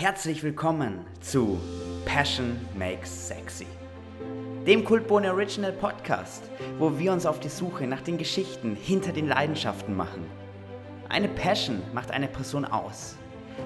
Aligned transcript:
Herzlich 0.00 0.44
willkommen 0.44 1.04
zu 1.20 1.60
Passion 2.04 2.56
Makes 2.78 3.26
Sexy, 3.26 3.66
dem 4.64 4.84
Kultbohne 4.84 5.32
Original 5.32 5.72
Podcast, 5.72 6.44
wo 6.78 6.96
wir 7.00 7.10
uns 7.12 7.26
auf 7.26 7.40
die 7.40 7.48
Suche 7.48 7.84
nach 7.84 8.02
den 8.02 8.16
Geschichten 8.16 8.76
hinter 8.76 9.10
den 9.12 9.26
Leidenschaften 9.26 9.96
machen. 9.96 10.24
Eine 11.08 11.26
Passion 11.26 11.82
macht 11.94 12.12
eine 12.12 12.28
Person 12.28 12.64
aus. 12.64 13.16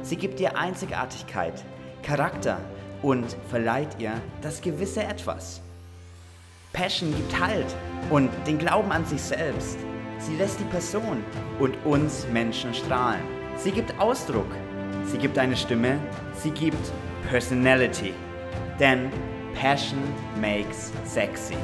Sie 0.01 0.17
gibt 0.17 0.41
ihr 0.41 0.57
Einzigartigkeit, 0.57 1.63
Charakter 2.03 2.59
und 3.03 3.37
verleiht 3.51 4.01
ihr 4.01 4.15
das 4.41 4.63
gewisse 4.63 5.03
Etwas. 5.03 5.61
Passion 6.73 7.15
gibt 7.15 7.39
Halt 7.39 7.77
und 8.09 8.31
den 8.47 8.57
Glauben 8.57 8.91
an 8.91 9.05
sich 9.05 9.21
selbst. 9.21 9.77
Sie 10.19 10.37
lässt 10.37 10.59
die 10.59 10.65
Person 10.65 11.23
und 11.59 11.77
uns 11.85 12.27
Menschen 12.33 12.73
strahlen. 12.73 13.21
Sie 13.59 13.71
gibt 13.71 14.01
Ausdruck. 14.01 14.49
Sie 15.05 15.19
gibt 15.19 15.39
eine 15.39 15.57
Stimme. 15.57 15.99
Sie 16.35 16.51
gibt 16.51 16.93
Personality. 17.29 18.15
Denn 18.79 19.11
Passion 19.55 20.01
makes 20.41 20.93
sexy. 21.05 21.57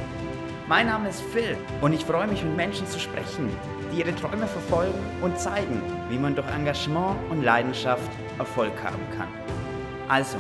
Mein 0.69 0.87
Name 0.87 1.09
ist 1.09 1.23
Phil 1.33 1.57
und 1.81 1.95
ich 1.95 2.05
freue 2.05 2.27
mich, 2.27 2.45
mit 2.45 2.55
Menschen 2.55 2.87
zu 2.87 2.99
sprechen, 2.99 3.49
die 3.91 4.01
ihre 4.01 4.15
Träume 4.15 4.47
verfolgen 4.47 4.99
und 5.23 5.39
zeigen, 5.39 5.81
wie 6.11 6.19
man 6.19 6.35
durch 6.35 6.47
Engagement 6.55 7.17
und 7.31 7.43
Leidenschaft 7.43 8.11
Erfolg 8.39 8.73
haben 8.85 9.01
kann. 9.17 9.29
Also, 10.09 10.37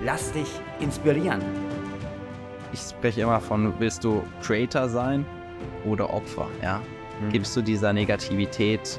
lass 0.00 0.32
dich 0.32 0.48
inspirieren. 0.80 1.42
Ich 2.72 2.80
spreche 2.80 3.20
immer 3.20 3.40
von, 3.40 3.74
willst 3.78 4.02
du 4.02 4.22
Creator 4.42 4.88
sein 4.88 5.26
oder 5.84 6.12
Opfer? 6.12 6.48
Ja? 6.62 6.80
Mhm. 7.20 7.32
Gibst 7.32 7.54
du 7.56 7.62
dieser 7.62 7.92
Negativität, 7.92 8.98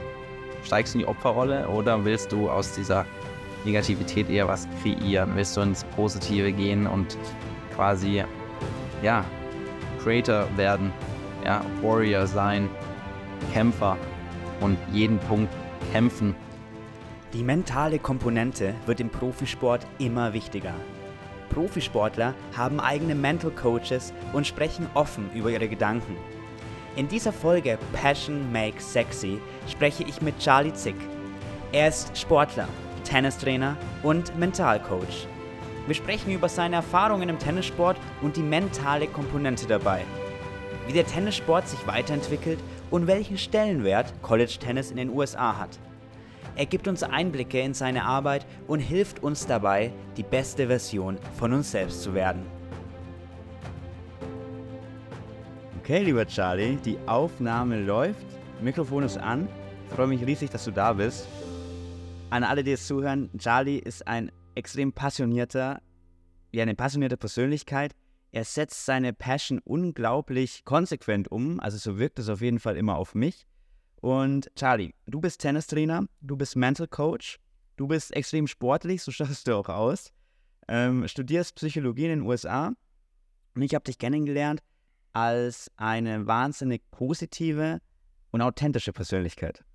steigst 0.64 0.94
du 0.94 1.00
in 1.00 1.06
die 1.06 1.10
Opferrolle 1.10 1.68
oder 1.68 2.06
willst 2.06 2.32
du 2.32 2.50
aus 2.50 2.74
dieser 2.74 3.06
Negativität 3.66 4.30
eher 4.30 4.48
was 4.48 4.68
kreieren? 4.82 5.32
Willst 5.36 5.56
du 5.56 5.62
ins 5.62 5.84
Positive 5.96 6.52
gehen 6.52 6.88
und 6.88 7.18
quasi, 7.76 8.24
ja, 9.02 9.24
Creator 10.04 10.48
werden, 10.56 10.92
ja, 11.46 11.64
Warrior 11.82 12.26
sein, 12.28 12.70
Kämpfer 13.54 13.98
und 14.60 14.78
jeden 14.92 15.20
Punkt 15.20 15.54
kämpfen? 15.92 16.36
Die 17.34 17.44
mentale 17.44 18.00
Komponente 18.00 18.74
wird 18.86 19.00
im 19.00 19.10
Profisport 19.10 19.88
immer 20.00 20.34
wichtiger. 20.34 20.74
Profisportler 21.50 22.34
haben 22.56 22.80
eigene 22.80 23.16
Mental 23.16 23.52
Coaches 23.52 24.14
und 24.34 24.48
sprechen 24.48 24.88
offen 24.94 25.30
über 25.34 25.50
ihre 25.50 25.68
Gedanken. 25.68 26.16
In 26.96 27.08
dieser 27.08 27.32
Folge 27.32 27.78
Passion 27.94 28.52
Makes 28.52 28.92
Sexy 28.92 29.40
spreche 29.68 30.04
ich 30.04 30.22
mit 30.22 30.38
Charlie 30.40 30.74
Zick. 30.74 30.96
Er 31.72 31.88
ist 31.88 32.18
Sportler, 32.18 32.68
Tennistrainer 33.12 33.76
und 34.04 34.40
Mentalcoach. 34.40 35.28
Wir 35.86 35.96
sprechen 35.96 36.32
über 36.32 36.48
seine 36.48 36.78
Erfahrungen 36.78 37.28
im 37.28 37.40
Tennissport 37.40 37.98
und 38.22 38.38
die 38.38 38.42
mentale 38.42 39.06
Komponente 39.08 39.68
dabei. 39.68 40.06
Wie 40.88 40.94
der 40.94 41.06
Tennissport 41.06 41.68
sich 41.68 41.86
weiterentwickelt 41.86 42.60
und 42.90 43.08
welchen 43.08 43.38
Stellenwert 43.38 44.14
College 44.22 44.56
Tennis 44.62 44.92
in 44.92 44.98
den 44.98 45.10
USA 45.10 45.58
hat. 45.60 45.78
Er 46.56 46.66
gibt 46.66 46.88
uns 46.88 47.04
Einblicke 47.04 47.60
in 47.60 47.74
seine 47.74 48.06
Arbeit 48.06 48.46
und 48.66 48.80
hilft 48.80 49.22
uns 49.22 49.46
dabei, 49.46 49.92
die 50.16 50.24
beste 50.24 50.68
Version 50.68 51.18
von 51.38 51.52
uns 51.52 51.70
selbst 51.70 52.04
zu 52.04 52.14
werden. 52.14 52.46
Okay, 55.82 56.02
lieber 56.02 56.26
Charlie, 56.26 56.78
die 56.78 56.98
Aufnahme 57.08 57.78
läuft. 57.82 58.26
Mikrofon 58.62 59.04
ist 59.04 59.18
an. 59.18 59.50
Ich 59.90 59.96
freue 59.96 60.08
mich 60.08 60.26
riesig, 60.26 60.50
dass 60.50 60.64
du 60.64 60.72
da 60.72 60.94
bist. 60.94 61.28
An 62.32 62.46
alle, 62.46 62.64
die 62.64 62.72
es 62.72 62.88
zuhören, 62.88 63.30
Charlie 63.38 63.78
ist 63.78 64.08
ein 64.08 64.32
extrem 64.56 64.94
passionierter, 64.94 65.82
ja, 66.54 66.62
eine 66.62 66.76
passionierte 66.76 67.18
Persönlichkeit. 67.18 67.94
Er 68.32 68.46
setzt 68.46 68.86
seine 68.86 69.12
Passion 69.12 69.60
unglaublich 69.66 70.64
konsequent 70.64 71.30
um, 71.30 71.60
also 71.60 71.78
so 71.78 72.00
wirkt 72.00 72.20
es 72.20 72.30
auf 72.30 72.40
jeden 72.40 72.60
Fall 72.60 72.78
immer 72.78 72.96
auf 72.96 73.16
mich. 73.16 73.46
Und 73.98 74.50
Charlie, 74.56 74.94
du 75.08 75.20
bist 75.20 75.42
Tennistrainer, 75.42 76.06
du 76.22 76.38
bist 76.38 76.56
Mental 76.56 76.88
Coach, 76.88 77.38
du 77.76 77.88
bist 77.88 78.16
extrem 78.16 78.48
sportlich, 78.48 79.04
so 79.04 79.12
schaust 79.12 79.50
du 79.50 79.58
auch 79.58 79.68
aus, 79.68 80.14
ähm, 80.70 81.06
studierst 81.10 81.56
Psychologie 81.56 82.06
in 82.06 82.12
den 82.12 82.22
USA 82.22 82.72
und 83.56 83.62
ich 83.62 83.76
habe 83.76 83.84
dich 83.84 83.98
kennengelernt 83.98 84.62
als 85.12 85.70
eine 85.76 86.26
wahnsinnig 86.28 86.82
positive 86.92 87.82
und 88.32 88.42
authentische 88.42 88.94
Persönlichkeit. 88.94 89.66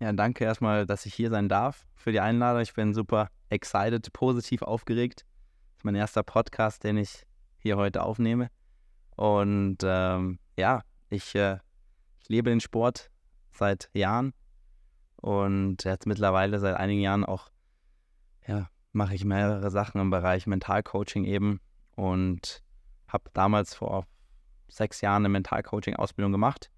Ja, 0.00 0.14
danke 0.14 0.44
erstmal, 0.44 0.86
dass 0.86 1.04
ich 1.04 1.12
hier 1.12 1.28
sein 1.28 1.50
darf 1.50 1.86
für 1.94 2.10
die 2.10 2.20
Einladung. 2.20 2.62
Ich 2.62 2.72
bin 2.72 2.94
super 2.94 3.28
excited, 3.50 4.10
positiv 4.14 4.62
aufgeregt. 4.62 5.26
Das 5.68 5.80
ist 5.80 5.84
mein 5.84 5.94
erster 5.94 6.22
Podcast, 6.22 6.84
den 6.84 6.96
ich 6.96 7.26
hier 7.58 7.76
heute 7.76 8.02
aufnehme. 8.02 8.48
Und 9.16 9.76
ähm, 9.82 10.38
ja, 10.58 10.80
ich, 11.10 11.34
äh, 11.34 11.58
ich 12.18 12.30
lebe 12.30 12.48
den 12.48 12.60
Sport 12.60 13.10
seit 13.50 13.90
Jahren 13.92 14.32
und 15.16 15.84
jetzt 15.84 16.06
mittlerweile 16.06 16.58
seit 16.60 16.76
einigen 16.76 17.02
Jahren 17.02 17.26
auch, 17.26 17.50
ja, 18.46 18.70
mache 18.92 19.14
ich 19.14 19.26
mehrere 19.26 19.70
Sachen 19.70 20.00
im 20.00 20.08
Bereich 20.08 20.46
Mentalcoaching 20.46 21.26
eben 21.26 21.60
und 21.94 22.62
habe 23.06 23.24
damals 23.34 23.74
vor 23.74 24.06
sechs 24.68 25.02
Jahren 25.02 25.26
eine 25.26 25.28
Mentalcoaching-Ausbildung 25.28 26.32
gemacht 26.32 26.70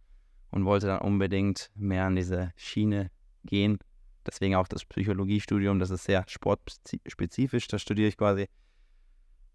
und 0.52 0.64
wollte 0.64 0.86
dann 0.86 1.00
unbedingt 1.00 1.70
mehr 1.74 2.04
an 2.04 2.14
diese 2.14 2.52
Schiene 2.56 3.10
gehen. 3.44 3.78
Deswegen 4.24 4.54
auch 4.54 4.68
das 4.68 4.84
Psychologiestudium, 4.84 5.80
das 5.80 5.90
ist 5.90 6.04
sehr 6.04 6.24
sportspezifisch. 6.28 7.66
Da 7.66 7.78
studiere 7.78 8.08
ich 8.08 8.16
quasi 8.16 8.46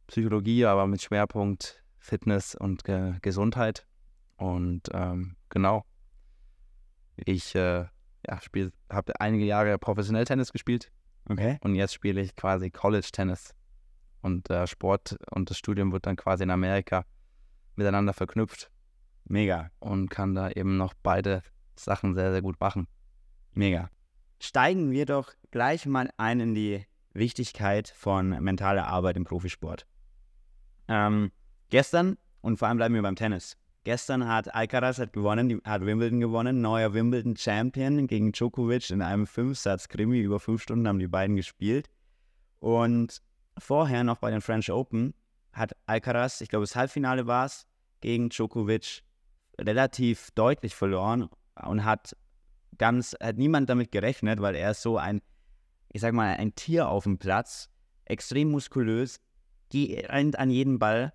Psychologie, 0.08 0.66
aber 0.66 0.88
mit 0.88 1.02
Schwerpunkt 1.02 1.84
Fitness 2.00 2.56
und 2.56 2.84
Ge 2.84 3.14
Gesundheit. 3.22 3.88
Und 4.36 4.90
ähm, 4.92 5.38
genau, 5.50 5.86
ich 7.16 7.56
äh, 7.56 7.86
ja, 8.28 8.40
habe 8.90 9.20
einige 9.20 9.46
Jahre 9.46 9.78
professionell 9.78 10.26
Tennis 10.26 10.52
gespielt. 10.52 10.92
Okay. 11.30 11.58
Und 11.62 11.76
jetzt 11.76 11.94
spiele 11.94 12.22
ich 12.22 12.36
quasi 12.36 12.72
College 12.72 13.10
Tennis. 13.12 13.54
Und 14.22 14.50
äh, 14.50 14.66
Sport 14.68 15.18
und 15.32 15.50
das 15.50 15.58
Studium 15.58 15.92
wird 15.92 16.06
dann 16.06 16.16
quasi 16.16 16.44
in 16.44 16.50
Amerika 16.50 17.06
miteinander 17.76 18.14
verknüpft. 18.14 18.72
Mega. 19.30 19.70
Und 19.80 20.10
kann 20.10 20.36
da 20.36 20.50
eben 20.52 20.78
noch 20.78 20.94
beide 21.04 21.42
Sachen 21.76 22.14
sehr, 22.16 22.32
sehr 22.32 22.42
gut 22.42 22.60
machen. 22.60 22.88
Mega. 23.54 23.90
Steigen 24.40 24.92
wir 24.92 25.06
doch 25.06 25.34
gleich 25.52 25.86
mal 25.86 26.10
ein 26.18 26.40
in 26.40 26.56
die 26.56 26.86
Wichtigkeit 27.14 27.88
von 27.90 28.30
mentaler 28.44 28.88
Arbeit 28.88 29.18
im 29.18 29.24
Profisport. 29.24 29.88
Ähm, 30.88 31.32
gestern, 31.70 32.18
und 32.42 32.58
vor 32.58 32.68
allem 32.68 32.78
bleiben 32.78 32.96
wir 32.96 33.02
beim 33.02 33.16
Tennis. 33.16 33.58
Gestern 33.84 34.28
hat 34.28 34.54
Alcaraz 34.54 35.00
hat 35.00 35.14
gewonnen, 35.14 35.62
hat 35.64 35.86
Wimbledon 35.86 36.20
gewonnen, 36.20 36.62
neuer 36.62 36.94
Wimbledon 36.94 37.38
Champion 37.38 38.06
gegen 38.06 38.34
Djokovic 38.34 38.90
in 38.90 39.02
einem 39.02 39.26
Fünfsatz-Krimi. 39.26 40.20
Über 40.20 40.40
fünf 40.40 40.62
Stunden 40.62 40.88
haben 40.88 41.00
die 41.00 41.08
beiden 41.08 41.36
gespielt. 41.36 41.90
Und 42.60 43.22
vorher 43.58 44.04
noch 44.04 44.18
bei 44.18 44.30
den 44.30 44.42
French 44.42 44.72
Open 44.72 45.14
hat 45.54 45.76
Alcaraz, 45.86 46.42
ich 46.42 46.50
glaube, 46.50 46.64
das 46.64 46.76
Halbfinale 46.76 47.28
war 47.28 47.46
es, 47.46 47.66
gegen 48.02 48.30
Djokovic 48.30 49.04
relativ 49.60 50.32
deutlich 50.32 50.76
verloren 50.76 51.30
und 51.66 51.84
hat 51.84 52.16
ganz, 52.78 53.16
hat 53.22 53.38
niemand 53.38 53.70
damit 53.70 53.92
gerechnet, 53.92 54.42
weil 54.42 54.56
er 54.56 54.72
ist 54.72 54.82
so 54.82 54.98
ein, 54.98 55.22
ich 55.92 56.02
sag 56.02 56.14
mal, 56.14 56.36
ein 56.36 56.56
Tier 56.56 56.90
auf 56.90 57.04
dem 57.04 57.18
Platz, 57.18 57.70
extrem 58.06 58.52
muskulös, 58.52 59.20
rennt 59.74 60.40
an 60.40 60.50
jeden 60.50 60.80
Ball 60.80 61.14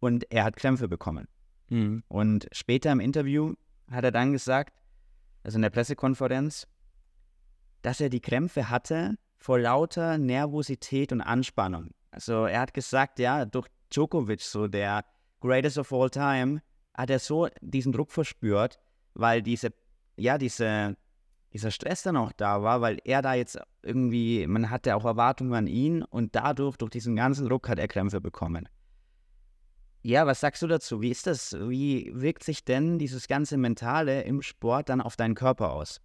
und 0.00 0.30
er 0.32 0.44
hat 0.44 0.56
Krämpfe 0.56 0.88
bekommen. 0.88 1.28
Mhm. 1.68 2.02
Und 2.08 2.48
später 2.52 2.90
im 2.90 3.00
Interview 3.00 3.54
hat 3.90 4.04
er 4.04 4.10
dann 4.10 4.32
gesagt, 4.32 4.74
also 5.44 5.56
in 5.56 5.62
der 5.62 5.70
Pressekonferenz, 5.70 6.66
dass 7.82 8.00
er 8.00 8.08
die 8.08 8.20
Krämpfe 8.20 8.70
hatte 8.70 9.16
vor 9.36 9.58
lauter 9.58 10.18
Nervosität 10.18 11.12
und 11.12 11.20
Anspannung. 11.20 11.90
Also 12.10 12.44
er 12.44 12.60
hat 12.60 12.74
gesagt, 12.74 13.18
ja, 13.18 13.44
durch 13.44 13.66
Djokovic, 13.90 14.40
so 14.42 14.68
der 14.68 15.04
Greatest 15.40 15.78
of 15.78 15.92
All 15.92 16.10
Time, 16.10 16.62
hat 16.94 17.10
er 17.10 17.18
so 17.18 17.48
diesen 17.60 17.92
Druck 17.92 18.12
verspürt, 18.12 18.78
weil 19.14 19.42
diese, 19.42 19.72
ja, 20.16 20.38
diese, 20.38 20.96
dieser 21.52 21.70
Stress 21.70 22.02
dann 22.02 22.16
auch 22.16 22.32
da 22.32 22.62
war, 22.62 22.80
weil 22.80 22.98
er 23.04 23.22
da 23.22 23.34
jetzt 23.34 23.58
irgendwie, 23.82 24.46
man 24.46 24.70
hatte 24.70 24.96
auch 24.96 25.04
Erwartungen 25.04 25.54
an 25.54 25.66
ihn 25.66 26.02
und 26.02 26.34
dadurch, 26.34 26.76
durch 26.76 26.90
diesen 26.90 27.16
ganzen 27.16 27.48
Druck, 27.48 27.68
hat 27.68 27.78
er 27.78 27.88
Krämpfe 27.88 28.20
bekommen. 28.20 28.68
Ja, 30.04 30.26
was 30.26 30.40
sagst 30.40 30.62
du 30.62 30.66
dazu? 30.66 31.00
Wie 31.00 31.10
ist 31.10 31.28
das? 31.28 31.52
Wie 31.52 32.10
wirkt 32.12 32.42
sich 32.42 32.64
denn 32.64 32.98
dieses 32.98 33.28
ganze 33.28 33.56
Mentale 33.56 34.22
im 34.22 34.42
Sport 34.42 34.88
dann 34.88 35.00
auf 35.00 35.14
deinen 35.14 35.36
Körper 35.36 35.72
aus? 35.72 36.00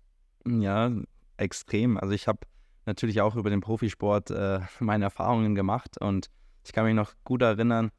Ja, 0.47 0.91
extrem. 1.37 1.97
Also 1.97 2.13
ich 2.13 2.27
habe 2.27 2.39
natürlich 2.85 3.21
auch 3.21 3.35
über 3.35 3.49
den 3.49 3.61
Profisport 3.61 4.29
äh, 4.29 4.59
meine 4.79 5.05
Erfahrungen 5.05 5.55
gemacht 5.55 5.99
und 5.99 6.29
ich 6.63 6.73
kann 6.73 6.85
mich 6.85 6.93
noch 6.93 7.13
gut 7.23 7.41
erinnern, 7.41 7.91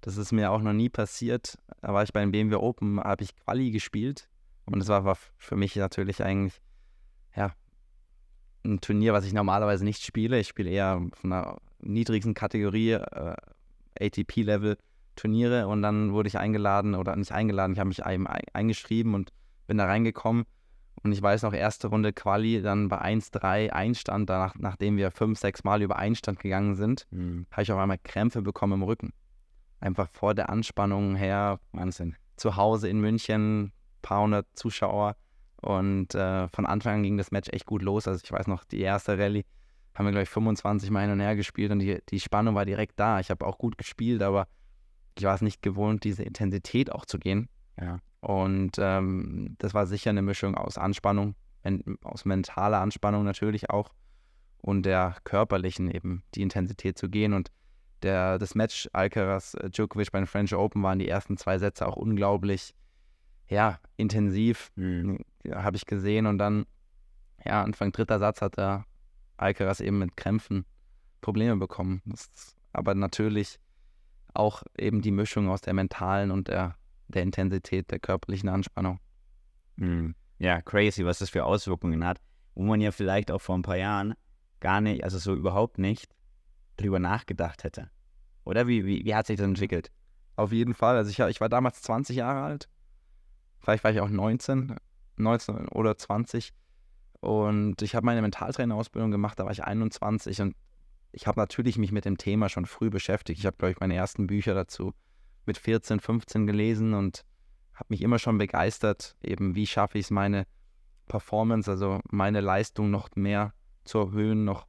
das 0.00 0.16
ist 0.16 0.32
mir 0.32 0.50
auch 0.50 0.60
noch 0.60 0.72
nie 0.72 0.88
passiert. 0.88 1.58
Da 1.80 1.92
war 1.92 2.02
ich 2.02 2.12
bei 2.12 2.20
den 2.20 2.32
BMW 2.32 2.56
Open, 2.56 3.00
habe 3.00 3.24
ich 3.24 3.34
Quali 3.36 3.70
gespielt 3.70 4.28
und 4.66 4.78
das 4.78 4.88
war, 4.88 5.04
war 5.04 5.16
für 5.36 5.56
mich 5.56 5.76
natürlich 5.76 6.22
eigentlich, 6.22 6.60
ja, 7.36 7.52
ein 8.64 8.80
Turnier, 8.80 9.12
was 9.12 9.24
ich 9.24 9.32
normalerweise 9.32 9.84
nicht 9.84 10.02
spiele. 10.02 10.40
Ich 10.40 10.48
spiele 10.48 10.70
eher 10.70 11.00
von 11.12 11.32
einer 11.32 11.58
niedrigsten 11.80 12.34
Kategorie, 12.34 12.92
äh, 12.92 13.36
ATP-Level 14.00 14.76
Turniere 15.14 15.66
und 15.66 15.82
dann 15.82 16.12
wurde 16.12 16.28
ich 16.28 16.38
eingeladen 16.38 16.94
oder 16.94 17.16
nicht 17.16 17.32
eingeladen, 17.32 17.72
ich 17.72 17.78
habe 17.78 17.88
mich 17.88 18.04
ein, 18.04 18.26
eingeschrieben 18.26 19.14
und 19.14 19.32
bin 19.66 19.78
da 19.78 19.86
reingekommen. 19.86 20.44
Und 21.02 21.12
ich 21.12 21.22
weiß 21.22 21.42
noch, 21.42 21.52
erste 21.52 21.88
Runde 21.88 22.12
Quali, 22.12 22.62
dann 22.62 22.88
bei 22.88 23.00
1-3 23.00 23.70
Einstand, 23.70 24.30
danach, 24.30 24.54
nachdem 24.58 24.96
wir 24.96 25.10
fünf, 25.10 25.38
sechs 25.38 25.62
Mal 25.62 25.82
über 25.82 25.96
Einstand 25.96 26.38
gegangen 26.40 26.74
sind, 26.74 27.06
mhm. 27.10 27.46
habe 27.50 27.62
ich 27.62 27.72
auf 27.72 27.78
einmal 27.78 27.98
Krämpfe 28.02 28.42
bekommen 28.42 28.74
im 28.74 28.82
Rücken. 28.82 29.12
Einfach 29.80 30.08
vor 30.10 30.34
der 30.34 30.50
Anspannung 30.50 31.16
her, 31.16 31.60
Wahnsinn. 31.72 32.16
Zu 32.36 32.56
Hause 32.56 32.88
in 32.88 33.00
München, 33.00 33.72
paar 34.02 34.22
hundert 34.22 34.46
Zuschauer. 34.54 35.16
Und 35.60 36.14
äh, 36.14 36.48
von 36.48 36.66
Anfang 36.66 36.96
an 36.96 37.02
ging 37.02 37.16
das 37.16 37.30
Match 37.30 37.48
echt 37.52 37.66
gut 37.66 37.82
los. 37.82 38.06
Also 38.06 38.22
ich 38.22 38.30
weiß 38.30 38.46
noch, 38.46 38.64
die 38.64 38.80
erste 38.80 39.18
Rallye 39.18 39.44
haben 39.94 40.06
wir, 40.06 40.12
glaube 40.12 40.24
ich, 40.24 40.28
25 40.28 40.90
Mal 40.90 41.02
hin 41.02 41.12
und 41.12 41.20
her 41.20 41.36
gespielt 41.36 41.72
und 41.72 41.78
die, 41.78 41.98
die 42.08 42.20
Spannung 42.20 42.54
war 42.54 42.66
direkt 42.66 43.00
da. 43.00 43.18
Ich 43.20 43.30
habe 43.30 43.46
auch 43.46 43.58
gut 43.58 43.78
gespielt, 43.78 44.22
aber 44.22 44.46
ich 45.16 45.24
war 45.24 45.34
es 45.34 45.40
nicht 45.40 45.62
gewohnt, 45.62 46.04
diese 46.04 46.22
Intensität 46.22 46.92
auch 46.92 47.06
zu 47.06 47.18
gehen. 47.18 47.48
Ja. 47.80 48.00
Und 48.20 48.76
ähm, 48.78 49.56
das 49.58 49.72
war 49.72 49.86
sicher 49.86 50.10
eine 50.10 50.22
Mischung 50.22 50.54
aus 50.54 50.78
Anspannung, 50.78 51.34
aus 52.02 52.24
mentaler 52.24 52.80
Anspannung 52.80 53.24
natürlich 53.24 53.70
auch 53.70 53.92
und 54.58 54.84
der 54.84 55.16
körperlichen 55.24 55.90
eben, 55.90 56.22
die 56.34 56.42
Intensität 56.42 56.98
zu 56.98 57.08
gehen. 57.08 57.32
Und 57.32 57.50
der, 58.02 58.38
das 58.38 58.54
Match 58.54 58.88
Alcaraz 58.92 59.54
äh, 59.54 59.70
Djokovic 59.70 60.12
bei 60.12 60.18
den 60.18 60.26
French 60.26 60.54
Open 60.54 60.82
waren 60.82 60.98
die 60.98 61.08
ersten 61.08 61.36
zwei 61.36 61.58
Sätze 61.58 61.86
auch 61.86 61.96
unglaublich, 61.96 62.74
ja, 63.48 63.78
intensiv, 63.96 64.70
mhm. 64.76 65.20
ja, 65.44 65.62
habe 65.62 65.76
ich 65.76 65.86
gesehen. 65.86 66.26
Und 66.26 66.38
dann, 66.38 66.66
ja, 67.44 67.62
Anfang 67.62 67.92
dritter 67.92 68.18
Satz 68.18 68.42
hat 68.42 68.56
der 68.56 68.84
Alcaraz 69.36 69.80
eben 69.80 69.98
mit 69.98 70.16
Krämpfen 70.16 70.64
Probleme 71.20 71.56
bekommen. 71.56 72.02
Das, 72.04 72.54
aber 72.72 72.94
natürlich 72.94 73.58
auch 74.34 74.62
eben 74.76 75.00
die 75.00 75.10
Mischung 75.10 75.48
aus 75.48 75.62
der 75.62 75.74
mentalen 75.74 76.30
und 76.30 76.48
der, 76.48 76.76
der 77.08 77.22
Intensität 77.22 77.90
der 77.90 77.98
körperlichen 77.98 78.48
Anspannung. 78.48 79.00
Mhm. 79.76 80.14
Ja, 80.38 80.60
crazy, 80.60 81.04
was 81.04 81.20
das 81.20 81.30
für 81.30 81.44
Auswirkungen 81.44 82.04
hat, 82.04 82.20
wo 82.54 82.62
man 82.62 82.80
ja 82.80 82.90
vielleicht 82.90 83.30
auch 83.30 83.40
vor 83.40 83.56
ein 83.56 83.62
paar 83.62 83.78
Jahren 83.78 84.14
gar 84.60 84.80
nicht, 84.80 85.04
also 85.04 85.18
so 85.18 85.34
überhaupt 85.34 85.78
nicht 85.78 86.15
drüber 86.76 86.98
nachgedacht 86.98 87.64
hätte. 87.64 87.90
Oder 88.44 88.66
wie, 88.66 88.84
wie, 88.86 89.04
wie 89.04 89.14
hat 89.14 89.26
sich 89.26 89.36
das 89.36 89.46
entwickelt? 89.46 89.90
Auf 90.36 90.52
jeden 90.52 90.74
Fall. 90.74 90.96
Also 90.96 91.10
ich, 91.10 91.18
ich 91.18 91.40
war 91.40 91.48
damals 91.48 91.82
20 91.82 92.16
Jahre 92.16 92.42
alt. 92.42 92.68
Vielleicht 93.58 93.84
war 93.84 93.90
ich 93.90 94.00
auch 94.00 94.08
19, 94.08 94.76
19 95.16 95.68
oder 95.68 95.96
20. 95.96 96.52
Und 97.20 97.82
ich 97.82 97.94
habe 97.94 98.06
meine 98.06 98.22
Mentaltrainerausbildung 98.22 99.10
gemacht, 99.10 99.38
da 99.38 99.44
war 99.44 99.52
ich 99.52 99.64
21 99.64 100.42
und 100.42 100.54
ich 101.12 101.26
habe 101.26 101.40
natürlich 101.40 101.78
mich 101.78 101.92
mit 101.92 102.04
dem 102.04 102.18
Thema 102.18 102.48
schon 102.48 102.66
früh 102.66 102.90
beschäftigt. 102.90 103.40
Ich 103.40 103.46
habe, 103.46 103.56
glaube 103.56 103.72
ich, 103.72 103.80
meine 103.80 103.94
ersten 103.94 104.26
Bücher 104.26 104.54
dazu 104.54 104.92
mit 105.46 105.56
14, 105.56 105.98
15 105.98 106.46
gelesen 106.46 106.92
und 106.92 107.24
habe 107.72 107.86
mich 107.88 108.02
immer 108.02 108.18
schon 108.18 108.38
begeistert, 108.38 109.16
eben 109.22 109.54
wie 109.54 109.66
schaffe 109.66 109.98
ich 109.98 110.06
es, 110.06 110.10
meine 110.10 110.46
Performance, 111.08 111.70
also 111.70 112.00
meine 112.10 112.40
Leistung 112.40 112.90
noch 112.90 113.08
mehr 113.14 113.54
zu 113.84 113.98
erhöhen, 113.98 114.44
noch 114.44 114.66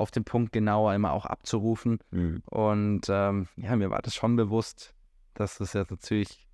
auf 0.00 0.10
den 0.10 0.24
Punkt 0.24 0.52
genauer 0.52 0.94
immer 0.94 1.12
auch 1.12 1.26
abzurufen. 1.26 1.98
Mhm. 2.10 2.42
Und 2.46 3.02
ähm, 3.08 3.48
ja, 3.56 3.76
mir 3.76 3.90
war 3.90 4.02
das 4.02 4.14
schon 4.14 4.34
bewusst, 4.36 4.94
dass 5.34 5.58
das 5.58 5.74
jetzt 5.74 5.90
natürlich 5.90 6.48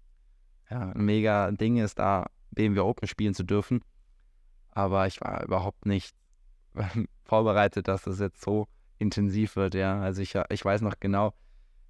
ja, 0.71 0.91
ein 0.91 1.05
mega 1.05 1.51
Ding 1.53 1.77
ist, 1.77 1.99
da 1.99 2.27
BMW 2.51 2.81
Open 2.81 3.07
spielen 3.07 3.35
zu 3.35 3.45
dürfen. 3.45 3.83
Aber 4.73 5.07
ich 5.07 5.21
war 5.21 5.45
überhaupt 5.45 5.87
nicht 5.87 6.15
vorbereitet, 7.25 7.89
dass 7.89 8.03
das 8.03 8.19
jetzt 8.19 8.43
so 8.43 8.67
intensiv 8.99 9.57
wird, 9.57 9.75
ja. 9.75 10.01
Also 10.01 10.23
ich, 10.23 10.35
ich 10.51 10.65
weiß 10.65 10.81
noch 10.81 10.99
genau, 10.99 11.33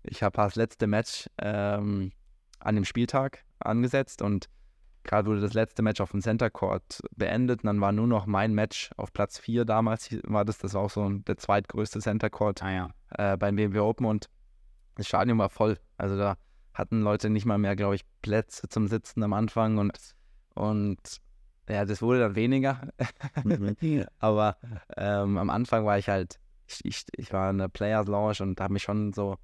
ich 0.02 0.22
habe 0.22 0.36
das 0.36 0.56
letzte 0.56 0.86
Match 0.86 1.28
ähm, 1.38 2.12
an 2.60 2.74
dem 2.74 2.84
Spieltag 2.84 3.44
angesetzt 3.58 4.22
und 4.22 4.48
gerade 5.06 5.28
wurde 5.28 5.40
das 5.40 5.54
letzte 5.54 5.82
Match 5.82 6.00
auf 6.00 6.10
dem 6.10 6.20
Center 6.20 6.50
Court 6.50 7.00
beendet 7.16 7.62
und 7.62 7.68
dann 7.68 7.80
war 7.80 7.92
nur 7.92 8.06
noch 8.06 8.26
mein 8.26 8.52
Match 8.52 8.90
auf 8.96 9.12
Platz 9.12 9.38
4 9.38 9.64
damals 9.64 10.10
war 10.24 10.44
das, 10.44 10.58
das 10.58 10.74
war 10.74 10.82
auch 10.82 10.90
so 10.90 11.08
der 11.08 11.36
zweitgrößte 11.36 12.00
Center 12.00 12.30
Court 12.30 12.62
ah, 12.62 12.70
ja. 12.70 12.90
äh, 13.10 13.36
beim 13.36 13.56
BMW 13.56 13.80
Open 13.80 14.06
und 14.06 14.28
das 14.96 15.06
Stadion 15.06 15.38
war 15.38 15.50
voll. 15.50 15.78
Also 15.98 16.16
da 16.16 16.36
hatten 16.74 17.02
Leute 17.02 17.30
nicht 17.30 17.46
mal 17.46 17.58
mehr, 17.58 17.76
glaube 17.76 17.94
ich, 17.94 18.04
Plätze 18.22 18.68
zum 18.68 18.88
Sitzen 18.88 19.22
am 19.22 19.32
Anfang 19.32 19.78
und, 19.78 19.98
und 20.54 20.98
ja, 21.68 21.84
das 21.84 22.02
wurde 22.02 22.20
dann 22.20 22.34
weniger. 22.34 22.88
Aber 24.18 24.56
ähm, 24.96 25.38
am 25.38 25.50
Anfang 25.50 25.84
war 25.84 25.98
ich 25.98 26.08
halt 26.08 26.38
ich, 26.66 26.84
ich, 26.84 27.04
ich 27.16 27.32
war 27.32 27.50
in 27.50 27.58
der 27.58 27.68
Players 27.68 28.06
Lounge 28.06 28.38
und 28.40 28.60
habe 28.60 28.72
mich 28.72 28.82
schon 28.82 29.12
so, 29.12 29.36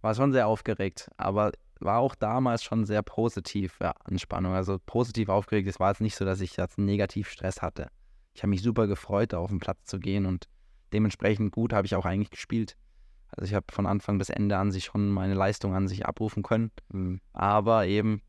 war 0.00 0.14
schon 0.14 0.32
sehr 0.32 0.46
aufgeregt, 0.46 1.10
aber 1.16 1.52
war 1.80 1.98
auch 1.98 2.14
damals 2.14 2.62
schon 2.62 2.84
sehr 2.84 3.02
positiv, 3.02 3.78
ja, 3.80 3.94
Anspannung. 4.04 4.54
Also 4.54 4.78
positiv 4.84 5.28
aufgeregt. 5.28 5.68
Es 5.68 5.80
war 5.80 5.90
jetzt 5.90 6.00
nicht 6.00 6.16
so, 6.16 6.24
dass 6.24 6.40
ich 6.40 6.56
jetzt 6.56 6.78
negativ 6.78 7.28
Stress 7.28 7.62
hatte. 7.62 7.88
Ich 8.32 8.42
habe 8.42 8.50
mich 8.50 8.62
super 8.62 8.86
gefreut, 8.86 9.34
auf 9.34 9.50
den 9.50 9.60
Platz 9.60 9.84
zu 9.84 9.98
gehen 9.98 10.26
und 10.26 10.48
dementsprechend 10.92 11.52
gut 11.52 11.72
habe 11.72 11.86
ich 11.86 11.94
auch 11.94 12.04
eigentlich 12.04 12.30
gespielt. 12.30 12.76
Also 13.28 13.48
ich 13.48 13.54
habe 13.54 13.66
von 13.70 13.86
Anfang 13.86 14.18
bis 14.18 14.28
Ende 14.28 14.56
an 14.56 14.70
sich 14.70 14.84
schon 14.84 15.10
meine 15.10 15.34
Leistung 15.34 15.74
an 15.74 15.88
sich 15.88 16.06
abrufen 16.06 16.42
können. 16.42 16.70
Mhm. 16.88 17.20
Aber 17.32 17.86
eben 17.86 18.22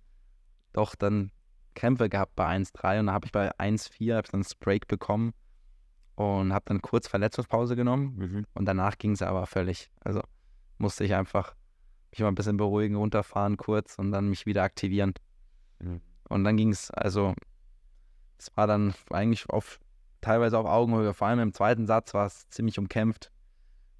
doch 0.73 0.95
dann 0.95 1.31
Kämpfe 1.75 2.09
gehabt 2.09 2.35
bei 2.35 2.47
1-3 2.47 2.99
und 2.99 3.07
dann 3.07 3.15
habe 3.15 3.25
ich 3.25 3.31
bei 3.31 3.51
1-4 3.59 4.31
dann 4.31 4.41
das 4.41 4.55
Break 4.55 4.87
bekommen 4.87 5.33
und 6.15 6.53
habe 6.53 6.65
dann 6.67 6.81
kurz 6.81 7.07
Verletzungspause 7.07 7.75
genommen 7.75 8.15
mhm. 8.17 8.45
und 8.53 8.65
danach 8.65 8.97
ging 8.97 9.11
es 9.11 9.21
aber 9.21 9.45
völlig. 9.45 9.91
Also 9.99 10.21
musste 10.77 11.03
ich 11.03 11.13
einfach 11.13 11.55
mich 12.15 12.23
mal 12.23 12.29
ein 12.29 12.35
bisschen 12.35 12.57
beruhigen, 12.57 12.95
runterfahren 12.95 13.57
kurz 13.57 13.99
und 13.99 14.11
dann 14.11 14.29
mich 14.29 14.45
wieder 14.45 14.63
aktivieren. 14.63 15.13
Mhm. 15.79 16.01
Und 16.29 16.43
dann 16.43 16.57
ging 16.57 16.71
es, 16.71 16.89
also 16.91 17.35
es 18.37 18.55
war 18.55 18.67
dann 18.67 18.93
eigentlich 19.09 19.49
auf 19.49 19.79
teilweise 20.21 20.57
auf 20.57 20.65
Augenhöhe, 20.65 21.13
vor 21.13 21.27
allem 21.27 21.39
im 21.39 21.53
zweiten 21.53 21.85
Satz 21.85 22.13
war 22.13 22.25
es 22.25 22.49
ziemlich 22.49 22.79
umkämpft. 22.79 23.31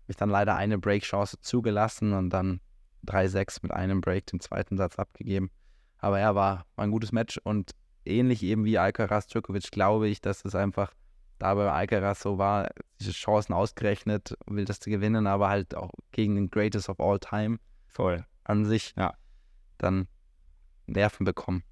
Habe 0.04 0.12
ich 0.12 0.18
dann 0.18 0.30
leider 0.30 0.56
eine 0.56 0.78
Break-Chance 0.78 1.38
zugelassen 1.42 2.14
und 2.14 2.30
dann 2.30 2.62
3-6 3.06 3.60
mit 3.62 3.72
einem 3.72 4.02
Break 4.02 4.26
den 4.28 4.40
zweiten 4.40 4.78
Satz 4.78 4.98
abgegeben. 4.98 5.52
Aber 6.00 6.18
er 6.20 6.30
ja, 6.30 6.36
war, 6.36 6.66
war 6.76 6.86
ein 6.86 6.92
gutes 6.92 7.12
Match 7.12 7.40
und 7.44 7.72
ähnlich 8.06 8.44
eben 8.44 8.66
wie 8.66 8.78
Alcaraz 8.78 9.28
Djokovic 9.28 9.72
glaube 9.72 10.08
ich, 10.08 10.22
dass 10.22 10.46
es 10.46 10.56
einfach 10.56 10.94
da 11.38 11.54
bei 11.54 11.70
Alcaraz 11.70 12.22
so 12.22 12.38
war, 12.38 12.70
diese 13.00 13.12
Chancen 13.12 13.54
ausgerechnet, 13.54 14.36
will 14.48 14.66
das 14.66 14.80
zu 14.80 14.90
gewinnen, 14.90 15.28
aber 15.28 15.50
halt 15.50 15.76
auch 15.76 15.92
gegen 16.12 16.36
den 16.36 16.50
Greatest 16.50 16.90
of 16.90 17.00
All 17.00 17.20
Time 17.20 17.60
voll 17.96 18.26
an 18.44 18.66
sich, 18.66 18.94
ja, 18.98 19.16
dann 19.78 20.08
Nerven 20.86 21.26
bekommen. 21.26 21.64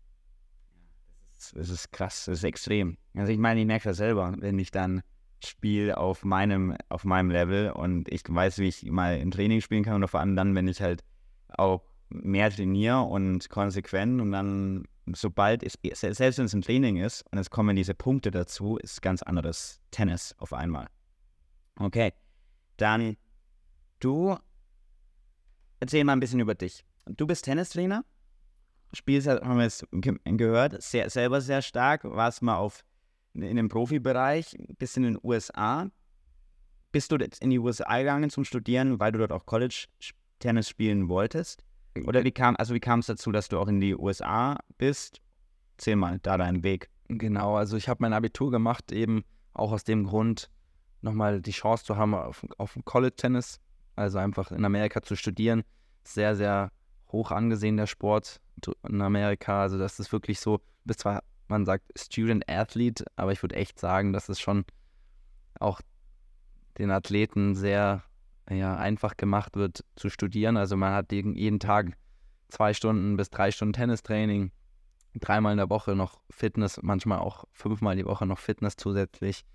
Das 1.36 1.70
ist, 1.70 1.92
krass, 1.92 2.26
das 2.26 2.40
ist 2.40 2.44
extrem. 2.46 2.98
Also 3.16 3.32
ich 3.32 3.38
meine, 3.38 3.60
ich 3.60 3.68
merke 3.68 3.90
das 3.90 3.98
selber, 3.98 4.34
wenn 4.38 4.58
ich 4.58 4.72
dann 4.72 5.02
spiele 5.44 5.98
auf 5.98 6.24
meinem, 6.24 6.78
auf 6.88 7.04
meinem 7.04 7.30
Level 7.30 7.72
und 7.72 8.10
ich 8.10 8.24
weiß, 8.28 8.60
wie 8.60 8.70
ich 8.70 8.84
mal 8.86 9.18
im 9.18 9.32
Training 9.32 9.60
spielen 9.60 9.84
kann 9.84 10.02
und 10.02 10.08
vor 10.08 10.22
allem 10.22 10.38
dann, 10.38 10.56
wenn 10.56 10.70
ich 10.70 10.82
halt 10.82 11.04
auch 11.50 11.84
mehr 12.10 12.50
trainiere 12.50 13.02
und 13.02 13.50
konsequent 13.50 14.22
und 14.22 14.32
dann 14.32 14.86
sobald 15.14 15.64
es, 15.64 15.78
selbst 15.92 16.38
wenn 16.38 16.46
es 16.46 16.54
ein 16.54 16.62
Training 16.62 16.98
ist 16.98 17.26
und 17.32 17.38
es 17.38 17.50
kommen 17.50 17.76
diese 17.76 17.94
Punkte 17.94 18.32
dazu, 18.32 18.78
ist 18.78 19.02
ganz 19.02 19.22
anderes 19.22 19.82
Tennis 19.92 20.34
auf 20.38 20.54
einmal. 20.54 20.88
Okay, 21.78 22.14
dann 22.78 23.18
du 24.00 24.38
erzähl 25.84 26.06
mal 26.06 26.14
ein 26.14 26.22
bisschen 26.22 26.40
über 26.40 26.56
dich. 26.56 26.86
Du 27.06 27.28
bist 27.28 27.44
Tennistrainer, 27.44 28.06
spielst, 28.94 29.28
haben 29.28 29.58
wir 29.58 29.66
es 29.66 29.86
gehört, 29.92 30.82
sehr, 30.82 31.10
selber 31.10 31.42
sehr 31.42 31.62
stark, 31.62 32.06
warst 32.06 32.42
mal 32.42 32.56
auf, 32.56 32.86
in 33.34 33.58
dem 33.58 33.68
Profibereich, 33.68 34.56
bist 34.78 34.96
in 34.96 35.04
den 35.04 35.20
USA. 35.22 35.90
Bist 36.94 37.12
du 37.12 37.18
in 37.18 37.50
die 37.50 37.60
USA 37.60 37.98
gegangen 37.98 38.30
zum 38.30 38.46
Studieren, 38.46 39.00
weil 39.00 39.12
du 39.12 39.20
dort 39.20 39.34
auch 39.34 39.46
College-Tennis 39.46 40.70
spielen 40.70 41.10
wolltest? 41.10 41.66
Oder 42.06 42.24
wie 42.24 42.32
kam, 42.32 42.56
also 42.58 42.74
wie 42.74 42.80
kam 42.80 43.00
es 43.00 43.08
dazu, 43.08 43.32
dass 43.34 43.50
du 43.50 43.60
auch 43.60 43.68
in 43.68 43.82
die 43.82 43.96
USA 43.96 44.58
bist? 44.78 45.22
Erzähl 45.78 45.98
mal 45.98 46.20
da 46.20 46.38
deinen 46.38 46.64
Weg. 46.64 46.90
Genau, 47.10 47.58
also 47.58 47.76
ich 47.76 47.90
habe 47.90 47.98
mein 48.02 48.14
Abitur 48.14 48.52
gemacht, 48.52 48.94
eben 48.94 49.26
auch 49.54 49.74
aus 49.74 49.84
dem 49.84 50.06
Grund, 50.06 50.50
nochmal 51.02 51.42
die 51.42 51.52
Chance 51.52 51.84
zu 51.84 51.98
haben 51.98 52.14
auf, 52.14 52.46
auf 52.58 52.80
College-Tennis, 52.86 53.60
also 53.96 54.18
einfach 54.18 54.52
in 54.52 54.66
Amerika 54.66 55.02
zu 55.02 55.16
studieren. 55.16 55.64
Sehr, 56.04 56.36
sehr 56.36 56.72
hoch 57.12 57.32
angesehen, 57.32 57.78
der 57.78 57.88
Sport 57.88 58.42
in 58.88 59.02
Amerika. 59.02 59.62
Also 59.62 59.78
das 59.78 60.00
ist 60.00 60.12
wirklich 60.12 60.40
so, 60.40 60.60
bis 60.84 60.98
zwar 60.98 61.24
man 61.48 61.66
sagt 61.66 61.86
Student 61.98 62.50
Athlete, 62.50 63.06
aber 63.16 63.32
ich 63.32 63.42
würde 63.44 63.56
echt 63.56 63.80
sagen, 63.80 64.14
dass 64.14 64.30
es 64.30 64.40
schon 64.40 64.66
auch 65.60 65.82
den 66.78 66.90
Athleten 66.90 67.54
sehr 67.56 68.04
ja, 68.50 68.76
einfach 68.76 69.18
gemacht 69.18 69.56
wird 69.56 69.86
zu 69.96 70.10
studieren. 70.10 70.58
Also 70.58 70.76
man 70.76 70.94
hat 70.94 71.12
jeden 71.12 71.60
Tag 71.60 71.96
zwei 72.50 72.74
Stunden 72.74 73.18
bis 73.18 73.30
drei 73.30 73.52
Stunden 73.52 73.74
Tennistraining, 73.74 74.52
dreimal 75.16 75.54
in 75.54 75.58
der 75.58 75.70
Woche 75.70 75.96
noch 75.96 76.20
Fitness, 76.30 76.80
manchmal 76.82 77.20
auch 77.20 77.46
fünfmal 77.52 77.96
die 77.96 78.06
Woche 78.06 78.26
noch 78.26 78.40
Fitness 78.40 78.76
zusätzlich. 78.76 79.46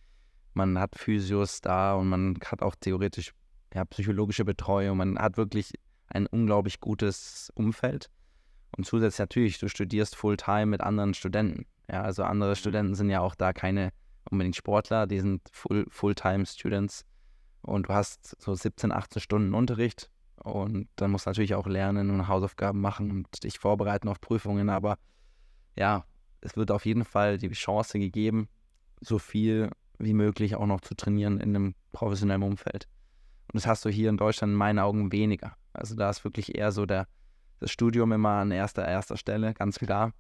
man 0.55 0.79
hat 0.79 0.97
Physios 0.97 1.61
da 1.61 1.95
und 1.95 2.09
man 2.09 2.39
hat 2.45 2.63
auch 2.63 2.75
theoretisch 2.75 3.33
ja, 3.75 3.85
psychologische 3.85 4.45
Betreuung. 4.45 4.99
Man 4.99 5.19
hat 5.19 5.37
wirklich 5.37 5.73
ein 6.09 6.27
unglaublich 6.27 6.81
gutes 6.81 7.51
Umfeld. 7.55 8.11
Und 8.77 8.85
zusätzlich 8.85 9.21
natürlich, 9.21 9.59
du 9.59 9.69
studierst 9.69 10.17
Fulltime 10.17 10.67
mit 10.67 10.81
anderen 10.81 11.15
Studenten. 11.15 11.67
Ja, 11.91 12.03
also 12.03 12.23
andere 12.23 12.57
Studenten 12.57 12.95
sind 12.95 13.11
ja 13.11 13.21
auch 13.21 13.35
da 13.35 13.53
keine 13.53 13.93
unbedingt 14.31 14.57
Sportler, 14.57 15.07
die 15.07 15.21
sind 15.21 15.43
Full, 15.53 15.87
Fulltime-Students. 15.89 17.05
Und 17.63 17.89
du 17.89 17.95
hast 17.95 18.41
so 18.41 18.55
17, 18.55 18.93
18 18.93 19.21
Stunden 19.21 19.55
Unterricht 19.55 20.11
und 20.37 20.89
dann 20.97 21.11
musst 21.11 21.27
du 21.27 21.31
natürlich 21.31 21.55
auch 21.55 21.67
lernen 21.67 22.11
und 22.11 22.29
Hausaufgaben 22.29 22.81
machen 22.81 23.11
und 23.11 23.43
dich 23.43 23.59
vorbereiten 23.59 24.09
auf 24.09 24.21
Prüfungen. 24.21 24.71
Aber 24.71 24.99
ja, 25.77 26.05
es 26.41 26.57
wird 26.57 26.71
auf 26.71 26.87
jeden 26.87 27.05
Fall 27.05 27.39
die 27.39 27.51
Chance 27.51 27.99
gegeben, 27.99 28.49
so 29.01 29.19
viel 29.19 29.71
wie 29.99 30.15
möglich 30.15 30.55
auch 30.55 30.67
noch 30.67 30.81
zu 30.81 30.95
trainieren 30.95 31.41
in 31.41 31.57
einem 31.57 31.75
professionellen 31.93 32.43
Umfeld. 32.43 32.89
Und 33.49 33.55
das 33.55 33.67
hast 33.67 33.85
du 33.85 33.89
hier 33.89 34.11
in 34.11 34.17
Deutschland 34.17 34.53
in 34.53 34.57
meinen 34.57 34.79
Augen 34.79 35.11
weniger. 35.11 35.57
Also 35.73 35.95
da 35.95 36.11
ist 36.11 36.25
wirklich 36.25 36.57
eher 36.57 36.73
so 36.73 36.87
der, 36.87 37.09
das 37.61 37.71
Studium 37.71 38.13
immer 38.13 38.41
an 38.41 38.51
erster, 38.51 38.87
erster 38.87 39.17
Stelle, 39.17 39.55
ganz 39.55 39.79
klar. 39.79 40.13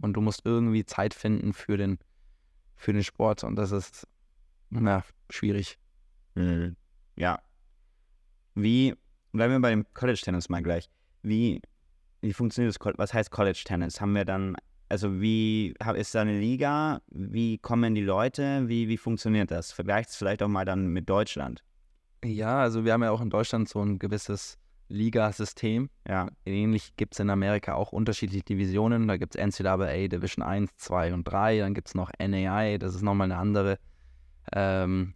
Und 0.00 0.14
du 0.14 0.20
musst 0.20 0.42
irgendwie 0.44 0.84
Zeit 0.84 1.14
finden 1.14 1.52
für 1.52 1.76
den, 1.76 1.98
für 2.76 2.92
den 2.92 3.04
Sport 3.04 3.44
und 3.44 3.56
das 3.56 3.70
ist 3.70 4.08
na, 4.70 5.04
schwierig. 5.30 5.78
Mhm. 6.34 6.76
Ja. 7.16 7.38
Wie, 8.54 8.94
bleiben 9.32 9.52
wir 9.52 9.60
bei 9.60 9.70
dem 9.70 9.86
College-Tennis 9.94 10.48
mal 10.48 10.62
gleich. 10.62 10.88
Wie, 11.22 11.62
wie 12.20 12.32
funktioniert 12.32 12.74
das? 12.74 12.94
Was 12.96 13.14
heißt 13.14 13.30
College-Tennis? 13.30 14.00
Haben 14.00 14.14
wir 14.14 14.24
dann, 14.24 14.56
also 14.88 15.20
wie, 15.20 15.74
ist 15.94 16.14
da 16.14 16.22
eine 16.22 16.38
Liga? 16.38 17.02
Wie 17.08 17.58
kommen 17.58 17.94
die 17.94 18.02
Leute? 18.02 18.68
Wie, 18.68 18.88
wie 18.88 18.96
funktioniert 18.96 19.50
das? 19.50 19.70
Vergleicht 19.70 20.10
es 20.10 20.16
vielleicht 20.16 20.42
auch 20.42 20.48
mal 20.48 20.64
dann 20.64 20.88
mit 20.88 21.08
Deutschland. 21.08 21.62
Ja, 22.24 22.60
also 22.60 22.84
wir 22.84 22.92
haben 22.92 23.02
ja 23.02 23.10
auch 23.10 23.20
in 23.20 23.30
Deutschland 23.30 23.68
so 23.68 23.82
ein 23.82 23.98
gewisses 23.98 24.58
Ligasystem. 24.88 25.90
Ja. 26.08 26.28
Ähnlich 26.46 26.96
gibt 26.96 27.14
es 27.14 27.20
in 27.20 27.30
Amerika 27.30 27.74
auch 27.74 27.92
unterschiedliche 27.92 28.44
Divisionen. 28.44 29.08
Da 29.08 29.16
gibt 29.16 29.36
es 29.36 29.46
NCAA 29.46 30.08
Division 30.08 30.42
1, 30.42 30.70
2 30.76 31.14
und 31.14 31.24
3. 31.24 31.58
Dann 31.58 31.74
gibt 31.74 31.88
es 31.88 31.94
noch 31.94 32.10
NAI, 32.18 32.78
das 32.78 32.94
ist 32.94 33.02
nochmal 33.02 33.30
eine 33.30 33.38
andere 33.38 33.78
ähm, 34.52 35.14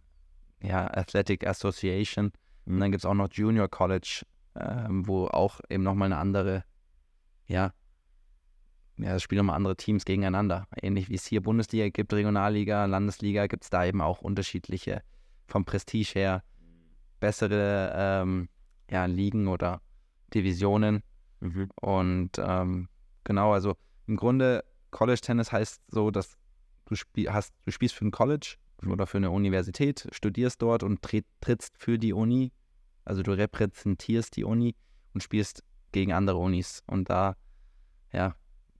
ja, 0.61 0.85
Athletic 0.85 1.47
Association. 1.47 2.31
Mhm. 2.65 2.73
Und 2.73 2.79
dann 2.79 2.91
gibt 2.91 3.03
es 3.03 3.05
auch 3.09 3.15
noch 3.15 3.29
Junior 3.31 3.67
College, 3.67 4.23
ähm, 4.55 5.07
wo 5.07 5.27
auch 5.27 5.59
eben 5.69 5.83
nochmal 5.83 6.07
eine 6.07 6.17
andere, 6.17 6.63
ja, 7.47 7.73
ja, 8.97 9.15
es 9.15 9.23
spielen 9.23 9.39
nochmal 9.39 9.55
andere 9.55 9.77
Teams 9.77 10.03
gegeneinander. 10.03 10.67
Ähnlich 10.81 11.09
wie 11.09 11.15
es 11.15 11.25
hier 11.25 11.41
Bundesliga 11.41 11.87
gibt, 11.87 12.11
Regionalliga, 12.11 12.85
Landesliga, 12.85 13.47
gibt 13.47 13.63
es 13.63 13.69
da 13.69 13.85
eben 13.85 14.01
auch 14.01 14.21
unterschiedliche 14.21 15.01
vom 15.47 15.63
Prestige 15.63 16.11
her 16.15 16.43
bessere 17.19 17.93
ähm, 17.95 18.49
ja, 18.89 19.05
Ligen 19.05 19.47
oder 19.47 19.81
Divisionen. 20.33 21.03
Mhm. 21.39 21.69
Und 21.75 22.31
ähm, 22.37 22.89
genau, 23.23 23.53
also 23.53 23.75
im 24.07 24.17
Grunde 24.17 24.63
College 24.91 25.21
Tennis 25.21 25.51
heißt 25.51 25.81
so, 25.87 26.11
dass 26.11 26.37
du, 26.85 26.95
spiel 26.95 27.31
hast, 27.31 27.53
du 27.65 27.71
spielst 27.71 27.95
für 27.95 28.05
ein 28.05 28.11
College 28.11 28.55
mhm. 28.81 28.91
oder 28.91 29.07
für 29.07 29.17
eine 29.17 29.31
Universität, 29.31 30.07
studierst 30.11 30.61
dort 30.61 30.83
und 30.83 31.01
tritt, 31.01 31.25
trittst 31.41 31.77
für 31.77 31.97
die 31.97 32.13
Uni. 32.13 32.51
Also 33.05 33.23
du 33.23 33.31
repräsentierst 33.31 34.35
die 34.35 34.43
Uni 34.43 34.75
und 35.13 35.21
spielst 35.21 35.63
gegen 35.91 36.13
andere 36.13 36.37
Unis. 36.37 36.83
Und 36.87 37.09
da 37.09 37.35
ja, 38.11 38.35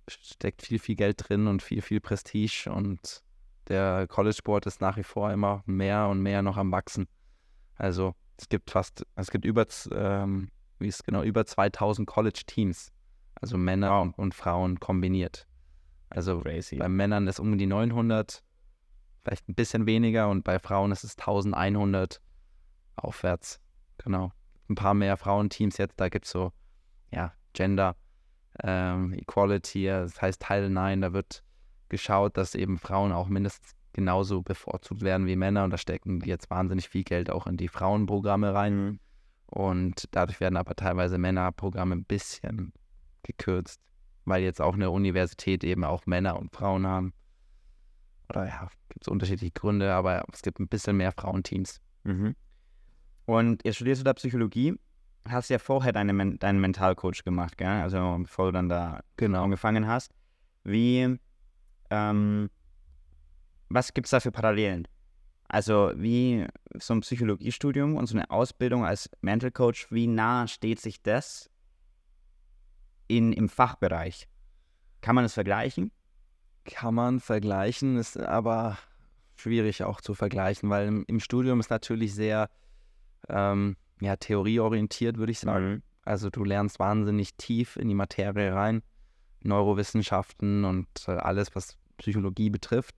steckt 0.07 0.61
viel, 0.61 0.79
viel 0.79 0.95
Geld 0.95 1.29
drin 1.29 1.47
und 1.47 1.61
viel, 1.61 1.81
viel 1.81 1.99
Prestige. 1.99 2.71
Und 2.71 3.23
der 3.67 4.07
College-Sport 4.07 4.65
ist 4.65 4.81
nach 4.81 4.97
wie 4.97 5.03
vor 5.03 5.31
immer 5.31 5.63
mehr 5.65 6.07
und 6.07 6.21
mehr 6.21 6.41
noch 6.41 6.57
am 6.57 6.71
Wachsen. 6.71 7.07
Also 7.75 8.15
es 8.39 8.47
gibt 8.47 8.71
fast, 8.71 9.05
es 9.15 9.31
gibt 9.31 9.43
über, 9.43 9.67
ähm, 9.91 10.49
wie 10.79 10.87
ist 10.87 11.03
genau, 11.03 11.23
über 11.23 11.45
2000 11.45 12.07
College-Teams, 12.07 12.91
also 13.35 13.57
Männer 13.57 13.89
wow. 13.91 14.13
und, 14.15 14.33
Frauen 14.33 14.79
kombiniert. 14.79 15.45
Also 16.09 16.39
Crazy. 16.39 16.77
bei 16.77 16.87
Männern 16.87 17.27
ist 17.27 17.39
um 17.39 17.57
die 17.57 17.65
900, 17.65 18.41
vielleicht 19.23 19.49
ein 19.49 19.55
bisschen 19.55 19.85
weniger 19.85 20.29
und 20.29 20.43
bei 20.43 20.57
Frauen 20.57 20.91
ist 20.91 21.03
es 21.03 21.17
1100 21.17 22.21
aufwärts. 22.95 23.59
Genau. 23.97 24.31
Ein 24.69 24.75
paar 24.75 24.93
mehr 24.93 25.17
Frauenteams 25.17 25.77
jetzt, 25.77 25.99
da 25.99 26.07
gibt 26.07 26.25
es 26.25 26.31
so, 26.31 26.53
ja, 27.11 27.33
Gender 27.53 27.97
ähm, 28.63 29.13
Equality, 29.13 29.87
das 29.87 30.21
heißt 30.21 30.41
Teil 30.41 30.69
9, 30.69 31.01
da 31.01 31.11
wird 31.11 31.43
geschaut, 31.89 32.37
dass 32.37 32.55
eben 32.55 32.77
Frauen 32.77 33.11
auch 33.11 33.27
mindestens 33.27 33.75
genauso 33.93 34.41
bevorzugt 34.41 35.01
werden 35.01 35.27
wie 35.27 35.35
Männer 35.35 35.63
und 35.63 35.71
da 35.71 35.77
stecken 35.77 36.21
jetzt 36.21 36.49
wahnsinnig 36.49 36.89
viel 36.89 37.03
Geld 37.03 37.29
auch 37.29 37.47
in 37.47 37.57
die 37.57 37.67
Frauenprogramme 37.67 38.53
rein. 38.53 38.85
Mhm. 38.85 38.99
Und 39.47 40.05
dadurch 40.11 40.39
werden 40.39 40.57
aber 40.57 40.75
teilweise 40.75 41.17
Männerprogramme 41.17 41.95
ein 41.95 42.05
bisschen 42.05 42.71
gekürzt, 43.23 43.81
weil 44.25 44.43
jetzt 44.43 44.61
auch 44.61 44.75
eine 44.75 44.91
Universität 44.91 45.63
eben 45.63 45.83
auch 45.83 46.05
Männer 46.05 46.37
und 46.37 46.51
Frauen 46.51 46.85
haben. 46.85 47.13
Oder 48.29 48.47
ja, 48.47 48.69
gibt 48.89 49.05
es 49.05 49.07
unterschiedliche 49.07 49.51
Gründe, 49.51 49.91
aber 49.93 50.23
es 50.31 50.43
gibt 50.43 50.59
ein 50.59 50.67
bisschen 50.67 50.97
mehr 50.97 51.11
Frauenteams. 51.11 51.81
Mhm. 52.03 52.35
Und 53.25 53.63
jetzt 53.65 53.75
studierst 53.75 54.01
du 54.01 54.05
da 54.05 54.13
Psychologie, 54.13 54.75
hast 55.27 55.49
ja 55.49 55.59
vorher 55.59 55.91
deine, 55.91 56.37
deinen 56.37 56.59
Mentalcoach 56.59 57.23
gemacht, 57.23 57.57
gell? 57.57 57.67
Also 57.67 58.17
bevor 58.21 58.47
du 58.47 58.51
dann 58.53 58.69
da 58.69 59.01
genau. 59.17 59.43
angefangen 59.43 59.87
hast. 59.87 60.13
Wie, 60.63 61.17
ähm, 61.89 62.49
was 63.69 63.93
gibt 63.93 64.07
es 64.07 64.11
da 64.11 64.19
für 64.19 64.31
Parallelen? 64.31 64.87
Also 65.47 65.91
wie 65.95 66.45
so 66.75 66.93
ein 66.93 67.01
Psychologiestudium 67.01 67.95
und 67.95 68.05
so 68.05 68.15
eine 68.15 68.29
Ausbildung 68.29 68.85
als 68.85 69.09
Mental 69.21 69.51
Coach, 69.51 69.91
wie 69.91 70.07
nah 70.07 70.47
steht 70.47 70.79
sich 70.79 71.01
das 71.01 71.49
in, 73.07 73.33
im 73.33 73.49
Fachbereich? 73.49 74.27
Kann 75.01 75.15
man 75.15 75.25
es 75.25 75.33
vergleichen? 75.33 75.91
Kann 76.65 76.93
man 76.93 77.19
vergleichen, 77.19 77.97
ist 77.97 78.19
aber 78.19 78.77
schwierig 79.35 79.83
auch 79.83 80.01
zu 80.01 80.13
vergleichen, 80.13 80.69
weil 80.69 80.87
im, 80.87 81.03
im 81.07 81.19
Studium 81.19 81.59
ist 81.59 81.71
natürlich 81.71 82.13
sehr 82.13 82.49
ähm, 83.27 83.75
ja, 84.01 84.15
theorieorientiert, 84.17 85.17
würde 85.17 85.31
ich 85.31 85.39
sagen. 85.39 85.69
Mhm. 85.69 85.83
Also 86.03 86.29
du 86.29 86.43
lernst 86.43 86.79
wahnsinnig 86.79 87.35
tief 87.35 87.75
in 87.75 87.87
die 87.87 87.95
Materie 87.95 88.53
rein, 88.53 88.83
Neurowissenschaften 89.41 90.65
und 90.65 90.87
äh, 91.07 91.11
alles, 91.11 91.55
was 91.55 91.77
Psychologie 91.97 92.49
betrifft. 92.49 92.95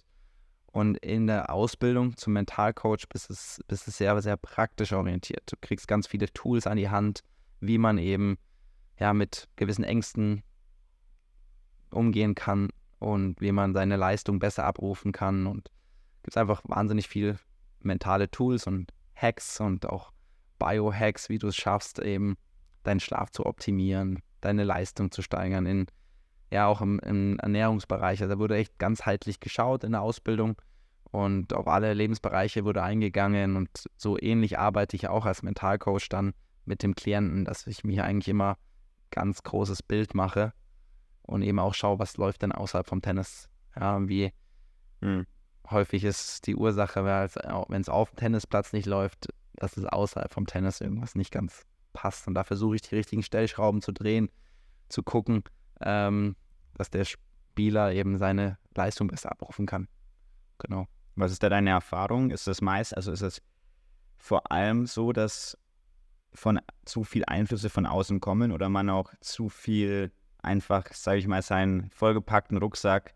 Und 0.72 0.98
in 0.98 1.28
der 1.28 1.54
Ausbildung 1.54 2.16
zum 2.16 2.34
Mentalcoach 2.34 3.10
bist 3.10 3.30
du 3.30 3.63
bist 3.68 3.88
es 3.88 3.98
sehr, 3.98 4.22
sehr 4.22 4.38
praktisch 4.38 4.94
orientiert. 4.94 5.44
Du 5.51 5.58
kriegst 5.60 5.88
ganz 5.88 6.08
viele 6.08 6.32
Tools 6.32 6.66
an 6.66 6.78
die 6.78 6.90
Hand, 6.90 7.24
wie 7.60 7.78
man 7.78 7.98
eben 7.98 8.38
ja 8.98 9.13
mit 9.13 9.50
gewissen 9.58 9.84
Ängsten 9.84 10.44
umgehen 11.90 12.36
kann 12.36 12.70
und 13.00 13.42
wie 13.42 13.51
man 13.51 13.74
seine 13.74 13.98
Leistung 13.98 14.40
besser 14.40 14.63
abrufen 14.63 15.12
kann. 15.12 15.46
Und 15.46 15.70
es 16.18 16.24
gibt 16.24 16.38
einfach 16.38 16.62
wahnsinnig 16.63 17.08
viele 17.08 17.38
mentale 17.82 18.32
Tools 18.32 18.66
und 18.66 18.94
Hacks 19.16 19.60
und 19.60 19.86
auch 19.88 20.12
Biohacks, 20.58 21.28
wie 21.28 21.40
du 21.40 21.48
es 21.48 21.56
schaffst, 21.56 22.00
eben 22.00 22.38
deinen 22.84 23.00
Schlaf 23.00 23.32
zu 23.32 23.46
optimieren, 23.46 24.22
deine 24.40 24.63
Leistung 24.63 25.12
zu 25.12 25.22
steigern 25.22 25.66
in 25.66 25.88
ja 26.51 26.67
auch 26.67 26.81
im, 26.81 27.00
im 27.00 27.39
Ernährungsbereich. 27.39 28.22
Also 28.22 28.36
da 28.36 28.39
wurde 28.39 28.58
echt 28.58 28.77
ganzheitlich 28.77 29.39
geschaut 29.39 29.84
in 29.84 29.93
der 29.93 30.01
Ausbildung 30.01 30.62
und 31.12 31.53
auf 31.53 31.67
alle 31.67 31.93
Lebensbereiche 31.93 32.63
wurde 32.65 32.84
eingegangen 32.84 33.55
und 33.55 33.70
so 33.98 34.17
ähnlich 34.20 34.60
arbeite 34.60 34.96
ich 34.96 35.08
auch 35.08 35.25
als 35.25 35.43
Mentalcoach 35.43 36.08
dann 36.10 36.34
mit 36.65 36.84
dem 36.84 36.96
Klienten, 36.96 37.46
dass 37.46 37.67
ich 37.67 37.84
mir 37.84 38.03
eigentlich 38.03 38.29
immer 38.29 38.58
ganz 39.10 39.43
großes 39.43 39.84
Bild 39.84 40.13
mache 40.13 40.53
und 41.24 41.41
eben 41.41 41.60
auch 41.60 41.74
schaue, 41.74 42.00
was 42.00 42.17
läuft 42.17 42.41
denn 42.41 42.51
außerhalb 42.51 42.88
vom 42.88 43.01
Tennis. 43.01 43.50
Ja, 43.75 44.08
wie 44.08 44.31
hm. 45.01 45.25
häufig 45.70 46.03
ist 46.03 46.48
die 46.48 46.55
Ursache, 46.55 47.03
wenn 47.03 47.81
es 47.81 47.89
auf 47.89 48.12
dem 48.12 48.17
Tennisplatz 48.17 48.74
nicht 48.74 48.86
läuft, 48.86 49.27
dass 49.53 49.77
es 49.77 49.86
außerhalb 49.86 50.31
vom 50.31 50.46
Tennis 50.46 50.81
irgendwas 50.81 51.15
nicht 51.15 51.31
ganz 51.31 51.65
passt. 51.93 52.27
Und 52.27 52.36
da 52.36 52.43
versuche 52.43 52.75
ich 52.75 52.81
die 52.81 52.96
richtigen 52.96 53.24
Stellschrauben 53.24 53.81
zu 53.81 53.91
drehen, 53.91 54.29
zu 54.89 55.03
gucken, 55.03 55.43
ähm, 55.81 56.36
dass 56.82 56.90
der 56.90 57.06
Spieler 57.06 57.94
eben 57.94 58.18
seine 58.18 58.58
Leistung 58.74 59.08
besser 59.08 59.32
abrufen 59.32 59.68
kann. 59.68 59.88
Genau. 60.58 60.88
Was 61.16 61.32
ist 61.32 61.44
da 61.44 61.50
deine 61.50 61.70
Erfahrung? 61.70 62.32
Ist 62.32 62.48
das 62.48 62.60
meist, 62.60 62.98
also 62.98 63.12
ist 63.12 63.22
es 63.22 63.42
vor 64.18 64.52
allem 64.52 64.88
so, 64.88 65.14
dass 65.14 65.56
von 66.34 66.60
zu 66.86 67.04
viel 67.04 67.24
Einflüsse 67.26 67.70
von 67.70 67.86
außen 67.86 68.20
kommen 68.20 68.52
oder 68.52 68.68
man 68.70 68.90
auch 68.90 69.14
zu 69.20 69.48
viel 69.48 70.12
einfach, 70.42 70.92
sage 70.92 71.20
ich 71.20 71.28
mal, 71.28 71.44
seinen 71.44 71.92
vollgepackten 71.92 72.58
Rucksack, 72.58 73.14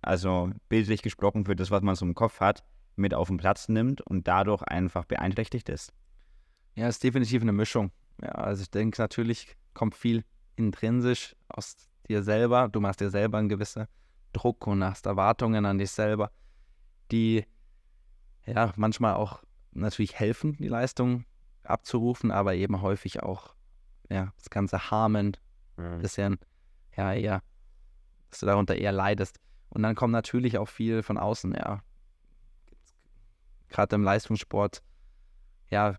also 0.00 0.50
bildlich 0.70 1.02
gesprochen 1.02 1.44
für 1.44 1.56
das, 1.56 1.70
was 1.70 1.82
man 1.82 1.96
so 1.96 2.06
im 2.06 2.14
Kopf 2.14 2.40
hat, 2.40 2.64
mit 2.96 3.12
auf 3.12 3.28
den 3.28 3.36
Platz 3.36 3.68
nimmt 3.68 4.00
und 4.00 4.26
dadurch 4.26 4.62
einfach 4.62 5.04
beeinträchtigt 5.04 5.68
ist? 5.68 5.92
Ja, 6.76 6.88
ist 6.88 7.04
definitiv 7.04 7.42
eine 7.42 7.52
Mischung. 7.52 7.90
Ja, 8.22 8.30
also 8.30 8.62
ich 8.62 8.70
denke, 8.70 9.02
natürlich 9.02 9.54
kommt 9.74 9.94
viel 9.94 10.24
intrinsisch 10.56 11.36
aus 11.48 11.89
dir 12.10 12.22
selber, 12.22 12.68
du 12.68 12.80
machst 12.80 13.00
dir 13.00 13.10
selber 13.10 13.38
einen 13.38 13.48
gewissen 13.48 13.86
Druck 14.32 14.66
und 14.66 14.84
hast 14.84 15.06
Erwartungen 15.06 15.64
an 15.64 15.78
dich 15.78 15.90
selber, 15.90 16.30
die 17.10 17.46
ja, 18.46 18.72
manchmal 18.76 19.14
auch 19.14 19.42
natürlich 19.72 20.18
helfen, 20.18 20.56
die 20.58 20.68
Leistung 20.68 21.24
abzurufen, 21.62 22.30
aber 22.30 22.54
eben 22.54 22.82
häufig 22.82 23.22
auch 23.22 23.54
ja, 24.08 24.32
das 24.36 24.50
ganze 24.50 24.90
Harmen, 24.90 25.36
mhm. 25.76 26.00
bisschen, 26.00 26.38
ja, 26.96 27.12
eher, 27.14 27.42
dass 28.30 28.40
du 28.40 28.46
darunter 28.46 28.74
eher 28.74 28.92
leidest. 28.92 29.38
Und 29.68 29.82
dann 29.82 29.94
kommt 29.94 30.12
natürlich 30.12 30.58
auch 30.58 30.68
viel 30.68 31.02
von 31.02 31.16
außen, 31.16 31.54
ja. 31.54 31.80
Gerade 33.68 33.94
im 33.94 34.02
Leistungssport, 34.02 34.82
ja, 35.68 35.96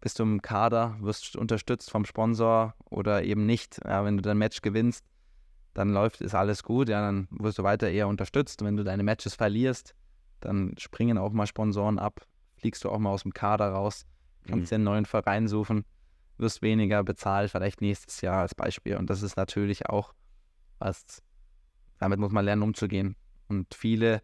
bist 0.00 0.18
du 0.18 0.22
im 0.22 0.42
Kader, 0.42 0.96
wirst 1.00 1.36
unterstützt 1.36 1.90
vom 1.90 2.04
Sponsor 2.04 2.74
oder 2.84 3.22
eben 3.22 3.46
nicht. 3.46 3.80
Ja, 3.84 4.04
wenn 4.04 4.16
du 4.16 4.22
dein 4.22 4.38
Match 4.38 4.60
gewinnst, 4.60 5.04
dann 5.74 5.90
läuft, 5.90 6.20
ist 6.20 6.34
alles 6.34 6.62
gut, 6.62 6.88
ja, 6.88 7.00
dann 7.00 7.28
wirst 7.30 7.58
du 7.58 7.62
weiter 7.62 7.88
eher 7.88 8.08
unterstützt. 8.08 8.62
wenn 8.64 8.76
du 8.76 8.84
deine 8.84 9.02
Matches 9.02 9.34
verlierst, 9.34 9.94
dann 10.40 10.74
springen 10.78 11.18
auch 11.18 11.32
mal 11.32 11.46
Sponsoren 11.46 11.98
ab, 11.98 12.26
fliegst 12.56 12.84
du 12.84 12.90
auch 12.90 12.98
mal 12.98 13.10
aus 13.10 13.22
dem 13.22 13.32
Kader 13.32 13.70
raus, 13.70 14.06
kannst 14.46 14.66
mhm. 14.66 14.68
dir 14.68 14.74
einen 14.76 14.84
neuen 14.84 15.06
Verein 15.06 15.48
suchen, 15.48 15.84
wirst 16.38 16.62
weniger 16.62 17.04
bezahlt, 17.04 17.50
vielleicht 17.50 17.80
nächstes 17.80 18.20
Jahr 18.20 18.40
als 18.40 18.54
Beispiel. 18.54 18.96
Und 18.96 19.10
das 19.10 19.22
ist 19.22 19.36
natürlich 19.36 19.86
auch 19.86 20.14
was, 20.78 21.22
damit 21.98 22.18
muss 22.18 22.32
man 22.32 22.44
lernen 22.44 22.62
umzugehen. 22.62 23.16
Und 23.48 23.74
viele, 23.74 24.22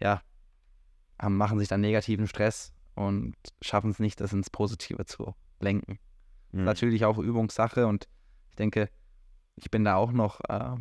ja, 0.00 0.22
haben, 1.20 1.36
machen 1.36 1.58
sich 1.58 1.68
dann 1.68 1.80
negativen 1.80 2.28
Stress 2.28 2.72
und 2.94 3.34
schaffen 3.60 3.90
es 3.90 3.98
nicht, 3.98 4.20
das 4.20 4.32
ins 4.32 4.50
Positive 4.50 5.04
zu 5.04 5.34
lenken. 5.60 5.98
Mhm. 6.52 6.64
Natürlich 6.64 7.04
auch 7.04 7.18
Übungssache 7.18 7.86
und 7.86 8.08
ich 8.50 8.56
denke, 8.56 8.88
ich 9.60 9.70
bin 9.70 9.84
da 9.84 9.96
auch 9.96 10.12
noch, 10.12 10.40
äh, 10.48 10.76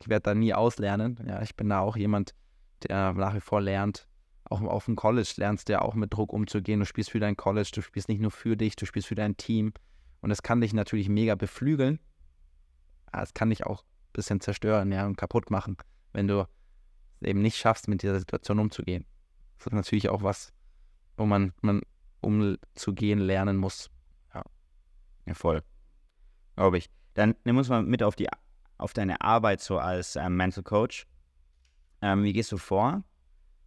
ich 0.00 0.08
werde 0.08 0.22
da 0.22 0.34
nie 0.34 0.54
auslernen. 0.54 1.18
Ja, 1.26 1.42
ich 1.42 1.56
bin 1.56 1.68
da 1.68 1.80
auch 1.80 1.96
jemand, 1.96 2.34
der 2.82 3.12
nach 3.12 3.34
wie 3.34 3.40
vor 3.40 3.60
lernt. 3.60 4.08
Auch 4.44 4.60
auf 4.62 4.86
dem 4.86 4.96
College 4.96 5.32
lernst 5.36 5.68
du 5.68 5.74
ja 5.74 5.82
auch 5.82 5.94
mit 5.94 6.12
Druck 6.12 6.32
umzugehen. 6.32 6.80
Du 6.80 6.86
spielst 6.86 7.10
für 7.10 7.20
dein 7.20 7.36
College, 7.36 7.70
du 7.72 7.80
spielst 7.80 8.08
nicht 8.08 8.20
nur 8.20 8.30
für 8.30 8.56
dich, 8.56 8.76
du 8.76 8.86
spielst 8.86 9.08
für 9.08 9.14
dein 9.14 9.36
Team. 9.36 9.72
Und 10.20 10.30
das 10.30 10.42
kann 10.42 10.60
dich 10.60 10.74
natürlich 10.74 11.08
mega 11.08 11.34
beflügeln. 11.34 11.98
Aber 13.06 13.22
es 13.22 13.34
kann 13.34 13.50
dich 13.50 13.64
auch 13.64 13.82
ein 13.82 14.12
bisschen 14.12 14.40
zerstören 14.40 14.92
ja, 14.92 15.06
und 15.06 15.16
kaputt 15.16 15.50
machen, 15.50 15.76
wenn 16.12 16.28
du 16.28 16.46
es 17.20 17.28
eben 17.28 17.40
nicht 17.40 17.56
schaffst, 17.56 17.88
mit 17.88 18.02
dieser 18.02 18.18
Situation 18.18 18.58
umzugehen. 18.58 19.04
Das 19.58 19.66
ist 19.66 19.72
natürlich 19.72 20.08
auch 20.08 20.22
was, 20.22 20.52
wo 21.16 21.24
man, 21.24 21.52
man 21.60 21.82
umzugehen 22.20 23.18
lernen 23.20 23.56
muss. 23.56 23.90
Ja, 24.34 24.42
ja 25.26 25.34
voll. 25.34 25.62
Glaube 26.56 26.78
ich. 26.78 26.90
Dann 27.14 27.34
nimm 27.44 27.58
uns 27.58 27.68
mal 27.68 27.82
mit 27.82 28.02
auf, 28.02 28.16
die, 28.16 28.28
auf 28.78 28.92
deine 28.92 29.20
Arbeit 29.20 29.60
so 29.60 29.78
als 29.78 30.16
ähm, 30.16 30.36
Mental 30.36 30.62
Coach. 30.62 31.06
Ähm, 32.00 32.24
wie 32.24 32.32
gehst 32.32 32.52
du 32.52 32.56
vor, 32.56 33.04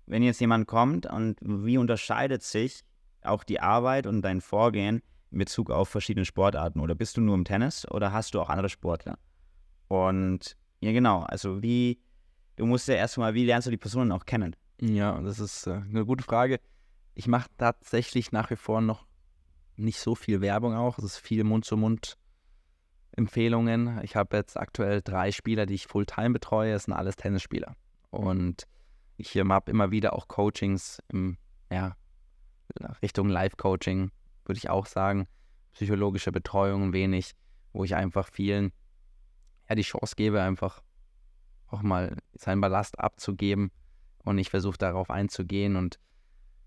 wenn 0.06 0.24
jetzt 0.24 0.42
jemand 0.42 0.68
kommt 0.68 1.06
und 1.06 1.38
wie 1.42 1.78
unterscheidet 1.78 2.44
sich 2.44 2.84
auch 3.24 3.44
die 3.44 3.60
Arbeit 3.60 4.08
und 4.08 4.22
dein 4.22 4.42
Vorgehen 4.42 5.02
in 5.32 5.40
Bezug 5.40 5.72
auf 5.72 5.90
verschiedene 5.90 6.26
Sportarten? 6.26 6.80
Oder 6.80 6.96
bist 6.96 7.18
du 7.18 7.22
nur 7.22 7.36
im 7.36 7.46
Tennis 7.46 7.90
oder 7.90 8.12
hast 8.12 8.34
du 8.34 8.42
auch 8.42 8.50
andere 8.50 8.70
Sportler? 8.70 9.18
Und 9.88 10.58
ja, 10.80 10.92
genau, 10.92 11.22
also 11.22 11.62
wie, 11.62 12.00
du 12.56 12.66
musst 12.66 12.88
ja 12.88 12.96
erstmal, 12.96 13.34
wie 13.34 13.46
lernst 13.46 13.68
du 13.68 13.72
die 13.72 13.78
Personen 13.78 14.12
auch 14.12 14.26
kennen? 14.26 14.56
Ja, 14.82 15.20
das 15.22 15.40
ist 15.40 15.68
äh, 15.68 15.82
eine 15.90 16.06
gute 16.06 16.24
Frage. 16.24 16.60
Ich 17.14 17.28
mache 17.28 17.50
tatsächlich 17.58 18.32
nach 18.32 18.50
wie 18.50 18.56
vor 18.56 18.82
noch 18.82 19.06
nicht 19.78 20.00
so 20.00 20.16
viel 20.16 20.42
Werbung 20.42 20.76
auch. 20.76 20.98
Es 20.98 21.06
ist 21.06 21.18
viel 21.18 21.44
Mund-zu-Mund 21.44 22.18
Empfehlungen. 23.16 24.00
Ich 24.04 24.16
habe 24.16 24.38
jetzt 24.38 24.58
aktuell 24.58 25.02
drei 25.02 25.32
Spieler, 25.32 25.66
die 25.66 25.76
ich 25.76 25.88
Fulltime 25.88 26.32
betreue. 26.32 26.74
Das 26.74 26.84
sind 26.84 26.94
alles 26.94 27.16
Tennisspieler. 27.16 27.76
Und 28.10 28.68
ich 29.18 29.38
habe 29.38 29.72
immer 29.72 29.92
wieder 29.92 30.14
auch 30.14 30.28
Coachings 30.28 31.02
im, 31.10 31.38
ja, 31.72 31.96
Richtung 33.02 33.30
Live-Coaching, 33.30 34.12
würde 34.46 34.58
ich 34.58 34.70
auch 34.70 34.86
sagen. 34.86 35.28
Psychologische 35.74 36.32
Betreuung 36.32 36.94
wenig, 36.94 37.32
wo 37.74 37.84
ich 37.84 37.96
einfach 37.96 38.30
vielen 38.32 38.72
ja, 39.70 39.76
die 39.76 39.82
Chance 39.82 40.16
gebe, 40.16 40.42
einfach 40.42 40.82
auch 41.68 41.82
mal 41.82 42.18
seinen 42.34 42.62
Ballast 42.62 43.00
abzugeben. 43.00 43.72
Und 44.24 44.38
ich 44.38 44.50
versuche 44.50 44.78
darauf 44.78 45.10
einzugehen. 45.10 45.76
Und 45.76 46.00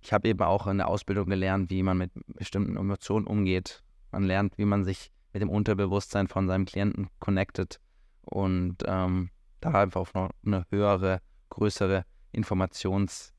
ich 0.00 0.12
habe 0.12 0.28
eben 0.28 0.42
auch 0.42 0.66
in 0.66 0.78
der 0.78 0.88
Ausbildung 0.88 1.26
gelernt, 1.26 1.70
wie 1.70 1.82
man 1.82 1.98
mit 1.98 2.12
bestimmten 2.26 2.76
Emotionen 2.76 3.26
umgeht. 3.26 3.82
Man 4.12 4.24
lernt, 4.24 4.56
wie 4.58 4.64
man 4.64 4.84
sich 4.84 5.10
mit 5.38 5.42
dem 5.42 5.50
Unterbewusstsein 5.50 6.26
von 6.26 6.48
seinem 6.48 6.64
Klienten 6.64 7.08
connected 7.20 7.78
und 8.22 8.76
ähm, 8.86 9.30
da 9.60 9.72
einfach 9.72 10.00
auf 10.00 10.14
noch 10.14 10.30
eine 10.44 10.66
höhere, 10.70 11.20
größere 11.50 12.04
Informations- 12.34 13.32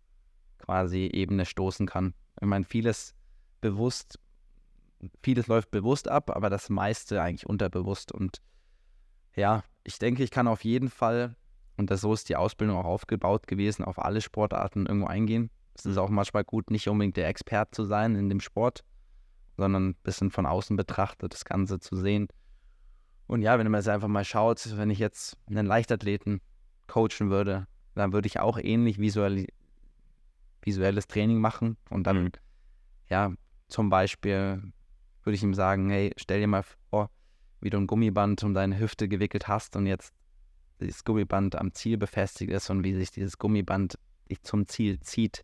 quasi 0.60 1.10
Ebene 1.12 1.46
stoßen 1.46 1.88
kann. 1.88 2.14
Ich 2.40 2.46
meine, 2.46 2.64
vieles 2.64 3.16
bewusst, 3.60 4.20
vieles 5.24 5.48
läuft 5.48 5.72
bewusst 5.72 6.08
ab, 6.08 6.30
aber 6.30 6.52
das 6.52 6.70
meiste 6.70 7.22
eigentlich 7.22 7.48
unterbewusst. 7.48 8.12
Und 8.12 8.42
ja, 9.36 9.64
ich 9.84 9.98
denke, 9.98 10.24
ich 10.24 10.30
kann 10.30 10.48
auf 10.48 10.64
jeden 10.64 10.90
Fall, 10.90 11.36
und 11.78 11.90
das, 11.90 12.02
so 12.02 12.14
ist 12.14 12.30
die 12.30 12.36
Ausbildung 12.36 12.78
auch 12.78 12.86
aufgebaut 12.86 13.48
gewesen, 13.48 13.84
auf 13.84 13.98
alle 13.98 14.22
Sportarten 14.22 14.86
irgendwo 14.86 15.08
eingehen. 15.08 15.50
Es 15.74 15.88
ist 15.88 15.98
auch 15.98 16.10
manchmal 16.10 16.44
gut, 16.44 16.70
nicht 16.70 16.88
unbedingt 16.88 17.18
der 17.18 17.30
Expert 17.30 17.74
zu 17.74 17.86
sein 17.86 18.16
in 18.16 18.30
dem 18.30 18.40
Sport, 18.40 18.84
sondern 19.60 19.90
ein 19.90 19.96
bisschen 20.04 20.32
von 20.32 20.46
außen 20.46 20.76
betrachtet, 20.76 21.34
das 21.34 21.46
Ganze 21.46 21.80
zu 21.80 21.96
sehen. 21.96 22.28
Und 23.28 23.44
ja, 23.44 23.60
wenn 23.60 23.70
man 23.70 23.80
jetzt 23.80 23.90
einfach 23.90 24.08
mal 24.08 24.26
schaut, 24.26 24.76
wenn 24.76 24.90
ich 24.90 24.98
jetzt 24.98 25.38
einen 25.48 25.68
Leichtathleten 25.68 26.42
coachen 26.88 27.30
würde, 27.30 27.68
dann 27.94 28.12
würde 28.12 28.28
ich 28.28 28.40
auch 28.40 28.58
ähnlich 28.58 28.98
visuell, 28.98 29.46
visuelles 30.64 31.08
Training 31.08 31.40
machen 31.40 31.78
und 31.90 32.08
dann, 32.08 32.24
mhm. 32.24 32.32
ja, 33.10 33.32
zum 33.68 33.90
Beispiel 33.90 34.64
würde 35.24 35.36
ich 35.36 35.44
ihm 35.44 35.54
sagen, 35.54 35.90
hey, 35.90 36.12
stell 36.18 36.40
dir 36.40 36.48
mal 36.48 36.64
vor, 36.90 37.12
wie 37.62 37.70
du 37.70 37.78
ein 37.78 37.88
Gummiband 37.88 38.44
um 38.44 38.54
deine 38.54 38.80
Hüfte 38.80 39.08
gewickelt 39.08 39.48
hast 39.48 39.76
und 39.76 39.86
jetzt 39.86 40.14
dieses 40.80 41.04
Gummiband 41.04 41.56
am 41.56 41.74
Ziel 41.74 41.98
befestigt 41.98 42.52
ist 42.52 42.70
und 42.70 42.84
wie 42.84 42.96
sich 42.96 43.12
dieses 43.12 43.38
Gummiband 43.38 44.00
dich 44.30 44.42
zum 44.44 44.66
Ziel 44.66 45.00
zieht, 45.02 45.44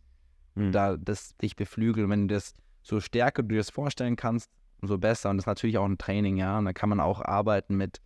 mhm. 0.54 0.72
da 0.72 0.96
das 0.96 1.36
dich 1.36 1.56
beflügelt. 1.56 2.04
Und 2.04 2.10
wenn 2.10 2.28
du 2.28 2.34
das 2.34 2.54
so 2.86 3.00
stärker 3.00 3.42
du 3.42 3.48
dir 3.48 3.58
das 3.58 3.70
vorstellen 3.70 4.14
kannst, 4.14 4.50
umso 4.80 4.96
besser. 4.96 5.30
Und 5.30 5.38
das 5.38 5.42
ist 5.42 5.48
natürlich 5.48 5.76
auch 5.76 5.84
ein 5.84 5.98
Training, 5.98 6.36
ja. 6.36 6.58
Und 6.58 6.66
da 6.66 6.72
kann 6.72 6.88
man 6.88 7.00
auch 7.00 7.20
arbeiten 7.20 7.76
mit, 7.76 8.00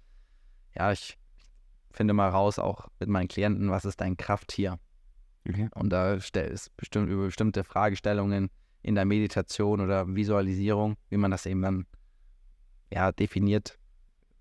ja, 0.75 0.91
ich 0.91 1.19
finde 1.93 2.15
mal 2.15 2.31
raus, 2.31 2.59
auch 2.59 2.89
mit 2.99 3.09
meinen 3.09 3.29
Klienten, 3.29 3.71
was 3.71 3.85
ist 3.85 4.01
dein 4.01 4.17
Krafttier? 4.17 4.79
Okay. 5.47 5.69
Und 5.75 5.91
da 5.91 6.15
ist 6.15 6.77
bestimmt 6.77 7.11
über 7.11 7.27
bestimmte 7.27 7.63
Fragestellungen 7.63 8.51
in 8.83 8.95
der 8.95 9.05
Meditation 9.05 9.81
oder 9.81 10.15
Visualisierung, 10.15 10.97
wie 11.11 11.19
man 11.19 11.31
das 11.31 11.45
eben 11.45 11.61
dann 11.61 11.87
ja, 12.91 13.13
definiert. 13.13 13.79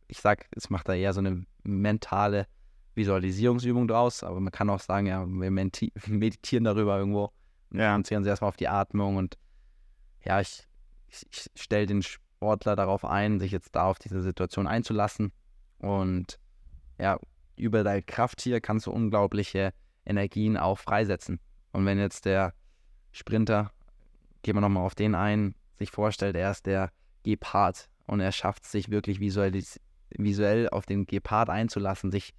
Ich 0.08 0.20
sag, 0.20 0.48
es 0.56 0.70
macht 0.70 0.88
da 0.88 0.94
eher 0.94 1.14
so 1.14 1.20
eine 1.20 1.46
mentale 1.64 2.48
Visualisierungsübung 2.96 3.88
draus, 3.88 4.24
aber 4.24 4.40
man 4.40 4.52
kann 4.52 4.70
auch 4.70 4.80
sagen, 4.80 5.08
ja, 5.08 5.26
wir 5.26 5.52
meditieren 6.08 6.64
darüber 6.64 6.98
irgendwo 6.98 7.32
und 7.72 7.80
ja. 7.80 7.94
konzentrieren 7.94 8.22
uns 8.22 8.28
erstmal 8.28 8.50
auf 8.50 8.58
die 8.58 8.70
Atmung 8.70 9.18
und 9.18 9.38
ja, 10.24 10.42
ich, 10.42 10.68
ich, 11.08 11.26
ich 11.32 11.62
stelle 11.62 11.86
den 11.86 12.02
Sportler 12.02 12.76
darauf 12.76 13.06
ein, 13.06 13.40
sich 13.40 13.52
jetzt 13.52 13.76
da 13.76 13.86
auf 13.86 14.00
diese 14.00 14.22
Situation 14.22 14.68
einzulassen. 14.68 15.32
Und 15.80 16.40
ja, 16.98 17.20
über 17.56 17.84
deine 17.84 18.04
Kraft 18.04 18.42
hier 18.42 18.62
kannst 18.62 18.88
du 18.88 18.92
unglaubliche 18.92 19.74
Energien 20.06 20.58
auch 20.58 20.80
freisetzen. 20.80 21.40
Und 21.72 21.86
wenn 21.86 22.00
jetzt 22.00 22.26
der 22.26 22.54
Sprinter, 23.12 23.72
gehen 24.42 24.56
wir 24.56 24.62
nochmal 24.62 24.86
auf 24.86 24.96
den 24.96 25.16
ein, 25.16 25.56
sich 25.78 25.92
vorstellt, 25.92 26.36
er 26.36 26.52
ist 26.52 26.66
der 26.66 26.92
Gepard 27.24 27.90
und 28.06 28.20
er 28.20 28.32
schafft 28.32 28.64
es 28.64 28.72
sich 28.72 28.90
wirklich 28.90 29.20
visuell, 29.20 29.62
visuell 30.10 30.70
auf 30.70 30.86
den 30.86 31.06
Gepard 31.06 31.50
einzulassen, 31.50 32.12
sich 32.12 32.34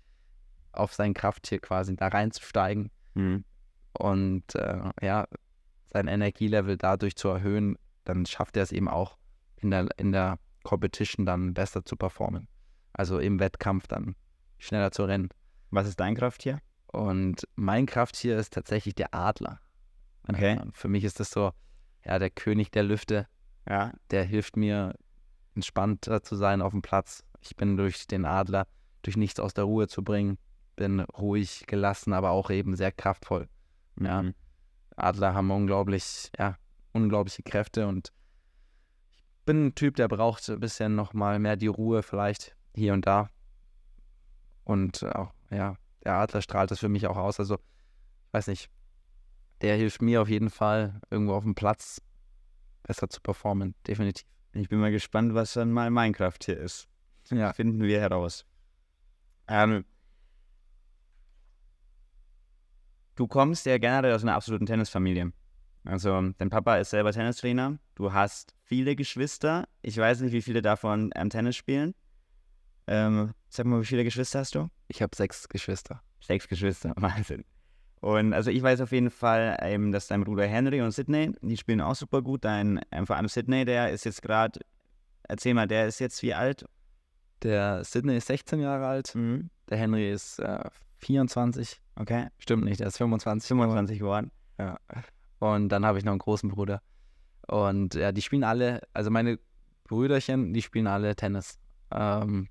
auf 0.72 0.94
sein 0.94 1.14
Krafttier 1.14 1.58
quasi 1.58 1.96
da 1.96 2.08
reinzusteigen 2.08 2.90
mhm. 3.14 3.44
und 3.92 4.54
äh, 4.54 4.78
ja, 5.02 5.26
sein 5.92 6.08
Energielevel 6.08 6.76
dadurch 6.76 7.16
zu 7.16 7.28
erhöhen, 7.28 7.76
dann 8.04 8.26
schafft 8.26 8.56
er 8.56 8.62
es 8.62 8.72
eben 8.72 8.88
auch 8.88 9.18
in 9.56 9.70
der, 9.70 9.88
in 9.96 10.12
der 10.12 10.38
Competition 10.62 11.26
dann 11.26 11.54
besser 11.54 11.84
zu 11.84 11.96
performen. 11.96 12.48
Also 12.92 13.18
im 13.18 13.40
Wettkampf 13.40 13.86
dann 13.86 14.16
schneller 14.58 14.92
zu 14.92 15.04
rennen. 15.04 15.28
Was 15.70 15.86
ist 15.86 16.00
dein 16.00 16.14
Krafttier? 16.14 16.60
Und 16.88 17.46
mein 17.54 17.86
Krafttier 17.86 18.36
ist 18.38 18.52
tatsächlich 18.52 18.94
der 18.94 19.14
Adler. 19.14 19.60
Okay. 20.28 20.54
Äh, 20.54 20.66
für 20.72 20.88
mich 20.88 21.04
ist 21.04 21.20
das 21.20 21.30
so, 21.30 21.52
ja, 22.04 22.18
der 22.18 22.30
König 22.30 22.70
der 22.70 22.82
Lüfte. 22.82 23.26
Ja. 23.68 23.92
Der 24.10 24.24
hilft 24.24 24.56
mir, 24.56 24.94
entspannter 25.54 26.22
zu 26.22 26.36
sein 26.36 26.62
auf 26.62 26.72
dem 26.72 26.82
Platz. 26.82 27.24
Ich 27.40 27.56
bin 27.56 27.76
durch 27.76 28.06
den 28.06 28.24
Adler, 28.24 28.66
durch 29.02 29.16
nichts 29.16 29.40
aus 29.40 29.54
der 29.54 29.64
Ruhe 29.64 29.88
zu 29.88 30.02
bringen, 30.02 30.38
bin 30.76 31.00
ruhig, 31.00 31.64
gelassen, 31.66 32.12
aber 32.12 32.30
auch 32.30 32.50
eben 32.50 32.76
sehr 32.76 32.92
kraftvoll. 32.92 33.48
Ja. 34.00 34.24
Adler 35.04 35.34
haben 35.34 35.50
unglaublich, 35.50 36.30
ja, 36.38 36.56
unglaubliche 36.92 37.42
Kräfte 37.42 37.86
und 37.86 38.12
ich 39.12 39.44
bin 39.44 39.66
ein 39.66 39.74
Typ, 39.74 39.96
der 39.96 40.08
braucht 40.08 40.48
ein 40.48 40.60
bisschen 40.60 40.94
nochmal 40.94 41.38
mehr 41.38 41.56
die 41.56 41.66
Ruhe 41.66 42.02
vielleicht 42.02 42.56
hier 42.74 42.92
und 42.92 43.06
da. 43.06 43.30
Und 44.64 45.04
auch, 45.04 45.32
ja, 45.50 45.76
der 46.04 46.14
Adler 46.14 46.42
strahlt 46.42 46.70
das 46.70 46.78
für 46.78 46.88
mich 46.88 47.06
auch 47.06 47.16
aus. 47.16 47.40
Also, 47.40 47.54
ich 47.54 48.32
weiß 48.32 48.46
nicht, 48.46 48.70
der 49.62 49.76
hilft 49.76 50.02
mir 50.02 50.22
auf 50.22 50.28
jeden 50.28 50.50
Fall, 50.50 51.00
irgendwo 51.10 51.34
auf 51.34 51.44
dem 51.44 51.54
Platz 51.54 52.00
besser 52.82 53.08
zu 53.08 53.20
performen, 53.20 53.74
definitiv. 53.86 54.26
Ich 54.52 54.68
bin 54.68 54.80
mal 54.80 54.90
gespannt, 54.90 55.34
was 55.34 55.52
dann 55.54 55.72
mal 55.72 55.90
Minecraft 55.90 56.38
hier 56.42 56.58
ist. 56.58 56.88
Ja. 57.30 57.52
Finden 57.52 57.82
wir 57.82 58.00
heraus. 58.00 58.44
Ähm, 59.46 59.84
du 63.16 63.26
kommst 63.26 63.66
ja 63.66 63.78
generell 63.78 64.14
aus 64.14 64.22
einer 64.22 64.34
absoluten 64.34 64.66
Tennisfamilie. 64.66 65.32
Also, 65.84 66.20
dein 66.36 66.50
Papa 66.50 66.76
ist 66.76 66.90
selber 66.90 67.12
Tennistrainer. 67.12 67.78
Du 67.94 68.12
hast 68.12 68.54
viele 68.64 68.94
Geschwister. 68.96 69.66
Ich 69.82 69.96
weiß 69.96 70.20
nicht, 70.20 70.32
wie 70.32 70.42
viele 70.42 70.60
davon 70.62 71.10
ähm, 71.14 71.30
Tennis 71.30 71.56
spielen. 71.56 71.94
Ähm, 72.86 73.32
sag 73.48 73.66
mal, 73.66 73.80
wie 73.80 73.86
viele 73.86 74.04
Geschwister 74.04 74.40
hast 74.40 74.54
du? 74.54 74.68
Ich 74.88 75.00
habe 75.00 75.14
sechs 75.16 75.48
Geschwister. 75.48 76.02
Sechs 76.20 76.48
Geschwister, 76.48 76.92
Wahnsinn. 76.96 77.44
Und 78.00 78.32
also 78.32 78.50
ich 78.50 78.62
weiß 78.62 78.80
auf 78.80 78.92
jeden 78.92 79.10
Fall, 79.10 79.56
ähm, 79.60 79.92
dass 79.92 80.06
dein 80.06 80.24
Bruder 80.24 80.46
Henry 80.46 80.80
und 80.80 80.90
Sydney, 80.92 81.32
die 81.42 81.56
spielen 81.56 81.80
auch 81.80 81.94
super 81.94 82.22
gut. 82.22 82.44
Dein, 82.44 82.80
ähm, 82.90 83.06
vor 83.06 83.16
allem 83.16 83.28
Sydney, 83.28 83.64
der 83.64 83.90
ist 83.90 84.04
jetzt 84.04 84.22
gerade, 84.22 84.60
erzähl 85.28 85.54
mal, 85.54 85.66
der 85.68 85.86
ist 85.86 85.98
jetzt 85.98 86.22
wie 86.22 86.34
alt? 86.34 86.64
Der 87.42 87.84
Sydney 87.84 88.16
ist 88.16 88.26
16 88.26 88.60
Jahre 88.60 88.86
alt, 88.86 89.14
Mhm. 89.14 89.50
der 89.68 89.78
Henry 89.78 90.10
ist 90.10 90.38
äh, 90.40 90.60
24. 91.00 91.80
Okay. 91.96 92.28
Stimmt 92.38 92.64
nicht, 92.64 92.80
der 92.80 92.88
ist 92.88 92.98
25. 92.98 93.48
25 93.48 93.98
geworden. 93.98 94.30
Ja. 94.58 94.78
Und 95.38 95.70
dann 95.70 95.84
habe 95.84 95.98
ich 95.98 96.04
noch 96.04 96.12
einen 96.12 96.18
großen 96.18 96.48
Bruder. 96.50 96.82
Und 97.46 97.94
ja, 97.94 98.12
die 98.12 98.22
spielen 98.22 98.44
alle, 98.44 98.80
also 98.92 99.10
meine 99.10 99.38
Brüderchen, 99.84 100.52
die 100.52 100.62
spielen 100.62 100.86
alle 100.86 101.16
Tennis. 101.16 101.58
Ähm, 101.90 102.48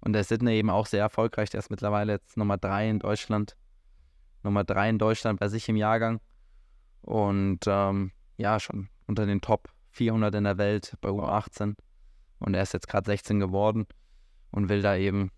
und 0.00 0.12
der 0.12 0.24
Sydney 0.24 0.52
eben 0.52 0.70
auch 0.70 0.86
sehr 0.86 1.00
erfolgreich. 1.00 1.50
Der 1.50 1.58
ist 1.58 1.70
mittlerweile 1.70 2.12
jetzt 2.12 2.36
Nummer 2.36 2.56
drei 2.56 2.88
in 2.88 3.00
Deutschland. 3.00 3.56
Nummer 4.42 4.64
drei 4.64 4.88
in 4.88 4.98
Deutschland 4.98 5.40
bei 5.40 5.48
sich 5.48 5.68
im 5.68 5.76
Jahrgang. 5.76 6.20
Und 7.02 7.60
ähm, 7.66 8.12
ja, 8.36 8.60
schon 8.60 8.88
unter 9.06 9.26
den 9.26 9.40
Top 9.40 9.70
400 9.90 10.34
in 10.36 10.44
der 10.44 10.58
Welt 10.58 10.96
bei 11.00 11.08
U18. 11.08 11.74
Und 12.38 12.54
er 12.54 12.62
ist 12.62 12.72
jetzt 12.72 12.88
gerade 12.88 13.06
16 13.06 13.40
geworden 13.40 13.86
und 14.52 14.68
will 14.68 14.82
da 14.82 14.96
eben 14.96 15.30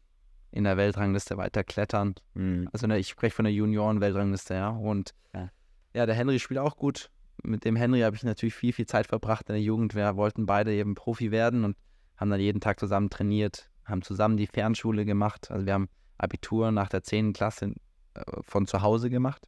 in 0.53 0.65
der 0.65 0.77
Weltrangliste 0.77 1.37
weiter 1.37 1.65
klettern. 1.65 2.15
Mhm. 2.35 2.69
Also 2.73 2.87
ne, 2.87 2.99
ich 2.99 3.09
spreche 3.09 3.35
von 3.35 3.45
der 3.45 3.53
Junioren-Weltrangliste, 3.55 4.55
ja. 4.55 4.69
Und 4.71 5.15
Ja. 5.35 5.51
ja. 5.95 6.07
der 6.07 6.15
Henry 6.15 6.39
spielt 6.39 6.59
auch 6.59 6.77
gut. 6.77 7.11
Mit 7.43 7.65
dem 7.65 7.77
Henry 7.77 8.01
habe 8.01 8.17
ich 8.17 8.23
natürlich 8.23 8.55
viel, 8.55 8.73
viel 8.73 8.87
Zeit 8.87 9.07
verbracht 9.07 9.49
in 9.49 9.55
der 9.55 9.63
Jugend. 9.63 9.95
Wir 9.95 10.17
wollten 10.17 10.47
beide 10.47 10.73
eben 10.75 10.95
Profi 10.95 11.31
werden 11.31 11.65
und 11.65 11.77
haben 12.17 12.31
dann 12.31 12.41
jeden 12.41 12.61
Tag 12.61 12.79
zusammen 12.79 13.09
trainiert, 13.09 13.71
haben 13.85 14.03
zusammen 14.03 14.37
die 14.37 14.47
Fernschule 14.47 15.05
gemacht. 15.07 15.51
Also 15.51 15.65
wir 15.65 15.73
haben 15.73 15.89
Abitur 16.19 16.71
nach 16.71 16.89
der 16.91 17.03
10. 17.03 17.33
Klasse 17.33 17.73
äh, 18.15 18.23
von 18.43 18.67
zu 18.67 18.83
Hause 18.83 19.09
gemacht. 19.09 19.47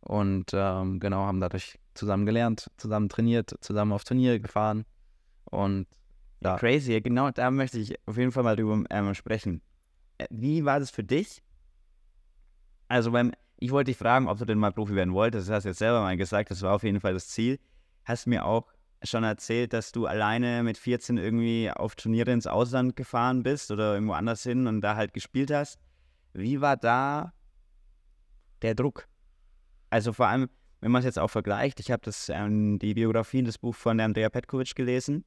Und 0.00 0.52
ähm, 0.54 1.00
genau, 1.00 1.26
haben 1.26 1.40
dadurch 1.40 1.78
zusammen 1.94 2.24
gelernt, 2.24 2.70
zusammen 2.76 3.08
trainiert, 3.08 3.54
zusammen 3.60 3.92
auf 3.92 4.04
Turniere 4.04 4.40
gefahren. 4.40 4.84
Und 5.44 5.86
Ja. 6.40 6.56
Crazy, 6.56 7.00
genau, 7.00 7.30
da 7.30 7.50
möchte 7.50 7.78
ich 7.78 7.96
auf 8.06 8.16
jeden 8.16 8.30
Fall 8.32 8.44
mal 8.44 8.56
drüber 8.56 8.84
ähm, 8.90 9.14
sprechen. 9.14 9.60
Äh, 10.18 10.26
Wie 10.30 10.64
war 10.64 10.80
das 10.80 10.90
für 10.90 11.04
dich? 11.04 11.42
Also 12.88 13.12
beim, 13.12 13.32
ich 13.58 13.70
wollte 13.70 13.90
dich 13.90 13.98
fragen, 13.98 14.28
ob 14.28 14.38
du 14.38 14.44
denn 14.44 14.58
mal 14.58 14.72
Profi 14.72 14.94
werden 14.94 15.14
wolltest. 15.14 15.48
Das 15.48 15.56
hast 15.56 15.64
du 15.64 15.68
jetzt 15.70 15.78
selber 15.78 16.00
mal 16.00 16.16
gesagt, 16.16 16.50
das 16.50 16.62
war 16.62 16.74
auf 16.74 16.82
jeden 16.82 17.00
Fall 17.00 17.14
das 17.14 17.28
Ziel. 17.28 17.58
Hast 18.04 18.26
mir 18.26 18.44
auch 18.44 18.66
schon 19.02 19.24
erzählt, 19.24 19.72
dass 19.72 19.92
du 19.92 20.06
alleine 20.06 20.62
mit 20.62 20.78
14 20.78 21.18
irgendwie 21.18 21.70
auf 21.70 21.94
Turniere 21.94 22.32
ins 22.32 22.46
Ausland 22.46 22.96
gefahren 22.96 23.42
bist 23.42 23.70
oder 23.70 23.94
irgendwo 23.94 24.14
anders 24.14 24.42
hin 24.42 24.66
und 24.66 24.80
da 24.80 24.96
halt 24.96 25.12
gespielt 25.12 25.50
hast. 25.52 25.78
Wie 26.32 26.60
war 26.60 26.76
da 26.76 27.32
der 28.62 28.74
Druck? 28.74 29.06
Also 29.90 30.12
vor 30.12 30.26
allem, 30.26 30.48
wenn 30.80 30.90
man 30.90 31.00
es 31.00 31.06
jetzt 31.06 31.18
auch 31.18 31.28
vergleicht, 31.28 31.80
ich 31.80 31.90
habe 31.90 32.02
das 32.04 32.28
ähm, 32.28 32.78
die 32.78 32.94
Biografie, 32.94 33.42
das 33.42 33.58
Buch 33.58 33.74
von 33.74 33.98
der 33.98 34.06
Andrea 34.06 34.30
Petkovic 34.30 34.74
gelesen 34.74 35.24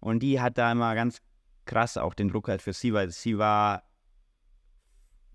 und 0.00 0.20
die 0.20 0.40
hat 0.40 0.56
da 0.58 0.72
immer 0.72 0.94
ganz 0.94 1.18
krass 1.66 1.96
auch 1.96 2.14
den 2.14 2.28
Druck 2.28 2.48
halt 2.48 2.62
für 2.62 2.72
sie, 2.72 2.92
weil 2.92 3.10
sie 3.10 3.38
war 3.38 3.82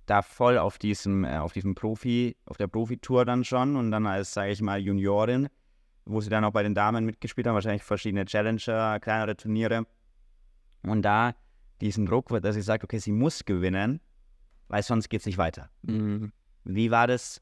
da 0.06 0.22
voll 0.22 0.58
auf 0.58 0.78
diesem, 0.78 1.24
äh, 1.24 1.38
auf 1.38 1.54
diesem 1.54 1.76
Profi, 1.76 2.36
auf 2.46 2.58
der 2.58 2.68
Profitour 2.68 3.26
dann 3.26 3.44
schon 3.44 3.76
und 3.76 3.92
dann 3.92 4.06
als, 4.06 4.34
sage 4.34 4.52
ich 4.52 4.62
mal, 4.62 4.80
Juniorin, 4.80 5.48
wo 6.06 6.22
sie 6.22 6.30
dann 6.30 6.44
auch 6.44 6.52
bei 6.52 6.64
den 6.64 6.76
Damen 6.76 7.06
mitgespielt 7.06 7.48
haben, 7.48 7.56
wahrscheinlich 7.56 7.84
verschiedene 7.84 8.26
Challenger, 8.26 9.00
kleinere 9.00 9.38
Turniere. 9.38 9.86
Und 10.84 11.04
da 11.04 11.34
diesen 11.82 12.06
Druck, 12.06 12.30
dass 12.42 12.56
sie 12.56 12.62
sagt, 12.62 12.84
okay, 12.84 13.00
sie 13.00 13.12
muss 13.12 13.46
gewinnen, 13.46 14.00
weil 14.68 14.84
sonst 14.84 15.10
geht 15.10 15.22
es 15.22 15.26
nicht 15.26 15.38
weiter. 15.38 15.70
Mhm. 15.82 16.32
Wie 16.64 16.92
war 16.92 17.08
das, 17.08 17.42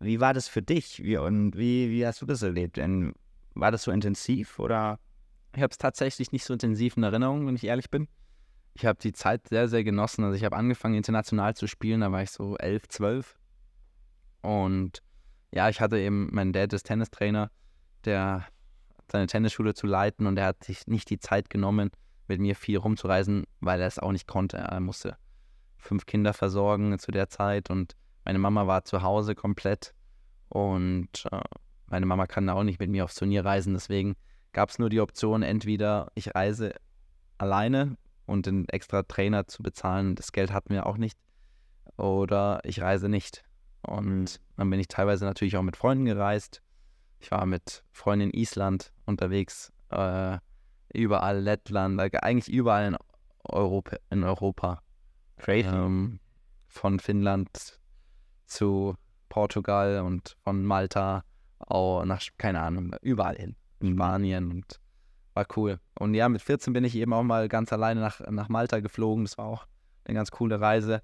wie 0.00 0.20
war 0.20 0.34
das 0.34 0.48
für 0.48 0.62
dich? 0.62 1.02
Wie, 1.02 1.16
und 1.16 1.56
wie, 1.56 1.90
wie 1.90 2.06
hast 2.06 2.20
du 2.22 2.26
das 2.26 2.42
erlebt? 2.42 2.76
Denn 2.76 3.14
war 3.54 3.70
das 3.70 3.84
so 3.84 3.90
intensiv 3.90 4.58
oder? 4.58 4.98
Ich 5.54 5.62
habe 5.62 5.70
es 5.70 5.78
tatsächlich 5.78 6.32
nicht 6.32 6.44
so 6.44 6.54
intensiv 6.54 6.96
in 6.96 7.02
Erinnerung, 7.02 7.46
wenn 7.46 7.56
ich 7.56 7.64
ehrlich 7.64 7.90
bin. 7.90 8.08
Ich 8.74 8.86
habe 8.86 8.98
die 8.98 9.12
Zeit 9.12 9.48
sehr, 9.48 9.68
sehr 9.68 9.84
genossen. 9.84 10.24
Also 10.24 10.36
ich 10.36 10.44
habe 10.44 10.56
angefangen, 10.56 10.94
international 10.94 11.54
zu 11.54 11.66
spielen, 11.66 12.00
da 12.00 12.10
war 12.10 12.22
ich 12.22 12.30
so 12.30 12.56
elf, 12.56 12.88
zwölf. 12.88 13.38
Und 14.40 15.02
ja, 15.52 15.68
ich 15.68 15.80
hatte 15.80 15.98
eben, 15.98 16.28
mein 16.32 16.52
Dad 16.52 16.72
ist 16.72 16.84
Tennistrainer, 16.84 17.50
der 18.04 18.46
seine 19.10 19.26
Tennisschule 19.26 19.74
zu 19.74 19.86
leiten 19.86 20.26
und 20.26 20.38
er 20.38 20.46
hat 20.46 20.64
sich 20.64 20.86
nicht 20.86 21.10
die 21.10 21.18
Zeit 21.18 21.50
genommen, 21.50 21.90
mit 22.28 22.40
mir 22.40 22.56
viel 22.56 22.78
rumzureisen, 22.78 23.44
weil 23.60 23.80
er 23.80 23.86
es 23.86 23.98
auch 23.98 24.12
nicht 24.12 24.26
konnte. 24.26 24.56
Er 24.56 24.80
musste 24.80 25.16
fünf 25.76 26.06
Kinder 26.06 26.32
versorgen 26.32 26.98
zu 26.98 27.12
der 27.12 27.28
Zeit 27.28 27.70
und 27.70 27.94
meine 28.24 28.38
Mama 28.38 28.66
war 28.66 28.84
zu 28.84 29.02
Hause 29.02 29.34
komplett 29.34 29.94
und 30.48 31.26
äh, 31.30 31.40
meine 31.86 32.06
Mama 32.06 32.26
kann 32.26 32.48
auch 32.48 32.62
nicht 32.62 32.80
mit 32.80 32.88
mir 32.88 33.04
aufs 33.04 33.16
Turnier 33.16 33.44
reisen, 33.44 33.74
deswegen 33.74 34.14
gab 34.52 34.70
es 34.70 34.78
nur 34.78 34.88
die 34.88 35.00
Option, 35.00 35.42
entweder 35.42 36.10
ich 36.14 36.34
reise 36.34 36.74
alleine 37.36 37.96
und 38.26 38.46
den 38.46 38.68
extra 38.68 39.02
Trainer 39.02 39.46
zu 39.46 39.62
bezahlen, 39.62 40.14
das 40.14 40.32
Geld 40.32 40.52
hatten 40.52 40.72
wir 40.72 40.86
auch 40.86 40.96
nicht, 40.96 41.18
oder 41.96 42.60
ich 42.64 42.80
reise 42.80 43.08
nicht. 43.08 43.44
Und 43.82 44.40
dann 44.56 44.70
bin 44.70 44.80
ich 44.80 44.88
teilweise 44.88 45.24
natürlich 45.24 45.56
auch 45.56 45.62
mit 45.62 45.76
Freunden 45.76 46.04
gereist. 46.04 46.62
Ich 47.18 47.30
war 47.30 47.46
mit 47.46 47.84
Freunden 47.90 48.30
in 48.30 48.40
Island 48.40 48.92
unterwegs, 49.06 49.72
äh, 49.90 50.38
überall 50.92 51.40
Lettland, 51.40 52.00
äh, 52.00 52.10
eigentlich 52.20 52.52
überall 52.52 52.88
in 52.88 52.96
Europa. 53.44 53.96
In 54.10 54.24
Europa. 54.24 54.82
Crazy. 55.36 55.68
Ähm, 55.68 56.20
von 56.68 57.00
Finnland 57.00 57.80
zu 58.46 58.94
Portugal 59.28 60.02
und 60.02 60.36
von 60.42 60.64
Malta 60.64 61.24
auch 61.58 62.04
nach, 62.04 62.22
keine 62.38 62.60
Ahnung, 62.60 62.94
überall 63.02 63.36
hin. 63.36 63.56
Mhm. 63.80 63.94
Spanien 63.94 64.50
und 64.50 64.80
war 65.34 65.46
cool. 65.56 65.80
Und 65.98 66.14
ja, 66.14 66.28
mit 66.28 66.42
14 66.42 66.72
bin 66.72 66.84
ich 66.84 66.94
eben 66.94 67.12
auch 67.12 67.22
mal 67.22 67.48
ganz 67.48 67.72
alleine 67.72 68.00
nach, 68.00 68.20
nach 68.30 68.48
Malta 68.48 68.80
geflogen. 68.80 69.24
Das 69.24 69.38
war 69.38 69.46
auch 69.46 69.66
eine 70.04 70.16
ganz 70.16 70.30
coole 70.30 70.60
Reise. 70.60 71.02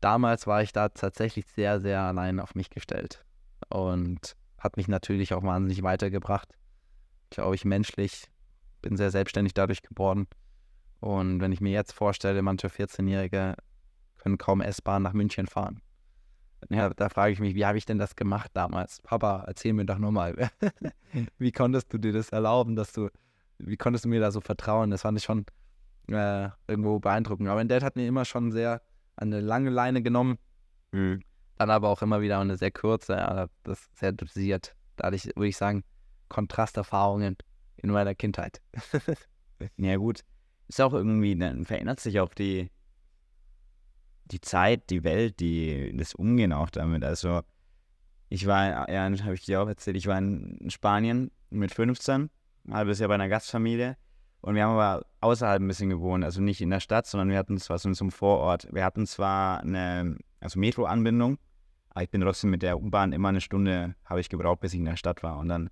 Damals 0.00 0.46
war 0.46 0.62
ich 0.62 0.72
da 0.72 0.88
tatsächlich 0.88 1.46
sehr, 1.46 1.80
sehr 1.80 2.00
allein 2.00 2.40
auf 2.40 2.54
mich 2.54 2.70
gestellt 2.70 3.24
und 3.68 4.36
hat 4.58 4.76
mich 4.76 4.88
natürlich 4.88 5.34
auch 5.34 5.42
wahnsinnig 5.42 5.82
weitergebracht. 5.82 6.48
Glaube 7.30 7.54
ich, 7.54 7.64
menschlich. 7.64 8.30
Bin 8.82 8.96
sehr 8.96 9.10
selbstständig 9.10 9.54
dadurch 9.54 9.82
geworden. 9.82 10.26
Und 11.00 11.40
wenn 11.40 11.52
ich 11.52 11.60
mir 11.60 11.72
jetzt 11.72 11.92
vorstelle, 11.92 12.42
manche 12.42 12.68
14-Jährige 12.68 13.56
können 14.18 14.38
kaum 14.38 14.60
S-Bahn 14.60 15.02
nach 15.02 15.12
München 15.12 15.46
fahren. 15.46 15.80
Ja, 16.70 16.88
da 16.90 17.08
frage 17.08 17.32
ich 17.32 17.40
mich, 17.40 17.54
wie 17.54 17.66
habe 17.66 17.76
ich 17.76 17.84
denn 17.84 17.98
das 17.98 18.16
gemacht 18.16 18.50
damals? 18.54 19.02
Papa, 19.02 19.44
erzähl 19.46 19.74
mir 19.74 19.84
doch 19.84 19.98
nochmal. 19.98 20.50
wie 21.38 21.52
konntest 21.52 21.92
du 21.92 21.98
dir 21.98 22.12
das 22.12 22.30
erlauben, 22.30 22.74
dass 22.74 22.92
du, 22.92 23.10
wie 23.66 23.76
konntest 23.76 24.04
du 24.04 24.08
mir 24.08 24.20
da 24.20 24.30
so 24.30 24.40
vertrauen? 24.40 24.90
Das 24.90 25.02
fand 25.02 25.18
ich 25.18 25.24
schon 25.24 25.44
äh, 26.08 26.48
irgendwo 26.68 26.98
beeindruckend. 26.98 27.48
Aber 27.48 27.56
mein 27.56 27.68
Dad 27.68 27.82
hat 27.82 27.96
mir 27.96 28.06
immer 28.06 28.24
schon 28.24 28.52
sehr 28.52 28.82
an 29.16 29.32
eine 29.32 29.40
lange 29.40 29.70
Leine 29.70 30.02
genommen, 30.02 30.38
Mhm. 30.92 31.22
dann 31.56 31.70
aber 31.70 31.88
auch 31.88 32.02
immer 32.02 32.20
wieder 32.20 32.38
eine 32.38 32.56
sehr 32.56 32.70
kurze, 32.70 33.14
ja, 33.14 33.48
das 33.64 33.88
sehr 33.96 34.12
dosiert. 34.12 34.76
Dadurch 34.96 35.26
würde 35.34 35.48
ich 35.48 35.56
sagen, 35.56 35.82
Kontrasterfahrungen 36.28 37.36
in 37.76 37.90
meiner 37.90 38.14
Kindheit. 38.14 38.60
Ja, 39.76 39.96
gut. 39.96 40.24
Ist 40.68 40.80
auch 40.80 40.92
irgendwie, 40.92 41.36
dann 41.36 41.64
verändert 41.64 42.00
sich 42.00 42.18
auch 42.20 42.34
die, 42.34 42.70
die 44.26 44.40
Zeit, 44.40 44.90
die 44.90 45.04
Welt, 45.04 45.40
die, 45.40 45.94
das 45.96 46.14
Umgehen 46.14 46.52
auch 46.52 46.70
damit. 46.70 47.04
Also, 47.04 47.42
ich 48.28 48.46
war, 48.46 48.90
ja, 48.90 49.04
habe 49.04 49.34
ich 49.34 49.44
dir 49.44 49.62
auch 49.62 49.68
erzählt, 49.68 49.96
ich 49.96 50.06
war 50.06 50.18
in 50.18 50.68
Spanien 50.70 51.30
mit 51.50 51.72
15, 51.72 52.30
ein 52.66 52.74
halbes 52.74 52.98
Jahr 52.98 53.08
bei 53.08 53.14
einer 53.14 53.28
Gastfamilie. 53.28 53.96
Und 54.40 54.54
wir 54.54 54.64
haben 54.64 54.78
aber 54.78 55.06
außerhalb 55.20 55.62
ein 55.62 55.68
bisschen 55.68 55.88
gewohnt, 55.88 56.22
also 56.22 56.42
nicht 56.42 56.60
in 56.60 56.68
der 56.68 56.80
Stadt, 56.80 57.06
sondern 57.06 57.30
wir 57.30 57.38
hatten 57.38 57.58
zwar 57.58 57.78
so 57.78 57.88
in 57.88 57.94
so 57.94 58.04
einem 58.04 58.10
Vorort. 58.10 58.68
Wir 58.72 58.84
hatten 58.84 59.06
zwar 59.06 59.60
eine 59.60 60.18
also 60.40 60.58
Metro-Anbindung, 60.58 61.38
aber 61.88 62.02
ich 62.02 62.10
bin 62.10 62.20
trotzdem 62.20 62.50
mit 62.50 62.62
der 62.62 62.78
U-Bahn 62.78 63.12
immer 63.12 63.30
eine 63.30 63.40
Stunde, 63.40 63.94
habe 64.04 64.20
ich 64.20 64.28
gebraucht, 64.28 64.60
bis 64.60 64.74
ich 64.74 64.80
in 64.80 64.84
der 64.84 64.96
Stadt 64.96 65.22
war. 65.22 65.38
Und 65.38 65.48
dann 65.48 65.70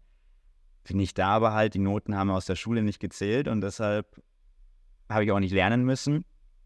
bin 0.85 0.99
ich 1.01 1.13
da, 1.13 1.29
aber 1.29 1.53
halt 1.53 1.75
die 1.75 1.81
Noten 1.81 2.17
haben 2.17 2.31
aus 2.31 2.47
der 2.47 2.57
Schule 2.57 2.83
nicht 2.83 2.99
gezählt 2.99 3.47
und 3.47 3.61
deshalb 3.61 4.21
habe 5.11 5.25
ich 5.25 5.33
auch 5.33 5.39
nicht 5.39 5.53
lernen 5.53 5.85
müssen 5.85 6.25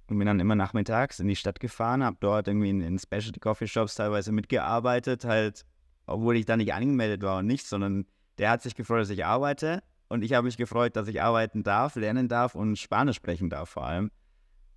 und 0.09 0.19
bin 0.19 0.27
dann 0.27 0.39
immer 0.39 0.55
nachmittags 0.55 1.19
in 1.19 1.27
die 1.27 1.37
Stadt 1.37 1.59
gefahren, 1.59 2.05
habe 2.05 2.19
dort 2.21 2.47
irgendwie 2.47 2.71
in, 2.71 2.81
in 2.81 2.99
Specialty 2.99 3.41
Coffee 3.41 3.67
Shops 3.67 3.97
teilweise 3.97 4.31
mitgearbeitet, 4.31 5.25
halt 5.25 5.67
obwohl 6.07 6.37
ich 6.37 6.47
da 6.47 6.57
nicht 6.57 6.73
angemeldet 6.73 7.23
war 7.23 7.39
und 7.41 7.47
nichts, 7.47 7.69
sondern 7.69 8.07
der 8.39 8.51
hat 8.51 8.63
sich 8.63 8.77
gefreut, 8.77 9.01
dass 9.01 9.11
ich 9.11 9.25
arbeite 9.25 9.83
und 10.09 10.23
ich 10.23 10.33
habe 10.33 10.45
mich 10.45 10.57
gefreut, 10.57 10.97
dass 10.97 11.09
ich 11.09 11.23
arbeiten 11.23 11.63
darf, 11.63 11.97
lernen 11.97 12.29
darf 12.29 12.55
und 12.55 12.77
Spanisch 12.79 13.17
sprechen 13.17 13.51
darf 13.51 13.71
vor 13.71 13.85
allem. 13.85 14.11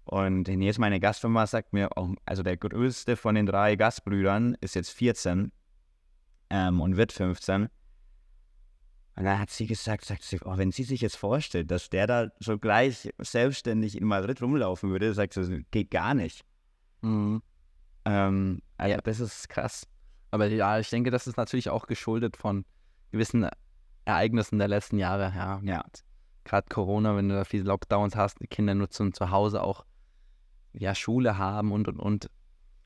Und 0.04 0.48
jetzt 0.48 0.80
meine 0.80 1.00
Gastfirma 1.00 1.46
sagt 1.46 1.72
mir, 1.72 1.90
oh, 1.96 2.16
also 2.26 2.42
der 2.42 2.58
größte 2.58 3.16
von 3.16 3.36
den 3.36 3.46
drei 3.46 3.76
Gastbrüdern 3.76 4.58
ist 4.60 4.74
jetzt 4.74 4.90
14 4.90 5.52
ähm, 6.50 6.82
und 6.82 6.98
wird 6.98 7.12
15. 7.12 7.70
Und 9.16 9.26
dann 9.26 9.38
hat 9.38 9.52
sie 9.52 9.68
gesagt, 9.68 10.06
sagt 10.06 10.24
sie, 10.24 10.40
oh, 10.46 10.58
wenn 10.58 10.72
sie 10.72 10.84
sich 10.84 11.02
jetzt 11.02 11.18
vorstellt, 11.18 11.70
dass 11.70 11.90
der 11.90 12.08
da 12.08 12.32
so 12.40 12.58
gleich 12.58 13.10
selbstständig 13.20 13.98
in 13.98 14.06
Madrid 14.08 14.42
rumlaufen 14.42 14.90
würde, 14.90 15.14
sagt 15.14 15.34
sie, 15.34 15.66
geht 15.70 15.92
gar 15.92 16.14
nicht. 16.14 16.44
Mhm. 17.02 17.44
Ähm, 18.06 18.62
ja, 18.80 18.98
das 18.98 19.20
ist 19.20 19.50
krass. 19.50 19.86
Aber 20.32 20.48
ja, 20.48 20.80
ich 20.80 20.90
denke, 20.90 21.12
das 21.12 21.28
ist 21.28 21.38
natürlich 21.38 21.70
auch 21.70 21.86
geschuldet 21.86 22.38
von 22.38 22.66
gewissen 23.12 23.48
Ereignissen 24.10 24.60
der 24.60 24.68
letzten 24.68 24.98
Jahre. 24.98 25.34
Ja, 25.36 25.60
Ja. 25.64 25.84
gerade 26.44 26.68
Corona, 26.70 27.16
wenn 27.16 27.30
du 27.30 27.36
da 27.36 27.44
viele 27.46 27.64
Lockdowns 27.64 28.16
hast, 28.16 28.40
die 28.42 28.48
Kinder 28.48 28.74
nur 28.76 28.90
zum 28.90 29.14
zu 29.14 29.30
Hause 29.32 29.62
auch 29.64 29.86
ja, 30.74 30.94
Schule 30.96 31.38
haben 31.38 31.72
und 31.72 31.88
und 31.88 32.00
und 32.00 32.30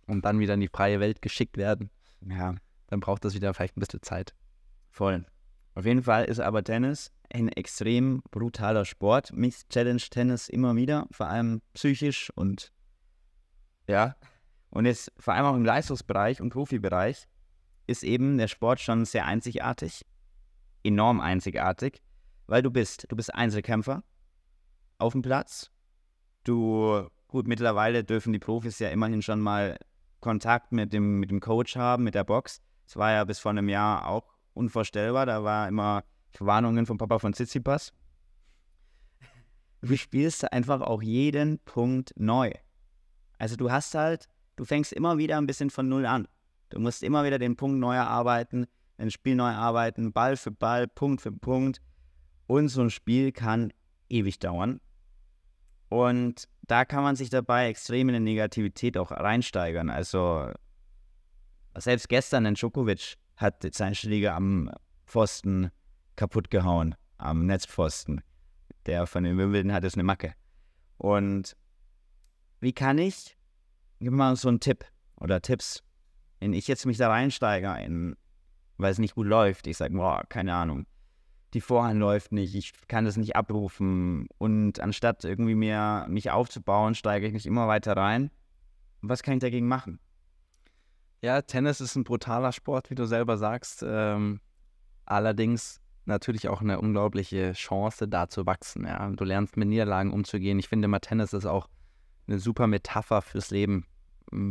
und 0.08 0.26
dann 0.26 0.40
wieder 0.40 0.54
in 0.56 0.60
die 0.62 0.68
freie 0.68 1.00
Welt 1.00 1.22
geschickt 1.22 1.58
werden, 1.58 1.90
Ja, 2.26 2.56
dann 2.88 3.00
braucht 3.00 3.24
das 3.26 3.34
wieder 3.36 3.54
vielleicht 3.54 3.78
ein 3.78 3.80
bisschen 3.80 4.02
Zeit. 4.02 4.34
voll. 4.90 5.26
Auf 5.76 5.86
jeden 5.86 6.04
Fall 6.04 6.26
ist 6.26 6.40
aber 6.40 6.64
Tennis 6.64 7.12
ein 7.34 7.48
extrem 7.50 8.22
brutaler 8.30 8.86
Sport. 8.86 9.34
Mich 9.34 9.68
challenge 9.70 10.04
Tennis 10.12 10.48
immer 10.50 10.76
wieder, 10.76 11.08
vor 11.10 11.28
allem 11.28 11.62
psychisch 11.74 12.30
und 12.36 12.72
ja. 13.88 14.16
Und 14.70 14.86
jetzt 14.86 15.12
vor 15.18 15.34
allem 15.34 15.46
auch 15.46 15.56
im 15.56 15.66
Leistungsbereich 15.66 16.42
und 16.42 16.50
Profibereich 16.50 17.28
ist 17.88 18.04
eben 18.04 18.38
der 18.38 18.48
Sport 18.48 18.80
schon 18.82 19.06
sehr 19.06 19.26
einzigartig, 19.26 20.06
enorm 20.84 21.19
einzigartig, 21.19 22.02
weil 22.48 22.62
du 22.62 22.72
bist, 22.72 23.06
du 23.10 23.15
bist 23.15 23.34
Einzelkämpfer 23.34 24.04
auf 24.98 25.13
dem 25.13 25.22
Platz. 25.22 25.72
Du, 26.43 27.08
gut, 27.28 27.48
mittlerweile 27.48 28.04
dürfen 28.04 28.34
die 28.34 28.39
Profis 28.39 28.80
ja 28.80 28.89
immerhin 28.89 29.22
schon 29.22 29.39
mal 29.39 29.78
Kontakt 30.19 30.72
mit 30.72 30.93
dem, 30.93 31.19
mit 31.19 31.32
dem 31.32 31.39
Coach 31.39 31.76
haben, 31.76 32.04
mit 32.04 32.15
der 32.15 32.24
Box. 32.24 32.62
Das 32.86 32.98
war 32.98 33.12
ja 33.12 33.24
bis 33.24 33.39
vor 33.39 33.52
einem 33.52 33.69
Jahr 33.69 34.08
auch 34.08 34.34
unvorstellbar. 34.54 35.26
Da 35.26 35.43
war 35.43 35.67
immer 35.67 36.04
Warnungen 36.39 36.86
vom 36.86 36.98
Papa 36.98 37.19
von 37.19 37.34
Tsitsipas. 37.34 37.93
Du 39.82 39.98
spielst 39.98 40.52
einfach 40.52 40.82
auch 40.82 41.02
jeden 41.02 41.60
Punkt 41.60 42.13
neu. 42.15 42.52
Also 43.38 43.58
du 43.58 43.69
hast 43.69 43.96
halt, 43.96 44.30
du 44.56 44.63
fängst 44.63 44.93
immer 44.93 45.17
wieder 45.17 45.38
ein 45.38 45.48
bisschen 45.48 45.69
von 45.69 45.89
Null 45.89 46.06
an. 46.06 46.28
Du 46.69 46.80
musst 46.80 47.04
immer 47.04 47.26
wieder 47.26 47.38
den 47.38 47.56
Punkt 47.58 47.80
neu 47.80 47.93
erarbeiten, 47.93 48.67
ein 48.98 49.12
Spiel 49.12 49.36
neu 49.36 49.50
arbeiten, 49.50 50.14
Ball 50.14 50.38
für 50.38 50.52
Ball, 50.52 50.88
Punkt 50.88 51.22
für 51.22 51.32
Punkt. 51.32 51.82
Und 52.48 52.70
so 52.70 52.82
ein 52.82 52.90
Spiel 52.90 53.32
kann 53.32 53.74
ewig 54.10 54.40
dauern. 54.40 54.80
Und 55.90 56.48
da 56.64 56.86
kann 56.86 57.04
man 57.04 57.16
sich 57.16 57.30
dabei 57.30 57.68
extrem 57.68 58.10
in 58.10 58.16
die 58.16 58.20
Negativität 58.20 58.98
auch 58.98 59.12
reinsteigern. 59.12 59.90
Also 59.90 60.52
selbst 61.78 62.10
gestern 62.10 62.46
ein 62.46 62.56
Djokovic 62.56 63.16
hat 63.36 63.64
seinen 63.74 63.96
Schläger 63.96 64.36
am 64.36 64.72
Pfosten 65.06 65.72
kaputt 66.16 66.50
gehauen, 66.50 66.96
am 67.18 67.46
Netzpfosten. 67.46 68.22
Der 68.86 69.08
von 69.08 69.24
den 69.24 69.38
Wimbledon 69.38 69.72
hat 69.72 69.84
jetzt 69.84 69.96
eine 69.96 70.04
Macke. 70.04 70.34
Und 70.98 71.56
wie 72.60 72.74
kann 72.74 72.98
ich, 72.98 73.38
gib 74.00 74.12
mal 74.14 74.36
so 74.36 74.50
einen 74.50 74.60
Tipp 74.60 74.86
oder 75.20 75.42
Tipps, 75.42 75.84
wenn 76.40 76.54
ich 76.54 76.68
jetzt 76.68 76.86
mich 76.86 76.98
da 76.98 77.10
reinsteige, 77.10 77.76
in, 77.84 78.16
weil 78.84 78.91
es 78.91 79.00
nicht 79.00 79.15
gut 79.15 79.26
läuft, 79.28 79.65
ich 79.65 79.78
sage, 79.78 79.96
boah, 79.96 80.24
keine 80.30 80.54
Ahnung, 80.54 80.86
die 81.54 81.62
Vorhand 81.62 82.00
läuft 82.00 82.32
nicht, 82.32 82.54
ich 82.56 82.74
kann 82.88 83.06
das 83.06 83.17
nicht 83.17 83.36
abrufen 83.36 84.28
und 84.38 84.80
anstatt 84.80 85.24
irgendwie 85.24 85.56
mir 85.56 86.06
mich 86.10 86.30
aufzubauen, 86.32 86.93
steige 86.96 87.26
ich 87.28 87.34
mich 87.34 87.46
immer 87.46 87.67
weiter 87.67 87.98
rein. 87.98 88.30
Was 89.02 89.24
kann 89.24 89.36
ich 89.36 89.39
dagegen 89.41 89.67
machen? 89.67 90.00
Ja, 91.22 91.41
Tennis 91.41 91.80
ist 91.82 91.96
ein 91.96 92.04
brutaler 92.04 92.52
Sport, 92.52 92.89
wie 92.89 92.96
du 92.96 93.06
selber 93.06 93.38
sagst. 93.38 93.84
Ähm, 93.88 94.39
allerdings 95.06 95.80
natürlich 96.06 96.50
auch 96.50 96.62
eine 96.62 96.80
unglaubliche 96.80 97.54
Chance, 97.54 98.08
da 98.08 98.28
zu 98.28 98.46
wachsen. 98.46 98.86
Ja. 98.86 99.10
Du 99.10 99.24
lernst 99.24 99.56
mit 99.56 99.69
Niederlagen 99.69 100.12
umzugehen. 100.12 100.60
Ich 100.60 100.67
finde 100.67 100.86
immer, 100.86 101.00
Tennis 101.00 101.34
ist 101.34 101.46
auch 101.46 101.69
eine 102.28 102.39
super 102.39 102.67
Metapher 102.67 103.22
fürs 103.22 103.52
Leben. 103.52 103.86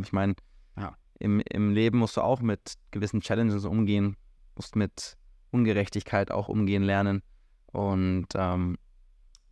Ich 0.01 0.13
meine, 0.13 0.35
Ja. 0.77 0.95
im, 1.19 1.41
im 1.41 1.71
Leben 1.71 1.97
musst 1.99 2.17
du 2.17 2.21
auch 2.21 2.41
mit 2.41 2.75
gewissen 2.91 3.21
Challenges 3.21 3.65
umgehen, 3.65 4.15
musst 4.55 4.75
mit 4.75 5.17
Ungerechtigkeit 5.51 6.31
auch 6.31 6.49
umgehen 6.49 6.83
lernen. 6.83 7.21
Und 7.67 8.27
ähm, 8.35 8.77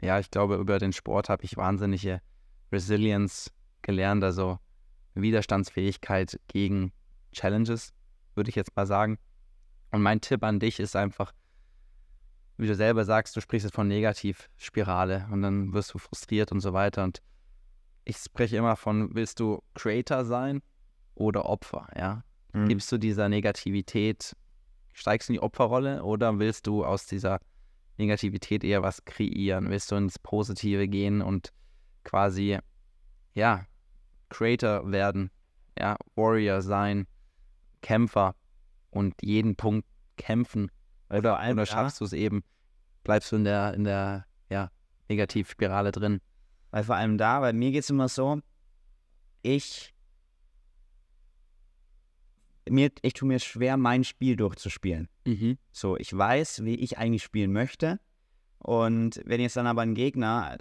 ja, 0.02 0.20
ich 0.20 0.32
glaube, 0.32 0.56
über 0.56 0.80
den 0.80 0.94
Sport 0.94 1.30
habe 1.30 1.44
ich 1.44 1.58
wahnsinnige 1.58 2.22
Resilience 2.72 3.52
gelernt, 3.82 4.24
also 4.24 4.60
Widerstandsfähigkeit 5.14 6.40
gegen 6.48 6.92
Challenges, 7.32 7.94
würde 8.36 8.50
ich 8.50 8.56
jetzt 8.56 8.76
mal 8.76 8.86
sagen. 8.86 9.18
Und 9.92 10.02
mein 10.02 10.22
Tipp 10.22 10.44
an 10.44 10.60
dich 10.60 10.80
ist 10.80 10.96
einfach, 10.96 11.34
wie 12.58 12.68
du 12.68 12.76
selber 12.76 13.06
sagst, 13.06 13.36
du 13.36 13.42
sprichst 13.42 13.66
jetzt 13.66 13.76
von 13.76 13.88
Negativspirale 13.88 15.28
und 15.32 15.42
dann 15.42 15.74
wirst 15.74 15.94
du 15.94 15.98
frustriert 15.98 16.52
und 16.52 16.62
so 16.62 16.74
weiter. 16.74 17.04
Und 17.04 17.22
ich 18.06 18.18
spreche 18.18 18.58
immer 18.58 18.76
von, 18.76 19.14
willst 19.14 19.40
du 19.40 19.62
Creator 19.74 20.26
sein 20.26 20.62
oder 21.16 21.46
Opfer, 21.46 21.88
ja? 21.96 22.24
Mhm. 22.54 22.68
Gibst 22.68 22.92
du 22.92 22.98
dieser 22.98 23.30
Negativität, 23.30 24.36
steigst 24.94 25.30
du 25.30 25.34
in 25.34 25.40
die 25.40 25.44
Opferrolle 25.44 26.04
oder 26.04 26.40
willst 26.40 26.68
du 26.68 26.86
aus 26.86 27.06
dieser 27.06 27.40
Negativität 27.98 28.64
eher 28.64 28.82
was 28.82 29.06
kreieren? 29.06 29.70
Willst 29.70 29.92
du 29.92 29.96
ins 29.96 30.20
Positive 30.20 30.88
gehen 30.88 31.22
und 31.22 31.54
quasi, 32.04 32.58
ja, 33.34 33.66
Creator 34.30 34.92
werden, 34.92 35.30
ja, 35.78 35.98
Warrior 36.16 36.62
sein, 36.62 37.08
Kämpfer 37.82 38.36
und 38.90 39.16
jeden 39.22 39.56
Punkt 39.56 39.88
kämpfen? 40.18 40.72
Oder, 41.10 41.40
allem, 41.40 41.54
oder 41.54 41.64
ja. 41.64 41.66
schaffst 41.66 42.00
du 42.00 42.06
es 42.06 42.14
eben, 42.14 42.44
bleibst 43.04 43.32
du 43.32 43.36
in 43.36 43.44
der, 43.44 43.74
in 43.74 43.84
der, 43.84 44.26
ja, 44.50 44.70
Negativspirale 45.10 45.92
drin? 45.92 46.22
Weil 46.72 46.84
vor 46.84 46.96
allem 46.96 47.18
da, 47.18 47.42
bei 47.42 47.54
mir 47.54 47.72
geht 47.72 47.84
es 47.84 47.90
immer 47.90 48.08
so, 48.08 48.40
ich, 49.42 49.94
mir, 52.70 52.92
ich 53.02 53.14
tue 53.14 53.28
mir 53.28 53.40
schwer, 53.40 53.78
mein 53.78 54.04
Spiel 54.04 54.36
durchzuspielen. 54.36 55.10
So, 55.72 55.98
ich 55.98 56.16
weiß, 56.16 56.64
wie 56.64 56.76
ich 56.76 56.98
eigentlich 56.98 57.24
spielen 57.24 57.52
möchte. 57.52 58.00
Und 58.60 59.22
wenn 59.26 59.42
jetzt 59.42 59.58
dann 59.58 59.68
aber 59.68 59.82
ein 59.82 59.96
Gegner, 59.96 60.58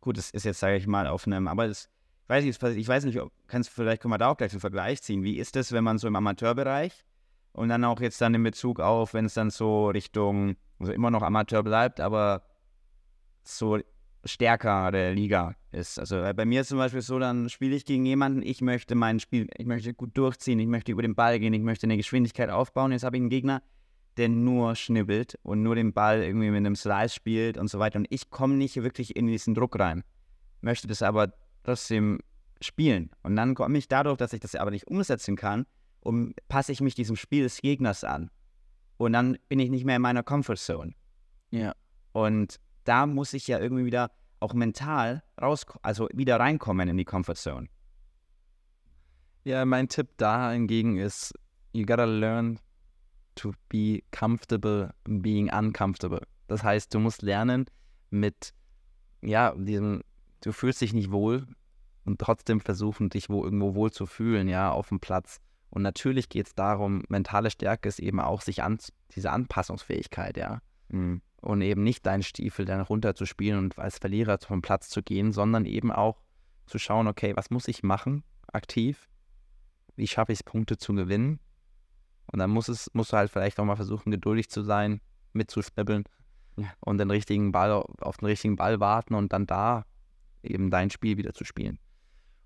gut, 0.00 0.16
das 0.16 0.30
ist 0.30 0.44
jetzt, 0.44 0.60
sage 0.60 0.76
ich 0.76 0.86
mal, 0.86 1.06
auf 1.06 1.26
einem, 1.26 1.48
aber 1.48 1.68
das, 1.68 1.90
ich 2.24 2.28
weiß 2.28 2.44
nicht, 2.44 2.62
ich 2.78 2.88
weiß 2.88 3.04
nicht, 3.04 3.20
ob, 3.20 3.30
kannst 3.46 3.70
vielleicht 3.70 4.02
können 4.02 4.12
wir 4.12 4.18
da 4.18 4.28
auch 4.28 4.36
gleich 4.36 4.52
einen 4.52 4.60
Vergleich 4.60 5.02
ziehen. 5.02 5.22
Wie 5.22 5.36
ist 5.36 5.54
das, 5.56 5.72
wenn 5.72 5.84
man 5.84 5.98
so 5.98 6.08
im 6.08 6.16
Amateurbereich 6.16 7.04
und 7.52 7.68
dann 7.68 7.84
auch 7.84 8.00
jetzt 8.00 8.20
dann 8.20 8.34
in 8.34 8.42
Bezug 8.42 8.80
auf, 8.80 9.12
wenn 9.12 9.26
es 9.26 9.34
dann 9.34 9.50
so 9.50 9.88
Richtung, 9.88 10.56
also 10.78 10.92
immer 10.92 11.10
noch 11.10 11.22
Amateur 11.22 11.62
bleibt, 11.62 12.00
aber 12.00 12.42
so 13.44 13.78
stärkere 14.24 15.12
Liga 15.12 15.54
ist. 15.72 15.98
Also 15.98 16.22
äh, 16.22 16.32
bei 16.34 16.44
mir 16.44 16.60
ist 16.60 16.68
zum 16.68 16.78
Beispiel 16.78 17.00
so, 17.00 17.18
dann 17.18 17.48
spiele 17.48 17.74
ich 17.74 17.84
gegen 17.84 18.06
jemanden, 18.06 18.42
ich 18.42 18.60
möchte 18.60 18.94
mein 18.94 19.20
Spiel, 19.20 19.48
ich 19.56 19.66
möchte 19.66 19.94
gut 19.94 20.16
durchziehen, 20.16 20.58
ich 20.58 20.66
möchte 20.66 20.92
über 20.92 21.02
den 21.02 21.14
Ball 21.14 21.38
gehen, 21.38 21.52
ich 21.52 21.62
möchte 21.62 21.86
eine 21.86 21.96
Geschwindigkeit 21.96 22.50
aufbauen. 22.50 22.92
Jetzt 22.92 23.04
habe 23.04 23.16
ich 23.16 23.20
einen 23.20 23.30
Gegner, 23.30 23.62
der 24.16 24.28
nur 24.28 24.76
schnibbelt 24.76 25.38
und 25.42 25.62
nur 25.62 25.74
den 25.74 25.92
Ball 25.92 26.22
irgendwie 26.22 26.50
mit 26.50 26.58
einem 26.58 26.76
Slice 26.76 27.14
spielt 27.14 27.58
und 27.58 27.68
so 27.68 27.78
weiter. 27.78 27.98
Und 27.98 28.06
ich 28.10 28.30
komme 28.30 28.54
nicht 28.54 28.76
wirklich 28.76 29.16
in 29.16 29.26
diesen 29.26 29.54
Druck 29.54 29.78
rein. 29.78 30.04
Möchte 30.60 30.86
das 30.86 31.02
aber 31.02 31.32
trotzdem 31.64 32.20
spielen. 32.60 33.10
Und 33.22 33.36
dann 33.36 33.54
komme 33.54 33.78
ich 33.78 33.88
dadurch, 33.88 34.18
dass 34.18 34.32
ich 34.32 34.40
das 34.40 34.54
aber 34.54 34.70
nicht 34.70 34.86
umsetzen 34.86 35.36
kann, 35.36 35.66
um, 36.00 36.34
passe 36.48 36.72
ich 36.72 36.80
mich 36.80 36.94
diesem 36.94 37.16
Spiel 37.16 37.44
des 37.44 37.60
Gegners 37.60 38.04
an. 38.04 38.30
Und 38.98 39.14
dann 39.14 39.38
bin 39.48 39.58
ich 39.58 39.70
nicht 39.70 39.84
mehr 39.84 39.96
in 39.96 40.02
meiner 40.02 40.22
Comfort 40.22 40.56
Zone. 40.56 40.94
Ja. 41.50 41.74
Und 42.12 42.60
da 42.84 43.06
muss 43.06 43.32
ich 43.32 43.48
ja 43.48 43.58
irgendwie 43.58 43.84
wieder 43.84 44.10
auch 44.40 44.54
mental 44.54 45.22
raus, 45.40 45.66
also 45.82 46.08
wieder 46.12 46.38
reinkommen 46.38 46.88
in 46.88 46.96
die 46.96 47.04
Comfort 47.04 47.36
Zone. 47.36 47.68
Ja, 49.44 49.64
mein 49.64 49.88
Tipp 49.88 50.08
da 50.16 50.52
hingegen 50.52 50.98
ist, 50.98 51.34
you 51.72 51.84
gotta 51.84 52.04
learn 52.04 52.58
to 53.34 53.52
be 53.68 54.02
comfortable 54.10 54.92
being 55.04 55.52
uncomfortable. 55.52 56.22
Das 56.48 56.62
heißt, 56.62 56.92
du 56.92 56.98
musst 56.98 57.22
lernen 57.22 57.66
mit, 58.10 58.52
ja, 59.22 59.54
diesem, 59.56 60.02
du 60.42 60.52
fühlst 60.52 60.80
dich 60.80 60.92
nicht 60.92 61.10
wohl 61.10 61.46
und 62.04 62.20
trotzdem 62.20 62.60
versuchen, 62.60 63.10
dich 63.10 63.30
wo 63.30 63.44
irgendwo 63.44 63.74
wohl 63.74 63.90
zu 63.90 64.06
fühlen, 64.06 64.48
ja, 64.48 64.70
auf 64.70 64.88
dem 64.88 65.00
Platz. 65.00 65.40
Und 65.70 65.82
natürlich 65.82 66.28
geht 66.28 66.48
es 66.48 66.54
darum, 66.54 67.02
mentale 67.08 67.50
Stärke 67.50 67.88
ist 67.88 67.98
eben 67.98 68.20
auch 68.20 68.42
sich 68.42 68.62
an, 68.62 68.78
diese 69.14 69.30
Anpassungsfähigkeit, 69.30 70.36
ja. 70.36 70.60
Und 71.42 71.60
eben 71.60 71.82
nicht 71.82 72.06
deinen 72.06 72.22
Stiefel 72.22 72.64
dann 72.64 72.80
runterzuspielen 72.80 73.58
und 73.58 73.78
als 73.78 73.98
Verlierer 73.98 74.38
vom 74.38 74.62
Platz 74.62 74.88
zu 74.88 75.02
gehen, 75.02 75.32
sondern 75.32 75.66
eben 75.66 75.90
auch 75.90 76.22
zu 76.66 76.78
schauen, 76.78 77.08
okay, 77.08 77.34
was 77.36 77.50
muss 77.50 77.66
ich 77.66 77.82
machen 77.82 78.22
aktiv? 78.52 79.08
Wie 79.96 80.06
schaffe 80.06 80.32
ich 80.32 80.38
es, 80.38 80.42
Punkte 80.44 80.78
zu 80.78 80.94
gewinnen? 80.94 81.40
Und 82.26 82.38
dann 82.38 82.48
muss 82.50 82.68
es, 82.68 82.88
musst 82.94 83.12
du 83.12 83.16
halt 83.16 83.30
vielleicht 83.30 83.58
auch 83.58 83.64
mal 83.64 83.76
versuchen, 83.76 84.12
geduldig 84.12 84.50
zu 84.50 84.62
sein, 84.62 85.00
mitzuschnippeln 85.32 86.04
Ja. 86.56 86.72
und 86.78 86.98
den 86.98 87.10
richtigen 87.10 87.50
Ball 87.50 87.72
auf 87.72 88.18
den 88.18 88.26
richtigen 88.26 88.54
Ball 88.54 88.78
warten 88.78 89.14
und 89.14 89.32
dann 89.32 89.46
da 89.46 89.84
eben 90.44 90.70
dein 90.70 90.90
Spiel 90.90 91.16
wieder 91.16 91.34
zu 91.34 91.44
spielen. 91.44 91.80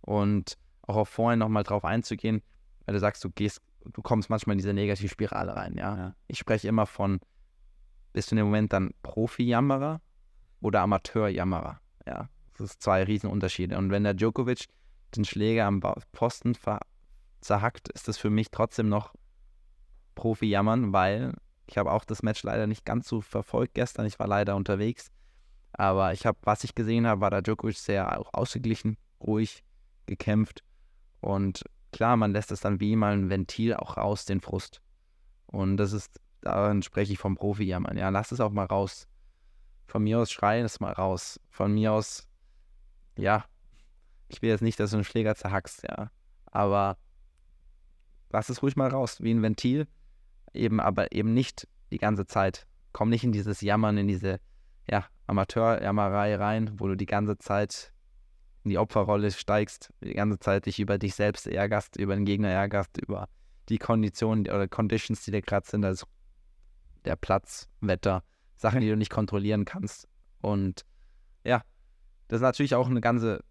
Und 0.00 0.56
auch 0.82 0.96
auf 0.96 1.08
vorhin 1.10 1.40
nochmal 1.40 1.64
drauf 1.64 1.84
einzugehen, 1.84 2.40
weil 2.86 2.94
du 2.94 3.00
sagst, 3.00 3.22
du 3.22 3.30
gehst, 3.30 3.60
du 3.84 4.00
kommst 4.00 4.30
manchmal 4.30 4.54
in 4.54 4.58
diese 4.58 4.72
Negativspirale 4.72 5.54
rein, 5.54 5.76
ja. 5.76 5.96
Ja. 5.96 6.16
Ich 6.28 6.38
spreche 6.38 6.68
immer 6.68 6.86
von, 6.86 7.20
bist 8.16 8.30
du 8.30 8.34
in 8.34 8.38
dem 8.38 8.46
Moment 8.46 8.72
dann 8.72 8.94
Profi-Jammerer 9.02 10.00
oder 10.62 10.80
Amateur-Jammerer? 10.80 11.82
Ja, 12.06 12.30
das 12.56 12.70
ist 12.70 12.82
zwei 12.82 13.02
Riesenunterschiede. 13.02 13.76
Und 13.76 13.90
wenn 13.90 14.04
der 14.04 14.14
Djokovic 14.14 14.68
den 15.14 15.26
Schläger 15.26 15.66
am 15.66 15.82
ver 15.82 16.80
zerhackt, 17.42 17.90
ist 17.90 18.08
das 18.08 18.16
für 18.16 18.30
mich 18.30 18.50
trotzdem 18.50 18.88
noch 18.88 19.12
Profi-Jammern, 20.14 20.94
weil 20.94 21.34
ich 21.66 21.76
habe 21.76 21.92
auch 21.92 22.06
das 22.06 22.22
Match 22.22 22.42
leider 22.42 22.66
nicht 22.66 22.86
ganz 22.86 23.06
so 23.06 23.20
verfolgt 23.20 23.74
gestern. 23.74 24.06
Ich 24.06 24.18
war 24.18 24.28
leider 24.28 24.56
unterwegs. 24.56 25.10
Aber 25.74 26.14
ich 26.14 26.24
habe, 26.24 26.38
was 26.40 26.64
ich 26.64 26.74
gesehen 26.74 27.06
habe, 27.06 27.20
war 27.20 27.28
der 27.28 27.42
Djokovic 27.42 27.76
sehr 27.76 28.18
auch 28.18 28.32
ausgeglichen, 28.32 28.96
ruhig 29.20 29.62
gekämpft. 30.06 30.64
Und 31.20 31.64
klar, 31.92 32.16
man 32.16 32.32
lässt 32.32 32.50
es 32.50 32.60
dann 32.60 32.80
wie 32.80 32.96
mal 32.96 33.12
ein 33.12 33.28
Ventil 33.28 33.74
auch 33.74 33.98
raus, 33.98 34.24
den 34.24 34.40
Frust. 34.40 34.80
Und 35.48 35.76
das 35.76 35.92
ist, 35.92 36.18
daran 36.46 36.82
spreche 36.82 37.12
ich 37.12 37.18
vom 37.18 37.36
Profi-Jammern. 37.36 37.96
Ja, 37.96 38.08
lass 38.08 38.32
es 38.32 38.40
auch 38.40 38.52
mal 38.52 38.66
raus. 38.66 39.08
Von 39.86 40.04
mir 40.04 40.18
aus 40.18 40.30
schreien 40.30 40.64
es 40.64 40.80
mal 40.80 40.92
raus. 40.92 41.40
Von 41.50 41.74
mir 41.74 41.92
aus, 41.92 42.28
ja, 43.16 43.44
ich 44.28 44.42
will 44.42 44.50
jetzt 44.50 44.62
nicht, 44.62 44.80
dass 44.80 44.90
du 44.90 44.96
einen 44.96 45.04
Schläger 45.04 45.34
zerhackst, 45.34 45.82
ja. 45.82 46.10
Aber 46.46 46.96
lass 48.30 48.48
es 48.48 48.62
ruhig 48.62 48.76
mal 48.76 48.90
raus, 48.90 49.20
wie 49.20 49.32
ein 49.32 49.42
Ventil. 49.42 49.86
Eben, 50.52 50.80
aber 50.80 51.12
eben 51.12 51.34
nicht 51.34 51.68
die 51.90 51.98
ganze 51.98 52.26
Zeit. 52.26 52.66
Komm 52.92 53.10
nicht 53.10 53.24
in 53.24 53.32
dieses 53.32 53.60
Jammern, 53.60 53.98
in 53.98 54.08
diese, 54.08 54.40
ja, 54.90 55.06
Amateurjammerei 55.26 56.36
rein, 56.36 56.72
wo 56.78 56.88
du 56.88 56.96
die 56.96 57.06
ganze 57.06 57.36
Zeit 57.38 57.92
in 58.64 58.70
die 58.70 58.78
Opferrolle 58.78 59.30
steigst, 59.30 59.92
die 60.02 60.14
ganze 60.14 60.38
Zeit 60.38 60.66
dich 60.66 60.80
über 60.80 60.98
dich 60.98 61.14
selbst 61.14 61.46
ärgerst, 61.46 61.96
über 61.96 62.14
den 62.14 62.24
Gegner 62.24 62.48
ärgerst, 62.48 62.98
über 62.98 63.28
die 63.68 63.78
Konditionen 63.78 64.46
oder 64.46 64.68
Conditions, 64.68 65.24
die 65.24 65.30
dir 65.30 65.42
gerade 65.42 65.66
sind, 65.66 65.84
also 65.84 66.06
der 67.06 67.16
Platz, 67.16 67.68
Wetter, 67.80 68.22
Sachen, 68.56 68.80
die 68.80 68.88
du 68.88 68.96
nicht 68.96 69.10
kontrollieren 69.10 69.64
kannst. 69.64 70.08
Und 70.40 70.84
ja, 71.44 71.62
das 72.28 72.38
ist 72.38 72.42
natürlich 72.42 72.74
auch 72.74 72.88
eine 72.88 73.00
ganze, 73.00 73.42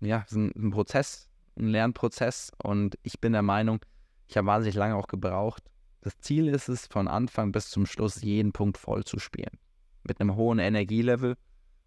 ja, 0.00 0.24
ein, 0.32 0.52
ein 0.54 0.70
Prozess, 0.70 1.28
ein 1.56 1.68
Lernprozess. 1.68 2.52
Und 2.62 2.98
ich 3.02 3.20
bin 3.20 3.32
der 3.32 3.42
Meinung, 3.42 3.80
ich 4.28 4.36
habe 4.36 4.46
wahnsinnig 4.46 4.76
lange 4.76 4.96
auch 4.96 5.08
gebraucht. 5.08 5.62
Das 6.00 6.18
Ziel 6.18 6.48
ist 6.48 6.68
es, 6.68 6.86
von 6.86 7.08
Anfang 7.08 7.52
bis 7.52 7.70
zum 7.70 7.86
Schluss 7.86 8.22
jeden 8.22 8.52
Punkt 8.52 8.76
voll 8.76 9.04
zu 9.04 9.18
spielen. 9.18 9.58
Mit 10.02 10.20
einem 10.20 10.34
hohen 10.34 10.58
Energielevel, 10.58 11.36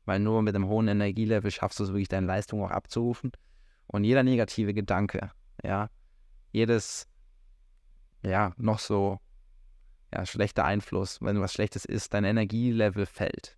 weil 0.05 0.19
nur 0.19 0.41
mit 0.41 0.55
einem 0.55 0.67
hohen 0.67 0.87
Energielevel 0.87 1.51
schaffst 1.51 1.79
du 1.79 1.83
es 1.83 1.89
wirklich, 1.89 2.07
deine 2.07 2.27
Leistung 2.27 2.63
auch 2.63 2.71
abzurufen. 2.71 3.31
Und 3.87 4.03
jeder 4.03 4.23
negative 4.23 4.73
Gedanke, 4.73 5.31
ja, 5.63 5.89
jedes, 6.51 7.07
ja, 8.23 8.53
noch 8.57 8.79
so, 8.79 9.19
ja, 10.15 10.25
schlechter 10.25 10.65
Einfluss, 10.65 11.21
wenn 11.21 11.39
was 11.41 11.53
Schlechtes 11.53 11.85
isst, 11.85 12.13
dein 12.13 12.23
Energielevel 12.23 13.05
fällt. 13.05 13.57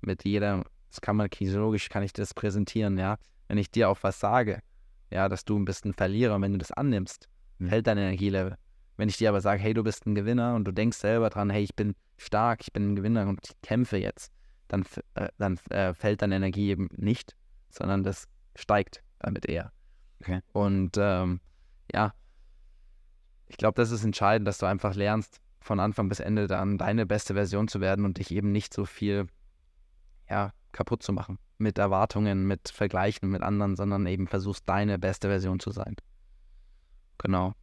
Mit 0.00 0.24
jeder, 0.24 0.64
das 0.90 1.00
kann 1.00 1.16
man 1.16 1.30
kinesiologisch, 1.30 1.88
kann 1.88 2.02
ich 2.02 2.12
das 2.12 2.34
präsentieren, 2.34 2.98
ja. 2.98 3.16
Wenn 3.48 3.58
ich 3.58 3.70
dir 3.70 3.88
auch 3.88 3.98
was 4.02 4.18
sage, 4.20 4.60
ja, 5.10 5.28
dass 5.28 5.44
du 5.44 5.58
ein 5.58 5.94
Verlierer, 5.94 6.40
wenn 6.40 6.52
du 6.52 6.58
das 6.58 6.72
annimmst, 6.72 7.28
Mhm. 7.58 7.68
fällt 7.68 7.86
dein 7.86 7.98
Energielevel. 7.98 8.56
Wenn 8.96 9.08
ich 9.08 9.16
dir 9.16 9.28
aber 9.28 9.40
sage, 9.40 9.60
hey, 9.60 9.74
du 9.74 9.82
bist 9.82 10.06
ein 10.06 10.14
Gewinner 10.14 10.54
und 10.54 10.64
du 10.64 10.72
denkst 10.72 10.98
selber 10.98 11.30
dran, 11.30 11.50
hey, 11.50 11.62
ich 11.62 11.74
bin 11.74 11.94
stark, 12.16 12.60
ich 12.62 12.72
bin 12.72 12.92
ein 12.92 12.96
Gewinner 12.96 13.28
und 13.28 13.40
ich 13.44 13.60
kämpfe 13.62 13.98
jetzt, 13.98 14.32
dann, 14.68 14.84
äh, 15.14 15.28
dann 15.38 15.58
äh, 15.70 15.94
fällt 15.94 16.22
deine 16.22 16.36
Energie 16.36 16.70
eben 16.70 16.88
nicht, 16.96 17.36
sondern 17.70 18.02
das 18.02 18.26
steigt 18.54 19.02
damit 19.18 19.46
eher. 19.46 19.72
Okay. 20.20 20.40
Und 20.52 20.96
ähm, 20.98 21.40
ja, 21.92 22.14
ich 23.48 23.58
glaube, 23.58 23.76
das 23.76 23.90
ist 23.90 24.04
entscheidend, 24.04 24.48
dass 24.48 24.58
du 24.58 24.66
einfach 24.66 24.94
lernst, 24.94 25.40
von 25.66 25.80
Anfang 25.80 26.08
bis 26.08 26.20
Ende 26.20 26.46
dann 26.46 26.78
deine 26.78 27.06
beste 27.06 27.34
Version 27.34 27.68
zu 27.68 27.80
werden 27.80 28.04
und 28.04 28.18
dich 28.18 28.30
eben 28.30 28.52
nicht 28.52 28.72
so 28.72 28.84
viel 28.84 29.26
ja, 30.30 30.52
kaputt 30.72 31.02
zu 31.02 31.12
machen 31.12 31.38
mit 31.58 31.78
Erwartungen, 31.78 32.46
mit 32.46 32.68
Vergleichen 32.68 33.30
mit 33.30 33.42
anderen, 33.42 33.76
sondern 33.76 34.06
eben 34.06 34.26
versuchst, 34.26 34.68
deine 34.68 34.98
beste 34.98 35.28
Version 35.28 35.58
zu 35.58 35.70
sein. 35.70 35.96
Genau. 37.18 37.54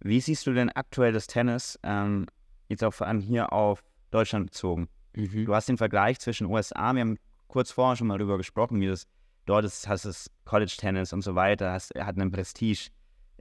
Wie 0.00 0.20
siehst 0.20 0.46
du 0.46 0.52
denn 0.52 0.70
aktuell 0.70 1.12
das 1.12 1.26
Tennis, 1.26 1.78
ähm, 1.82 2.26
jetzt 2.68 2.82
auch 2.82 2.92
vor 2.92 3.06
allem 3.06 3.20
hier 3.20 3.52
auf 3.52 3.82
Deutschland 4.10 4.46
bezogen? 4.46 4.88
Du 5.12 5.54
hast 5.54 5.68
den 5.68 5.76
Vergleich 5.76 6.20
zwischen 6.20 6.46
USA, 6.46 6.92
wir 6.92 7.00
haben 7.00 7.18
kurz 7.48 7.70
vorher 7.70 7.96
schon 7.96 8.06
mal 8.06 8.18
darüber 8.18 8.38
gesprochen, 8.38 8.80
wie 8.80 8.86
das 8.86 9.06
dort 9.44 9.64
ist, 9.64 9.88
hast 9.88 10.04
es 10.04 10.30
College-Tennis 10.44 11.12
und 11.12 11.22
so 11.22 11.34
weiter, 11.34 11.72
hast, 11.72 11.94
hat 11.98 12.16
einen 12.16 12.30
Prestige, 12.30 12.90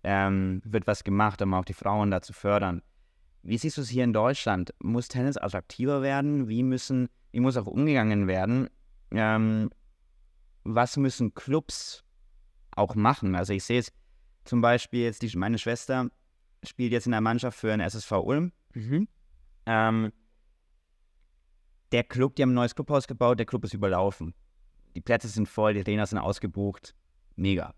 ähm, 0.04 0.62
wird 0.66 0.88
was 0.88 1.04
gemacht, 1.04 1.42
um 1.42 1.54
auch 1.54 1.66
die 1.66 1.74
Frauen 1.74 2.12
da 2.12 2.22
zu 2.22 2.34
fördern. 2.34 2.82
Wie 3.42 3.58
siehst 3.58 3.78
du 3.78 3.82
es 3.82 3.90
hier 3.90 4.04
in 4.04 4.14
Deutschland? 4.14 4.74
Muss 4.80 5.08
Tennis 5.08 5.38
attraktiver 5.38 6.02
werden? 6.02 6.48
Wie 6.50 6.64
müssen, 6.64 7.10
wie 7.32 7.40
muss 7.40 7.58
auch 7.58 7.68
umgegangen 7.68 8.28
werden? 8.28 8.70
Ähm, 9.12 9.70
was 10.64 10.98
müssen 10.98 11.34
Clubs 11.34 12.04
auch 12.72 12.96
machen? 12.96 13.36
Also 13.36 13.54
ich 13.54 13.64
sehe 13.64 13.80
es 13.80 13.92
zum 14.44 14.62
Beispiel 14.62 15.04
jetzt, 15.04 15.22
die, 15.22 15.36
meine 15.38 15.58
Schwester 15.58 16.10
spielt 16.64 16.92
jetzt 16.92 17.06
in 17.06 17.12
der 17.12 17.22
Mannschaft 17.22 17.58
für 17.58 17.70
den 17.70 17.80
SSV 17.80 18.12
Ulm. 18.12 18.52
Ähm, 19.66 20.12
der 21.92 22.04
Club, 22.04 22.36
die 22.36 22.44
haben 22.44 22.52
ein 22.52 22.56
neues 22.56 22.76
Clubhaus 22.76 23.08
gebaut, 23.08 23.40
der 23.40 23.46
Club 23.46 23.64
ist 23.64 23.74
überlaufen. 23.74 24.34
Die 24.96 25.02
Plätze 25.02 25.28
sind 25.28 25.48
voll, 25.48 25.74
die 25.74 25.84
Trainer 25.84 26.06
sind 26.06 26.18
ausgebucht. 26.18 26.96
Mega. 27.36 27.74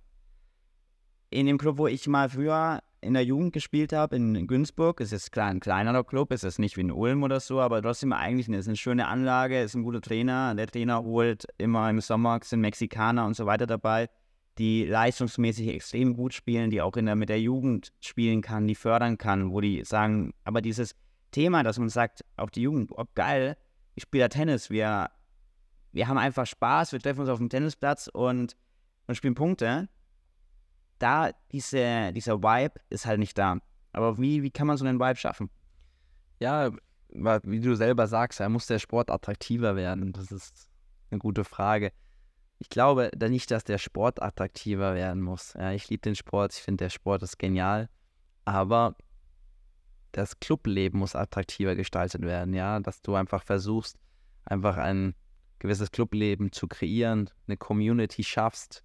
In 1.30 1.46
dem 1.46 1.58
Club, 1.58 1.78
wo 1.78 1.88
ich 1.88 2.08
mal 2.08 2.30
früher 2.30 2.82
in 3.02 3.14
der 3.14 3.26
Jugend 3.26 3.52
gespielt 3.54 3.94
habe, 3.94 4.16
in 4.16 4.48
Günzburg, 4.48 5.00
ist 5.00 5.12
jetzt 5.12 5.32
klar 5.32 5.50
ein 5.50 5.60
kleinerer 5.60 6.04
Club, 6.04 6.32
ist 6.32 6.44
es 6.44 6.60
nicht 6.60 6.78
wie 6.78 6.82
in 6.82 6.92
Ulm 6.92 7.24
oder 7.24 7.40
so, 7.40 7.60
aber 7.60 7.82
trotzdem 7.82 8.14
eigentlich 8.14 8.48
eine, 8.48 8.58
ist 8.58 8.68
eine 8.68 8.78
schöne 8.78 9.08
Anlage, 9.08 9.60
ist 9.60 9.74
ein 9.74 9.84
guter 9.84 10.02
Trainer. 10.02 10.54
Der 10.56 10.68
Trainer 10.68 11.04
holt 11.04 11.46
immer 11.58 11.90
im 11.90 12.00
Sommer 12.00 12.40
sind 12.44 12.62
Mexikaner 12.62 13.26
und 13.26 13.36
so 13.36 13.46
weiter 13.48 13.66
dabei, 13.66 14.10
die 14.58 14.86
leistungsmäßig 14.86 15.70
extrem 15.70 16.16
gut 16.16 16.34
spielen, 16.34 16.70
die 16.70 16.82
auch 16.82 16.96
in 16.96 17.08
der, 17.08 17.16
mit 17.16 17.30
der 17.30 17.42
Jugend 17.42 17.92
spielen 18.00 18.42
kann, 18.42 18.68
die 18.68 18.76
fördern 18.76 19.18
kann, 19.18 19.52
wo 19.52 19.62
die 19.62 19.84
sagen, 19.84 20.34
aber 20.44 20.62
dieses 20.62 20.96
Thema, 21.32 21.64
dass 21.64 21.80
man 21.80 21.90
sagt, 21.90 22.24
auch 22.38 22.50
die 22.50 22.62
Jugend, 22.62 22.92
oh 22.92 23.06
geil, 23.16 23.58
ich 23.96 24.04
spiele 24.04 24.30
Tennis, 24.30 24.70
wir, 24.70 25.10
wir 25.92 26.08
haben 26.08 26.18
einfach 26.18 26.46
Spaß, 26.46 26.92
wir 26.92 27.00
treffen 27.00 27.22
uns 27.22 27.30
auf 27.30 27.40
dem 27.40 27.50
Tennisplatz 27.50 28.08
und, 28.08 28.56
und 29.08 29.16
spielen 29.16 29.36
Punkte. 29.36 29.90
Da, 31.02 31.32
diese, 31.52 32.14
dieser 32.14 32.44
Vibe 32.44 32.80
ist 32.90 33.06
halt 33.06 33.20
nicht 33.20 33.38
da. 33.38 33.58
Aber 33.92 34.20
wie, 34.20 34.44
wie 34.44 34.52
kann 34.52 34.68
man 34.68 34.78
so 34.78 34.86
einen 34.86 35.00
Vibe 35.00 35.18
schaffen? 35.18 35.50
Ja, 36.40 36.72
wie 37.10 37.60
du 37.60 37.76
selber 37.76 38.08
sagst, 38.08 38.40
muss 38.42 38.68
der 38.68 38.80
Sport 38.80 39.10
attraktiver 39.10 39.76
werden. 39.76 40.14
Das 40.14 40.32
ist 40.32 40.70
eine 41.10 41.20
gute 41.20 41.44
Frage. 41.44 41.92
Ich 42.60 42.70
glaube 42.70 43.10
da 43.16 43.28
nicht, 43.28 43.50
dass 43.50 43.64
der 43.64 43.80
Sport 43.80 44.22
attraktiver 44.22 44.94
werden 44.94 45.24
muss. 45.24 45.54
Ja, 45.54 45.72
ich 45.72 45.90
liebe 45.90 46.02
den 46.02 46.16
Sport, 46.16 46.54
ich 46.54 46.62
finde, 46.62 46.86
der 46.86 46.90
Sport 46.90 47.24
ist 47.24 47.40
genial. 47.40 47.90
Aber 48.46 48.96
das 50.12 50.40
Clubleben 50.40 51.00
muss 51.00 51.16
attraktiver 51.16 51.76
gestaltet 51.76 52.22
werden, 52.22 52.54
ja, 52.54 52.80
dass 52.80 53.02
du 53.02 53.16
einfach 53.16 53.44
versuchst, 53.44 53.98
einfach 54.46 54.78
ein 54.78 55.16
gewisses 55.60 55.92
Clubleben 55.92 56.52
zu 56.52 56.68
kreieren, 56.68 57.30
eine 57.48 57.58
Community 57.58 58.24
schaffst, 58.24 58.84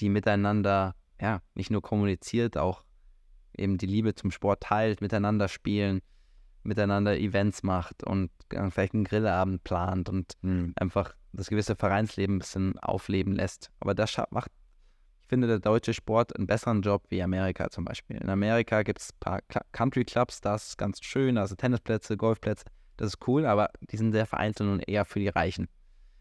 die 0.00 0.08
miteinander, 0.08 0.94
ja, 1.20 1.40
nicht 1.54 1.70
nur 1.70 1.82
kommuniziert, 1.82 2.56
auch 2.56 2.84
eben 3.56 3.78
die 3.78 3.86
Liebe 3.86 4.14
zum 4.14 4.30
Sport 4.30 4.62
teilt, 4.62 5.00
miteinander 5.00 5.48
spielen, 5.48 6.00
miteinander 6.62 7.18
Events 7.18 7.62
macht 7.62 8.04
und 8.04 8.30
äh, 8.50 8.70
vielleicht 8.70 8.94
einen 8.94 9.04
Grillabend 9.04 9.64
plant 9.64 10.08
und 10.08 10.36
einfach 10.76 11.14
das 11.32 11.48
gewisse 11.48 11.76
Vereinsleben 11.76 12.36
ein 12.36 12.38
bisschen 12.40 12.78
aufleben 12.78 13.34
lässt. 13.34 13.70
Aber 13.80 13.94
das 13.94 14.16
macht, 14.30 14.50
ich 15.20 15.28
finde, 15.28 15.46
der 15.46 15.58
deutsche 15.58 15.94
Sport 15.94 16.36
einen 16.36 16.46
besseren 16.46 16.82
Job 16.82 17.04
wie 17.08 17.22
Amerika 17.22 17.70
zum 17.70 17.84
Beispiel. 17.84 18.16
In 18.16 18.28
Amerika 18.28 18.82
gibt 18.82 19.00
es 19.00 19.10
ein 19.10 19.20
paar 19.20 19.40
Country 19.72 20.04
Clubs, 20.04 20.40
das 20.40 20.68
ist 20.68 20.78
ganz 20.78 21.02
schön, 21.02 21.38
also 21.38 21.54
Tennisplätze, 21.54 22.16
Golfplätze, 22.16 22.64
das 22.96 23.08
ist 23.08 23.28
cool, 23.28 23.46
aber 23.46 23.70
die 23.80 23.96
sind 23.96 24.12
sehr 24.12 24.26
vereinzelt 24.26 24.70
und 24.70 24.88
eher 24.88 25.04
für 25.04 25.20
die 25.20 25.28
Reichen. 25.28 25.68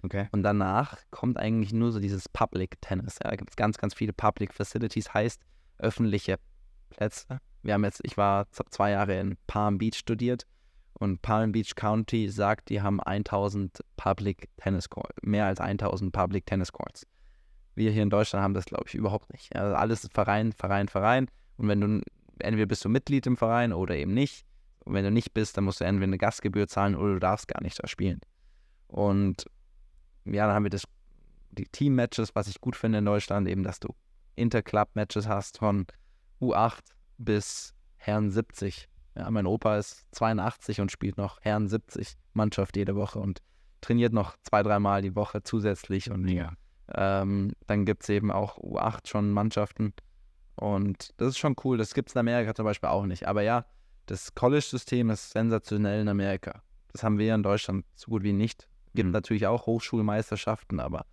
Okay. 0.05 0.27
Und 0.31 0.43
danach 0.43 0.97
kommt 1.09 1.37
eigentlich 1.37 1.73
nur 1.73 1.91
so 1.91 1.99
dieses 1.99 2.29
Public 2.29 2.79
Tennis. 2.79 3.17
Ja, 3.23 3.31
da 3.31 3.35
gibt 3.35 3.49
es 3.49 3.55
ganz, 3.55 3.77
ganz 3.77 3.95
viele 3.95 4.13
Public 4.13 4.53
Facilities, 4.53 5.13
heißt 5.13 5.41
öffentliche 5.79 6.37
Plätze. 6.89 7.39
Wir 7.63 7.73
haben 7.73 7.83
jetzt, 7.83 8.01
ich 8.03 8.15
war 8.15 8.45
zwei 8.51 8.91
Jahre 8.91 9.19
in 9.19 9.35
Palm 9.47 9.79
Beach 9.79 9.97
studiert 9.97 10.45
und 10.93 11.23
Palm 11.23 11.51
Beach 11.51 11.73
County 11.75 12.29
sagt, 12.29 12.69
die 12.69 12.81
haben 12.81 13.01
1000 13.01 13.79
Public 13.97 14.49
Tennis 14.57 14.89
Courts, 14.89 15.15
mehr 15.23 15.47
als 15.47 15.59
1000 15.59 16.13
Public 16.13 16.45
Tennis 16.45 16.71
Courts. 16.71 17.07
Wir 17.73 17.91
hier 17.91 18.03
in 18.03 18.11
Deutschland 18.11 18.43
haben 18.43 18.53
das, 18.53 18.65
glaube 18.65 18.85
ich, 18.87 18.93
überhaupt 18.93 19.33
nicht. 19.33 19.55
Also 19.55 19.75
alles 19.75 20.03
ist 20.03 20.13
Verein, 20.13 20.53
Verein, 20.53 20.87
Verein. 20.87 21.27
Und 21.57 21.67
wenn 21.67 21.81
du 21.81 22.01
entweder 22.39 22.67
bist 22.67 22.85
du 22.85 22.89
Mitglied 22.89 23.25
im 23.25 23.37
Verein 23.37 23.73
oder 23.73 23.95
eben 23.95 24.13
nicht. 24.13 24.45
Und 24.85 24.93
wenn 24.93 25.03
du 25.03 25.11
nicht 25.11 25.33
bist, 25.33 25.57
dann 25.57 25.63
musst 25.63 25.81
du 25.81 25.83
entweder 25.83 26.07
eine 26.07 26.17
Gastgebühr 26.17 26.67
zahlen 26.67 26.95
oder 26.95 27.13
du 27.13 27.19
darfst 27.19 27.47
gar 27.47 27.61
nicht 27.63 27.81
da 27.81 27.87
spielen. 27.87 28.21
Und 28.87 29.45
ja, 30.25 30.45
dann 30.47 30.55
haben 30.55 30.63
wir 30.63 30.69
das, 30.69 30.83
die 31.51 31.65
Team-Matches, 31.65 32.35
was 32.35 32.47
ich 32.47 32.59
gut 32.61 32.75
finde 32.75 32.99
in 32.99 33.05
Deutschland, 33.05 33.47
eben, 33.47 33.63
dass 33.63 33.79
du 33.79 33.93
Interclub-Matches 34.35 35.27
hast 35.27 35.57
von 35.59 35.85
U8 36.41 36.79
bis 37.17 37.73
Herren 37.97 38.29
70. 38.31 38.87
Ja, 39.15 39.31
mein 39.31 39.45
Opa 39.45 39.77
ist 39.77 40.05
82 40.11 40.81
und 40.81 40.91
spielt 40.91 41.17
noch 41.17 41.39
Herren 41.41 41.67
70 41.67 42.15
Mannschaft 42.33 42.75
jede 42.75 42.95
Woche 42.95 43.19
und 43.19 43.41
trainiert 43.81 44.11
noch 44.13 44.35
zwei, 44.43 44.61
dreimal 44.63 45.01
die 45.01 45.15
Woche 45.15 45.41
zusätzlich. 45.43 46.11
Und 46.11 46.27
Ja. 46.27 46.51
ähm, 46.93 47.53
dann 47.67 47.85
gibt 47.85 48.03
es 48.03 48.09
eben 48.09 48.31
auch 48.31 48.57
U8 48.57 49.07
schon 49.07 49.31
Mannschaften. 49.31 49.93
Und 50.55 51.13
das 51.17 51.29
ist 51.29 51.37
schon 51.37 51.55
cool. 51.63 51.77
Das 51.77 51.93
gibt 51.93 52.09
es 52.09 52.15
in 52.15 52.19
Amerika 52.19 52.53
zum 52.53 52.65
Beispiel 52.65 52.89
auch 52.89 53.05
nicht. 53.05 53.27
Aber 53.27 53.41
ja, 53.41 53.65
das 54.07 54.35
College-System 54.35 55.09
ist 55.09 55.31
sensationell 55.31 56.01
in 56.01 56.07
Amerika. 56.09 56.61
Das 56.91 57.03
haben 57.03 57.17
wir 57.17 57.33
in 57.35 57.43
Deutschland 57.43 57.85
so 57.95 58.11
gut 58.11 58.23
wie 58.23 58.33
nicht. 58.33 58.67
Gibt 58.95 59.07
Mhm. 59.07 59.13
natürlich 59.13 59.45
auch 59.47 59.65
Hochschulmeisterschaften, 59.65 60.79
aber 60.79 61.05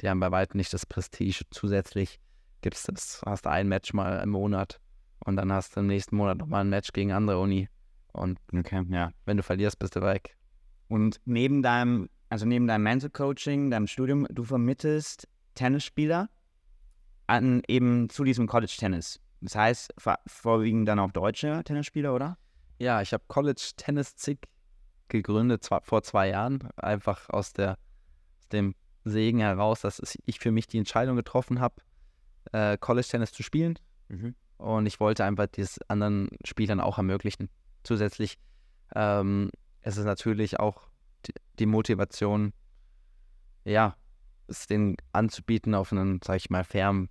die 0.00 0.08
haben 0.08 0.20
bei 0.20 0.30
weitem 0.30 0.58
nicht 0.58 0.72
das 0.72 0.86
Prestige. 0.86 1.42
Zusätzlich 1.50 2.20
gibt 2.60 2.76
es 2.76 2.84
das, 2.84 3.22
hast 3.24 3.46
ein 3.46 3.68
Match 3.68 3.92
mal 3.92 4.22
im 4.22 4.30
Monat 4.30 4.80
und 5.24 5.36
dann 5.36 5.52
hast 5.52 5.76
du 5.76 5.80
im 5.80 5.86
nächsten 5.86 6.16
Monat 6.16 6.38
nochmal 6.38 6.62
ein 6.62 6.70
Match 6.70 6.92
gegen 6.92 7.12
andere 7.12 7.38
Uni. 7.40 7.68
Und 8.12 8.38
Okay, 8.54 8.84
ja. 8.90 9.10
wenn 9.24 9.36
du 9.36 9.42
verlierst, 9.42 9.78
bist 9.78 9.96
du 9.96 10.02
weg. 10.02 10.36
Und 10.88 11.20
neben 11.24 11.62
deinem, 11.62 12.08
also 12.28 12.46
neben 12.46 12.66
deinem 12.66 12.82
Mental 12.82 13.10
Coaching, 13.10 13.70
deinem 13.70 13.86
Studium, 13.86 14.26
du 14.30 14.44
vermittelst 14.44 15.26
Tennisspieler 15.54 16.28
an 17.26 17.62
eben 17.68 18.08
zu 18.10 18.22
diesem 18.24 18.46
College 18.46 18.74
Tennis. 18.78 19.20
Das 19.40 19.56
heißt, 19.56 19.94
vor, 19.98 20.18
vorwiegend 20.26 20.88
dann 20.88 20.98
auch 20.98 21.10
deutsche 21.10 21.62
Tennisspieler, 21.64 22.14
oder? 22.14 22.38
Ja, 22.78 23.00
ich 23.02 23.12
habe 23.12 23.24
College 23.28 23.72
Tennis 23.76 24.16
Zig 24.16 24.38
gegründet 25.08 25.68
vor 25.82 26.02
zwei 26.02 26.30
Jahren, 26.30 26.68
einfach 26.76 27.28
aus, 27.30 27.52
der, 27.52 27.72
aus 28.38 28.48
dem 28.48 28.74
Segen 29.04 29.40
heraus, 29.40 29.80
dass 29.82 30.18
ich 30.24 30.38
für 30.38 30.50
mich 30.50 30.66
die 30.66 30.78
Entscheidung 30.78 31.16
getroffen 31.16 31.60
habe, 31.60 31.76
äh, 32.52 32.78
College 32.78 33.06
Tennis 33.06 33.32
zu 33.32 33.42
spielen. 33.42 33.78
Und 34.56 34.86
ich 34.86 35.00
wollte 35.00 35.24
einfach 35.24 35.46
das 35.46 35.78
anderen 35.88 36.30
Spielern 36.44 36.80
auch 36.80 36.98
ermöglichen. 36.98 37.50
Zusätzlich 37.82 38.38
ähm, 38.94 39.50
es 39.82 39.96
ist 39.96 40.04
natürlich 40.04 40.58
auch 40.58 40.88
die, 41.26 41.34
die 41.58 41.66
Motivation, 41.66 42.52
ja, 43.64 43.96
es 44.46 44.66
denen 44.66 44.96
anzubieten 45.12 45.74
auf 45.74 45.92
einen, 45.92 46.20
sag 46.22 46.36
ich 46.36 46.50
mal, 46.50 46.64
fairen, 46.64 47.08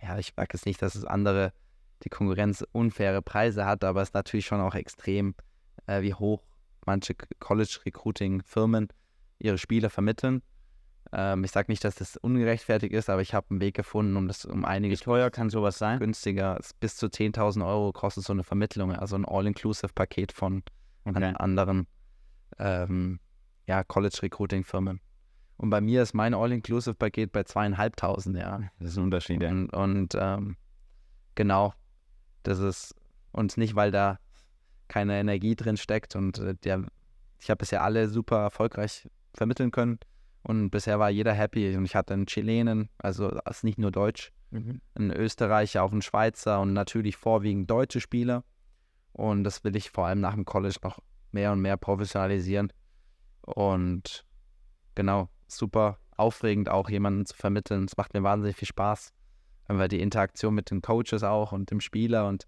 ja, 0.00 0.18
ich 0.18 0.36
mag 0.36 0.52
es 0.54 0.64
nicht, 0.64 0.80
dass 0.80 0.94
es 0.94 1.04
andere, 1.04 1.52
die 2.04 2.08
Konkurrenz 2.08 2.64
unfaire 2.72 3.22
Preise 3.22 3.66
hat, 3.66 3.82
aber 3.82 4.02
es 4.02 4.10
ist 4.10 4.14
natürlich 4.14 4.46
schon 4.46 4.60
auch 4.60 4.74
extrem, 4.74 5.34
äh, 5.86 6.02
wie 6.02 6.14
hoch 6.14 6.42
manche 6.88 7.14
College-Recruiting-Firmen 7.14 8.88
ihre 9.38 9.58
Spieler 9.58 9.90
vermitteln. 9.90 10.42
Ähm, 11.12 11.44
ich 11.44 11.50
sage 11.52 11.70
nicht, 11.70 11.84
dass 11.84 11.96
das 11.96 12.16
ungerechtfertigt 12.16 12.92
ist, 12.94 13.08
aber 13.10 13.20
ich 13.22 13.34
habe 13.34 13.46
einen 13.50 13.60
Weg 13.60 13.76
gefunden, 13.76 14.16
um 14.16 14.26
das 14.26 14.44
um 14.46 14.62
Wie 14.62 14.66
einiges 14.66 15.00
teuer 15.00 15.30
kann 15.30 15.50
sowas 15.50 15.78
sein? 15.78 15.98
günstiger. 15.98 16.58
Bis 16.80 16.96
zu 16.96 17.06
10.000 17.06 17.66
Euro 17.66 17.92
kostet 17.92 18.24
so 18.24 18.32
eine 18.32 18.42
Vermittlung, 18.42 18.92
also 18.92 19.16
ein 19.16 19.24
All-Inclusive-Paket 19.26 20.32
von 20.32 20.62
Okay. 21.04 21.32
anderen 21.36 21.86
ähm, 22.58 23.20
ja, 23.66 23.82
College-Recruiting-Firmen. 23.84 25.00
Und 25.56 25.70
bei 25.70 25.80
mir 25.80 26.02
ist 26.02 26.14
mein 26.14 26.34
All-Inclusive-Paket 26.34 27.32
bei 27.32 27.44
zweieinhalbtausend, 27.44 28.36
ja. 28.36 28.60
Das 28.78 28.90
ist 28.90 28.98
ein 28.98 29.04
Unterschied. 29.04 29.42
ja. 29.42 29.50
Und, 29.50 29.70
und 29.70 30.14
ähm, 30.18 30.56
genau, 31.34 31.72
das 32.42 32.58
ist, 32.58 32.94
und 33.32 33.56
nicht, 33.56 33.74
weil 33.74 33.90
da 33.90 34.18
keine 34.88 35.18
Energie 35.18 35.54
drin 35.54 35.76
steckt 35.76 36.16
und 36.16 36.38
äh, 36.38 36.54
der, 36.54 36.84
ich 37.38 37.50
habe 37.50 37.58
bisher 37.58 37.82
alle 37.82 38.08
super 38.08 38.38
erfolgreich 38.38 39.08
vermitteln 39.34 39.70
können 39.70 39.98
und 40.42 40.70
bisher 40.70 40.98
war 40.98 41.10
jeder 41.10 41.32
happy 41.32 41.76
und 41.76 41.84
ich 41.84 41.94
hatte 41.94 42.14
einen 42.14 42.26
Chilenen, 42.26 42.88
also 42.98 43.28
ist 43.28 43.64
nicht 43.64 43.78
nur 43.78 43.90
Deutsch, 43.90 44.32
einen 44.50 45.10
Österreicher, 45.10 45.82
auch 45.82 45.92
einen 45.92 46.02
Schweizer 46.02 46.60
und 46.60 46.72
natürlich 46.72 47.16
vorwiegend 47.16 47.70
deutsche 47.70 48.00
Spieler. 48.00 48.44
Und 49.12 49.44
das 49.44 49.64
will 49.64 49.76
ich 49.76 49.90
vor 49.90 50.06
allem 50.06 50.20
nach 50.20 50.34
dem 50.34 50.44
College 50.44 50.78
noch 50.82 51.00
mehr 51.32 51.52
und 51.52 51.60
mehr 51.60 51.76
professionalisieren. 51.76 52.72
Und 53.42 54.24
genau, 54.94 55.28
super 55.46 55.98
aufregend 56.16 56.68
auch 56.68 56.88
jemanden 56.88 57.26
zu 57.26 57.36
vermitteln. 57.36 57.84
Es 57.84 57.96
macht 57.96 58.14
mir 58.14 58.22
wahnsinnig 58.22 58.56
viel 58.56 58.68
Spaß. 58.68 59.12
Einfach 59.66 59.88
die 59.88 60.00
Interaktion 60.00 60.54
mit 60.54 60.70
den 60.70 60.80
Coaches 60.80 61.22
auch 61.22 61.52
und 61.52 61.70
dem 61.70 61.80
Spieler 61.80 62.26
und 62.26 62.46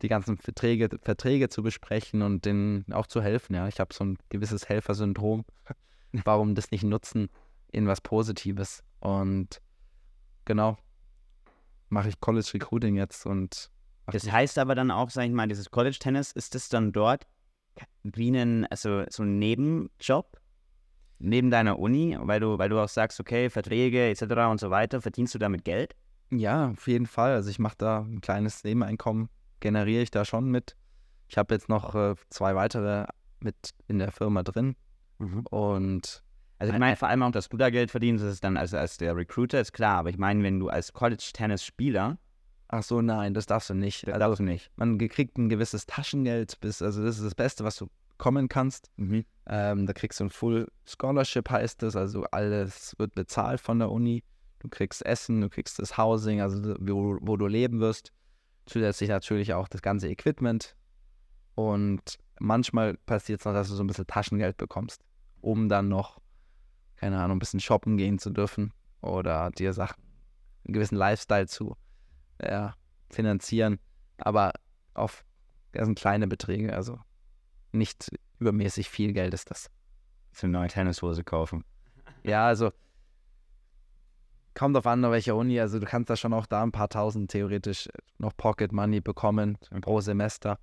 die 0.00 0.08
ganzen 0.08 0.36
Verträge, 0.36 0.88
Verträge 1.02 1.48
zu 1.48 1.62
besprechen 1.62 2.22
und 2.22 2.44
denen 2.44 2.90
auch 2.92 3.06
zu 3.06 3.22
helfen. 3.22 3.54
Ja, 3.54 3.68
ich 3.68 3.78
habe 3.80 3.94
so 3.94 4.04
ein 4.04 4.18
gewisses 4.28 4.68
Helfersyndrom. 4.68 5.44
Warum 6.24 6.54
das 6.54 6.70
nicht 6.70 6.84
nutzen 6.84 7.28
in 7.70 7.86
was 7.86 8.00
Positives? 8.00 8.82
Und 9.00 9.60
genau, 10.44 10.76
mache 11.88 12.08
ich 12.08 12.20
College 12.20 12.50
Recruiting 12.54 12.96
jetzt 12.96 13.26
und 13.26 13.70
Das 14.06 14.30
heißt 14.30 14.58
aber 14.58 14.74
dann 14.74 14.90
auch, 14.90 15.10
sag 15.10 15.24
ich 15.24 15.32
mal, 15.32 15.48
dieses 15.48 15.70
College 15.70 15.98
Tennis, 15.98 16.32
ist 16.32 16.54
das 16.54 16.68
dann 16.68 16.92
dort 16.92 17.26
wie 18.02 18.30
ein, 18.30 18.66
also 18.66 19.04
so 19.08 19.22
ein 19.22 19.38
Nebenjob 19.38 20.38
neben 21.18 21.50
deiner 21.50 21.78
Uni, 21.78 22.16
weil 22.20 22.40
du, 22.40 22.58
weil 22.58 22.68
du 22.68 22.80
auch 22.80 22.88
sagst, 22.88 23.20
okay, 23.20 23.48
Verträge 23.48 24.08
etc. 24.08 24.50
und 24.50 24.58
so 24.58 24.70
weiter, 24.70 25.00
verdienst 25.00 25.34
du 25.34 25.38
damit 25.38 25.64
Geld? 25.64 25.94
Ja, 26.30 26.70
auf 26.70 26.88
jeden 26.88 27.06
Fall. 27.06 27.32
Also 27.32 27.50
ich 27.50 27.58
mache 27.58 27.76
da 27.78 28.00
ein 28.00 28.20
kleines 28.20 28.64
Nebeneinkommen, 28.64 29.28
generiere 29.62 30.02
ich 30.02 30.10
da 30.10 30.26
schon 30.26 30.50
mit. 30.50 30.76
Ich 31.28 31.38
habe 31.38 31.54
jetzt 31.54 31.70
noch 31.70 31.94
äh, 31.94 32.14
zwei 32.28 32.54
weitere 32.54 33.06
mit 33.40 33.70
in 33.88 33.98
der 33.98 34.12
Firma 34.12 34.42
drin 34.42 34.76
und 35.50 36.22
Also 36.58 36.72
ich 36.74 36.78
meine 36.78 36.96
vor 36.96 37.08
allem 37.08 37.22
auch, 37.22 37.30
dass 37.30 37.48
du 37.48 37.56
da 37.56 37.70
Geld 37.70 37.90
verdienst, 37.90 38.22
ist 38.24 38.44
dann 38.44 38.56
als, 38.58 38.74
als 38.74 38.98
der 38.98 39.16
Recruiter, 39.16 39.60
ist 39.60 39.72
klar, 39.72 39.98
aber 39.98 40.10
ich 40.10 40.18
meine, 40.18 40.42
wenn 40.42 40.60
du 40.60 40.68
als 40.68 40.92
College-Tennis-Spieler, 40.92 42.18
ach 42.68 42.82
so, 42.82 43.00
nein, 43.00 43.32
das 43.34 43.46
darfst 43.46 43.70
du 43.70 43.74
nicht. 43.74 44.06
das 44.06 44.14
Also 44.14 44.26
darfst 44.26 44.40
du 44.40 44.44
nicht. 44.44 44.70
man 44.76 44.98
kriegt 44.98 45.38
ein 45.38 45.48
gewisses 45.48 45.86
Taschengeld, 45.86 46.60
bis, 46.60 46.82
also 46.82 47.02
das 47.02 47.16
ist 47.18 47.24
das 47.24 47.34
Beste, 47.34 47.64
was 47.64 47.76
du 47.76 47.88
bekommen 48.10 48.48
kannst. 48.48 48.90
Ähm, 49.46 49.86
da 49.86 49.92
kriegst 49.92 50.20
du 50.20 50.24
ein 50.24 50.30
Full 50.30 50.68
Scholarship, 50.86 51.50
heißt 51.50 51.82
das, 51.82 51.96
also 51.96 52.24
alles 52.30 52.94
wird 52.98 53.14
bezahlt 53.14 53.60
von 53.60 53.78
der 53.78 53.90
Uni. 53.90 54.22
Du 54.60 54.68
kriegst 54.68 55.04
Essen, 55.04 55.40
du 55.40 55.48
kriegst 55.48 55.80
das 55.80 55.98
Housing, 55.98 56.40
also 56.40 56.76
wo, 56.78 57.18
wo 57.20 57.36
du 57.36 57.46
leben 57.48 57.80
wirst. 57.80 58.12
Zusätzlich 58.66 59.08
natürlich 59.08 59.54
auch 59.54 59.68
das 59.68 59.82
ganze 59.82 60.08
Equipment. 60.08 60.76
Und 61.54 62.18
manchmal 62.38 62.94
passiert 62.94 63.40
es 63.40 63.44
noch, 63.44 63.52
dass 63.52 63.68
du 63.68 63.74
so 63.74 63.82
ein 63.82 63.86
bisschen 63.86 64.06
Taschengeld 64.06 64.56
bekommst, 64.56 65.04
um 65.40 65.68
dann 65.68 65.88
noch, 65.88 66.20
keine 66.96 67.20
Ahnung, 67.20 67.36
ein 67.36 67.40
bisschen 67.40 67.60
shoppen 67.60 67.96
gehen 67.96 68.18
zu 68.18 68.30
dürfen 68.30 68.72
oder 69.00 69.50
dir 69.50 69.72
Sachen, 69.72 70.02
einen 70.64 70.74
gewissen 70.74 70.96
Lifestyle 70.96 71.46
zu 71.46 71.76
ja, 72.40 72.74
finanzieren. 73.10 73.78
Aber 74.18 74.52
auf 74.94 75.24
das 75.72 75.86
sind 75.86 75.98
kleine 75.98 76.26
Beträge, 76.26 76.74
also 76.74 76.98
nicht 77.72 78.10
übermäßig 78.38 78.88
viel 78.88 79.12
Geld 79.12 79.34
ist 79.34 79.50
das. 79.50 79.70
Eine 80.40 80.52
neue 80.52 80.68
Tennishose 80.68 81.24
kaufen. 81.24 81.64
Ja, 82.22 82.46
also 82.46 82.72
kommt 84.54 84.76
drauf 84.76 84.86
an, 84.86 85.04
auf 85.04 85.12
welcher 85.12 85.36
Uni. 85.36 85.58
Also 85.60 85.78
du 85.78 85.86
kannst 85.86 86.10
da 86.10 86.16
schon 86.16 86.32
auch 86.32 86.46
da 86.46 86.62
ein 86.62 86.72
paar 86.72 86.88
tausend 86.88 87.30
theoretisch 87.30 87.88
noch 88.18 88.36
Pocket 88.36 88.72
Money 88.72 89.00
bekommen 89.00 89.58
pro 89.80 90.00
Semester. 90.00 90.58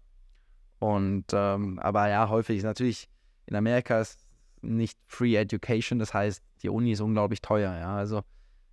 Und 0.80 1.26
ähm, 1.34 1.80
aber 1.80 2.10
ja, 2.10 2.30
häufig 2.30 2.58
ist 2.58 2.64
natürlich 2.64 3.10
in 3.46 3.56
Amerika 3.56 4.00
ist 4.00 4.20
nicht 4.62 4.98
Free 5.08 5.36
Education, 5.36 6.00
das 6.00 6.14
heißt, 6.14 6.44
die 6.62 6.70
Uni 6.70 6.92
ist 6.92 7.02
unglaublich 7.02 7.42
teuer, 7.42 7.76
ja. 7.76 7.96
Also 7.96 8.22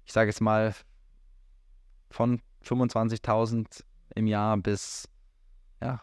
ich 0.04 0.12
sage 0.12 0.28
jetzt 0.28 0.40
mal 0.40 0.74
von 2.10 2.40
25.000 2.64 3.84
im 4.14 4.26
Jahr 4.26 4.56
bis 4.56 5.08
ja 5.80 6.00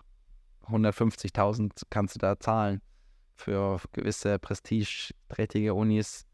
150.000 0.67 1.83
kannst 1.89 2.15
du 2.15 2.19
da 2.19 2.39
zahlen 2.39 2.81
für 3.35 3.79
gewisse 3.91 4.39
prestigeträchtige 4.39 5.73
Unis 5.73 6.25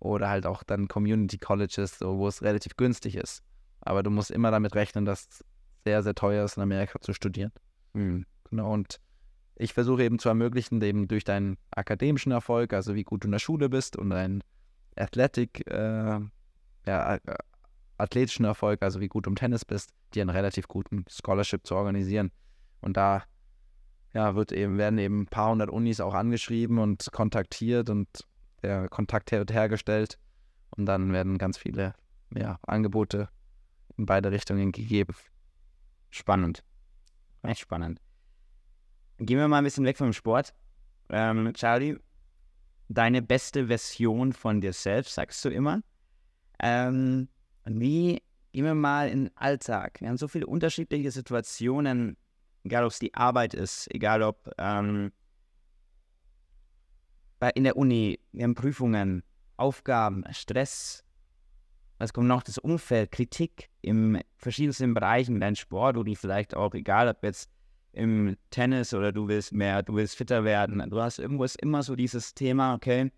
oder 0.00 0.28
halt 0.28 0.46
auch 0.46 0.62
dann 0.62 0.88
Community 0.88 1.38
Colleges, 1.38 1.98
so, 1.98 2.18
wo 2.18 2.26
es 2.26 2.42
relativ 2.42 2.76
günstig 2.76 3.16
ist. 3.16 3.42
Aber 3.80 4.02
du 4.02 4.10
musst 4.10 4.30
immer 4.30 4.50
damit 4.50 4.74
rechnen, 4.74 5.04
dass 5.04 5.28
es 5.30 5.44
sehr, 5.84 6.02
sehr 6.02 6.14
teuer 6.14 6.44
ist, 6.44 6.56
in 6.56 6.62
Amerika 6.62 7.00
zu 7.00 7.12
studieren. 7.12 7.52
Genau, 8.50 8.72
und 8.72 9.00
ich 9.56 9.74
versuche 9.74 10.02
eben 10.02 10.18
zu 10.18 10.28
ermöglichen, 10.28 10.80
eben 10.82 11.06
durch 11.06 11.24
deinen 11.24 11.56
akademischen 11.70 12.32
Erfolg, 12.32 12.72
also 12.72 12.94
wie 12.94 13.04
gut 13.04 13.24
du 13.24 13.28
in 13.28 13.32
der 13.32 13.38
Schule 13.38 13.68
bist 13.68 13.96
und 13.96 14.10
deinen 14.10 14.42
Athletic, 14.96 15.66
äh, 15.66 16.20
ja, 16.86 17.14
äh, 17.14 17.20
athletischen 17.98 18.46
Erfolg, 18.46 18.82
also 18.82 19.00
wie 19.00 19.08
gut 19.08 19.26
du 19.26 19.30
im 19.30 19.36
Tennis 19.36 19.64
bist, 19.64 19.90
dir 20.14 20.22
einen 20.22 20.30
relativ 20.30 20.66
guten 20.66 21.04
Scholarship 21.08 21.66
zu 21.66 21.74
organisieren. 21.76 22.32
Und 22.80 22.96
da 22.96 23.24
ja, 24.14 24.34
wird 24.34 24.52
eben, 24.52 24.78
werden 24.78 24.98
eben 24.98 25.22
ein 25.22 25.26
paar 25.26 25.50
hundert 25.50 25.70
Unis 25.70 26.00
auch 26.00 26.14
angeschrieben 26.14 26.78
und 26.78 27.12
kontaktiert 27.12 27.90
und 27.90 28.08
der 28.62 28.88
Kontakt 28.88 29.32
wird 29.32 29.52
hergestellt. 29.52 30.18
Und 30.70 30.86
dann 30.86 31.12
werden 31.12 31.38
ganz 31.38 31.58
viele 31.58 31.94
ja, 32.34 32.58
Angebote 32.62 33.28
in 33.96 34.06
beide 34.06 34.30
Richtungen 34.30 34.72
gegeben. 34.72 35.14
Spannend. 36.10 36.64
Echt 37.42 37.60
spannend. 37.60 38.00
Gehen 39.18 39.38
wir 39.38 39.48
mal 39.48 39.58
ein 39.58 39.64
bisschen 39.64 39.84
weg 39.84 39.96
vom 39.96 40.12
Sport. 40.12 40.54
Ähm, 41.10 41.52
Charlie, 41.54 41.98
deine 42.88 43.22
beste 43.22 43.66
Version 43.66 44.32
von 44.32 44.60
dir 44.60 44.72
selbst, 44.72 45.14
sagst 45.14 45.44
du 45.44 45.48
immer. 45.48 45.82
Ähm, 46.58 47.28
wie 47.64 48.22
gehen 48.52 48.64
wir 48.64 48.74
mal 48.74 49.08
in 49.08 49.24
den 49.24 49.36
Alltag? 49.36 50.00
Wir 50.00 50.08
haben 50.08 50.16
so 50.16 50.28
viele 50.28 50.46
unterschiedliche 50.46 51.10
Situationen, 51.10 52.16
egal 52.64 52.84
ob 52.84 52.90
es 52.90 52.98
die 52.98 53.14
Arbeit 53.14 53.54
ist, 53.54 53.92
egal 53.94 54.22
ob 54.22 54.50
ähm, 54.58 55.12
bei, 57.40 57.50
in 57.50 57.64
der 57.64 57.76
Uni, 57.76 58.20
wir 58.32 58.44
haben 58.44 58.54
Prüfungen, 58.54 59.24
Aufgaben, 59.56 60.24
Stress. 60.30 61.04
Was 61.98 62.12
kommt 62.12 62.28
noch? 62.28 62.42
Das 62.42 62.58
Umfeld, 62.58 63.10
Kritik 63.10 63.68
in 63.82 64.20
verschiedensten 64.36 64.94
Bereichen, 64.94 65.40
dein 65.40 65.56
Sport 65.56 65.96
oder 65.96 66.14
vielleicht 66.14 66.54
auch, 66.54 66.74
egal 66.74 67.08
ob 67.08 67.22
jetzt 67.24 67.50
im 67.92 68.36
Tennis 68.50 68.94
oder 68.94 69.10
du 69.10 69.26
willst 69.26 69.52
mehr, 69.52 69.82
du 69.82 69.94
willst 69.94 70.16
fitter 70.16 70.44
werden. 70.44 70.88
Du 70.90 71.00
hast 71.00 71.18
irgendwo 71.18 71.44
ist 71.44 71.60
immer 71.60 71.82
so 71.82 71.96
dieses 71.96 72.34
Thema, 72.34 72.74
okay, 72.74 73.10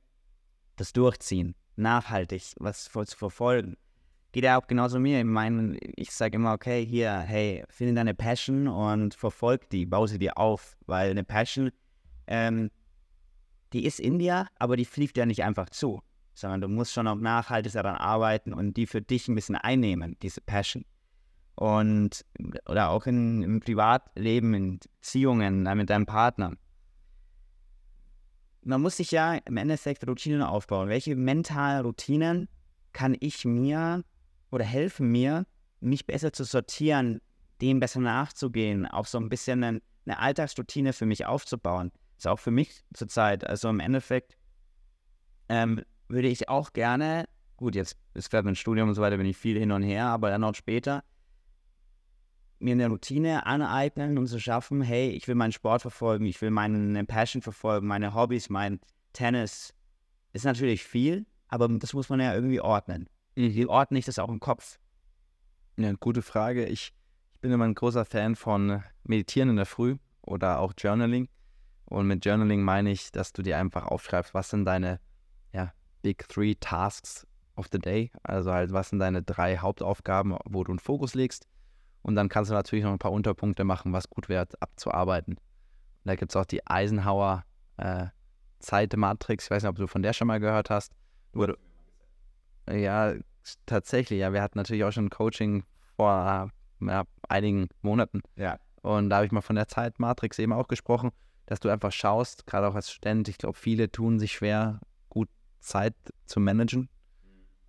das 0.76 0.92
Durchziehen, 0.92 1.54
nachhaltig, 1.76 2.54
was 2.58 2.84
zu 2.84 3.16
verfolgen. 3.16 3.76
Geht 4.30 4.44
ja 4.44 4.58
auch 4.58 4.66
genauso 4.66 4.98
mir. 4.98 5.18
Ich 5.18 5.26
meine, 5.26 5.76
ich 5.96 6.10
sage 6.10 6.36
immer, 6.36 6.54
okay, 6.54 6.86
hier, 6.86 7.18
hey, 7.18 7.64
finde 7.68 7.94
deine 7.94 8.14
Passion 8.14 8.66
und 8.66 9.14
verfolg 9.14 9.68
die, 9.68 9.84
bau 9.84 10.06
sie 10.06 10.18
dir 10.18 10.38
auf, 10.38 10.76
weil 10.86 11.10
eine 11.10 11.24
Passion, 11.24 11.70
ähm, 12.28 12.70
die 13.72 13.84
ist 13.84 14.00
in 14.00 14.18
dir, 14.18 14.46
aber 14.58 14.76
die 14.76 14.84
fliegt 14.84 15.16
ja 15.16 15.26
nicht 15.26 15.44
einfach 15.44 15.70
zu, 15.70 16.02
sondern 16.34 16.60
du 16.60 16.68
musst 16.68 16.92
schon 16.92 17.08
auch 17.08 17.16
nachhaltig 17.16 17.72
daran 17.72 17.96
arbeiten 17.96 18.52
und 18.52 18.76
die 18.76 18.86
für 18.86 19.02
dich 19.02 19.28
ein 19.28 19.34
bisschen 19.34 19.56
einnehmen, 19.56 20.16
diese 20.22 20.40
Passion 20.40 20.84
und 21.54 22.24
oder 22.68 22.90
auch 22.90 23.06
in, 23.06 23.42
im 23.42 23.60
Privatleben, 23.60 24.54
in 24.54 24.78
Beziehungen 24.78 25.62
mit 25.76 25.90
deinem 25.90 26.06
Partner. 26.06 26.52
Man 28.64 28.80
muss 28.80 28.96
sich 28.96 29.10
ja 29.10 29.34
im 29.34 29.56
Endeffekt 29.56 30.06
Routinen 30.06 30.42
aufbauen. 30.42 30.88
Welche 30.88 31.16
mentalen 31.16 31.84
Routinen 31.84 32.48
kann 32.92 33.16
ich 33.18 33.44
mir 33.44 34.04
oder 34.50 34.64
helfen 34.64 35.10
mir, 35.10 35.46
mich 35.80 36.06
besser 36.06 36.32
zu 36.32 36.44
sortieren, 36.44 37.20
dem 37.60 37.80
besser 37.80 38.00
nachzugehen, 38.00 38.86
auch 38.86 39.06
so 39.06 39.18
ein 39.18 39.28
bisschen 39.28 39.64
eine, 39.64 39.82
eine 40.06 40.18
Alltagsroutine 40.18 40.92
für 40.92 41.06
mich 41.06 41.26
aufzubauen. 41.26 41.90
Ist 42.22 42.28
auch 42.28 42.38
für 42.38 42.52
mich 42.52 42.84
zurzeit. 42.94 43.44
Also 43.44 43.68
im 43.68 43.80
Endeffekt 43.80 44.38
ähm, 45.48 45.82
würde 46.06 46.28
ich 46.28 46.48
auch 46.48 46.72
gerne, 46.72 47.24
gut, 47.56 47.74
jetzt 47.74 47.96
ist 48.14 48.30
gerade 48.30 48.44
mein 48.44 48.54
Studium 48.54 48.90
und 48.90 48.94
so 48.94 49.02
weiter, 49.02 49.16
bin 49.16 49.26
ich 49.26 49.36
viel 49.36 49.58
hin 49.58 49.72
und 49.72 49.82
her, 49.82 50.06
aber 50.06 50.30
dann 50.30 50.44
auch 50.44 50.54
später 50.54 51.02
mir 52.60 52.74
eine 52.74 52.86
Routine 52.86 53.44
aneignen 53.44 54.18
und 54.18 54.28
zu 54.28 54.38
schaffen, 54.38 54.82
hey, 54.82 55.10
ich 55.10 55.26
will 55.26 55.34
meinen 55.34 55.50
Sport 55.50 55.82
verfolgen, 55.82 56.24
ich 56.24 56.40
will 56.40 56.52
meine 56.52 57.04
Passion 57.06 57.42
verfolgen, 57.42 57.88
meine 57.88 58.14
Hobbys, 58.14 58.48
mein 58.50 58.78
Tennis. 59.12 59.74
Ist 60.32 60.44
natürlich 60.44 60.84
viel, 60.84 61.26
aber 61.48 61.66
das 61.66 61.92
muss 61.92 62.08
man 62.08 62.20
ja 62.20 62.32
irgendwie 62.36 62.60
ordnen. 62.60 63.08
Wie 63.34 63.66
ordne 63.66 63.98
ich 63.98 64.04
das 64.04 64.20
auch 64.20 64.28
im 64.28 64.38
Kopf? 64.38 64.78
Ja, 65.76 65.92
gute 65.94 66.22
Frage. 66.22 66.66
Ich, 66.66 66.92
ich 67.32 67.40
bin 67.40 67.50
immer 67.50 67.64
ein 67.64 67.74
großer 67.74 68.04
Fan 68.04 68.36
von 68.36 68.80
Meditieren 69.02 69.48
in 69.48 69.56
der 69.56 69.66
Früh 69.66 69.96
oder 70.20 70.60
auch 70.60 70.72
Journaling. 70.78 71.28
Und 71.92 72.06
mit 72.06 72.24
Journaling 72.24 72.62
meine 72.62 72.90
ich, 72.90 73.12
dass 73.12 73.34
du 73.34 73.42
dir 73.42 73.58
einfach 73.58 73.84
aufschreibst, 73.84 74.32
was 74.32 74.48
sind 74.48 74.64
deine 74.64 74.98
ja, 75.52 75.74
Big 76.00 76.26
Three 76.26 76.54
Tasks 76.54 77.26
of 77.54 77.66
the 77.70 77.78
Day. 77.78 78.10
Also 78.22 78.50
halt, 78.50 78.72
was 78.72 78.88
sind 78.88 78.98
deine 78.98 79.22
drei 79.22 79.58
Hauptaufgaben, 79.58 80.38
wo 80.46 80.64
du 80.64 80.72
einen 80.72 80.78
Fokus 80.78 81.14
legst 81.14 81.46
und 82.00 82.14
dann 82.14 82.30
kannst 82.30 82.50
du 82.50 82.54
natürlich 82.54 82.82
noch 82.82 82.92
ein 82.92 82.98
paar 82.98 83.12
Unterpunkte 83.12 83.64
machen, 83.64 83.92
was 83.92 84.08
gut 84.08 84.30
wäre 84.30 84.48
abzuarbeiten. 84.60 85.34
Und 85.34 85.40
da 86.04 86.16
gibt 86.16 86.32
es 86.32 86.36
auch 86.36 86.46
die 86.46 86.66
Eisenhower 86.66 87.44
äh, 87.76 88.06
Zeitmatrix. 88.58 89.44
Ich 89.44 89.50
weiß 89.50 89.62
nicht, 89.62 89.70
ob 89.70 89.76
du 89.76 89.86
von 89.86 90.02
der 90.02 90.14
schon 90.14 90.28
mal 90.28 90.40
gehört 90.40 90.70
hast. 90.70 90.92
Wurde, 91.34 91.58
ja, 92.70 93.12
tatsächlich. 93.66 94.20
Ja, 94.20 94.32
wir 94.32 94.40
hatten 94.40 94.56
natürlich 94.56 94.84
auch 94.84 94.92
schon 94.92 95.10
Coaching 95.10 95.64
vor 95.96 96.50
ja, 96.80 97.04
einigen 97.28 97.68
Monaten. 97.82 98.22
Ja. 98.36 98.58
Und 98.80 99.10
da 99.10 99.16
habe 99.16 99.26
ich 99.26 99.32
mal 99.32 99.42
von 99.42 99.56
der 99.56 99.68
Zeitmatrix 99.68 100.38
eben 100.38 100.54
auch 100.54 100.68
gesprochen, 100.68 101.10
dass 101.52 101.60
du 101.60 101.68
einfach 101.68 101.92
schaust, 101.92 102.46
gerade 102.46 102.66
auch 102.66 102.74
als 102.74 102.90
Student, 102.90 103.28
ich 103.28 103.36
glaube, 103.36 103.58
viele 103.58 103.92
tun 103.92 104.18
sich 104.18 104.32
schwer, 104.32 104.80
gut 105.10 105.28
Zeit 105.60 105.94
zu 106.24 106.40
managen. 106.40 106.88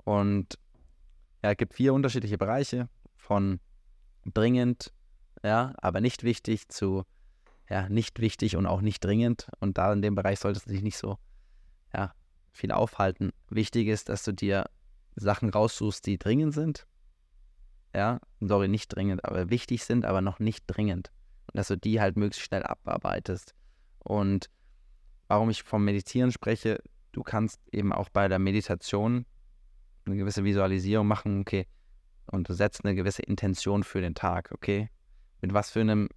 Und 0.06 0.58
ja, 1.44 1.52
es 1.52 1.58
gibt 1.58 1.74
vier 1.74 1.94
unterschiedliche 1.94 2.38
Bereiche 2.38 2.88
von 3.18 3.60
dringend, 4.24 4.94
ja, 5.44 5.74
aber 5.80 6.00
nicht 6.00 6.24
wichtig 6.24 6.70
zu, 6.70 7.04
ja, 7.70 7.90
nicht 7.90 8.22
wichtig 8.22 8.56
und 8.56 8.68
auch 8.68 8.80
nicht 8.80 9.04
dringend. 9.04 9.50
Und 9.60 9.78
da 9.78 9.92
in 9.92 10.02
dem 10.02 10.16
Bereich 10.16 10.40
solltest 10.40 10.68
du 10.68 10.72
dich 10.72 10.82
nicht 10.82 10.98
so, 10.98 11.18
ja, 11.94 12.14
viel 12.54 12.72
aufhalten. 12.72 13.34
Wichtig 13.50 13.90
ist, 13.90 14.08
dass 14.08 14.24
du 14.24 14.32
dir 14.32 14.64
Sachen 15.18 15.50
raussuchst, 15.50 16.06
die 16.06 16.18
dringend 16.18 16.54
sind. 16.54 16.88
Ja, 17.94 18.22
sorry, 18.40 18.70
nicht 18.70 18.96
dringend, 18.96 19.26
aber 19.26 19.50
wichtig 19.50 19.84
sind, 19.84 20.06
aber 20.06 20.22
noch 20.22 20.40
nicht 20.40 20.64
dringend. 20.68 21.12
Und 21.48 21.58
dass 21.58 21.68
du 21.68 21.78
die 21.78 22.00
halt 22.00 22.16
möglichst 22.16 22.46
schnell 22.46 22.64
abarbeitest. 22.64 23.54
Und 24.04 24.50
warum 25.28 25.50
ich 25.50 25.64
vom 25.64 25.86
Meditieren 25.86 26.32
spreche, 26.32 26.82
du 27.12 27.24
kannst 27.24 27.62
eben 27.72 27.94
auch 27.94 28.10
bei 28.10 28.28
der 28.28 28.40
Meditation 28.40 29.26
eine 30.06 30.18
gewisse 30.18 30.44
Visualisierung 30.44 31.08
machen, 31.08 31.42
okay, 31.42 31.68
und 32.26 32.50
du 32.50 32.54
setzt 32.54 32.84
eine 32.86 32.96
gewisse 32.96 33.22
Intention 33.22 33.84
für 33.84 34.02
den 34.02 34.16
Tag, 34.16 34.52
okay? 34.54 34.90
Mit 35.42 35.54
was 35.54 35.72
für 35.72 35.82
einem 35.82 36.10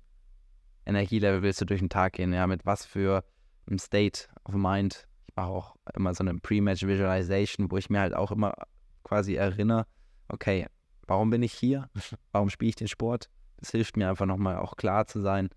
Energielevel 0.85 1.43
willst 1.43 1.61
du 1.61 1.65
durch 1.65 1.81
den 1.81 1.89
Tag 1.89 2.15
gehen? 2.15 2.33
Ja, 2.33 2.47
mit 2.47 2.65
was 2.65 2.87
für 2.87 3.25
einem 3.67 3.79
State 3.79 4.29
of 4.45 4.55
Mind? 4.55 5.07
Ich 5.27 5.35
mache 5.35 5.49
auch 5.49 5.77
immer 5.95 6.15
so 6.15 6.23
eine 6.23 6.35
Pre-Match 6.39 6.87
Visualization, 6.87 7.71
wo 7.71 7.77
ich 7.77 7.91
mir 7.91 8.01
halt 8.01 8.15
auch 8.15 8.31
immer 8.31 8.55
quasi 9.03 9.35
erinnere, 9.35 9.87
okay, 10.29 10.67
warum 11.07 11.31
bin 11.31 11.43
ich 11.43 11.53
hier? 11.53 11.91
Warum 12.33 12.51
spiele 12.51 12.71
ich 12.71 12.77
den 12.77 12.89
Sport? 12.89 13.29
Das 13.59 13.71
hilft 13.71 13.97
mir 13.97 14.09
einfach 14.09 14.27
nochmal 14.27 14.57
auch 14.57 14.77
klar 14.77 15.07
zu 15.07 15.21
sein. 15.21 15.49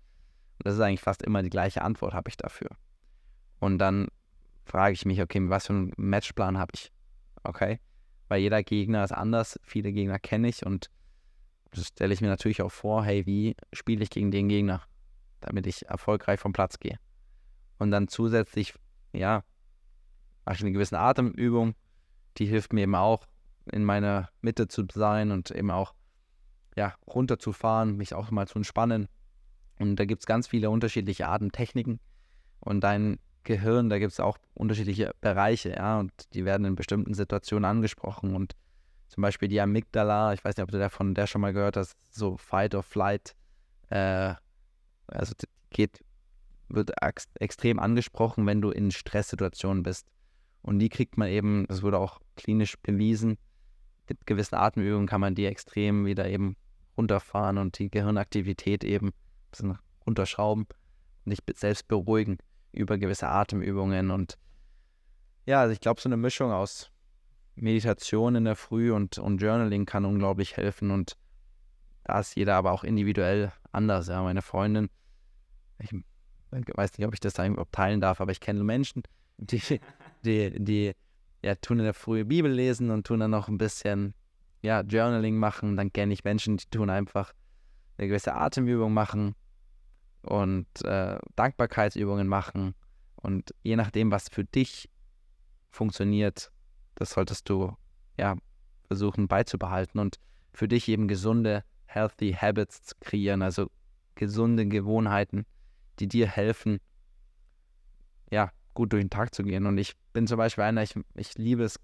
Das 0.62 0.74
ist 0.74 0.80
eigentlich 0.80 1.00
fast 1.00 1.22
immer 1.22 1.42
die 1.42 1.50
gleiche 1.50 1.82
Antwort 1.82 2.14
habe 2.14 2.28
ich 2.28 2.36
dafür. 2.36 2.70
Und 3.58 3.78
dann 3.78 4.08
frage 4.64 4.94
ich 4.94 5.04
mich, 5.04 5.20
okay, 5.20 5.40
was 5.48 5.66
für 5.66 5.72
einen 5.72 5.92
Matchplan 5.96 6.58
habe 6.58 6.72
ich? 6.74 6.92
Okay 7.42 7.80
weil 8.30 8.40
jeder 8.40 8.62
Gegner 8.62 9.02
ist 9.02 9.12
anders. 9.12 9.58
Viele 9.64 9.92
Gegner 9.92 10.20
kenne 10.20 10.48
ich 10.48 10.64
und 10.64 10.88
das 11.72 11.88
stelle 11.88 12.14
ich 12.14 12.20
mir 12.20 12.28
natürlich 12.28 12.62
auch 12.62 12.70
vor, 12.70 13.04
hey, 13.04 13.26
wie 13.26 13.56
spiele 13.72 14.04
ich 14.04 14.10
gegen 14.10 14.30
den 14.30 14.48
Gegner, 14.48 14.82
damit 15.40 15.66
ich 15.66 15.86
erfolgreich 15.88 16.38
vom 16.38 16.52
Platz 16.52 16.78
gehe. 16.78 16.98
Und 17.78 17.90
dann 17.90 18.06
zusätzlich, 18.06 18.74
ja, 19.12 19.42
mache 20.44 20.56
ich 20.56 20.60
eine 20.62 20.72
gewisse 20.72 20.98
Atemübung, 20.98 21.74
die 22.36 22.46
hilft 22.46 22.72
mir 22.72 22.82
eben 22.82 22.94
auch, 22.94 23.26
in 23.72 23.84
meiner 23.84 24.30
Mitte 24.42 24.68
zu 24.68 24.86
sein 24.92 25.32
und 25.32 25.50
eben 25.50 25.72
auch, 25.72 25.94
ja, 26.76 26.94
runterzufahren, 27.08 27.96
mich 27.96 28.14
auch 28.14 28.30
mal 28.30 28.46
zu 28.46 28.60
entspannen. 28.60 29.08
Und 29.80 29.96
da 29.96 30.04
gibt 30.04 30.22
es 30.22 30.26
ganz 30.26 30.46
viele 30.46 30.70
unterschiedliche 30.70 31.26
Atemtechniken. 31.28 32.00
Und 32.60 32.82
dein 32.84 33.18
Gehirn, 33.44 33.88
da 33.88 33.98
gibt 33.98 34.12
es 34.12 34.20
auch 34.20 34.36
unterschiedliche 34.52 35.12
Bereiche, 35.22 35.70
ja, 35.70 35.98
und 35.98 36.12
die 36.34 36.44
werden 36.44 36.66
in 36.66 36.74
bestimmten 36.74 37.14
Situationen 37.14 37.64
angesprochen. 37.64 38.36
Und 38.36 38.54
zum 39.08 39.22
Beispiel 39.22 39.48
die 39.48 39.60
Amygdala, 39.60 40.34
ich 40.34 40.44
weiß 40.44 40.56
nicht, 40.56 40.64
ob 40.64 40.70
du 40.70 40.78
davon 40.78 41.14
der 41.14 41.26
schon 41.26 41.40
mal 41.40 41.54
gehört 41.54 41.78
hast, 41.78 41.96
so 42.14 42.36
Fight 42.36 42.74
or 42.74 42.82
Flight, 42.82 43.34
äh, 43.88 44.34
also 45.06 45.34
geht, 45.70 46.04
wird 46.68 46.92
ex 47.02 47.28
extrem 47.40 47.78
angesprochen, 47.78 48.46
wenn 48.46 48.60
du 48.60 48.70
in 48.70 48.90
Stresssituationen 48.90 49.82
bist. 49.82 50.06
Und 50.60 50.78
die 50.78 50.90
kriegt 50.90 51.16
man 51.16 51.28
eben, 51.28 51.64
das 51.68 51.82
wurde 51.82 51.98
auch 51.98 52.20
klinisch 52.36 52.76
bewiesen, 52.82 53.38
mit 54.10 54.26
gewissen 54.26 54.56
Atemübungen 54.56 55.06
kann 55.06 55.22
man 55.22 55.34
die 55.34 55.46
extrem 55.46 56.04
wieder 56.04 56.28
eben 56.28 56.56
runterfahren 56.98 57.56
und 57.56 57.78
die 57.78 57.90
Gehirnaktivität 57.90 58.84
eben 58.84 59.12
bisschen 59.50 59.78
runterschrauben 60.06 60.66
und 61.24 61.30
dich 61.30 61.40
selbst 61.56 61.88
beruhigen 61.88 62.38
über 62.72 62.98
gewisse 62.98 63.28
Atemübungen 63.28 64.10
und 64.10 64.38
ja, 65.46 65.60
also 65.60 65.72
ich 65.72 65.80
glaube, 65.80 66.00
so 66.00 66.08
eine 66.08 66.16
Mischung 66.16 66.52
aus 66.52 66.90
Meditation 67.56 68.36
in 68.36 68.44
der 68.44 68.56
Früh 68.56 68.92
und, 68.92 69.18
und 69.18 69.38
Journaling 69.40 69.86
kann 69.86 70.04
unglaublich 70.04 70.56
helfen 70.56 70.90
und 70.90 71.16
da 72.04 72.20
ist 72.20 72.36
jeder 72.36 72.56
aber 72.56 72.72
auch 72.72 72.84
individuell 72.84 73.52
anders. 73.72 74.08
Ja, 74.08 74.22
meine 74.22 74.42
Freundin, 74.42 74.88
ich 75.78 75.92
weiß 76.50 76.98
nicht, 76.98 77.06
ob 77.06 77.14
ich 77.14 77.20
das 77.20 77.34
da 77.34 77.46
überhaupt 77.46 77.72
teilen 77.72 78.00
darf, 78.00 78.20
aber 78.20 78.32
ich 78.32 78.40
kenne 78.40 78.62
Menschen, 78.64 79.02
die, 79.38 79.80
die, 80.24 80.52
die 80.58 80.92
ja, 81.42 81.54
tun 81.54 81.78
in 81.78 81.84
der 81.84 81.94
Früh 81.94 82.24
Bibel 82.24 82.50
lesen 82.50 82.90
und 82.90 83.06
tun 83.06 83.20
dann 83.20 83.30
noch 83.30 83.48
ein 83.48 83.58
bisschen 83.58 84.14
ja, 84.62 84.82
Journaling 84.82 85.36
machen. 85.36 85.76
Dann 85.76 85.92
kenne 85.92 86.12
ich 86.12 86.24
Menschen, 86.24 86.56
die 86.56 86.66
tun 86.70 86.90
einfach 86.90 87.32
eine 87.96 88.08
gewisse 88.08 88.34
Atemübung 88.34 88.92
machen 88.92 89.34
und 90.22 90.66
äh, 90.84 91.18
Dankbarkeitsübungen 91.36 92.26
machen. 92.26 92.74
Und 93.16 93.54
je 93.62 93.76
nachdem, 93.76 94.10
was 94.10 94.28
für 94.28 94.44
dich 94.44 94.88
funktioniert, 95.70 96.50
das 96.94 97.10
solltest 97.10 97.48
du 97.48 97.76
ja 98.18 98.36
versuchen 98.86 99.28
beizubehalten 99.28 100.00
und 100.00 100.18
für 100.52 100.68
dich 100.68 100.88
eben 100.88 101.06
gesunde, 101.06 101.64
healthy 101.86 102.32
Habits 102.32 102.82
zu 102.82 102.94
kreieren, 103.00 103.42
also 103.42 103.70
gesunde 104.14 104.66
Gewohnheiten, 104.66 105.46
die 105.98 106.08
dir 106.08 106.26
helfen, 106.26 106.80
ja, 108.30 108.50
gut 108.74 108.92
durch 108.92 109.02
den 109.02 109.10
Tag 109.10 109.34
zu 109.34 109.42
gehen. 109.42 109.66
Und 109.66 109.78
ich 109.78 109.94
bin 110.12 110.26
zum 110.26 110.38
Beispiel 110.38 110.64
einer, 110.64 110.82
ich, 110.82 110.94
ich 111.14 111.36
liebe 111.36 111.64
es, 111.64 111.78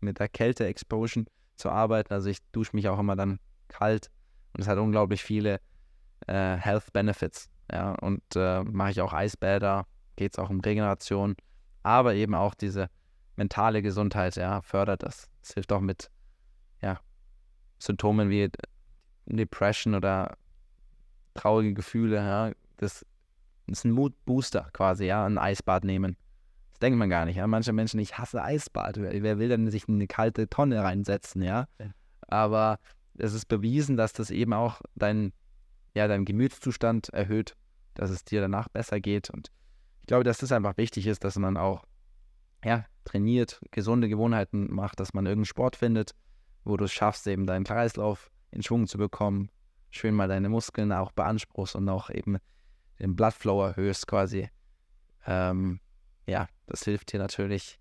mit 0.00 0.18
der 0.18 0.28
Kälte-Explosion 0.28 1.26
zu 1.56 1.70
arbeiten. 1.70 2.12
Also 2.12 2.28
ich 2.28 2.38
dusche 2.52 2.76
mich 2.76 2.88
auch 2.88 2.98
immer 2.98 3.16
dann 3.16 3.40
kalt 3.68 4.10
und 4.52 4.60
es 4.60 4.68
hat 4.68 4.78
unglaublich 4.78 5.22
viele 5.22 5.60
äh, 6.26 6.56
Health 6.56 6.92
Benefits. 6.92 7.48
Ja, 7.70 7.92
und 8.00 8.22
äh, 8.36 8.62
mache 8.62 8.90
ich 8.92 9.00
auch 9.00 9.12
Eisbäder, 9.12 9.86
geht 10.16 10.32
es 10.32 10.38
auch 10.38 10.50
um 10.50 10.60
Regeneration, 10.60 11.34
aber 11.82 12.14
eben 12.14 12.34
auch 12.34 12.54
diese 12.54 12.88
mentale 13.36 13.82
Gesundheit, 13.82 14.36
ja, 14.36 14.62
fördert 14.62 15.02
das. 15.02 15.28
Es 15.42 15.54
hilft 15.54 15.72
auch 15.72 15.80
mit, 15.80 16.10
ja, 16.80 17.00
Symptomen 17.78 18.30
wie 18.30 18.50
Depression 19.26 19.94
oder 19.94 20.36
traurige 21.34 21.74
Gefühle, 21.74 22.16
ja. 22.16 22.52
Das 22.78 23.04
ist 23.66 23.84
ein 23.84 23.92
Mood-Booster 23.92 24.68
quasi, 24.72 25.06
ja, 25.06 25.26
ein 25.26 25.38
Eisbad 25.38 25.84
nehmen. 25.84 26.16
Das 26.70 26.80
denkt 26.80 26.98
man 26.98 27.10
gar 27.10 27.24
nicht, 27.24 27.36
ja. 27.36 27.46
Manche 27.46 27.72
Menschen, 27.72 28.00
ich 28.00 28.18
hasse 28.18 28.42
Eisbad. 28.42 28.98
Wer, 28.98 29.22
wer 29.22 29.38
will 29.38 29.48
denn 29.48 29.70
sich 29.70 29.88
in 29.88 29.96
eine 29.96 30.06
kalte 30.06 30.48
Tonne 30.48 30.82
reinsetzen, 30.82 31.42
ja? 31.42 31.66
Aber 32.28 32.78
es 33.18 33.34
ist 33.34 33.46
bewiesen, 33.46 33.96
dass 33.96 34.12
das 34.12 34.30
eben 34.30 34.52
auch 34.52 34.80
dein, 34.94 35.32
ja, 35.96 36.06
deinen 36.08 36.26
Gemütszustand 36.26 37.08
erhöht, 37.08 37.56
dass 37.94 38.10
es 38.10 38.22
dir 38.22 38.42
danach 38.42 38.68
besser 38.68 39.00
geht. 39.00 39.30
Und 39.30 39.50
ich 40.02 40.06
glaube, 40.06 40.24
dass 40.24 40.38
das 40.38 40.52
einfach 40.52 40.76
wichtig 40.76 41.06
ist, 41.06 41.24
dass 41.24 41.36
man 41.36 41.56
auch 41.56 41.84
ja, 42.62 42.84
trainiert, 43.04 43.60
gesunde 43.70 44.08
Gewohnheiten 44.08 44.72
macht, 44.72 45.00
dass 45.00 45.14
man 45.14 45.24
irgendeinen 45.24 45.46
Sport 45.46 45.74
findet, 45.74 46.14
wo 46.64 46.76
du 46.76 46.84
es 46.84 46.92
schaffst, 46.92 47.26
eben 47.26 47.46
deinen 47.46 47.64
Kreislauf 47.64 48.30
in 48.50 48.62
Schwung 48.62 48.86
zu 48.86 48.98
bekommen, 48.98 49.50
schön 49.90 50.14
mal 50.14 50.28
deine 50.28 50.50
Muskeln 50.50 50.92
auch 50.92 51.12
beanspruchst 51.12 51.74
und 51.76 51.88
auch 51.88 52.10
eben 52.10 52.36
den 52.98 53.16
Bloodflow 53.16 53.62
erhöhst 53.64 54.06
quasi. 54.06 54.50
Ähm, 55.26 55.80
ja, 56.26 56.46
das 56.66 56.84
hilft 56.84 57.12
dir 57.14 57.18
natürlich 57.18 57.78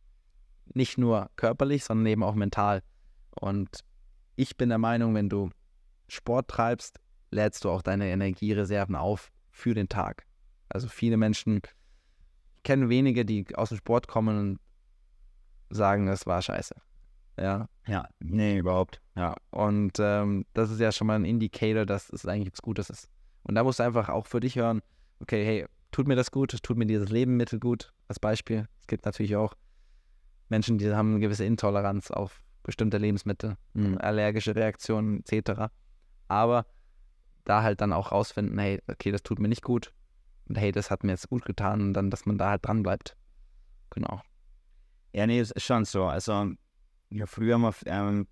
nicht 0.73 0.97
nur 0.97 1.29
körperlich, 1.35 1.83
sondern 1.83 2.05
eben 2.05 2.23
auch 2.23 2.35
mental. 2.35 2.81
Und 3.31 3.83
ich 4.37 4.55
bin 4.55 4.69
der 4.69 4.77
Meinung, 4.77 5.13
wenn 5.15 5.27
du 5.27 5.49
Sport 6.07 6.47
treibst, 6.47 7.01
lädst 7.31 7.63
du 7.65 7.69
auch 7.69 7.81
deine 7.81 8.09
Energiereserven 8.09 8.95
auf 8.95 9.31
für 9.51 9.73
den 9.73 9.89
Tag. 9.89 10.25
Also 10.69 10.87
viele 10.87 11.17
Menschen 11.17 11.61
kennen 12.63 12.89
wenige, 12.89 13.25
die 13.25 13.45
aus 13.55 13.69
dem 13.69 13.77
Sport 13.77 14.07
kommen 14.07 14.37
und 14.37 14.59
sagen, 15.69 16.07
das 16.07 16.25
war 16.25 16.41
scheiße. 16.41 16.75
Ja. 17.37 17.67
Ja, 17.87 18.07
nee, 18.19 18.57
überhaupt. 18.57 19.01
Ja. 19.15 19.35
Und 19.51 19.93
ähm, 19.99 20.45
das 20.53 20.71
ist 20.71 20.79
ja 20.79 20.91
schon 20.91 21.07
mal 21.07 21.15
ein 21.15 21.25
Indicator, 21.25 21.85
dass 21.85 22.09
es 22.09 22.25
eigentlich 22.25 22.51
was 22.51 22.61
Gutes 22.61 22.89
ist. 22.89 23.09
Und 23.43 23.55
da 23.55 23.63
musst 23.63 23.79
du 23.79 23.83
einfach 23.83 24.09
auch 24.09 24.25
für 24.25 24.39
dich 24.39 24.55
hören, 24.55 24.81
okay, 25.19 25.45
hey, 25.45 25.65
tut 25.91 26.07
mir 26.07 26.15
das 26.15 26.31
gut, 26.31 26.51
tut 26.63 26.77
mir 26.77 26.85
dieses 26.85 27.09
Lebensmittel 27.09 27.59
gut, 27.59 27.93
als 28.07 28.19
Beispiel. 28.19 28.67
Es 28.81 28.87
gibt 28.87 29.05
natürlich 29.05 29.35
auch 29.35 29.53
Menschen, 30.49 30.77
die 30.77 30.93
haben 30.93 31.11
eine 31.11 31.19
gewisse 31.19 31.45
Intoleranz 31.45 32.11
auf 32.11 32.41
bestimmte 32.63 32.97
Lebensmittel, 32.97 33.57
mhm. 33.73 33.97
allergische 33.99 34.55
Reaktionen 34.55 35.23
etc. 35.27 35.71
Aber 36.27 36.65
da 37.45 37.63
halt 37.63 37.81
dann 37.81 37.93
auch 37.93 38.11
rausfinden, 38.11 38.57
hey, 38.59 38.81
okay, 38.87 39.11
das 39.11 39.23
tut 39.23 39.39
mir 39.39 39.47
nicht 39.47 39.63
gut 39.63 39.93
und 40.47 40.57
hey, 40.57 40.71
das 40.71 40.91
hat 40.91 41.03
mir 41.03 41.11
jetzt 41.11 41.29
gut 41.29 41.45
getan 41.45 41.81
und 41.81 41.93
dann, 41.93 42.09
dass 42.09 42.25
man 42.25 42.37
da 42.37 42.49
halt 42.51 42.65
dran 42.65 42.83
bleibt. 42.83 43.15
Genau. 43.91 44.21
Ja, 45.13 45.25
nee, 45.25 45.39
ist 45.39 45.61
schon 45.61 45.85
so. 45.85 46.05
Also, 46.05 46.33
habe 46.33 47.27
früher 47.27 47.55
immer, 47.55 47.73
ähm, 47.85 48.27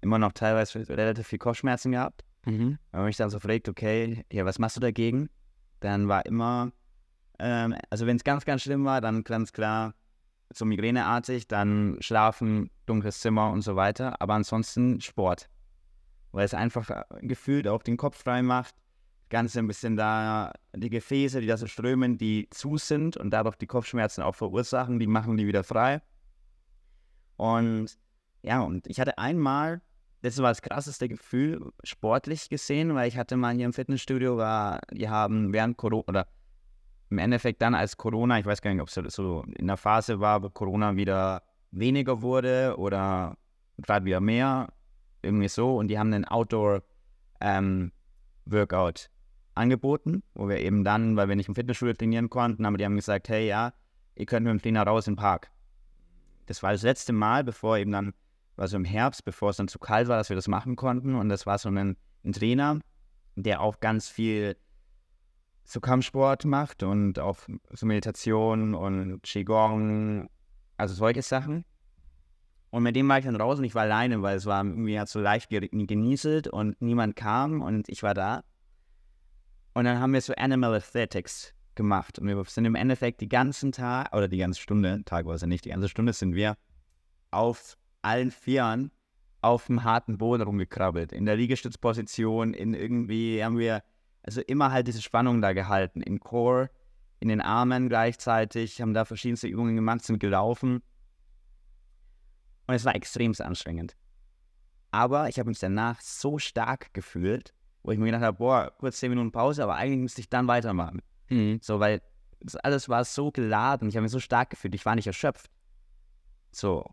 immer 0.00 0.18
noch 0.18 0.32
teilweise 0.32 0.86
relativ 0.88 1.26
viel 1.26 1.38
Kopfschmerzen 1.38 1.92
gehabt. 1.92 2.24
Mhm. 2.44 2.78
Wenn 2.90 3.00
man 3.00 3.06
mich 3.06 3.16
dann 3.16 3.30
so 3.30 3.38
fragt, 3.38 3.68
okay, 3.68 4.24
ja, 4.30 4.44
was 4.44 4.58
machst 4.58 4.76
du 4.76 4.80
dagegen? 4.80 5.30
Dann 5.80 6.08
war 6.08 6.26
immer, 6.26 6.72
ähm, 7.38 7.74
also 7.90 8.06
wenn 8.06 8.16
es 8.16 8.24
ganz, 8.24 8.44
ganz 8.44 8.62
schlimm 8.62 8.84
war, 8.84 9.00
dann 9.00 9.24
ganz 9.24 9.52
klar 9.52 9.94
so 10.52 10.64
migräneartig, 10.64 11.48
dann 11.48 11.96
schlafen, 12.00 12.70
dunkles 12.86 13.20
Zimmer 13.20 13.50
und 13.50 13.62
so 13.62 13.76
weiter. 13.76 14.20
Aber 14.20 14.34
ansonsten 14.34 15.00
Sport. 15.00 15.48
Weil 16.34 16.44
es 16.44 16.54
einfach 16.54 16.90
äh, 16.90 17.04
gefühlt 17.22 17.68
auch 17.68 17.82
den 17.82 17.96
Kopf 17.96 18.22
frei 18.22 18.42
macht. 18.42 18.74
Ganze 19.30 19.60
ein 19.60 19.68
bisschen 19.68 19.96
da, 19.96 20.52
die 20.74 20.90
Gefäße, 20.90 21.40
die 21.40 21.46
da 21.46 21.56
so 21.56 21.66
strömen, 21.66 22.18
die 22.18 22.48
zu 22.50 22.76
sind 22.76 23.16
und 23.16 23.30
dadurch 23.30 23.56
die 23.56 23.66
Kopfschmerzen 23.66 24.22
auch 24.22 24.34
verursachen, 24.34 24.98
die 24.98 25.06
machen 25.06 25.36
die 25.36 25.46
wieder 25.46 25.64
frei. 25.64 26.02
Und 27.36 27.96
ja, 28.42 28.60
und 28.60 28.86
ich 28.86 29.00
hatte 29.00 29.16
einmal, 29.16 29.80
das 30.22 30.38
war 30.38 30.50
das 30.50 30.60
krasseste 30.60 31.08
Gefühl, 31.08 31.72
sportlich 31.84 32.48
gesehen, 32.48 32.94
weil 32.94 33.08
ich 33.08 33.16
hatte 33.16 33.36
mal 33.36 33.54
hier 33.54 33.64
im 33.64 33.72
Fitnessstudio, 33.72 34.36
war, 34.36 34.80
die 34.92 35.08
haben 35.08 35.52
während 35.52 35.76
Corona, 35.76 36.04
oder 36.08 36.28
im 37.10 37.18
Endeffekt 37.18 37.62
dann 37.62 37.74
als 37.74 37.96
Corona, 37.96 38.38
ich 38.40 38.46
weiß 38.46 38.60
gar 38.60 38.72
nicht, 38.72 38.82
ob 38.82 38.88
es 38.88 39.14
so 39.14 39.44
in 39.56 39.68
der 39.68 39.76
Phase 39.76 40.20
war, 40.20 40.42
wo 40.42 40.50
Corona 40.50 40.96
wieder 40.96 41.42
weniger 41.70 42.22
wurde 42.22 42.74
oder 42.76 43.36
gerade 43.78 44.04
wieder 44.04 44.20
mehr, 44.20 44.72
irgendwie 45.24 45.48
so. 45.48 45.76
Und 45.76 45.88
die 45.88 45.98
haben 45.98 46.12
einen 46.12 46.24
Outdoor-Workout 46.24 47.00
ähm, 47.40 49.14
angeboten, 49.54 50.22
wo 50.34 50.48
wir 50.48 50.58
eben 50.58 50.84
dann, 50.84 51.16
weil 51.16 51.28
wir 51.28 51.36
nicht 51.36 51.48
im 51.48 51.54
Fitnessstudio 51.54 51.94
trainieren 51.94 52.30
konnten, 52.30 52.66
aber 52.66 52.76
die 52.76 52.84
haben 52.84 52.96
gesagt, 52.96 53.28
hey, 53.28 53.46
ja, 53.46 53.72
ihr 54.14 54.26
könnt 54.26 54.44
mit 54.44 54.52
dem 54.52 54.62
Trainer 54.62 54.82
raus 54.82 55.06
im 55.06 55.16
Park. 55.16 55.50
Das 56.46 56.62
war 56.62 56.72
das 56.72 56.82
letzte 56.82 57.12
Mal, 57.12 57.44
bevor 57.44 57.78
eben 57.78 57.92
dann, 57.92 58.12
war 58.56 58.68
so 58.68 58.76
im 58.76 58.84
Herbst, 58.84 59.24
bevor 59.24 59.50
es 59.50 59.56
dann 59.56 59.68
zu 59.68 59.78
kalt 59.78 60.08
war, 60.08 60.16
dass 60.16 60.28
wir 60.28 60.36
das 60.36 60.48
machen 60.48 60.76
konnten. 60.76 61.14
Und 61.14 61.28
das 61.28 61.46
war 61.46 61.58
so 61.58 61.68
ein, 61.68 61.96
ein 62.24 62.32
Trainer, 62.32 62.78
der 63.36 63.60
auch 63.60 63.80
ganz 63.80 64.08
viel 64.08 64.56
so 65.64 65.80
Kampfsport 65.80 66.44
macht 66.44 66.82
und 66.82 67.18
auch 67.18 67.38
so 67.70 67.86
Meditation 67.86 68.74
und 68.74 69.22
Qigong, 69.22 70.28
also 70.76 70.94
solche 70.94 71.22
Sachen. 71.22 71.64
Und 72.74 72.82
mit 72.82 72.96
dem 72.96 73.08
war 73.08 73.20
ich 73.20 73.24
dann 73.24 73.36
raus 73.36 73.60
und 73.60 73.64
ich 73.64 73.76
war 73.76 73.82
alleine, 73.82 74.20
weil 74.20 74.36
es 74.36 74.46
war 74.46 74.64
irgendwie 74.64 74.98
hat 74.98 75.08
so 75.08 75.20
leicht 75.20 75.48
genieselt 75.48 76.48
und 76.48 76.82
niemand 76.82 77.14
kam 77.14 77.62
und 77.62 77.88
ich 77.88 78.02
war 78.02 78.14
da. 78.14 78.42
Und 79.74 79.84
dann 79.84 80.00
haben 80.00 80.12
wir 80.12 80.20
so 80.20 80.34
Animal 80.34 80.74
Aesthetics 80.74 81.54
gemacht 81.76 82.18
und 82.18 82.26
wir 82.26 82.44
sind 82.46 82.64
im 82.64 82.74
Endeffekt 82.74 83.20
die 83.20 83.28
ganzen 83.28 83.70
Tag 83.70 84.12
oder 84.12 84.26
die 84.26 84.38
ganze 84.38 84.60
Stunde, 84.60 85.04
Tag 85.04 85.24
war 85.24 85.36
es 85.36 85.42
ja 85.42 85.46
nicht, 85.46 85.64
die 85.64 85.68
ganze 85.68 85.88
Stunde 85.88 86.12
sind 86.12 86.34
wir 86.34 86.56
auf 87.30 87.76
allen 88.02 88.32
Vieren 88.32 88.90
auf 89.40 89.66
dem 89.66 89.84
harten 89.84 90.18
Boden 90.18 90.42
rumgekrabbelt. 90.42 91.12
In 91.12 91.26
der 91.26 91.36
Liegestützposition, 91.36 92.54
in 92.54 92.74
irgendwie 92.74 93.44
haben 93.44 93.56
wir 93.56 93.84
also 94.24 94.40
immer 94.40 94.72
halt 94.72 94.88
diese 94.88 95.00
Spannung 95.00 95.40
da 95.40 95.52
gehalten. 95.52 96.00
Im 96.00 96.18
Core, 96.18 96.70
in 97.20 97.28
den 97.28 97.40
Armen 97.40 97.88
gleichzeitig, 97.88 98.80
haben 98.80 98.94
da 98.94 99.04
verschiedenste 99.04 99.46
Übungen 99.46 99.76
gemacht, 99.76 100.02
sind 100.04 100.18
gelaufen. 100.18 100.82
Und 102.66 102.74
es 102.74 102.84
war 102.84 102.94
extrem 102.94 103.32
anstrengend. 103.38 103.96
Aber 104.90 105.28
ich 105.28 105.38
habe 105.38 105.48
mich 105.48 105.58
danach 105.58 106.00
so 106.00 106.38
stark 106.38 106.94
gefühlt, 106.94 107.52
wo 107.82 107.90
ich 107.90 107.98
mir 107.98 108.06
gedacht 108.06 108.22
habe, 108.22 108.38
boah, 108.38 108.72
kurz 108.78 108.98
10 108.98 109.10
Minuten 109.10 109.32
Pause, 109.32 109.62
aber 109.62 109.74
eigentlich 109.74 110.00
müsste 110.00 110.20
ich 110.20 110.28
dann 110.28 110.46
weitermachen. 110.46 111.02
Mhm. 111.28 111.58
So, 111.60 111.80
weil 111.80 112.00
das 112.40 112.56
alles 112.56 112.88
war 112.88 113.04
so 113.04 113.30
geladen, 113.30 113.88
ich 113.88 113.96
habe 113.96 114.02
mich 114.02 114.12
so 114.12 114.20
stark 114.20 114.50
gefühlt, 114.50 114.74
ich 114.74 114.86
war 114.86 114.94
nicht 114.94 115.06
erschöpft. 115.06 115.50
So. 116.52 116.88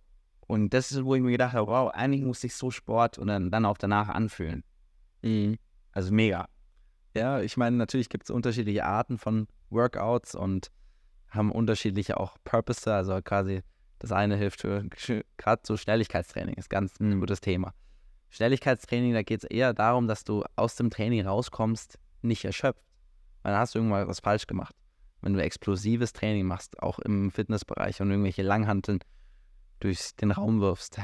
Und 0.47 0.73
das 0.73 0.91
ist, 0.91 1.05
wo 1.05 1.15
ich 1.15 1.21
mir 1.21 1.31
gedacht 1.31 1.53
habe, 1.53 1.67
wow, 1.67 1.91
eigentlich 1.93 2.23
muss 2.23 2.43
ich 2.43 2.55
so 2.55 2.71
Sport 2.71 3.17
und 3.17 3.27
dann, 3.27 3.51
dann 3.51 3.65
auch 3.65 3.77
danach 3.77 4.09
anfühlen. 4.09 4.63
Mhm. 5.21 5.57
Also 5.91 6.11
mega. 6.13 6.47
Ja, 7.15 7.41
ich 7.41 7.57
meine, 7.57 7.75
natürlich 7.75 8.09
gibt 8.09 8.25
es 8.25 8.29
unterschiedliche 8.29 8.85
Arten 8.85 9.17
von 9.17 9.47
Workouts 9.69 10.35
und 10.35 10.71
haben 11.29 11.51
unterschiedliche 11.51 12.19
auch 12.19 12.37
Purpose, 12.43 12.93
also 12.93 13.21
quasi 13.21 13.61
das 14.01 14.11
eine 14.11 14.35
hilft 14.35 14.61
für 14.61 14.83
gerade 15.37 15.61
so 15.63 15.77
Schnelligkeitstraining, 15.77 16.55
ist 16.55 16.71
ganz 16.71 16.99
ein 16.99 17.19
gutes 17.19 17.39
Thema. 17.39 17.71
Schnelligkeitstraining, 18.31 19.13
da 19.13 19.21
geht 19.21 19.43
es 19.43 19.49
eher 19.49 19.75
darum, 19.75 20.07
dass 20.07 20.23
du 20.23 20.43
aus 20.55 20.75
dem 20.75 20.89
Training 20.89 21.27
rauskommst, 21.27 21.99
nicht 22.23 22.43
erschöpft. 22.43 22.83
Weil 23.43 23.51
dann 23.51 23.61
hast 23.61 23.75
du 23.75 23.79
irgendwann 23.79 24.07
was 24.07 24.19
falsch 24.19 24.47
gemacht. 24.47 24.75
Wenn 25.21 25.33
du 25.33 25.43
explosives 25.43 26.13
Training 26.13 26.47
machst, 26.47 26.81
auch 26.81 26.97
im 26.97 27.29
Fitnessbereich 27.29 28.01
und 28.01 28.09
irgendwelche 28.09 28.41
Langhanteln 28.41 28.99
durch 29.79 30.15
den 30.15 30.31
Raum 30.31 30.61
wirfst, 30.61 30.99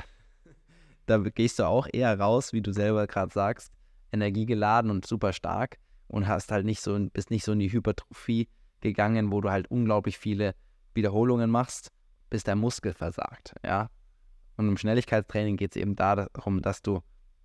da 1.06 1.20
gehst 1.20 1.60
du 1.60 1.68
auch 1.68 1.88
eher 1.92 2.20
raus, 2.20 2.52
wie 2.52 2.62
du 2.62 2.74
selber 2.74 3.06
gerade 3.06 3.32
sagst, 3.32 3.72
energiegeladen 4.12 4.90
und 4.90 5.06
super 5.06 5.34
stark 5.34 5.78
und 6.08 6.28
hast 6.28 6.52
halt 6.52 6.66
nicht 6.66 6.82
so, 6.82 6.98
bist 7.14 7.30
nicht 7.30 7.46
so 7.46 7.52
in 7.52 7.60
die 7.60 7.72
Hypertrophie 7.72 8.50
gegangen, 8.82 9.32
wo 9.32 9.40
du 9.40 9.52
halt 9.52 9.70
unglaublich 9.70 10.18
viele 10.18 10.56
Wiederholungen 10.96 11.52
machst, 11.52 11.92
bis 12.30 12.44
der 12.44 12.56
Muskel 12.56 12.94
versagt, 12.94 13.56
ja. 13.64 13.90
Und 14.58 14.68
im 14.68 14.78
Schnelligkeitstraining 14.78 15.58
geht 15.58 15.76
es 15.76 15.82
eben 15.82 15.96
darum, 15.96 16.62
dass 16.62 16.82
du 16.82 17.02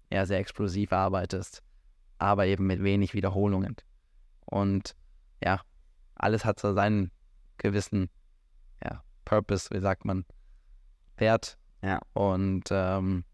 eher 0.08 0.26
sehr 0.26 0.38
explosiv 0.38 0.92
arbeitest, 0.92 1.62
aber 2.18 2.46
eben 2.46 2.66
mit 2.66 2.82
wenig 2.82 3.14
Wiederholungen. 3.14 3.76
Und 4.46 4.96
ja, 5.44 5.60
alles 6.14 6.44
hat 6.44 6.58
so 6.58 6.72
seinen 6.72 7.10
gewissen 7.58 8.08
ja, 8.82 9.02
Purpose, 9.24 9.68
wie 9.72 9.80
sagt 9.80 10.04
man, 10.04 10.24
Wert. 11.16 11.58
Ja. 11.82 12.00
Und 12.12 12.64
ähm, 12.70 13.24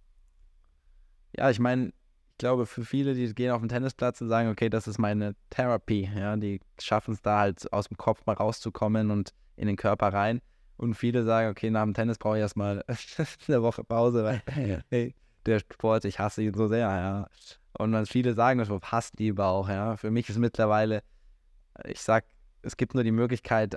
ja, 1.36 1.51
ich 1.51 1.59
meine, 1.59 1.88
ich 1.88 2.38
glaube, 2.38 2.66
für 2.66 2.84
viele, 2.84 3.14
die 3.14 3.34
gehen 3.34 3.51
auf 3.51 3.61
den 3.61 3.68
Tennisplatz 3.68 4.20
und 4.20 4.28
sagen, 4.28 4.49
okay, 4.49 4.68
das 4.68 4.86
ist 4.86 4.99
meine 4.99 5.34
Therapie, 5.51 6.09
ja, 6.14 6.36
die 6.36 6.61
schaffen 6.80 7.14
es 7.14 7.22
da 7.22 7.40
halt 7.40 7.72
aus 7.72 7.88
dem 7.88 7.96
Kopf 7.96 8.24
mal 8.26 8.34
rauszukommen 8.34 9.11
und 9.11 9.34
in 9.57 9.66
den 9.66 9.76
Körper 9.76 10.12
rein. 10.12 10.40
Und 10.79 10.95
viele 10.95 11.24
sagen, 11.24 11.51
okay, 11.51 11.70
nach 11.70 11.83
dem 11.83 11.93
Tennis 11.93 12.18
brauche 12.18 12.37
ich 12.37 12.41
erstmal 12.41 12.85
eine 13.49 13.62
Woche 13.62 13.85
Pause, 13.85 14.24
weil 14.24 14.43
hey, 14.91 15.14
der 15.45 15.59
Sport, 15.59 16.05
ich 16.05 16.18
hasse 16.18 16.43
ihn 16.43 16.55
so 16.55 16.68
sehr, 16.68 16.89
ja. 16.89 17.29
Und 17.76 17.93
dann 17.93 18.07
viele 18.07 18.35
sagen 18.35 18.61
das 18.61 18.70
Wort 18.70 18.91
Hassliebe 18.91 19.45
auch, 19.45 19.68
ja. 19.68 19.97
Für 19.97 20.11
mich 20.11 20.29
ist 20.31 20.39
mittlerweile, 20.39 21.03
ich 21.85 22.01
sag, 22.01 22.24
es 22.62 22.76
gibt 22.76 22.95
nur 22.95 23.05
die 23.05 23.12
Möglichkeit, 23.12 23.76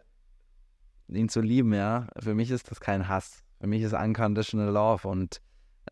ihn 1.08 1.28
zu 1.28 1.42
lieben, 1.42 1.74
ja. 1.74 2.08
Für 2.20 2.36
mich 2.36 2.52
ist 2.52 2.70
das 2.70 2.80
kein 2.80 3.08
Hass. 3.08 3.44
Für 3.60 3.68
mich 3.68 3.82
ist 3.82 3.94
Unconditional 3.94 4.72
Love 4.72 5.08
und 5.08 5.42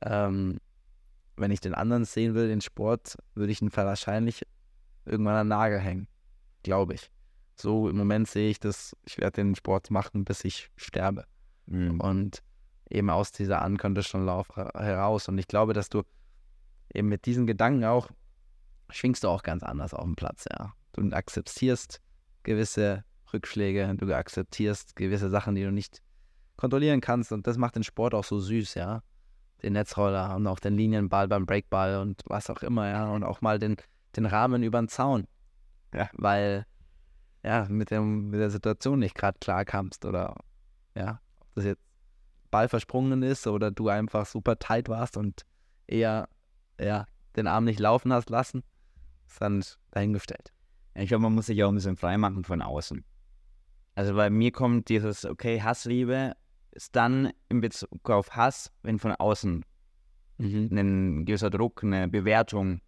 ähm, 0.01 0.59
wenn 1.37 1.51
ich 1.51 1.61
den 1.61 1.73
anderen 1.73 2.05
sehen 2.05 2.35
will, 2.35 2.49
den 2.49 2.61
Sport, 2.61 3.17
würde 3.33 3.51
ich 3.51 3.61
ihn 3.61 3.75
wahrscheinlich 3.75 4.45
irgendwann 5.05 5.35
an 5.35 5.47
den 5.47 5.49
Nagel 5.49 5.79
hängen. 5.79 6.07
Glaube 6.63 6.93
ich. 6.95 7.09
So 7.59 7.89
im 7.89 7.97
Moment 7.97 8.27
sehe 8.27 8.49
ich 8.49 8.59
das, 8.59 8.95
ich 9.05 9.17
werde 9.17 9.41
den 9.41 9.55
Sport 9.55 9.91
machen, 9.91 10.25
bis 10.25 10.43
ich 10.45 10.69
sterbe. 10.75 11.25
Mhm. 11.65 11.99
Und 11.99 12.43
eben 12.89 13.09
aus 13.09 13.31
dieser 13.31 13.65
Unconditional 13.65 14.25
Love 14.25 14.71
heraus. 14.73 15.27
Und 15.27 15.37
ich 15.37 15.47
glaube, 15.47 15.73
dass 15.73 15.89
du 15.89 16.03
eben 16.93 17.09
mit 17.09 17.25
diesen 17.25 17.45
Gedanken 17.45 17.83
auch, 17.85 18.09
schwingst 18.89 19.23
du 19.23 19.27
auch 19.27 19.43
ganz 19.43 19.63
anders 19.63 19.93
auf 19.93 20.03
dem 20.03 20.15
Platz, 20.15 20.45
ja. 20.51 20.73
Du 20.93 21.07
akzeptierst 21.11 22.01
gewisse 22.43 23.03
Rückschläge, 23.31 23.93
du 23.95 24.11
akzeptierst 24.15 24.95
gewisse 24.95 25.29
Sachen, 25.29 25.53
die 25.53 25.63
du 25.63 25.71
nicht 25.71 26.01
kontrollieren 26.57 26.99
kannst. 26.99 27.31
Und 27.31 27.45
das 27.45 27.57
macht 27.57 27.75
den 27.75 27.83
Sport 27.83 28.15
auch 28.15 28.23
so 28.23 28.39
süß, 28.39 28.73
ja 28.73 29.03
den 29.63 29.73
Netzroller 29.73 30.35
und 30.35 30.47
auch 30.47 30.59
den 30.59 30.75
Linienball 30.75 31.27
beim 31.27 31.45
Breakball 31.45 31.97
und 31.97 32.21
was 32.25 32.49
auch 32.49 32.61
immer, 32.61 32.87
ja, 32.87 33.09
und 33.09 33.23
auch 33.23 33.41
mal 33.41 33.59
den, 33.59 33.77
den 34.15 34.25
Rahmen 34.25 34.63
über 34.63 34.81
den 34.81 34.87
Zaun. 34.87 35.27
Ja. 35.93 36.09
Weil, 36.13 36.65
ja, 37.43 37.65
mit, 37.69 37.91
dem, 37.91 38.29
mit 38.29 38.39
der 38.39 38.49
Situation 38.49 38.99
nicht 38.99 39.15
gerade 39.15 39.37
klar 39.39 39.65
kamst 39.65 40.05
oder, 40.05 40.35
ja, 40.95 41.21
ob 41.39 41.47
das 41.55 41.65
jetzt 41.65 41.83
Ball 42.51 42.67
versprungen 42.67 43.23
ist 43.23 43.47
oder 43.47 43.71
du 43.71 43.89
einfach 43.89 44.25
super 44.25 44.57
tight 44.59 44.89
warst 44.89 45.17
und 45.17 45.45
eher, 45.87 46.27
ja, 46.79 47.05
den 47.35 47.47
Arm 47.47 47.65
nicht 47.65 47.79
laufen 47.79 48.11
hast 48.11 48.29
lassen, 48.29 48.63
ist 49.27 49.41
dann 49.41 49.63
dahingestellt. 49.91 50.51
Ja, 50.95 51.03
ich 51.03 51.09
glaube, 51.09 51.23
man 51.23 51.35
muss 51.35 51.45
sich 51.45 51.63
auch 51.63 51.69
ein 51.69 51.75
bisschen 51.75 51.95
frei 51.95 52.17
machen 52.17 52.43
von 52.43 52.61
außen. 52.61 53.03
Also 53.95 54.15
bei 54.15 54.29
mir 54.29 54.51
kommt 54.51 54.89
dieses, 54.89 55.25
okay, 55.25 55.61
Hassliebe 55.61 56.33
ist 56.71 56.95
dann 56.95 57.31
in 57.49 57.61
Bezug 57.61 58.09
auf 58.09 58.35
Hass, 58.35 58.71
wenn 58.81 58.99
von 58.99 59.11
außen 59.11 59.65
mhm. 60.37 60.69
ein 60.71 61.25
gewisser 61.25 61.49
Druck, 61.49 61.83
eine 61.83 62.07
Bewertung 62.07 62.81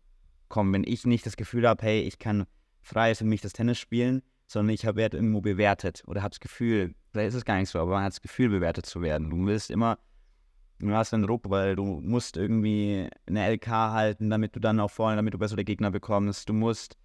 kommt. 0.47 0.73
Wenn 0.73 0.83
ich 0.83 1.05
nicht 1.05 1.25
das 1.25 1.35
Gefühl 1.35 1.67
habe, 1.67 1.83
hey, 1.83 2.01
ich 2.01 2.19
kann 2.19 2.45
frei 2.81 3.15
für 3.15 3.25
mich 3.25 3.41
das 3.41 3.53
Tennis 3.53 3.79
spielen, 3.79 4.21
sondern 4.51 4.73
ich 4.73 4.85
habe 4.85 5.01
irgendwo 5.01 5.39
bewertet 5.39 6.03
oder 6.07 6.21
habe 6.21 6.31
das 6.31 6.41
Gefühl, 6.41 6.93
vielleicht 7.11 7.29
ist 7.29 7.35
es 7.35 7.45
gar 7.45 7.57
nicht 7.57 7.69
so, 7.69 7.79
aber 7.79 7.91
man 7.91 8.03
hat 8.03 8.11
das 8.11 8.21
Gefühl, 8.21 8.49
bewertet 8.49 8.85
zu 8.85 9.01
werden. 9.01 9.29
Du 9.29 9.45
willst 9.45 9.71
immer, 9.71 9.97
du 10.79 10.93
hast 10.93 11.13
einen 11.13 11.23
Druck, 11.23 11.49
weil 11.49 11.77
du 11.77 11.85
musst 12.01 12.35
irgendwie 12.35 13.09
eine 13.25 13.49
LK 13.49 13.67
halten, 13.67 14.29
damit 14.29 14.55
du 14.55 14.59
dann 14.59 14.81
auch 14.81 14.91
vorne, 14.91 15.15
damit 15.15 15.33
du 15.33 15.37
bessere 15.37 15.63
Gegner 15.63 15.89
bekommst. 15.89 16.49
Du 16.49 16.53
musst, 16.53 16.97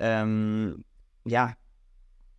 ähm, 0.00 0.84
ja, 1.24 1.54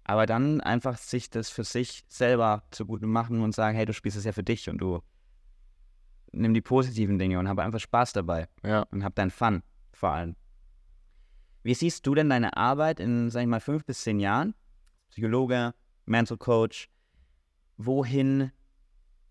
aber 0.03 0.25
dann 0.25 0.59
einfach 0.59 0.97
sich 0.97 1.29
das 1.29 1.49
für 1.49 1.63
sich 1.63 2.03
selber 2.09 2.63
zugute 2.71 3.07
machen 3.07 3.41
und 3.41 3.55
sagen, 3.55 3.77
hey, 3.77 3.85
du 3.85 3.93
spielst 3.93 4.17
es 4.17 4.25
ja 4.25 4.33
für 4.33 4.43
dich 4.43 4.69
und 4.69 4.79
du 4.79 4.99
nimm 6.33 6.53
die 6.53 6.61
positiven 6.61 7.17
Dinge 7.17 7.39
und 7.39 7.47
hab 7.47 7.59
einfach 7.59 7.79
Spaß 7.79 8.11
dabei. 8.11 8.49
Ja. 8.63 8.81
Und 8.91 9.05
hab 9.05 9.15
deinen 9.15 9.31
Fun 9.31 9.63
vor 9.93 10.09
allem. 10.09 10.35
Wie 11.63 11.73
siehst 11.73 12.05
du 12.07 12.15
denn 12.15 12.29
deine 12.29 12.55
Arbeit 12.55 12.99
in, 12.99 13.29
sag 13.29 13.41
ich 13.41 13.47
mal, 13.47 13.59
fünf 13.59 13.85
bis 13.85 14.01
zehn 14.01 14.19
Jahren? 14.19 14.55
Psychologe, 15.09 15.73
Mental 16.05 16.37
Coach. 16.37 16.89
Wohin 17.77 18.51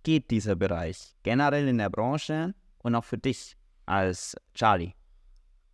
geht 0.02 0.30
dieser 0.30 0.56
Bereich? 0.56 1.16
Generell 1.22 1.68
in 1.68 1.78
der 1.78 1.90
Branche 1.90 2.54
und 2.78 2.94
auch 2.94 3.04
für 3.04 3.18
dich 3.18 3.56
als 3.86 4.36
Charlie? 4.54 4.94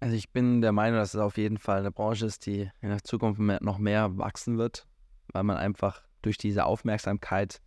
Also 0.00 0.16
ich 0.16 0.30
bin 0.30 0.60
der 0.60 0.72
Meinung, 0.72 0.98
dass 0.98 1.14
es 1.14 1.20
auf 1.20 1.38
jeden 1.38 1.58
Fall 1.58 1.80
eine 1.80 1.90
Branche 1.90 2.26
ist, 2.26 2.46
die 2.46 2.70
in 2.80 2.90
der 2.90 3.02
Zukunft 3.02 3.40
noch 3.40 3.78
mehr 3.78 4.18
wachsen 4.18 4.58
wird 4.58 4.86
weil 5.34 5.42
man 5.42 5.56
einfach 5.56 6.02
durch 6.22 6.38
diese 6.38 6.64
Aufmerksamkeit 6.64 7.60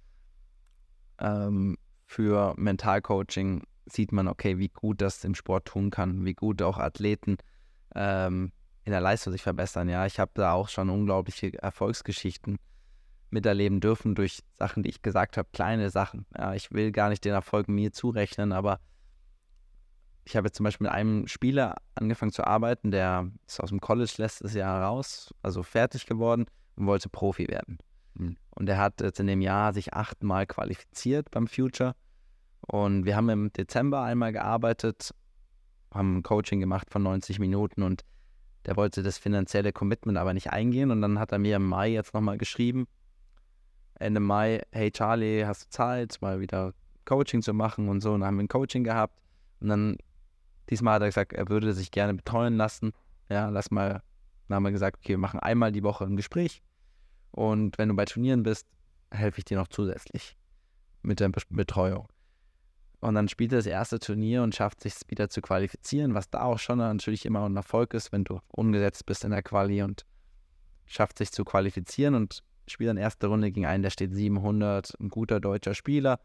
ähm, 1.20 1.78
für 2.06 2.54
Mentalcoaching 2.58 3.64
sieht 3.86 4.12
man, 4.12 4.28
okay, 4.28 4.58
wie 4.58 4.70
gut 4.70 5.02
das 5.02 5.24
im 5.24 5.36
Sport 5.36 5.66
tun 5.66 5.92
kann, 5.92 6.26
wie 6.26 6.34
gut 6.34 6.62
auch 6.62 6.78
Athleten 6.78 7.38
ähm, 7.96 8.52
in 8.88 8.92
der 8.92 9.02
Leistung 9.02 9.34
sich 9.34 9.44
verbessern. 9.44 9.90
Ja, 9.90 10.06
ich 10.06 10.18
habe 10.18 10.32
da 10.34 10.54
auch 10.54 10.70
schon 10.70 10.90
unglaubliche 10.90 11.62
Erfolgsgeschichten 11.62 12.58
miterleben 13.30 13.82
dürfen 13.82 14.16
durch 14.16 14.40
Sachen, 14.54 14.82
die 14.82 14.90
ich 14.90 15.02
gesagt 15.02 15.36
habe, 15.36 15.50
kleine 15.52 15.90
Sachen. 15.90 16.26
Ja, 16.36 16.54
ich 16.54 16.72
will 16.72 16.94
gar 16.94 17.10
nicht 17.10 17.26
den 17.26 17.34
Erfolg 17.34 17.68
mir 17.68 17.92
zurechnen, 17.92 18.54
aber 18.54 18.80
ich 20.24 20.38
habe 20.38 20.48
jetzt 20.48 20.56
zum 20.56 20.64
Beispiel 20.64 20.86
mit 20.86 20.94
einem 20.94 21.28
Spieler 21.28 21.76
angefangen 21.96 22.32
zu 22.32 22.48
arbeiten, 22.48 22.92
der 22.92 23.30
ist 23.46 23.60
aus 23.60 23.70
dem 23.70 23.82
College 23.82 24.14
letztes 24.18 24.54
Jahr 24.54 24.82
raus, 24.82 25.34
also 25.42 25.64
fertig 25.64 26.06
geworden 26.06 26.46
und 26.78 26.88
wollte 26.88 27.10
Profi 27.10 27.50
werden. 27.50 27.80
Mhm. 28.14 28.38
Und 28.52 28.70
er 28.70 28.78
hat 28.78 29.02
jetzt 29.02 29.20
in 29.20 29.28
dem 29.28 29.42
Jahr 29.42 29.74
sich 29.74 29.94
achtmal 29.94 30.48
qualifiziert 30.48 31.30
beim 31.32 31.48
Future. 31.48 31.94
Und 32.62 33.04
wir 33.04 33.18
haben 33.18 33.28
im 33.28 33.52
Dezember 33.52 34.04
einmal 34.04 34.32
gearbeitet, 34.32 35.14
haben 35.94 36.20
ein 36.20 36.24
Coaching 36.24 36.62
gemacht 36.62 36.90
von 36.90 37.04
90 37.04 37.40
Minuten 37.40 37.84
und 37.84 38.06
der 38.68 38.76
wollte 38.76 39.02
das 39.02 39.18
finanzielle 39.18 39.72
Commitment 39.72 40.18
aber 40.18 40.34
nicht 40.34 40.52
eingehen. 40.52 40.92
Und 40.92 41.02
dann 41.02 41.18
hat 41.20 41.32
er 41.32 41.40
mir 41.40 41.56
im 41.56 41.66
Mai 41.66 41.90
jetzt 41.90 42.14
nochmal 42.14 42.38
geschrieben, 42.38 42.88
Ende 43.96 44.20
Mai, 44.20 44.62
hey 44.72 44.92
Charlie, 44.92 45.46
hast 45.46 45.66
du 45.66 45.70
Zeit, 45.70 46.18
mal 46.22 46.40
wieder 46.42 46.74
Coaching 47.06 47.42
zu 47.42 47.54
machen 47.54 47.88
und 47.88 48.02
so. 48.02 48.14
Und 48.14 48.20
dann 48.20 48.28
haben 48.28 48.36
wir 48.36 48.44
ein 48.44 48.50
Coaching 48.50 48.84
gehabt. 48.84 49.18
Und 49.62 49.70
dann, 49.70 49.98
diesmal 50.70 50.96
hat 50.96 51.02
er 51.02 51.08
gesagt, 51.08 51.34
er 51.34 51.48
würde 51.48 51.74
sich 51.74 51.92
gerne 51.92 52.14
betreuen 52.14 52.58
lassen. 52.58 52.92
Ja, 53.30 53.50
lass 53.50 53.72
mal, 53.72 54.04
dann 54.48 54.58
haben 54.58 54.64
wir 54.64 54.72
gesagt, 54.72 54.98
okay, 54.98 55.14
wir 55.14 55.18
machen 55.18 55.40
einmal 55.40 55.72
die 55.72 55.84
Woche 55.84 56.04
ein 56.04 56.18
Gespräch. 56.18 56.62
Und 57.32 57.78
wenn 57.78 57.90
du 57.90 57.96
bei 57.96 58.06
Turnieren 58.06 58.44
bist, 58.44 58.68
helfe 59.12 59.40
ich 59.40 59.46
dir 59.46 59.58
noch 59.58 59.70
zusätzlich 59.70 60.36
mit 61.02 61.22
der 61.22 61.32
Betreuung. 61.50 62.08
Und 63.00 63.16
dann 63.16 63.28
spielt 63.28 63.52
er 63.52 63.60
das 63.60 63.68
erste 63.68 64.00
Turnier 64.00 64.42
und 64.42 64.56
schafft 64.56 64.82
sich 64.82 64.94
wieder 65.08 65.30
zu 65.30 65.42
qualifizieren, 65.42 66.16
was 66.16 66.30
da 66.30 66.42
auch 66.42 66.58
schon 66.58 66.80
natürlich 66.80 67.26
immer 67.26 67.48
ein 67.48 67.56
Erfolg 67.56 67.94
ist, 67.94 68.12
wenn 68.12 68.24
du 68.24 68.40
umgesetzt 68.48 69.06
bist 69.06 69.24
in 69.24 69.32
der 69.32 69.44
Quali 69.44 69.84
und 69.84 70.06
schafft 70.86 71.20
sich 71.20 71.32
zu 71.32 71.46
qualifizieren 71.46 72.16
und 72.16 72.44
spielt 72.68 72.90
dann 72.90 72.98
erste 72.98 73.28
Runde 73.28 73.52
gegen 73.52 73.66
einen, 73.66 73.84
der 73.84 73.92
steht 73.92 74.14
700, 74.14 75.00
ein 75.00 75.10
guter 75.10 75.40
deutscher 75.40 75.76
Spieler. 75.76 76.20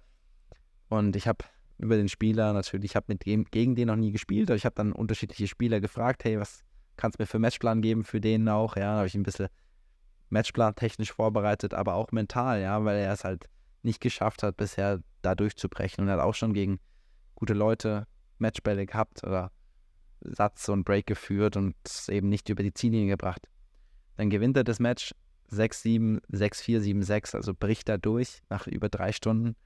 Und 0.89 1.15
ich 1.15 1.29
habe 1.29 1.45
über 1.79 1.97
den 1.97 2.09
Spieler 2.09 2.53
natürlich, 2.53 2.93
ich 2.93 2.97
habe 2.97 3.07
mit 3.09 3.27
dem, 3.27 3.45
gegen 3.45 3.75
den 3.75 3.89
noch 3.89 3.97
nie 3.97 4.13
gespielt, 4.13 4.51
aber 4.51 4.57
ich 4.57 4.65
habe 4.65 4.75
dann 4.75 4.93
unterschiedliche 4.93 5.49
Spieler 5.49 5.81
gefragt, 5.81 6.25
hey, 6.25 6.39
was 6.39 6.65
kannst 6.97 7.19
du 7.19 7.23
mir 7.23 7.27
für 7.27 7.39
Matchplan 7.39 7.83
geben 7.83 8.05
für 8.05 8.21
den 8.21 8.49
auch? 8.49 8.77
Ja, 8.77 8.97
habe 8.97 9.07
ich 9.07 9.15
ein 9.15 9.25
bisschen 9.25 9.49
Matchplan 10.31 10.75
technisch 10.75 11.13
vorbereitet, 11.13 11.75
aber 11.75 11.95
auch 11.95 12.13
mental, 12.13 12.61
ja, 12.63 12.85
weil 12.85 12.97
er 12.99 13.13
es 13.13 13.25
halt 13.25 13.49
nicht 13.83 14.01
geschafft 14.01 14.43
hat, 14.43 14.57
bisher 14.57 15.01
da 15.23 15.35
durchzubrechen 15.35 16.05
und 16.05 16.11
hat 16.11 16.21
auch 16.21 16.35
schon 16.35 16.55
gegen 16.55 16.79
gute 17.35 17.55
Leute 17.55 18.07
Matchbälle 18.39 18.87
gehabt 18.87 19.25
oder 19.25 19.51
Satz 20.21 20.69
und 20.69 20.85
Break 20.85 21.07
geführt 21.07 21.57
und 21.57 21.75
eben 22.09 22.29
nicht 22.29 22.49
über 22.49 22.63
die 22.63 22.75
Ziellinie 22.75 23.09
gebracht. 23.09 23.49
Dann 24.17 24.31
gewinnt 24.31 24.57
er 24.57 24.65
das 24.65 24.79
Match 24.79 25.15
6-7, 25.51 26.21
6-4, 26.31 26.81
7-6, 26.81 27.37
also 27.37 27.55
bricht 27.55 27.89
er 27.89 27.99
durch 27.99 28.43
nach 28.49 28.67
über 28.67 28.89
drei 28.89 29.13
Stunden, 29.13 29.57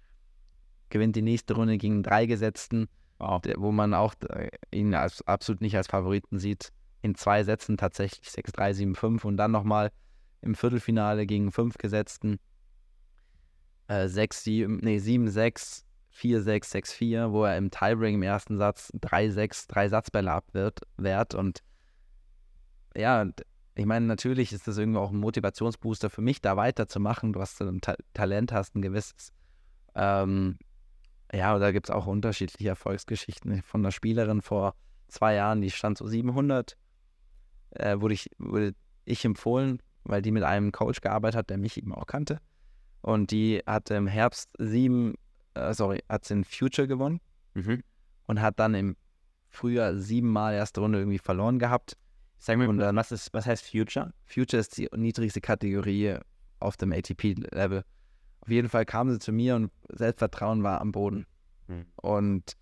gewinnt 0.89 1.17
die 1.17 1.23
nächste 1.23 1.55
Runde 1.55 1.79
gegen 1.79 1.95
einen 1.95 2.03
Dreigesetzten, 2.03 2.89
wow. 3.19 3.41
wo 3.57 3.73
man 3.73 3.95
auch 3.95 4.15
äh, 4.29 4.49
ihn 4.71 4.95
als, 4.95 5.27
absolut 5.27 5.61
nicht 5.61 5.77
als 5.77 5.89
Favoriten 5.89 6.39
sieht. 6.39 6.73
In 7.03 7.15
zwei 7.15 7.45
Sätzen 7.45 7.77
tatsächlich 7.77 8.29
6-3, 8.29 8.95
7-5 8.97 9.25
und 9.25 9.37
dann 9.37 9.53
nochmal 9.53 9.93
im 10.41 10.55
Viertelfinale 10.55 11.27
gegen 11.27 11.53
fünf 11.53 11.79
Gesetzten 11.79 12.39
äh, 13.89 14.09
6, 14.09 14.45
7, 14.45 14.79
nee, 14.83 14.99
7, 14.99 15.29
6, 15.29 15.85
4, 16.11 16.43
6, 16.43 16.71
6, 16.71 16.93
4, 16.93 17.33
wo 17.33 17.45
er 17.45 17.57
im 17.57 17.71
Tiebreak 17.71 18.15
im 18.15 18.23
ersten 18.23 18.57
Satz 18.57 18.91
3, 19.01 19.31
6, 19.31 19.69
3 19.69 19.89
Satzbälle 19.89 20.33
abwehrt. 20.33 21.35
Und 21.35 21.63
ja, 22.97 23.27
ich 23.75 23.87
meine, 23.87 24.07
natürlich 24.07 24.53
ist 24.53 24.67
das 24.67 24.79
irgendwo 24.79 25.01
auch 25.01 25.11
ein 25.11 25.19
Motivationsbooster 25.19 26.11
für 26.11 26.23
mich, 26.23 26.41
da 26.41 26.57
weiterzumachen. 26.57 27.33
Du 27.33 27.41
hast 27.41 27.61
ein 27.61 27.81
Ta 27.81 27.97
Talent, 28.15 28.53
hast 28.53 28.75
ein 28.75 28.83
gewisses. 28.83 29.33
Ähm, 29.95 30.59
ja, 31.33 31.59
da 31.59 31.73
gibt 31.73 31.89
es 31.89 31.95
auch 31.95 32.07
unterschiedliche 32.07 32.71
Erfolgsgeschichten. 32.71 33.63
Von 33.63 33.83
einer 33.83 33.93
Spielerin 33.93 34.41
vor 34.41 34.75
zwei 35.09 35.35
Jahren, 35.35 35.61
die 35.61 35.71
stand 35.71 35.99
so 35.99 36.07
700, 36.07 36.77
äh, 37.71 38.01
wurde, 38.01 38.15
ich, 38.15 38.31
wurde 38.39 38.75
ich 39.05 39.25
empfohlen 39.25 39.81
weil 40.09 40.23
die 40.23 40.31
mit 40.31 40.43
einem 40.43 40.73
Coach 40.73 41.01
gearbeitet 41.01 41.37
hat, 41.37 41.51
der 41.51 41.59
mich 41.59 41.77
eben 41.77 41.95
auch 41.95 42.07
kannte. 42.07 42.41
Und 43.07 43.31
die 43.31 43.63
hat 43.65 43.89
im 43.93 44.09
Herbst 44.09 44.51
sieben, 44.59 45.15
äh, 45.55 45.73
sorry, 45.75 46.03
hat 46.09 46.29
den 46.29 46.43
Future 46.43 46.89
gewonnen 46.89 47.21
mhm. 47.55 47.85
und 48.27 48.41
hat 48.41 48.59
dann 48.59 48.75
im 48.75 48.97
früher 49.49 49.97
siebenmal 49.97 50.55
erste 50.55 50.81
Runde 50.81 50.99
irgendwie 50.99 51.21
verloren 51.21 51.61
gehabt. 51.61 51.97
Sag 52.39 52.59
mir, 52.59 52.69
und 52.69 52.79
dann, 52.79 52.97
was, 52.97 53.13
ist, 53.13 53.33
was 53.33 53.47
heißt 53.47 53.65
Future? 53.65 54.13
Future 54.25 54.61
ist 54.61 54.77
die 54.77 54.89
niedrigste 54.97 55.41
Kategorie 55.41 56.17
auf 56.59 56.77
dem 56.77 56.91
ATP-Level. 56.91 57.85
Auf 58.41 58.49
jeden 58.49 58.69
Fall 58.69 58.85
kamen 58.85 59.13
sie 59.13 59.21
zu 59.21 59.31
mir 59.31 59.55
und 59.55 59.71
Selbstvertrauen 59.89 60.65
war 60.65 60.81
am 60.81 60.91
Boden. 60.91 61.27
Mhm. 61.69 61.87
Und 61.95 62.57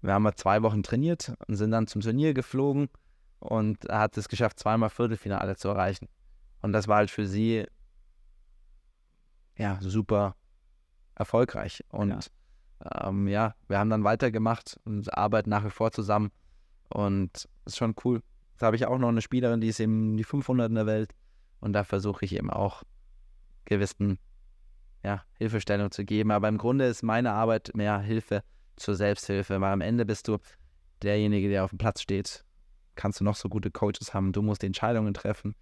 wir 0.00 0.14
haben 0.14 0.22
mal 0.22 0.34
zwei 0.34 0.62
Wochen 0.62 0.82
trainiert 0.82 1.34
und 1.46 1.56
sind 1.56 1.72
dann 1.72 1.88
zum 1.88 2.00
Turnier 2.00 2.32
geflogen 2.32 2.88
und 3.38 3.84
hat 3.90 4.16
es 4.16 4.30
geschafft, 4.30 4.58
zweimal 4.58 4.88
Viertelfinale 4.88 5.56
zu 5.56 5.68
erreichen. 5.68 6.08
Und 6.62 6.72
das 6.72 6.88
war 6.88 6.96
halt 6.96 7.10
für 7.10 7.26
sie 7.26 7.66
ja 9.56 9.78
super 9.80 10.36
erfolgreich. 11.14 11.84
Und 11.88 12.30
ja, 12.80 13.08
ähm, 13.08 13.28
ja 13.28 13.54
wir 13.68 13.78
haben 13.78 13.90
dann 13.90 14.04
weitergemacht 14.04 14.80
und 14.84 15.16
arbeiten 15.16 15.50
nach 15.50 15.64
wie 15.64 15.70
vor 15.70 15.92
zusammen. 15.92 16.30
Und 16.88 17.32
das 17.64 17.74
ist 17.74 17.76
schon 17.78 17.94
cool. 18.04 18.22
Jetzt 18.52 18.62
habe 18.62 18.76
ich 18.76 18.86
auch 18.86 18.98
noch 18.98 19.08
eine 19.08 19.22
Spielerin, 19.22 19.60
die 19.60 19.68
ist 19.68 19.80
eben 19.80 20.16
die 20.16 20.24
500 20.24 20.68
in 20.68 20.74
der 20.74 20.86
Welt. 20.86 21.14
Und 21.60 21.72
da 21.72 21.84
versuche 21.84 22.24
ich 22.24 22.34
eben 22.34 22.50
auch 22.50 22.82
gewissen 23.64 24.18
ja, 25.02 25.24
Hilfestellung 25.38 25.90
zu 25.90 26.04
geben. 26.04 26.30
Aber 26.30 26.48
im 26.48 26.58
Grunde 26.58 26.86
ist 26.86 27.02
meine 27.02 27.32
Arbeit 27.32 27.72
mehr 27.74 27.98
Hilfe 28.00 28.42
zur 28.76 28.94
Selbsthilfe, 28.94 29.60
weil 29.60 29.72
am 29.72 29.80
Ende 29.80 30.04
bist 30.04 30.28
du 30.28 30.38
derjenige, 31.02 31.48
der 31.48 31.64
auf 31.64 31.70
dem 31.70 31.78
Platz 31.78 32.00
steht. 32.00 32.44
Kannst 32.96 33.20
du 33.20 33.24
noch 33.24 33.36
so 33.36 33.48
gute 33.48 33.70
Coaches 33.70 34.14
haben, 34.14 34.32
du 34.32 34.42
musst 34.42 34.62
die 34.62 34.66
Entscheidungen 34.66 35.14
treffen, 35.14 35.56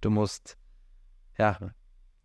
du 0.00 0.10
musst 0.10 0.56
ja 1.36 1.58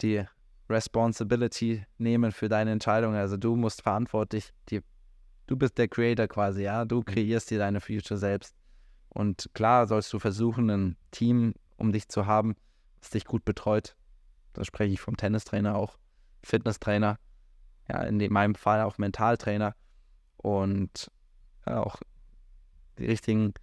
die 0.02 0.26
Responsibility 0.74 1.86
nehmen 1.98 2.32
für 2.32 2.50
deine 2.50 2.72
Entscheidungen. 2.72 3.16
Also 3.16 3.38
du 3.38 3.56
musst 3.56 3.82
verantwortlich, 3.82 4.54
die, 4.70 4.82
du 5.48 5.56
bist 5.56 5.78
der 5.78 5.88
Creator 5.88 6.28
quasi, 6.28 6.64
ja, 6.64 6.86
du 6.86 6.98
mhm. 6.98 7.06
kreierst 7.06 7.50
dir 7.50 7.60
deine 7.60 7.82
Future 7.82 8.18
selbst. 8.18 8.56
Und 9.10 9.50
klar 9.54 9.88
sollst 9.88 10.12
du 10.12 10.20
versuchen, 10.20 10.70
ein 10.70 10.98
Team 11.12 11.54
um 11.78 11.92
dich 11.92 12.10
zu 12.10 12.26
haben, 12.26 12.56
das 13.00 13.12
dich 13.12 13.26
gut 13.26 13.46
betreut. 13.46 13.96
Da 14.54 14.64
spreche 14.64 14.94
ich 14.94 15.02
vom 15.02 15.18
Tennistrainer 15.18 15.76
auch, 15.76 15.98
Fitnesstrainer, 16.44 17.18
ja, 17.90 18.02
in 18.04 18.18
meinem 18.32 18.56
Fall 18.56 18.82
auch 18.82 18.98
Mentaltrainer 18.98 19.76
und 20.38 21.12
ja, 21.66 21.82
auch 21.82 21.98
die 22.98 23.06
richtigen, 23.06 23.54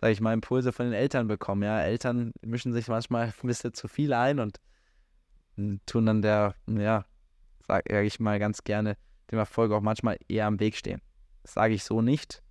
sage 0.00 0.12
ich 0.12 0.20
mal, 0.20 0.32
Impulse 0.32 0.72
von 0.72 0.86
den 0.86 0.94
Eltern 0.94 1.28
bekommen. 1.28 1.62
Ja, 1.62 1.80
Eltern 1.80 2.32
mischen 2.42 2.72
sich 2.72 2.88
manchmal 2.88 3.32
ein 3.42 3.46
bisschen 3.46 3.74
zu 3.74 3.88
viel 3.88 4.12
ein 4.12 4.40
und 4.40 4.58
tun 5.86 6.06
dann 6.06 6.22
der, 6.22 6.54
ja, 6.66 7.04
sage 7.66 8.02
ich 8.02 8.20
mal 8.20 8.38
ganz 8.38 8.64
gerne, 8.64 8.96
dem 9.30 9.38
Erfolg 9.38 9.72
auch 9.72 9.80
manchmal 9.80 10.18
eher 10.28 10.46
am 10.46 10.60
Weg 10.60 10.76
stehen. 10.76 11.00
Das 11.42 11.54
sage 11.54 11.74
ich 11.74 11.84
so 11.84 12.02
nicht. 12.02 12.42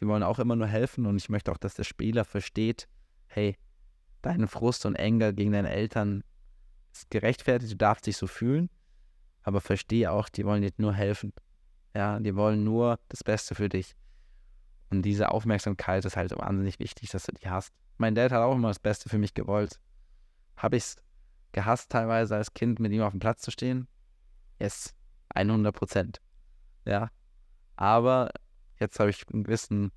Die 0.00 0.06
wollen 0.06 0.22
auch 0.22 0.38
immer 0.38 0.56
nur 0.56 0.66
helfen 0.66 1.06
und 1.06 1.16
ich 1.16 1.28
möchte 1.28 1.52
auch, 1.52 1.58
dass 1.58 1.74
der 1.74 1.84
Spieler 1.84 2.24
versteht, 2.24 2.88
hey, 3.26 3.56
dein 4.22 4.48
Frust 4.48 4.86
und 4.86 4.96
Ärger 4.96 5.32
gegen 5.32 5.52
deine 5.52 5.70
Eltern 5.70 6.24
ist 6.92 7.10
gerechtfertigt, 7.10 7.72
du 7.72 7.76
darfst 7.76 8.06
dich 8.06 8.16
so 8.16 8.26
fühlen, 8.26 8.70
aber 9.42 9.60
verstehe 9.60 10.10
auch, 10.10 10.28
die 10.28 10.44
wollen 10.44 10.62
dir 10.62 10.72
nur 10.78 10.94
helfen. 10.94 11.32
Ja, 11.94 12.18
die 12.18 12.34
wollen 12.34 12.64
nur 12.64 12.98
das 13.08 13.22
Beste 13.22 13.54
für 13.54 13.68
dich. 13.68 13.94
Und 14.90 15.02
diese 15.02 15.30
Aufmerksamkeit 15.30 16.04
ist 16.04 16.16
halt 16.16 16.36
wahnsinnig 16.36 16.78
wichtig, 16.78 17.10
dass 17.10 17.24
du 17.26 17.32
die 17.32 17.48
hast. 17.48 17.72
Mein 17.98 18.14
Dad 18.14 18.32
hat 18.32 18.42
auch 18.42 18.54
immer 18.54 18.68
das 18.68 18.78
Beste 18.78 19.08
für 19.08 19.18
mich 19.18 19.34
gewollt. 19.34 19.80
Habe 20.56 20.76
ich 20.76 20.84
es 20.84 20.96
gehasst, 21.54 21.90
teilweise 21.90 22.36
als 22.36 22.52
Kind 22.52 22.78
mit 22.78 22.92
ihm 22.92 23.00
auf 23.00 23.12
dem 23.12 23.20
Platz 23.20 23.40
zu 23.40 23.50
stehen? 23.50 23.88
Yes, 24.60 24.94
100 25.30 25.74
Prozent. 25.74 26.20
Ja. 26.84 27.10
Aber 27.76 28.30
jetzt 28.78 29.00
habe 29.00 29.10
ich 29.10 29.24
eine 29.32 29.42
gewissen, 29.42 29.90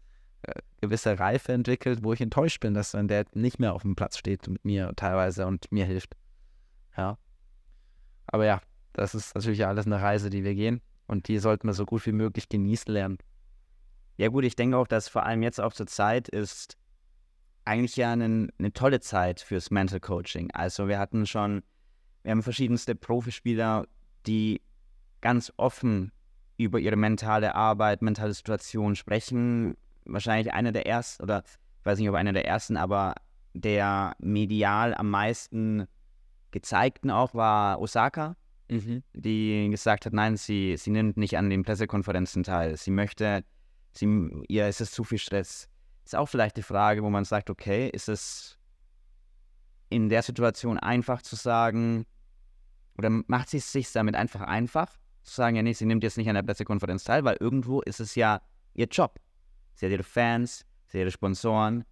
äh, 0.44 0.54
gewisse 0.82 1.20
Reife 1.20 1.52
entwickelt, 1.52 2.04
wo 2.04 2.14
ich 2.14 2.22
enttäuscht 2.22 2.62
bin, 2.62 2.74
dass 2.74 2.94
mein 2.94 3.08
Dad 3.08 3.36
nicht 3.36 3.60
mehr 3.60 3.74
auf 3.74 3.82
dem 3.82 3.96
Platz 3.96 4.18
steht 4.18 4.48
mit 4.48 4.64
mir 4.64 4.94
teilweise 4.96 5.46
und 5.46 5.70
mir 5.72 5.86
hilft. 5.86 6.16
Ja. 6.96 7.18
Aber 8.28 8.46
ja, 8.46 8.62
das 8.94 9.14
ist 9.14 9.36
natürlich 9.36 9.66
alles 9.66 9.86
eine 9.86 10.02
Reise, 10.02 10.30
die 10.30 10.44
wir 10.44 10.56
gehen. 10.56 10.82
Und 11.08 11.28
die 11.28 11.40
sollten 11.40 11.68
wir 11.68 11.74
so 11.74 11.86
gut 11.86 12.06
wie 12.06 12.12
möglich 12.12 12.50
genießen 12.50 12.92
lernen. 12.92 13.18
Ja 14.18 14.30
gut, 14.30 14.44
ich 14.44 14.56
denke 14.56 14.78
auch, 14.78 14.88
dass 14.88 15.08
vor 15.08 15.24
allem 15.24 15.44
jetzt 15.44 15.62
auch 15.62 15.74
zur 15.74 15.88
Zeit 15.88 16.28
ist 16.28 16.77
eigentlich 17.68 17.96
ja 17.98 18.14
eine, 18.14 18.50
eine 18.58 18.74
tolle 18.74 19.00
Zeit 19.00 19.42
fürs 19.42 19.72
Mental 19.72 20.00
Coaching. 20.00 20.50
Also 20.54 20.88
wir 20.88 21.00
hatten 21.00 21.26
schon, 21.26 21.64
wir 22.24 22.32
haben 22.32 22.44
verschiedenste 22.44 22.96
Profispieler, 22.96 23.86
die 24.26 24.62
ganz 25.22 25.52
offen 25.58 26.12
über 26.58 26.80
ihre 26.80 26.96
mentale 26.96 27.56
Arbeit, 27.56 28.02
mentale 28.02 28.34
Situation 28.34 28.96
sprechen. 28.96 29.76
Wahrscheinlich 30.06 30.54
einer 30.54 30.72
der 30.72 30.88
ersten, 30.88 31.24
oder 31.24 31.44
ich 31.46 31.86
weiß 31.86 32.00
nicht, 32.00 32.10
ob 32.10 32.16
einer 32.16 32.34
der 32.34 32.48
ersten, 32.48 32.78
aber 32.78 33.16
der 33.54 34.16
medial 34.20 34.94
am 34.96 35.10
meisten 35.10 35.88
gezeigten 36.52 37.12
auch 37.12 37.34
war 37.34 37.80
Osaka 37.80 38.36
mhm. 38.70 39.04
die 39.14 39.68
gesagt 39.70 40.06
hat, 40.06 40.14
nein, 40.14 40.38
sie, 40.38 40.76
sie 40.78 40.92
nimmt 40.92 41.18
nicht 41.18 41.38
an 41.38 41.50
den 41.50 41.64
Pressekonferenzen 41.64 42.44
teil. 42.44 42.78
Sie 42.78 42.92
möchte, 42.92 43.44
sie, 43.94 44.30
ihr 44.48 44.68
ist 44.68 44.82
es 44.82 44.92
zu 44.92 45.04
viel 45.04 45.18
Stress. 45.18 45.70
Ist 46.08 46.16
auch 46.16 46.28
vielleicht 46.28 46.56
die 46.56 46.64
Frage, 46.64 47.04
wo 47.04 47.10
man 47.10 47.26
sagt, 47.26 47.50
okay, 47.50 47.90
ist 47.90 48.08
es 48.08 48.58
in 49.90 50.08
der 50.08 50.22
Situation 50.22 50.78
einfach 50.78 51.22
zu 51.22 51.36
sagen, 51.36 52.06
oder 52.98 53.10
macht 53.10 53.50
sie 53.50 53.58
es 53.58 53.74
sich 53.74 53.92
damit 53.92 54.16
einfach 54.16 54.40
einfach, 54.40 54.88
zu 55.24 55.36
sagen, 55.36 55.58
ja, 55.58 55.64
nee, 55.64 55.74
sie 55.74 55.86
nimmt 55.86 56.06
jetzt 56.06 56.16
nicht 56.16 56.30
an 56.30 56.36
der 56.36 56.44
Pressekonferenz 56.44 57.04
teil, 57.04 57.26
weil 57.26 57.36
irgendwo 57.42 57.82
ist 57.82 58.00
es 58.00 58.16
ja 58.16 58.40
ihr 58.74 58.86
Job. 58.86 59.20
Sie 59.74 59.86
hat 59.86 59.92
ihre 59.92 60.04
Fans, 60.04 60.66
sie 60.86 60.98
hat 60.98 61.02
ihre 61.02 61.12
Sponsoren. 61.12 61.84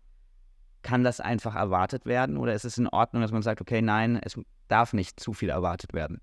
Kann 0.82 1.04
das 1.04 1.20
einfach 1.20 1.54
erwartet 1.54 2.06
werden 2.06 2.38
oder 2.38 2.54
ist 2.54 2.64
es 2.64 2.78
in 2.78 2.88
Ordnung, 2.88 3.22
dass 3.22 3.34
man 3.34 3.42
sagt, 3.42 3.60
okay, 3.60 3.82
nein, 3.82 4.18
es 4.24 4.40
darf 4.70 4.94
nicht 4.94 5.20
zu 5.20 5.34
viel 5.34 5.50
erwartet 5.50 5.92
werden? 5.92 6.22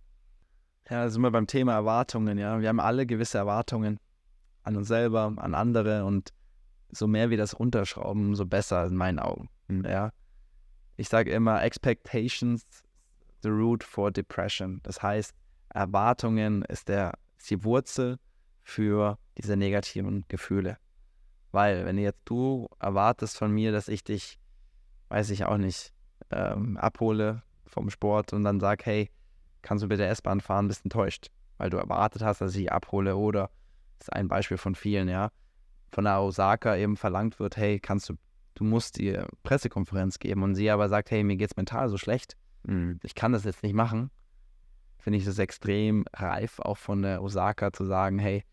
Ja, 0.88 1.05
da 1.05 1.11
sind 1.11 1.20
wir 1.20 1.30
beim 1.30 1.47
Thema 1.47 1.74
Erwartungen, 1.74 2.38
ja. 2.38 2.59
Wir 2.59 2.70
haben 2.70 2.80
alle 2.80 3.05
gewisse 3.05 3.36
Erwartungen 3.36 4.01
an 4.62 4.78
uns 4.78 4.88
selber, 4.88 5.34
an 5.36 5.55
andere 5.55 6.07
und 6.07 6.32
so 6.93 7.07
mehr 7.07 7.30
wir 7.30 7.38
das 7.38 7.59
runterschrauben, 7.59 8.26
umso 8.26 8.47
besser 8.47 8.86
in 8.86 8.97
meinen 8.97 9.18
Augen. 9.18 9.49
Ja. 9.68 10.12
Ich 10.97 11.09
sage 11.09 11.32
immer, 11.32 11.62
Expectations 11.62 12.64
the 13.43 13.49
root 13.49 13.82
for 13.82 14.11
depression. 14.11 14.80
Das 14.84 15.03
heißt, 15.03 15.34
Erwartungen 15.70 16.62
ist, 16.62 16.88
der, 16.88 17.14
ist 17.38 17.51
die 17.51 17.64
Wurzel 17.64 18.18
für 18.62 19.18
diese 19.36 19.57
negativen 19.57 20.24
Gefühle. 20.28 20.78
Weil, 21.51 21.84
wenn 21.84 21.99
jetzt 21.99 22.20
du 22.24 22.68
erwartest 22.78 23.36
von 23.36 23.53
mir, 23.53 23.72
dass 23.72 23.88
ich 23.88 24.05
dich, 24.05 24.38
weiß 25.09 25.30
ich 25.30 25.45
auch 25.45 25.57
nicht, 25.57 25.93
ähm, 26.30 26.76
abhole 26.76 27.43
vom 27.66 27.90
Sport 27.90 28.32
und 28.32 28.45
dann 28.45 28.61
sag, 28.61 28.86
hey, 28.86 29.11
kannst 29.62 29.82
du 29.82 29.88
mit 29.88 29.99
der 29.99 30.11
S-Bahn 30.11 30.40
fahren, 30.40 30.68
bist 30.68 30.84
enttäuscht, 30.84 31.28
weil 31.57 31.70
du 31.70 31.78
erwartet 31.78 32.22
hast, 32.22 32.40
dass 32.40 32.55
ich 32.55 32.70
abhole 32.70 33.16
oder, 33.16 33.51
das 33.99 34.09
ist 34.09 34.12
ein 34.12 34.28
Beispiel 34.28 34.59
von 34.59 34.74
vielen, 34.74 35.09
ja, 35.09 35.30
von 35.93 36.05
der 36.05 36.20
Osaka 36.20 36.76
eben 36.76 36.97
verlangt 36.97 37.38
wird, 37.38 37.57
hey, 37.57 37.78
kannst 37.78 38.09
du, 38.09 38.14
du 38.55 38.64
musst 38.64 38.99
dir 38.99 39.28
Pressekonferenz 39.43 40.18
geben 40.18 40.43
und 40.43 40.55
sie 40.55 40.70
aber 40.70 40.88
sagt, 40.88 41.11
hey, 41.11 41.22
mir 41.22 41.36
geht's 41.36 41.57
mental 41.57 41.88
so 41.88 41.99
schlecht, 41.99 42.36
mhm. 42.64 42.99
ich 43.03 43.14
kann 43.14 43.32
das 43.32 43.45
jetzt 43.45 43.62
nicht 43.62 43.74
machen, 43.74 44.11
finde 44.99 45.18
ich 45.18 45.24
das 45.24 45.38
extrem 45.38 46.05
reif, 46.14 46.59
auch 46.61 46.78
von 46.78 47.03
der 47.03 47.22
Osaka 47.22 47.72
zu 47.72 47.84
sagen, 47.84 48.18
hey, 48.18 48.45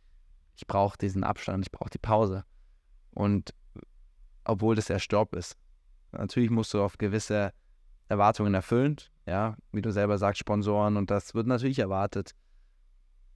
ich 0.55 0.67
brauche 0.67 0.97
diesen 0.97 1.23
Abstand, 1.23 1.65
ich 1.65 1.71
brauche 1.71 1.89
die 1.89 1.99
Pause. 1.99 2.43
Und 3.11 3.53
obwohl 4.43 4.75
das 4.75 4.85
der 4.85 4.99
Stopp 4.99 5.35
ist. 5.35 5.55
Natürlich 6.11 6.49
musst 6.49 6.73
du 6.73 6.81
auf 6.81 6.97
gewisse 6.97 7.53
Erwartungen 8.07 8.53
erfüllen, 8.53 8.97
ja, 9.27 9.55
wie 9.71 9.81
du 9.81 9.91
selber 9.91 10.17
sagst, 10.17 10.39
Sponsoren 10.39 10.97
und 10.97 11.11
das 11.11 11.35
wird 11.35 11.45
natürlich 11.45 11.79
erwartet. 11.79 12.33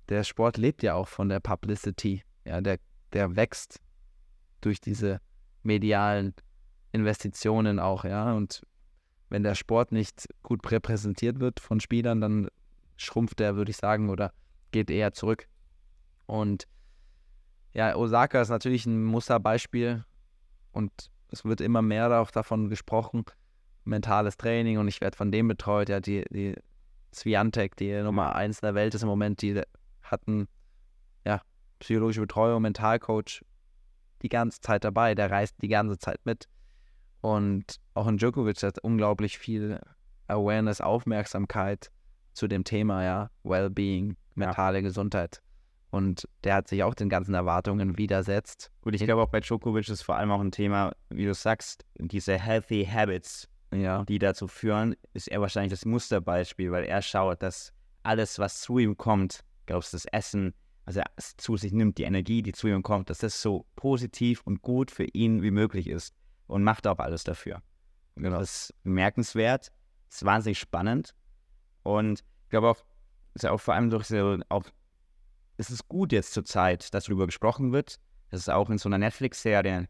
Der 0.10 0.24
Sport 0.24 0.58
lebt 0.58 0.82
ja 0.82 0.96
auch 0.96 1.08
von 1.08 1.30
der 1.30 1.40
Publicity, 1.40 2.24
ja, 2.46 2.60
der, 2.60 2.80
der 3.14 3.36
wächst 3.36 3.80
durch 4.66 4.82
diese 4.82 5.20
medialen 5.64 6.34
Investitionen 6.92 7.80
auch, 7.80 8.04
ja, 8.06 8.34
und 8.34 8.64
wenn 9.30 9.44
der 9.44 9.56
Sport 9.56 9.92
nicht 9.92 10.28
gut 10.44 10.70
repräsentiert 10.72 11.40
wird 11.40 11.60
von 11.60 11.80
Spielern, 11.80 12.22
dann 12.22 12.50
schrumpft 12.98 13.42
er, 13.42 13.56
würde 13.56 13.72
ich 13.72 13.78
sagen, 13.78 14.10
oder 14.10 14.32
geht 14.72 14.92
eher 14.92 15.14
zurück. 15.14 15.48
Und 16.28 16.68
ja, 17.74 17.96
Osaka 17.96 18.42
ist 18.42 18.50
natürlich 18.50 18.86
ein 18.86 19.04
Musterbeispiel 19.04 20.06
und 20.72 20.92
es 21.30 21.44
wird 21.44 21.62
immer 21.62 21.82
mehr 21.82 22.22
auch 22.22 22.30
davon 22.30 22.70
gesprochen, 22.70 23.26
mentales 23.84 24.38
Training 24.38 24.78
und 24.78 24.88
ich 24.88 25.02
werde 25.02 25.18
von 25.18 25.32
dem 25.32 25.48
betreut. 25.48 25.90
Ja, 25.90 26.00
die, 26.00 26.24
die 26.30 26.56
Sviantec, 27.14 27.76
die 27.76 28.02
Nummer 28.02 28.36
eins 28.36 28.62
der 28.62 28.76
Welt 28.76 28.94
ist 28.94 29.02
im 29.02 29.10
Moment, 29.10 29.42
die 29.42 29.60
hatten 30.04 30.48
ja 31.26 31.42
psychologische 31.80 32.22
Betreuung, 32.22 32.62
Mentalcoach 32.62 33.42
die 34.24 34.30
ganze 34.30 34.62
Zeit 34.62 34.84
dabei. 34.84 35.14
Der 35.16 35.30
reist 35.30 35.56
die 35.62 35.68
ganze 35.68 35.98
Zeit 35.98 36.20
mit. 36.24 36.48
Und 37.22 37.80
auch 37.94 38.08
in 38.08 38.18
Djokovic 38.18 38.62
hat 38.64 38.80
unglaublich 38.80 39.38
viel 39.38 39.80
Awareness, 40.28 40.82
Aufmerksamkeit 40.82 41.92
zu 42.34 42.48
dem 42.48 42.64
Thema, 42.64 43.04
ja, 43.04 43.30
Wellbeing, 43.44 44.18
mentale 44.36 44.80
ja. 44.80 44.82
Gesundheit. 44.82 45.42
Und 45.92 46.28
der 46.44 46.56
hat 46.56 46.68
sich 46.68 46.84
auch 46.84 46.96
den 46.96 47.08
ganzen 47.08 47.36
Erwartungen 47.36 47.98
widersetzt. 48.00 48.72
Gut, 48.82 48.96
ich 48.96 49.04
glaube 49.04 49.22
auch 49.22 49.30
bei 49.30 49.42
Djokovic 49.42 49.88
ist 49.90 50.02
vor 50.02 50.16
allem 50.16 50.32
auch 50.32 50.42
ein 50.42 50.52
Thema, 50.52 50.94
wie 51.10 51.26
du 51.26 51.34
sagst, 51.36 51.86
diese 52.00 52.38
Healthy 52.40 52.86
Habits, 52.92 53.48
Ja. 53.72 54.04
die 54.06 54.18
dazu 54.18 54.48
führen, 54.48 54.96
ist 55.14 55.28
er 55.28 55.40
wahrscheinlich 55.40 55.72
das 55.72 55.86
Musterbeispiel, 55.86 56.72
weil 56.72 56.86
er 56.86 57.02
schaut, 57.04 57.44
dass 57.44 57.72
alles, 58.02 58.40
was 58.40 58.62
zu 58.62 58.80
ihm 58.80 58.98
kommt, 58.98 59.42
glaubst 59.68 59.94
du, 59.94 59.98
das 59.98 60.06
Essen, 60.06 60.56
also 60.86 61.00
er 61.00 61.06
zu 61.18 61.58
sich 61.58 61.72
nimmt, 61.72 61.98
die 61.98 62.04
Energie, 62.04 62.42
die 62.42 62.52
zu 62.52 62.68
ihm 62.68 62.84
kommt, 62.84 63.10
dass 63.10 63.20
das 63.20 63.42
so 63.42 63.66
positiv 63.76 64.42
und 64.46 64.62
gut 64.62 64.92
für 64.92 65.06
ihn 65.06 65.42
wie 65.42 65.52
möglich 65.52 65.88
ist 65.88 66.14
und 66.48 66.64
macht 66.64 66.88
auch 66.88 67.00
alles 67.00 67.24
dafür. 67.24 67.62
Genau. 68.16 68.40
Das 68.40 68.70
ist 68.70 68.84
bemerkenswert, 68.84 69.72
ist 70.10 70.26
wahnsinnig 70.26 70.60
spannend 70.60 71.16
und 71.84 72.24
ich 72.44 72.50
glaube 72.50 72.70
auch, 72.70 72.84
ist 73.34 73.46
auch 73.46 73.60
vor 73.60 73.74
allem 73.74 73.90
durch 73.90 74.06
so, 74.06 74.38
auch, 74.50 74.64
es 75.58 75.70
ist 75.70 75.88
gut 75.88 76.12
jetzt 76.12 76.34
zur 76.34 76.46
Zeit, 76.46 76.94
dass 76.94 77.06
darüber 77.06 77.26
gesprochen 77.26 77.72
wird, 77.72 78.00
dass 78.30 78.42
es 78.42 78.50
auch 78.50 78.70
in 78.70 78.78
so 78.78 78.90
einer 78.90 78.98
Netflix-Serie 78.98 79.88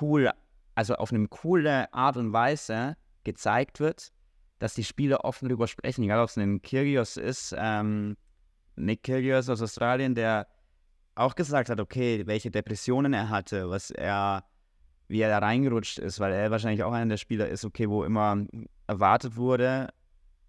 cool, 0.00 0.30
also 0.74 0.94
auf 0.94 1.12
eine 1.12 1.28
coole 1.28 1.92
Art 1.94 2.16
und 2.16 2.32
Weise 2.32 2.96
gezeigt 3.24 3.80
wird, 3.80 4.12
dass 4.58 4.74
die 4.74 4.84
Spieler 4.84 5.24
offen 5.24 5.48
darüber 5.48 5.66
sprechen, 5.66 6.04
egal 6.04 6.20
ob 6.20 6.28
es 6.28 6.36
ein 6.36 6.60
Kyrgios 6.60 7.16
ist, 7.16 7.54
ähm, 7.56 8.16
Nick 8.76 9.02
Kyrgios 9.02 9.48
aus 9.48 9.62
Australien, 9.62 10.14
der 10.14 10.46
auch 11.14 11.34
gesagt 11.34 11.68
hat, 11.68 11.80
okay, 11.80 12.26
welche 12.26 12.50
Depressionen 12.50 13.12
er 13.12 13.28
hatte, 13.28 13.68
was 13.68 13.90
er, 13.90 14.44
wie 15.08 15.20
er 15.20 15.28
da 15.28 15.38
reingerutscht 15.38 15.98
ist, 15.98 16.20
weil 16.20 16.32
er 16.32 16.50
wahrscheinlich 16.50 16.82
auch 16.82 16.92
einer 16.92 17.10
der 17.10 17.16
Spieler 17.16 17.48
ist, 17.48 17.64
okay, 17.64 17.88
wo 17.88 18.04
immer 18.04 18.44
erwartet 18.86 19.36
wurde, 19.36 19.88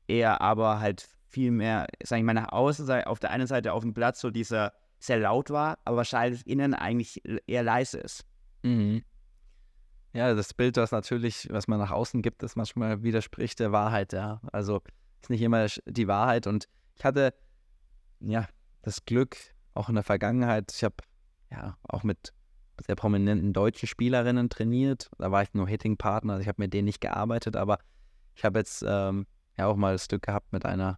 er 0.08 0.42
aber 0.42 0.80
halt 0.80 1.08
viel 1.28 1.52
mehr, 1.52 1.88
sag 2.04 2.20
ich 2.20 2.24
mal, 2.24 2.34
nach 2.34 2.52
außen, 2.52 2.86
sei- 2.86 3.08
auf 3.08 3.20
der 3.20 3.32
einen 3.32 3.48
Seite 3.48 3.74
auf 3.74 3.84
dem 3.84 3.94
Platz 3.94 4.20
so 4.20 4.30
dieser 4.30 4.74
sehr 5.00 5.20
laut 5.20 5.50
war, 5.50 5.80
aber 5.84 5.98
wahrscheinlich 5.98 6.46
innen 6.46 6.74
eigentlich 6.74 7.22
eher 7.48 7.64
leise 7.64 7.98
ist. 8.00 8.26
Mhm. 8.64 9.04
Ja, 10.14 10.34
das 10.34 10.54
Bild, 10.54 10.78
was 10.78 10.92
natürlich, 10.92 11.48
was 11.52 11.68
man 11.68 11.80
nach 11.80 11.92
außen 11.92 12.22
gibt, 12.22 12.44
das 12.44 12.56
manchmal 12.56 13.02
widerspricht 13.02 13.60
der 13.60 13.72
Wahrheit, 13.72 14.12
ja. 14.14 14.42
Also 14.52 14.82
ist 15.22 15.30
nicht 15.30 15.42
immer 15.42 15.68
die 15.86 16.08
Wahrheit. 16.08 16.48
Und 16.48 16.68
ich 16.98 17.06
hatte 17.06 17.34
ja 18.22 18.48
das 18.82 19.06
Glück, 19.06 19.38
auch 19.74 19.90
in 19.90 19.96
der 19.96 20.04
Vergangenheit, 20.04 20.72
ich 20.76 20.84
habe 20.84 20.96
ja 21.50 21.78
auch 21.84 22.04
mit 22.04 22.34
sehr 22.86 22.96
prominenten 22.96 23.54
deutschen 23.54 23.88
Spielerinnen 23.88 24.50
trainiert. 24.50 25.10
Da 25.18 25.32
war 25.32 25.44
ich 25.44 25.54
nur 25.54 25.68
Hitting-Partner, 25.68 26.34
also 26.34 26.42
ich 26.42 26.48
habe 26.48 26.62
mit 26.62 26.74
denen 26.74 26.86
nicht 26.86 27.02
gearbeitet, 27.02 27.56
aber 27.56 27.80
ich 28.36 28.44
habe 28.44 28.60
jetzt 28.60 28.84
ähm, 28.88 29.28
ja 29.58 29.68
auch 29.68 29.76
mal 29.76 29.94
das 29.94 30.08
Glück 30.08 30.24
gehabt 30.24 30.52
mit 30.52 30.66
einer 30.66 30.98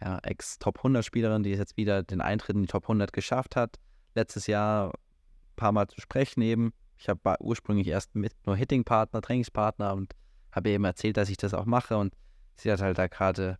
ja, 0.00 0.18
Ex-Top 0.18 0.80
100-Spielerin, 0.80 1.42
die 1.42 1.50
jetzt 1.50 1.76
wieder 1.76 2.02
den 2.02 2.20
Eintritt 2.20 2.56
in 2.56 2.62
die 2.62 2.68
Top 2.68 2.84
100 2.84 3.12
geschafft 3.12 3.56
hat. 3.56 3.78
Letztes 4.14 4.46
Jahr 4.46 4.88
ein 4.88 5.56
paar 5.56 5.72
Mal 5.72 5.88
zu 5.88 6.00
sprechen 6.00 6.42
eben. 6.42 6.72
Ich 6.98 7.08
habe 7.08 7.36
ursprünglich 7.40 7.88
erst 7.88 8.14
mit 8.14 8.34
nur 8.46 8.56
Hitting-Partner, 8.56 9.20
Trainingspartner 9.22 9.94
und 9.94 10.14
habe 10.52 10.70
eben 10.70 10.84
erzählt, 10.84 11.16
dass 11.16 11.28
ich 11.28 11.36
das 11.36 11.54
auch 11.54 11.64
mache 11.64 11.96
und 11.96 12.14
sie 12.56 12.70
hat 12.70 12.80
halt 12.80 12.98
da 12.98 13.08
gerade 13.08 13.58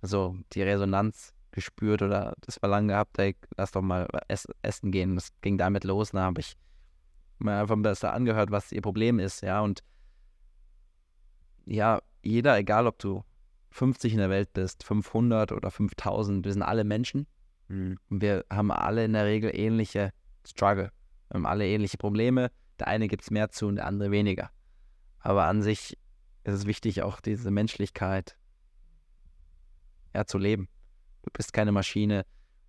so 0.00 0.36
die 0.52 0.62
Resonanz 0.62 1.34
gespürt 1.52 2.02
oder 2.02 2.34
das 2.40 2.56
Verlangen 2.56 2.88
gehabt, 2.88 3.18
ey, 3.18 3.36
lass 3.56 3.72
doch 3.72 3.82
mal 3.82 4.08
ess, 4.28 4.46
essen 4.62 4.90
gehen. 4.90 5.14
Das 5.14 5.28
ging 5.40 5.58
damit 5.58 5.84
los, 5.84 6.10
da 6.10 6.22
habe 6.22 6.40
ich 6.40 6.56
mir 7.38 7.60
einfach 7.60 7.76
besser 7.76 8.12
angehört, 8.12 8.50
was 8.50 8.72
ihr 8.72 8.82
Problem 8.82 9.18
ist, 9.18 9.42
ja 9.42 9.60
und 9.60 9.82
ja, 11.64 12.00
jeder, 12.22 12.56
egal 12.58 12.86
ob 12.86 12.98
du 12.98 13.24
50 13.70 14.12
in 14.12 14.18
der 14.18 14.30
Welt 14.30 14.52
bist, 14.52 14.84
500 14.84 15.52
oder 15.52 15.70
5000, 15.70 16.44
wir 16.44 16.52
sind 16.52 16.62
alle 16.62 16.84
Menschen 16.84 17.26
und 17.68 18.20
wir 18.20 18.44
haben 18.50 18.70
alle 18.70 19.04
in 19.04 19.14
der 19.14 19.24
Regel 19.24 19.50
ähnliche 19.54 20.12
Struggle. 20.46 20.92
Wir 21.28 21.34
haben 21.34 21.46
alle 21.46 21.66
ähnliche 21.66 21.96
Probleme. 21.96 22.50
Der 22.78 22.88
eine 22.88 23.08
gibt 23.08 23.22
es 23.22 23.30
mehr 23.30 23.50
zu 23.50 23.66
und 23.66 23.76
der 23.76 23.86
andere 23.86 24.10
weniger. 24.10 24.50
Aber 25.20 25.44
an 25.44 25.62
sich 25.62 25.96
ist 26.44 26.54
es 26.54 26.66
wichtig, 26.66 27.02
auch 27.02 27.20
diese 27.20 27.50
Menschlichkeit 27.50 28.36
ja, 30.14 30.26
zu 30.26 30.36
leben. 30.36 30.68
Du 31.22 31.30
bist 31.32 31.52
keine 31.52 31.72
Maschine. 31.72 32.24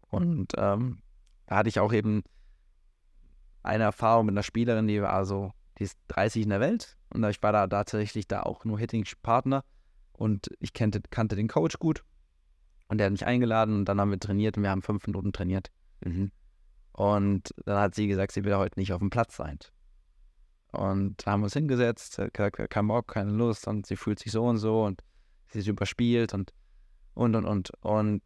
Und 0.09 0.53
ähm, 0.57 0.99
da 1.47 1.57
hatte 1.57 1.69
ich 1.69 1.79
auch 1.79 1.93
eben 1.93 2.23
eine 3.63 3.83
Erfahrung 3.85 4.27
mit 4.27 4.33
einer 4.33 4.43
Spielerin, 4.43 4.87
die 4.87 5.01
war 5.01 5.25
so, 5.25 5.51
die 5.79 5.83
ist 5.83 5.97
30 6.09 6.43
in 6.43 6.49
der 6.49 6.59
Welt. 6.59 6.97
Und 7.13 7.23
ich 7.23 7.41
war 7.41 7.51
da 7.51 7.67
tatsächlich 7.67 8.27
da 8.27 8.43
auch 8.43 8.65
nur 8.65 8.79
Hitting-Partner. 8.79 9.63
Und 10.13 10.49
ich 10.59 10.73
kannte, 10.73 11.01
kannte 11.09 11.35
den 11.35 11.47
Coach 11.47 11.79
gut. 11.79 12.03
Und 12.87 12.97
der 12.99 13.05
hat 13.05 13.11
mich 13.11 13.25
eingeladen 13.25 13.77
und 13.77 13.85
dann 13.85 13.99
haben 13.99 14.11
wir 14.11 14.19
trainiert 14.19 14.57
und 14.57 14.63
wir 14.63 14.69
haben 14.69 14.81
fünf 14.83 15.07
Minuten 15.07 15.33
trainiert. 15.33 15.71
Und 16.91 17.53
dann 17.65 17.79
hat 17.79 17.95
sie 17.95 18.07
gesagt, 18.07 18.33
sie 18.33 18.43
will 18.43 18.55
heute 18.55 18.79
nicht 18.79 18.93
auf 18.93 18.99
dem 18.99 19.09
Platz 19.09 19.35
sein. 19.35 19.57
Und 20.71 21.25
da 21.25 21.31
haben 21.31 21.41
wir 21.41 21.45
uns 21.45 21.53
hingesetzt, 21.53 22.17
gesagt, 22.17 22.69
kein 22.69 22.87
Bock, 22.87 23.07
keine 23.07 23.31
Lust 23.31 23.67
und 23.67 23.85
sie 23.85 23.95
fühlt 23.95 24.19
sich 24.19 24.31
so 24.31 24.45
und 24.45 24.57
so 24.57 24.83
und 24.83 25.01
sie 25.49 25.59
ist 25.59 25.67
überspielt 25.67 26.33
und 26.33 26.51
und 27.13 27.35
und 27.35 27.45
und. 27.45 27.71
Und 27.81 28.21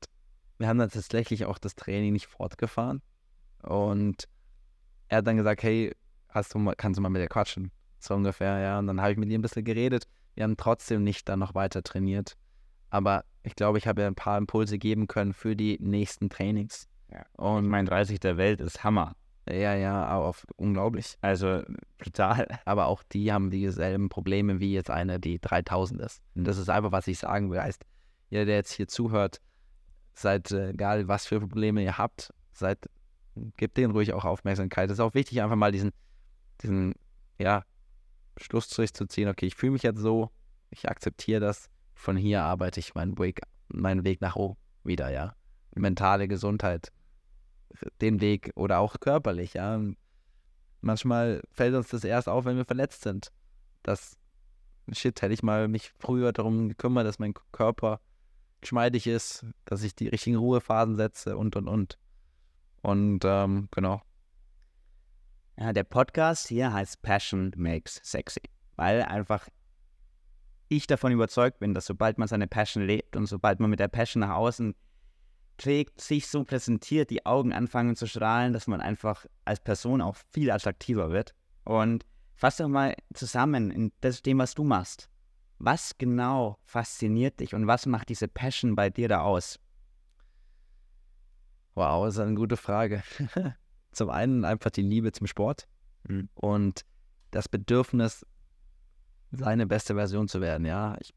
wir 0.58 0.68
haben 0.68 0.80
dann 0.80 0.90
tatsächlich 0.90 1.46
auch 1.46 1.58
das 1.58 1.76
Training 1.76 2.14
nicht 2.14 2.28
fortgefahren. 2.28 3.02
Und 3.62 4.28
er 5.08 5.20
hat 5.20 5.28
dann 5.28 5.38
gesagt, 5.38 5.64
hey, 5.64 5.94
hast 6.30 6.54
du 6.54 6.60
mal, 6.60 6.76
kannst 6.76 6.98
du 6.98 7.02
mal 7.02 7.10
mit 7.10 7.22
ihr 7.22 7.28
quatschen? 7.28 7.72
So 8.00 8.14
ungefähr, 8.14 8.60
ja. 8.60 8.80
Und 8.80 8.88
dann 8.88 9.02
habe 9.02 9.12
ich 9.12 9.18
mit 9.18 9.30
ihr 9.30 9.38
ein 9.38 9.42
bisschen 9.42 9.64
geredet. 9.64 10.08
Wir 10.36 10.44
haben 10.44 10.58
trotzdem 10.58 11.04
nicht 11.04 11.28
dann 11.30 11.40
noch 11.40 11.56
weiter 11.56 11.84
trainiert. 11.84 12.38
Aber 12.90 13.26
ich 13.44 13.56
glaube, 13.56 13.78
ich 13.78 13.88
habe 13.88 14.02
ihr 14.02 14.08
ein 14.08 14.16
paar 14.16 14.38
Impulse 14.38 14.78
geben 14.78 15.08
können 15.08 15.34
für 15.34 15.56
die 15.56 15.78
nächsten 15.82 16.30
Trainings. 16.30 16.88
Ja. 17.12 17.26
Und 17.38 17.68
meine, 17.68 17.88
30 17.88 18.20
der 18.20 18.38
Welt 18.38 18.62
ist 18.62 18.84
Hammer. 18.84 19.16
ja, 19.50 19.76
ja, 19.76 20.16
auf, 20.16 20.46
unglaublich. 20.58 21.18
Also 21.22 21.64
brutal. 21.98 22.48
Aber 22.66 22.88
auch 22.88 23.04
die 23.04 23.32
haben 23.32 23.50
dieselben 23.50 24.10
Probleme 24.10 24.60
wie 24.60 24.74
jetzt 24.74 24.90
eine, 24.92 25.20
die 25.20 25.40
3000 25.40 26.02
ist. 26.02 26.22
Und 26.36 26.46
das 26.46 26.58
ist 26.58 26.70
einfach, 26.70 26.92
was 26.92 27.08
ich 27.08 27.20
sagen 27.20 27.50
will. 27.52 27.62
Heißt, 27.62 27.86
jeder, 28.30 28.46
der 28.46 28.56
jetzt 28.56 28.72
hier 28.72 28.88
zuhört, 28.88 29.42
seid, 30.18 30.52
äh, 30.52 30.70
egal 30.70 31.08
was 31.08 31.28
für 31.28 31.40
Probleme 31.40 31.84
ihr 31.84 31.98
habt, 31.98 32.34
seid, 32.52 32.90
gebt 33.56 33.78
denen 33.78 33.92
ruhig 33.92 34.14
auch 34.14 34.26
Aufmerksamkeit. 34.26 34.90
Es 34.90 34.96
ist 34.98 35.00
auch 35.00 35.14
wichtig, 35.14 35.42
einfach 35.42 35.56
mal 35.56 35.72
diesen, 35.72 35.92
diesen, 36.62 36.96
ja, 37.38 37.64
Schlussstrich 38.38 38.94
zu 38.94 39.06
ziehen. 39.06 39.30
Okay, 39.30 39.46
ich 39.46 39.56
fühle 39.56 39.74
mich 39.74 39.84
jetzt 39.84 40.00
so, 40.00 40.32
ich 40.70 40.90
akzeptiere 40.90 41.40
das. 41.40 41.70
Von 41.94 42.18
hier 42.18 42.44
arbeite 42.44 42.80
ich 42.80 42.96
meinen 42.96 43.18
Weg, 43.18 43.42
meinen 43.68 44.04
Weg 44.04 44.22
nach 44.22 44.36
oben 44.36 44.58
wieder, 44.84 45.12
ja. 45.12 45.36
Mentale 45.76 46.28
Gesundheit, 46.28 46.92
den 48.02 48.20
Weg 48.22 48.52
oder 48.56 48.80
auch 48.80 49.00
körperlich, 49.00 49.54
ja. 49.54 49.80
Manchmal 50.82 51.42
fällt 51.52 51.76
uns 51.76 51.90
das 51.90 52.04
erst 52.04 52.28
auf, 52.28 52.46
wenn 52.46 52.58
wir 52.58 52.66
verletzt 52.66 53.04
sind. 53.04 53.32
Das, 53.84 54.18
shit, 54.92 55.22
hätte 55.22 55.34
ich 55.34 55.44
mal 55.44 55.68
mich 55.68 55.92
früher 56.00 56.34
darum 56.34 56.70
gekümmert, 56.70 57.06
dass 57.06 57.20
mein 57.20 57.34
Körper 57.52 58.00
geschmeidig 58.62 59.08
ist, 59.08 59.46
dass 59.66 59.84
ich 59.84 59.96
die 59.96 60.08
richtigen 60.08 60.38
Ruhephasen 60.38 60.96
setze 60.96 61.38
und, 61.38 61.56
und, 61.56 61.68
und. 61.68 61.98
Und 62.82 63.20
ähm, 63.26 63.68
genau. 63.72 64.02
Ja, 65.58 65.74
der 65.74 65.84
Podcast 65.84 66.48
hier 66.48 66.72
heißt 66.72 67.02
Passion 67.02 67.52
Makes 67.56 68.00
Sexy, 68.04 68.42
weil 68.76 69.02
einfach 69.02 69.48
ich 70.70 70.86
davon 70.88 71.12
überzeugt 71.12 71.60
bin, 71.60 71.74
dass 71.74 71.86
sobald 71.86 72.18
man 72.18 72.28
seine 72.28 72.48
Passion 72.48 72.86
lebt 72.86 73.16
und 73.16 73.26
sobald 73.26 73.60
man 73.60 73.70
mit 73.70 73.80
der 73.80 73.88
Passion 73.88 74.22
nach 74.22 74.36
außen 74.36 74.76
trägt, 75.58 76.02
sich 76.02 76.28
so 76.28 76.44
präsentiert, 76.44 77.10
die 77.10 77.26
Augen 77.26 77.54
anfangen 77.54 77.96
zu 77.96 78.06
strahlen, 78.06 78.54
dass 78.54 78.68
man 78.68 78.82
einfach 78.82 79.26
als 79.46 79.60
Person 79.60 80.02
auch 80.02 80.16
viel 80.32 80.52
attraktiver 80.52 81.10
wird. 81.10 81.34
Und 81.64 82.06
fass 82.36 82.58
doch 82.58 82.68
mal 82.68 82.96
zusammen 83.14 83.72
in 83.72 83.92
das, 84.02 84.22
dem, 84.22 84.38
was 84.38 84.54
du 84.54 84.64
machst. 84.64 85.10
Was 85.60 85.98
genau 85.98 86.58
fasziniert 86.64 87.40
dich 87.40 87.56
und 87.56 87.68
was 87.68 87.86
macht 87.86 88.10
diese 88.10 88.28
Passion 88.28 88.76
bei 88.76 88.90
dir 88.90 89.08
da 89.08 89.22
aus? 89.22 89.60
Wow, 91.74 92.06
das 92.06 92.16
ist 92.16 92.20
eine 92.20 92.36
gute 92.36 92.58
Frage. 92.58 93.04
zum 93.92 94.10
einen 94.10 94.46
einfach 94.46 94.72
die 94.72 94.82
Liebe 94.82 95.12
zum 95.12 95.28
Sport 95.28 95.68
Mhm. 96.08 96.30
und 96.36 96.86
das 97.32 97.50
Bedürfnis, 97.50 98.26
seine 99.32 99.68
beste 99.68 99.96
Version 99.96 100.28
zu 100.28 100.42
werden. 100.42 100.66
Ja, 100.66 100.96
ich, 101.02 101.14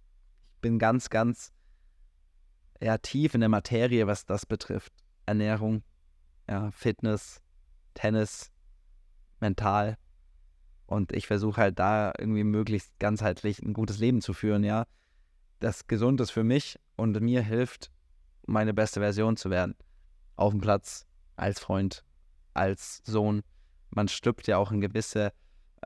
bin 0.61 0.79
ganz, 0.79 1.11
ganz 1.11 1.53
ja, 2.81 2.99
tief 2.99 3.35
in 3.35 3.41
der 3.41 3.49
Materie, 3.49 4.07
was 4.07 4.27
das 4.27 4.47
betrifft. 4.47 4.93
Ernährung, 5.27 5.83
ja, 6.49 6.71
Fitness, 6.71 7.41
Tennis, 7.95 8.51
mental. 9.39 9.97
Und 10.91 11.13
ich 11.13 11.29
versuche 11.29 11.61
halt 11.61 11.79
da 11.79 12.13
irgendwie 12.19 12.43
möglichst 12.43 12.99
ganzheitlich 12.99 13.63
ein 13.63 13.75
gutes 13.75 13.99
Leben 13.99 14.21
zu 14.21 14.33
führen, 14.33 14.65
ja. 14.65 14.89
Das 15.61 15.87
gesund 15.87 16.21
ist 16.21 16.33
für 16.33 16.43
mich 16.43 16.81
und 16.97 17.21
mir 17.21 17.43
hilft, 17.43 17.93
meine 18.45 18.75
beste 18.75 18.99
Version 18.99 19.37
zu 19.37 19.51
werden. 19.51 19.77
Auf 20.35 20.51
dem 20.51 20.61
Platz, 20.61 21.07
als 21.37 21.61
Freund, 21.61 22.05
als 22.55 23.03
Sohn. 23.05 23.43
Man 23.91 24.09
stülpt 24.09 24.49
ja 24.49 24.59
auch 24.59 24.73
in 24.73 24.81
gewisse 24.81 25.33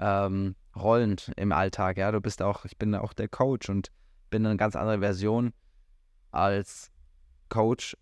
ähm, 0.01 0.57
Rollen 0.75 1.17
im 1.37 1.53
Alltag, 1.53 1.99
ja. 1.99 2.11
Du 2.11 2.23
bist 2.23 2.41
auch, 2.41 2.65
ich 2.65 2.79
bin 2.79 2.95
auch 2.95 3.13
der 3.13 3.29
Coach 3.29 3.69
und 3.69 3.93
bin 4.31 4.47
eine 4.47 4.57
ganz 4.57 4.75
andere 4.75 5.01
Version 5.01 5.53
als 6.31 6.91
Coach 7.51 7.95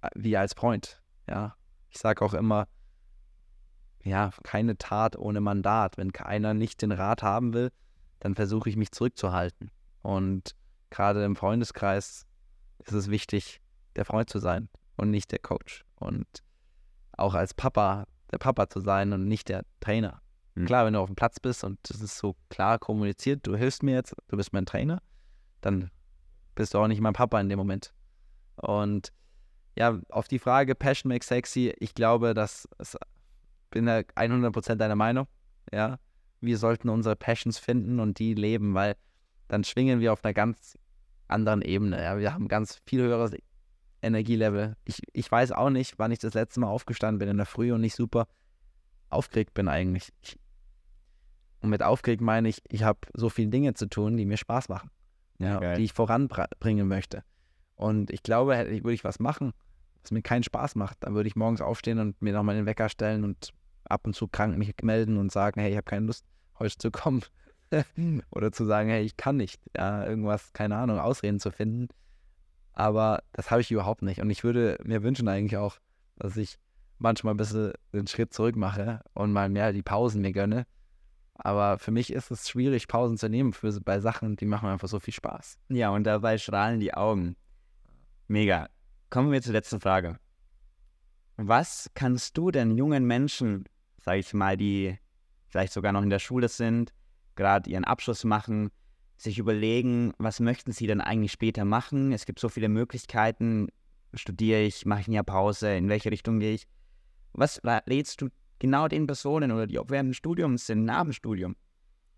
äh, 0.00 0.08
wie 0.14 0.34
als 0.34 0.54
Freund, 0.54 1.02
ja. 1.28 1.56
Ich 1.90 1.98
sage 1.98 2.24
auch 2.24 2.32
immer, 2.32 2.68
ja, 4.08 4.30
keine 4.42 4.76
Tat 4.78 5.16
ohne 5.16 5.40
Mandat. 5.40 5.96
Wenn 5.96 6.12
keiner 6.12 6.54
nicht 6.54 6.82
den 6.82 6.92
Rat 6.92 7.22
haben 7.22 7.52
will, 7.52 7.70
dann 8.20 8.34
versuche 8.34 8.68
ich 8.68 8.76
mich 8.76 8.92
zurückzuhalten. 8.92 9.70
Und 10.02 10.54
gerade 10.90 11.24
im 11.24 11.36
Freundeskreis 11.36 12.26
ist 12.78 12.92
es 12.92 13.10
wichtig, 13.10 13.60
der 13.96 14.04
Freund 14.04 14.30
zu 14.30 14.38
sein 14.38 14.68
und 14.96 15.10
nicht 15.10 15.30
der 15.32 15.38
Coach. 15.38 15.84
Und 15.96 16.26
auch 17.12 17.34
als 17.34 17.54
Papa 17.54 18.06
der 18.30 18.38
Papa 18.38 18.68
zu 18.68 18.80
sein 18.80 19.12
und 19.12 19.26
nicht 19.26 19.48
der 19.48 19.64
Trainer. 19.80 20.20
Mhm. 20.54 20.66
Klar, 20.66 20.86
wenn 20.86 20.92
du 20.92 21.00
auf 21.00 21.08
dem 21.08 21.16
Platz 21.16 21.40
bist 21.40 21.64
und 21.64 21.78
das 21.82 22.00
ist 22.00 22.18
so 22.18 22.36
klar 22.50 22.78
kommuniziert, 22.78 23.46
du 23.46 23.56
hilfst 23.56 23.82
mir 23.82 23.94
jetzt, 23.94 24.14
du 24.28 24.36
bist 24.36 24.52
mein 24.52 24.66
Trainer, 24.66 25.02
dann 25.60 25.90
bist 26.54 26.74
du 26.74 26.78
auch 26.78 26.88
nicht 26.88 27.00
mein 27.00 27.12
Papa 27.12 27.40
in 27.40 27.48
dem 27.48 27.58
Moment. 27.58 27.92
Und 28.56 29.12
ja, 29.76 29.98
auf 30.10 30.28
die 30.28 30.38
Frage 30.38 30.74
Passion 30.74 31.08
makes 31.08 31.28
sexy, 31.28 31.72
ich 31.78 31.94
glaube, 31.94 32.34
dass 32.34 32.68
es, 32.78 32.96
bin 33.70 33.86
da 33.86 33.98
100% 33.98 34.76
deiner 34.76 34.96
Meinung. 34.96 35.26
Ja, 35.72 35.98
wir 36.40 36.58
sollten 36.58 36.88
unsere 36.88 37.16
Passions 37.16 37.58
finden 37.58 38.00
und 38.00 38.18
die 38.18 38.34
leben, 38.34 38.74
weil 38.74 38.96
dann 39.48 39.64
schwingen 39.64 40.00
wir 40.00 40.12
auf 40.12 40.24
einer 40.24 40.34
ganz 40.34 40.78
anderen 41.26 41.62
Ebene. 41.62 42.02
Ja, 42.02 42.18
wir 42.18 42.32
haben 42.32 42.48
ganz 42.48 42.80
viel 42.86 43.00
höheres 43.00 43.32
Energielevel. 44.02 44.76
Ich, 44.84 45.02
ich 45.12 45.30
weiß 45.30 45.52
auch 45.52 45.70
nicht, 45.70 45.98
wann 45.98 46.12
ich 46.12 46.18
das 46.18 46.34
letzte 46.34 46.60
Mal 46.60 46.68
aufgestanden 46.68 47.18
bin 47.18 47.28
in 47.28 47.36
der 47.36 47.46
Früh 47.46 47.72
und 47.72 47.80
nicht 47.80 47.94
super 47.94 48.28
aufgeregt 49.10 49.54
bin 49.54 49.68
eigentlich. 49.68 50.12
Ich, 50.22 50.38
und 51.60 51.70
mit 51.70 51.82
aufgeregt 51.82 52.22
meine 52.22 52.48
ich, 52.48 52.62
ich 52.68 52.84
habe 52.84 53.00
so 53.14 53.28
viele 53.28 53.48
Dinge 53.48 53.74
zu 53.74 53.86
tun, 53.86 54.16
die 54.16 54.24
mir 54.24 54.36
Spaß 54.36 54.68
machen, 54.68 54.90
ja, 55.38 55.74
die 55.74 55.84
ich 55.84 55.92
voranbringen 55.92 56.86
möchte. 56.86 57.24
Und 57.74 58.10
ich 58.10 58.22
glaube, 58.22 58.56
hätte 58.56 58.70
ich, 58.70 58.84
würde 58.84 58.94
ich 58.94 59.04
was 59.04 59.18
machen, 59.18 59.52
was 60.02 60.12
mir 60.12 60.22
keinen 60.22 60.44
Spaß 60.44 60.76
macht, 60.76 60.98
dann 61.00 61.14
würde 61.14 61.28
ich 61.28 61.36
morgens 61.36 61.60
aufstehen 61.60 61.98
und 61.98 62.20
mir 62.22 62.32
nochmal 62.32 62.54
den 62.54 62.66
Wecker 62.66 62.88
stellen 62.88 63.24
und 63.24 63.52
ab 63.88 64.06
und 64.06 64.14
zu 64.14 64.28
krank 64.28 64.56
mich 64.58 64.74
melden 64.82 65.16
und 65.16 65.32
sagen, 65.32 65.60
hey, 65.60 65.70
ich 65.70 65.76
habe 65.76 65.84
keine 65.84 66.06
Lust, 66.06 66.24
heute 66.58 66.76
zu 66.76 66.90
kommen. 66.90 67.22
Oder 68.30 68.52
zu 68.52 68.64
sagen, 68.64 68.88
hey, 68.88 69.02
ich 69.02 69.16
kann 69.16 69.36
nicht. 69.36 69.60
Ja, 69.76 70.06
irgendwas, 70.06 70.52
keine 70.52 70.76
Ahnung, 70.76 70.98
Ausreden 70.98 71.40
zu 71.40 71.50
finden. 71.50 71.88
Aber 72.72 73.22
das 73.32 73.50
habe 73.50 73.60
ich 73.60 73.70
überhaupt 73.70 74.02
nicht. 74.02 74.20
Und 74.20 74.30
ich 74.30 74.44
würde 74.44 74.78
mir 74.84 75.02
wünschen 75.02 75.28
eigentlich 75.28 75.56
auch, 75.56 75.78
dass 76.16 76.36
ich 76.36 76.58
manchmal 76.98 77.34
ein 77.34 77.38
bisschen 77.38 77.72
den 77.92 78.06
Schritt 78.06 78.32
zurück 78.32 78.56
mache 78.56 79.00
und 79.14 79.32
mal 79.32 79.48
mehr 79.48 79.72
die 79.72 79.82
Pausen 79.82 80.22
mir 80.22 80.32
gönne. 80.32 80.66
Aber 81.34 81.78
für 81.78 81.92
mich 81.92 82.12
ist 82.12 82.30
es 82.30 82.48
schwierig, 82.48 82.88
Pausen 82.88 83.16
zu 83.16 83.28
nehmen 83.28 83.52
für, 83.52 83.80
bei 83.80 84.00
Sachen, 84.00 84.36
die 84.36 84.46
machen 84.46 84.68
einfach 84.68 84.88
so 84.88 84.98
viel 84.98 85.14
Spaß. 85.14 85.58
Ja, 85.68 85.90
und 85.90 86.04
dabei 86.04 86.36
strahlen 86.36 86.80
die 86.80 86.94
Augen. 86.94 87.36
Mega. 88.26 88.68
Kommen 89.10 89.30
wir 89.30 89.40
zur 89.40 89.52
letzten 89.52 89.80
Frage. 89.80 90.18
Was 91.36 91.90
kannst 91.94 92.36
du 92.36 92.50
denn 92.50 92.76
jungen 92.76 93.06
Menschen, 93.06 93.64
sag 94.00 94.18
ich 94.18 94.32
mal, 94.34 94.56
die 94.56 94.96
vielleicht 95.48 95.72
sogar 95.72 95.92
noch 95.92 96.02
in 96.02 96.10
der 96.10 96.18
Schule 96.18 96.48
sind, 96.48 96.92
gerade 97.36 97.70
ihren 97.70 97.84
Abschluss 97.84 98.24
machen, 98.24 98.70
sich 99.16 99.38
überlegen, 99.38 100.12
was 100.18 100.40
möchten 100.40 100.72
sie 100.72 100.86
denn 100.86 101.00
eigentlich 101.00 101.32
später 101.32 101.64
machen. 101.64 102.12
Es 102.12 102.24
gibt 102.24 102.38
so 102.38 102.48
viele 102.48 102.68
Möglichkeiten. 102.68 103.68
Studiere 104.14 104.62
ich, 104.62 104.86
mache 104.86 105.00
ich 105.00 105.08
ein 105.08 105.12
Jahr 105.12 105.24
Pause, 105.24 105.76
in 105.76 105.88
welche 105.88 106.10
Richtung 106.10 106.40
gehe 106.40 106.54
ich? 106.54 106.66
Was 107.32 107.60
lädst 107.86 108.22
du 108.22 108.28
genau 108.58 108.88
den 108.88 109.06
Personen 109.06 109.52
oder 109.52 109.66
die 109.66 109.78
auch 109.78 109.88
während 109.88 110.10
des 110.10 110.16
Studiums 110.16 110.66
sind, 110.66 110.84
nach 110.84 111.02
dem 111.02 111.12
Studium, 111.12 111.56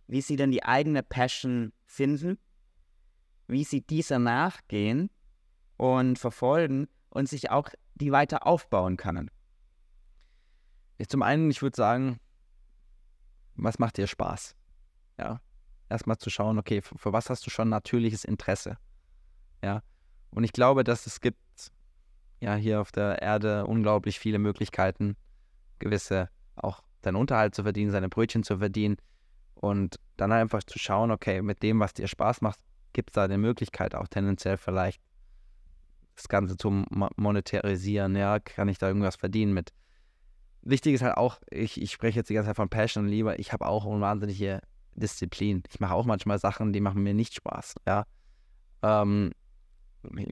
wie 0.07 0.21
sie 0.21 0.37
denn 0.37 0.51
die 0.51 0.63
eigene 0.63 1.03
Passion 1.03 1.73
finden, 1.85 2.39
wie 3.49 3.65
sie 3.65 3.81
dieser 3.81 4.19
nachgehen 4.19 5.11
und 5.77 6.19
verfolgen 6.19 6.87
und 7.09 7.29
sich 7.29 7.51
auch 7.51 7.69
die 7.95 8.13
weiter 8.13 8.47
aufbauen 8.47 8.97
können? 8.97 9.31
Zum 11.09 11.23
einen, 11.23 11.51
ich 11.51 11.63
würde 11.63 11.77
sagen, 11.77 12.19
was 13.55 13.79
macht 13.79 13.97
dir 13.97 14.07
Spaß? 14.07 14.55
Ja, 15.19 15.41
erstmal 15.89 16.19
zu 16.19 16.31
schauen, 16.31 16.59
okay, 16.59 16.83
für, 16.83 16.97
für, 16.99 17.13
was 17.13 17.31
hast 17.31 17.47
du 17.47 17.51
schon 17.51 17.69
natürliches 17.69 18.25
Interesse? 18.25 18.79
Ja. 19.63 19.83
Und 20.31 20.45
ich 20.45 20.53
glaube, 20.53 20.85
dass 20.85 21.07
es 21.07 21.21
gibt 21.21 21.39
ja 22.41 22.55
hier 22.55 22.81
auf 22.81 22.93
der 22.93 23.21
Erde 23.21 23.67
unglaublich 23.67 24.19
viele 24.19 24.39
Möglichkeiten, 24.39 25.17
gewisse 25.79 26.31
auch 26.57 26.83
deinen 27.03 27.17
Unterhalt 27.17 27.55
zu 27.55 27.63
verdienen, 27.63 27.91
seine 27.91 28.09
Brötchen 28.09 28.43
zu 28.43 28.59
verdienen 28.59 28.97
und 29.55 29.97
dann 30.17 30.33
einfach 30.33 30.63
zu 30.63 30.79
schauen, 30.79 31.11
okay, 31.11 31.43
mit 31.43 31.63
dem, 31.63 31.81
was 31.81 31.95
dir 31.95 32.09
Spaß 32.09 32.41
macht, 32.41 32.59
gibt 32.93 33.11
es 33.11 33.15
da 33.15 33.25
eine 33.25 33.39
Möglichkeit 33.39 33.95
auch 33.95 34.09
tendenziell 34.09 34.57
vielleicht 34.57 35.01
das 36.17 36.29
Ganze 36.29 36.57
zu 36.57 36.85
monetarisieren, 37.17 38.15
ja, 38.15 38.39
kann 38.41 38.69
ich 38.69 38.79
da 38.79 38.89
irgendwas 38.89 39.17
verdienen 39.17 39.55
mit. 39.55 39.73
Wichtig 40.63 40.95
ist 40.95 41.03
halt 41.03 41.17
auch, 41.17 41.41
ich, 41.51 41.81
ich 41.81 41.93
spreche 41.93 42.19
jetzt 42.19 42.29
die 42.29 42.35
ganze 42.35 42.49
Zeit 42.49 42.57
von 42.57 42.69
Passion 42.69 43.05
und 43.05 43.11
Liebe, 43.11 43.35
ich 43.37 43.53
habe 43.53 43.67
auch 43.67 43.87
eine 43.87 44.01
wahnsinnige 44.01 44.61
Disziplin. 44.95 45.63
Ich 45.71 45.81
mache 45.81 45.95
auch 45.95 46.05
manchmal 46.05 46.39
Sachen, 46.39 46.73
die 46.73 46.81
machen 46.81 47.03
mir 47.03 47.15
nicht 47.15 47.35
Spaß. 47.35 47.77
Ja. 47.87 48.05
Ähm, 48.83 49.33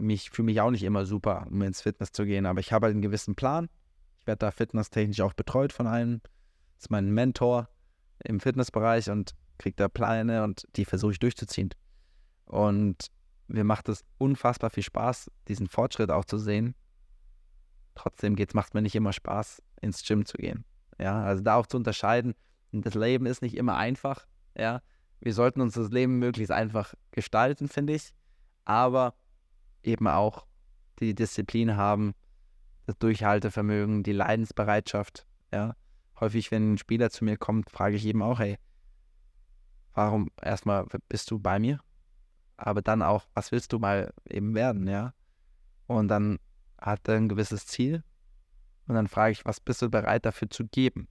ich 0.09 0.31
fühle 0.31 0.47
mich 0.47 0.61
auch 0.61 0.71
nicht 0.71 0.83
immer 0.83 1.05
super, 1.05 1.47
um 1.51 1.63
ins 1.63 1.81
Fitness 1.81 2.13
zu 2.13 2.25
gehen, 2.25 2.47
aber 2.47 2.61
ich 2.61 2.73
habe 2.73 2.87
halt 2.87 2.95
einen 2.95 3.03
gewissen 3.03 3.35
Plan. 3.35 3.69
Ich 4.21 4.27
werde 4.27 4.41
da 4.41 4.51
fitnesstechnisch 4.51 5.21
auch 5.21 5.35
betreut 5.35 5.73
von 5.73 5.87
einem. 5.87 6.21
Das 6.77 6.85
ist 6.85 6.91
mein 6.91 7.11
Mentor 7.11 7.69
im 8.25 8.41
Fitnessbereich 8.41 9.11
und 9.11 9.35
kriege 9.59 9.77
da 9.77 9.89
Pläne 9.89 10.45
und 10.45 10.67
die 10.77 10.85
versuche 10.85 11.13
ich 11.13 11.19
durchzuziehen. 11.19 11.71
Und 12.47 13.09
mir 13.47 13.65
macht 13.65 13.89
es 13.89 14.05
unfassbar 14.19 14.71
viel 14.71 14.83
Spaß, 14.83 15.31
diesen 15.49 15.69
Fortschritt 15.69 16.11
auch 16.11 16.25
zu 16.25 16.39
sehen. 16.39 16.75
Trotzdem 17.95 18.37
macht 18.53 18.69
es 18.69 18.75
mir 18.75 18.83
nicht 18.83 18.95
immer 18.95 19.13
Spaß, 19.13 19.63
ins 19.81 20.03
Gym 20.03 20.25
zu 20.25 20.37
gehen. 20.37 20.65
Ja, 20.99 21.23
also 21.23 21.43
da 21.43 21.55
auch 21.55 21.67
zu 21.67 21.77
unterscheiden. 21.77 22.35
Das 22.73 22.95
Leben 22.95 23.27
ist 23.27 23.43
nicht 23.43 23.57
immer 23.57 23.77
einfach. 23.77 24.27
Ja, 24.57 24.83
wir 25.21 25.33
sollten 25.33 25.61
uns 25.61 25.75
das 25.75 25.91
Leben 25.91 26.19
möglichst 26.19 26.53
einfach 26.53 26.95
gestalten, 27.11 27.69
finde 27.69 27.95
ich, 27.95 28.13
aber 28.65 29.15
eben 29.83 30.07
auch 30.09 30.47
die 31.01 31.15
Disziplin 31.15 31.77
haben, 31.77 32.15
das 32.87 32.99
Durchhaltevermögen, 32.99 34.03
die 34.03 34.13
Leidensbereitschaft. 34.13 35.27
Ja, 35.53 35.75
häufig, 36.21 36.51
wenn 36.51 36.75
ein 36.75 36.79
Spieler 36.79 37.11
zu 37.11 37.25
mir 37.25 37.37
kommt, 37.37 37.71
frage 37.71 37.97
ich 37.97 38.05
eben 38.05 38.23
auch, 38.23 38.39
hey, 38.39 38.59
warum 39.95 40.31
erstmal 40.41 40.87
bist 41.09 41.31
du 41.31 41.39
bei 41.39 41.59
mir? 41.59 41.81
Aber 42.57 42.83
dann 42.83 43.03
auch, 43.03 43.27
was 43.35 43.53
willst 43.53 43.73
du 43.73 43.79
mal 43.79 44.13
eben 44.29 44.55
werden, 44.55 44.89
ja? 44.89 45.15
Und 45.87 46.09
dann 46.09 46.39
hat 46.81 47.09
er 47.09 47.17
ein 47.17 47.29
gewisses 47.29 47.67
Ziel 47.67 48.03
und 48.89 48.95
dann 48.95 49.07
frage 49.07 49.33
ich, 49.33 49.45
was 49.45 49.61
bist 49.61 49.83
du 49.83 49.89
bereit 49.89 50.27
dafür 50.27 50.51
zu 50.51 50.67
geben? 50.67 51.09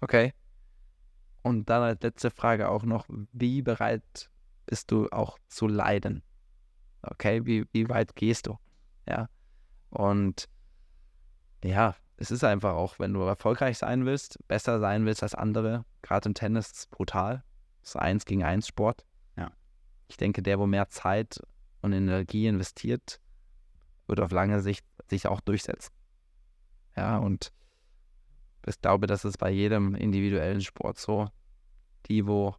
Okay, 0.00 0.32
und 1.42 1.68
dann 1.68 1.82
als 1.82 2.02
letzte 2.02 2.30
Frage 2.30 2.68
auch 2.68 2.84
noch, 2.84 3.06
wie 3.32 3.62
bereit 3.62 4.30
bist 4.66 4.90
du 4.90 5.08
auch 5.10 5.38
zu 5.48 5.66
leiden? 5.66 6.22
Okay, 7.02 7.44
wie, 7.44 7.66
wie 7.72 7.88
weit 7.88 8.14
gehst 8.14 8.46
du? 8.46 8.58
Ja. 9.08 9.28
Und 9.90 10.48
ja, 11.64 11.96
es 12.16 12.30
ist 12.30 12.44
einfach 12.44 12.74
auch, 12.74 12.98
wenn 13.00 13.12
du 13.12 13.20
erfolgreich 13.22 13.78
sein 13.78 14.06
willst, 14.06 14.38
besser 14.46 14.78
sein 14.78 15.04
willst 15.04 15.24
als 15.24 15.34
andere, 15.34 15.84
gerade 16.02 16.28
im 16.28 16.34
Tennis 16.34 16.66
ist 16.66 16.76
es 16.76 16.86
brutal. 16.86 17.42
Es 17.82 17.90
ist 17.90 17.96
eins 17.96 18.24
gegen 18.24 18.44
eins 18.44 18.68
Sport. 18.68 19.04
Ja. 19.36 19.50
Ich 20.06 20.16
denke, 20.16 20.42
der, 20.42 20.60
wo 20.60 20.66
mehr 20.66 20.88
Zeit 20.88 21.40
und 21.80 21.92
Energie 21.92 22.46
investiert, 22.46 23.20
wird 24.06 24.20
auf 24.20 24.30
lange 24.30 24.60
Sicht 24.60 24.86
sich 25.10 25.26
auch 25.26 25.40
durchsetzen. 25.40 25.92
Ja, 26.96 27.18
und 27.18 27.52
ich 28.66 28.80
glaube, 28.80 29.06
das 29.06 29.24
ist 29.24 29.38
bei 29.38 29.50
jedem 29.50 29.94
individuellen 29.94 30.60
Sport 30.60 30.98
so. 30.98 31.28
Die, 32.06 32.26
wo 32.26 32.54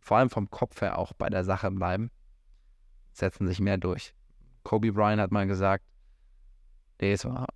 vor 0.00 0.18
allem 0.18 0.30
vom 0.30 0.50
Kopf 0.50 0.80
her 0.80 0.98
auch 0.98 1.12
bei 1.14 1.30
der 1.30 1.44
Sache 1.44 1.70
bleiben, 1.70 2.10
setzen 3.12 3.46
sich 3.46 3.60
mehr 3.60 3.78
durch. 3.78 4.14
Kobe 4.62 4.92
Bryant 4.92 5.20
hat 5.20 5.30
mal 5.30 5.46
gesagt, 5.46 5.84
nee, 7.00 7.12
es 7.12 7.24
war, 7.24 7.46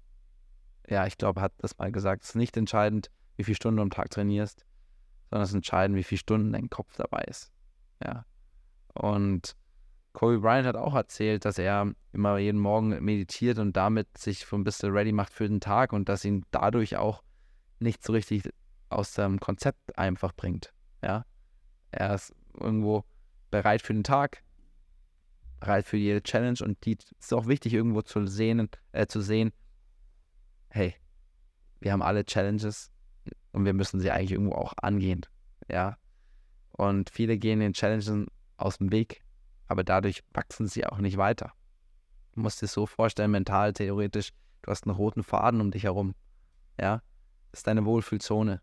ja, 0.89 1.07
ich 1.07 1.19
glaube, 1.19 1.41
hat 1.41 1.53
das 1.59 1.77
mal 1.79 1.93
gesagt, 1.93 2.23
es 2.23 2.31
ist 2.31 2.37
nicht 2.37 2.57
entscheidend, 2.57 3.11
wie 3.37 3.45
viele 3.45 3.57
Stunden 3.57 3.77
du 3.77 3.83
am 3.83 3.91
Tag 3.91 4.11
trainierst, 4.11 4.65
sondern 5.31 5.45
es 5.45 5.51
ist 5.51 5.57
entscheidend, 5.57 5.97
wie 5.97 6.05
viele 6.05 6.19
Stunden 6.19 6.53
dein 6.53 6.71
Kopf 6.71 6.97
dabei 6.97 7.23
ist. 7.25 7.53
Ja. 8.03 8.25
Und 8.95 9.57
Kobe 10.19 10.41
Bryant 10.41 10.67
hat 10.67 10.75
auch 10.75 10.97
erzählt, 10.97 11.45
dass 11.45 11.59
er 11.59 11.93
immer 12.13 12.39
jeden 12.39 12.59
Morgen 12.59 12.89
meditiert 13.05 13.61
und 13.61 13.77
damit 13.77 14.19
sich 14.19 14.47
so 14.47 14.57
ein 14.57 14.65
bisschen 14.65 14.91
ready 14.91 15.13
macht 15.13 15.33
für 15.33 15.49
den 15.49 15.61
Tag 15.61 15.93
und 15.93 16.09
dass 16.09 16.25
ihn 16.25 16.45
dadurch 16.51 16.97
auch 16.97 17.23
nicht 17.79 18.03
so 18.03 18.15
richtig 18.15 18.43
aus 18.89 19.13
dem 19.13 19.39
Konzept 19.39 19.97
einfach 19.97 20.33
bringt. 20.35 20.75
Ja, 21.05 21.25
er 21.93 22.17
ist 22.17 22.35
irgendwo 22.59 23.05
bereit 23.53 23.81
für 23.81 23.95
den 23.95 24.03
Tag, 24.03 24.43
bereit 25.61 25.87
für 25.87 25.99
jede 25.99 26.21
Challenge 26.21 26.59
und 26.63 26.85
die 26.85 26.99
ist 27.21 27.33
auch 27.33 27.47
wichtig 27.47 27.75
irgendwo 27.75 28.03
zu 28.03 28.27
sehen, 28.27 28.69
äh, 28.91 29.07
zu 29.07 29.21
sehen, 29.21 29.53
hey, 30.71 30.97
wir 31.79 31.93
haben 31.93 32.03
alle 32.03 32.25
Challenges 32.25 32.91
und 33.53 33.65
wir 33.65 33.73
müssen 33.73 34.01
sie 34.01 34.11
eigentlich 34.11 34.33
irgendwo 34.33 34.57
auch 34.57 34.73
angehen. 34.83 35.21
Ja. 35.71 35.97
Und 36.73 37.09
viele 37.09 37.39
gehen 37.39 37.61
den 37.61 37.73
Challenges 37.73 38.27
aus 38.57 38.79
dem 38.79 38.91
Weg, 38.91 39.23
aber 39.69 39.85
dadurch 39.85 40.25
wachsen 40.33 40.67
sie 40.67 40.87
auch 40.87 40.99
nicht 40.99 41.17
weiter. 41.17 41.53
Du 42.33 42.41
musst 42.41 42.61
dir 42.61 42.67
so 42.67 42.87
vorstellen, 42.87 43.31
mental, 43.31 43.73
theoretisch, 43.73 44.31
du 44.63 44.71
hast 44.71 44.87
einen 44.87 44.97
roten 44.97 45.23
Faden 45.23 45.61
um 45.61 45.71
dich 45.71 45.85
herum 45.85 46.15
ja, 46.81 47.03
das 47.51 47.61
ist 47.61 47.67
deine 47.67 47.85
Wohlfühlzone. 47.85 48.61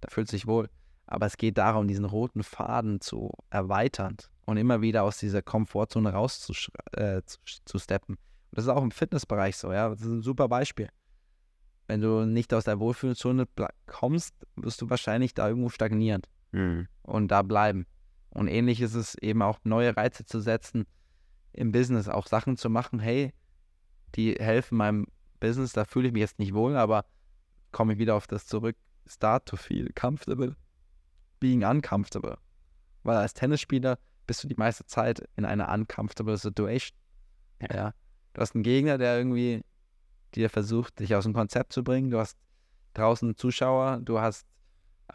Da 0.00 0.08
fühlt 0.08 0.28
sich 0.28 0.46
wohl. 0.46 0.68
Aber 1.06 1.26
es 1.26 1.36
geht 1.36 1.58
darum, 1.58 1.86
diesen 1.86 2.04
roten 2.04 2.42
Faden 2.42 3.00
zu 3.00 3.30
erweitern 3.50 4.16
und 4.44 4.56
immer 4.56 4.80
wieder 4.80 5.04
aus 5.04 5.18
dieser 5.18 5.42
Komfortzone 5.42 6.12
raus 6.12 6.50
äh, 6.92 7.22
zu, 7.24 7.38
zu 7.64 7.78
steppen. 7.78 8.16
Und 8.16 8.58
das 8.58 8.64
ist 8.64 8.70
auch 8.70 8.82
im 8.82 8.90
Fitnessbereich 8.90 9.56
so, 9.56 9.72
ja. 9.72 9.88
Das 9.88 10.00
ist 10.00 10.06
ein 10.06 10.22
super 10.22 10.48
Beispiel. 10.48 10.88
Wenn 11.86 12.00
du 12.00 12.26
nicht 12.26 12.52
aus 12.52 12.64
der 12.64 12.80
Wohlfühlzone 12.80 13.46
kommst, 13.86 14.34
wirst 14.56 14.82
du 14.82 14.90
wahrscheinlich 14.90 15.34
da 15.34 15.48
irgendwo 15.48 15.68
stagnieren 15.68 16.22
mhm. 16.50 16.88
und 17.02 17.28
da 17.28 17.42
bleiben. 17.42 17.86
Und 18.36 18.48
ähnlich 18.48 18.82
ist 18.82 18.94
es 18.94 19.14
eben 19.14 19.40
auch, 19.40 19.58
neue 19.64 19.96
Reize 19.96 20.26
zu 20.26 20.40
setzen 20.40 20.84
im 21.54 21.72
Business, 21.72 22.06
auch 22.06 22.26
Sachen 22.26 22.58
zu 22.58 22.68
machen, 22.68 22.98
hey, 22.98 23.32
die 24.14 24.34
helfen 24.34 24.76
meinem 24.76 25.06
Business, 25.40 25.72
da 25.72 25.86
fühle 25.86 26.08
ich 26.08 26.12
mich 26.12 26.20
jetzt 26.20 26.38
nicht 26.38 26.52
wohl, 26.52 26.76
aber 26.76 27.06
komme 27.72 27.94
ich 27.94 27.98
wieder 27.98 28.14
auf 28.14 28.26
das 28.26 28.46
zurück, 28.46 28.76
start 29.06 29.46
to 29.46 29.56
feel 29.56 29.90
comfortable, 29.94 30.54
being 31.40 31.64
uncomfortable. 31.64 32.36
Weil 33.04 33.16
als 33.16 33.32
Tennisspieler 33.32 33.98
bist 34.26 34.44
du 34.44 34.48
die 34.48 34.56
meiste 34.56 34.84
Zeit 34.84 35.26
in 35.36 35.46
einer 35.46 35.72
uncomfortable 35.72 36.36
situation. 36.36 36.98
Ja. 37.62 37.74
ja. 37.74 37.94
Du 38.34 38.42
hast 38.42 38.54
einen 38.54 38.64
Gegner, 38.64 38.98
der 38.98 39.16
irgendwie 39.16 39.64
dir 40.34 40.50
versucht, 40.50 40.98
dich 40.98 41.14
aus 41.14 41.24
dem 41.24 41.32
Konzept 41.32 41.72
zu 41.72 41.82
bringen. 41.82 42.10
Du 42.10 42.18
hast 42.18 42.36
draußen 42.92 43.34
Zuschauer, 43.34 44.00
du 44.02 44.20
hast 44.20 44.46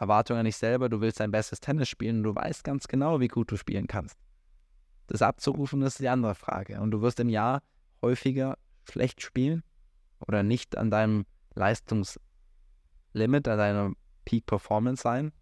Erwartungen 0.02 0.40
an 0.40 0.46
dich 0.46 0.56
selber, 0.56 0.88
du 0.88 1.00
willst 1.00 1.20
dein 1.20 1.30
bestes 1.30 1.60
Tennis 1.60 1.88
spielen 1.88 2.18
und 2.18 2.22
du 2.24 2.34
weißt 2.34 2.64
ganz 2.64 2.88
genau, 2.88 3.20
wie 3.20 3.28
gut 3.28 3.52
du 3.52 3.56
spielen 3.56 3.86
kannst. 3.86 4.18
Das 5.06 5.22
abzurufen, 5.22 5.80
ist 5.82 6.00
die 6.00 6.08
andere 6.08 6.34
Frage. 6.34 6.80
Und 6.80 6.90
du 6.90 7.02
wirst 7.02 7.20
im 7.20 7.28
Jahr 7.28 7.62
häufiger 8.02 8.58
schlecht 8.90 9.22
spielen 9.22 9.62
oder 10.26 10.42
nicht 10.42 10.76
an 10.76 10.90
deinem 10.90 11.24
Leistungslimit, 11.54 13.46
an 13.46 13.58
deiner 13.58 13.92
Peak 14.24 14.44
Performance 14.46 15.02
sein. 15.02 15.32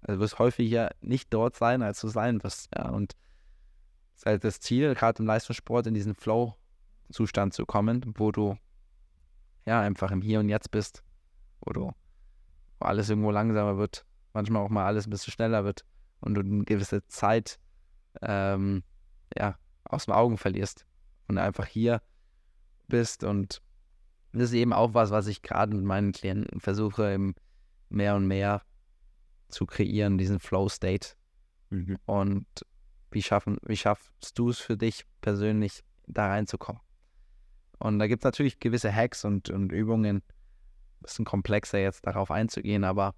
Also 0.00 0.14
du 0.16 0.20
wirst 0.20 0.38
häufiger 0.38 0.90
nicht 1.02 1.32
dort 1.32 1.54
sein, 1.54 1.82
als 1.82 2.00
du 2.00 2.08
sein 2.08 2.42
wirst. 2.42 2.70
Ja, 2.74 2.88
und 2.88 3.12
das 4.14 4.20
ist 4.20 4.26
halt 4.26 4.44
das 4.44 4.60
Ziel, 4.60 4.94
gerade 4.94 5.22
im 5.22 5.26
Leistungssport 5.26 5.86
in 5.86 5.92
diesen 5.92 6.14
Flow-Zustand 6.14 7.52
zu 7.52 7.66
kommen, 7.66 8.14
wo 8.16 8.32
du 8.32 8.56
ja 9.66 9.82
einfach 9.82 10.10
im 10.12 10.22
Hier 10.22 10.40
und 10.40 10.48
Jetzt 10.48 10.70
bist, 10.70 11.02
wo 11.60 11.72
du 11.72 11.92
wo 12.84 12.88
alles 12.88 13.08
irgendwo 13.08 13.30
langsamer 13.30 13.78
wird, 13.78 14.04
manchmal 14.34 14.62
auch 14.62 14.68
mal 14.68 14.84
alles 14.84 15.06
ein 15.06 15.10
bisschen 15.10 15.32
schneller 15.32 15.64
wird 15.64 15.84
und 16.20 16.34
du 16.34 16.42
eine 16.42 16.64
gewisse 16.64 17.06
Zeit 17.06 17.58
ähm, 18.20 18.82
ja, 19.36 19.58
aus 19.84 20.04
den 20.04 20.14
Augen 20.14 20.36
verlierst 20.36 20.86
und 21.26 21.38
einfach 21.38 21.66
hier 21.66 22.02
bist. 22.86 23.24
Und 23.24 23.62
das 24.32 24.44
ist 24.44 24.52
eben 24.52 24.72
auch 24.72 24.94
was, 24.94 25.10
was 25.10 25.26
ich 25.26 25.42
gerade 25.42 25.74
mit 25.74 25.84
meinen 25.84 26.12
Klienten 26.12 26.60
versuche, 26.60 27.12
eben 27.12 27.34
mehr 27.88 28.16
und 28.16 28.26
mehr 28.26 28.62
zu 29.48 29.66
kreieren, 29.66 30.18
diesen 30.18 30.40
Flow-State. 30.40 31.14
Mhm. 31.70 31.96
Und 32.04 32.46
wie, 33.10 33.22
schaffen, 33.22 33.58
wie 33.62 33.76
schaffst 33.76 34.38
du 34.38 34.50
es 34.50 34.58
für 34.58 34.76
dich 34.76 35.06
persönlich, 35.20 35.84
da 36.06 36.28
reinzukommen? 36.28 36.82
Und 37.78 37.98
da 37.98 38.06
gibt 38.06 38.22
es 38.22 38.24
natürlich 38.24 38.60
gewisse 38.60 38.94
Hacks 38.94 39.24
und, 39.24 39.48
und 39.50 39.72
Übungen, 39.72 40.22
bisschen 41.04 41.24
komplexer 41.24 41.78
jetzt 41.78 42.06
darauf 42.06 42.30
einzugehen, 42.30 42.84
aber 42.84 43.14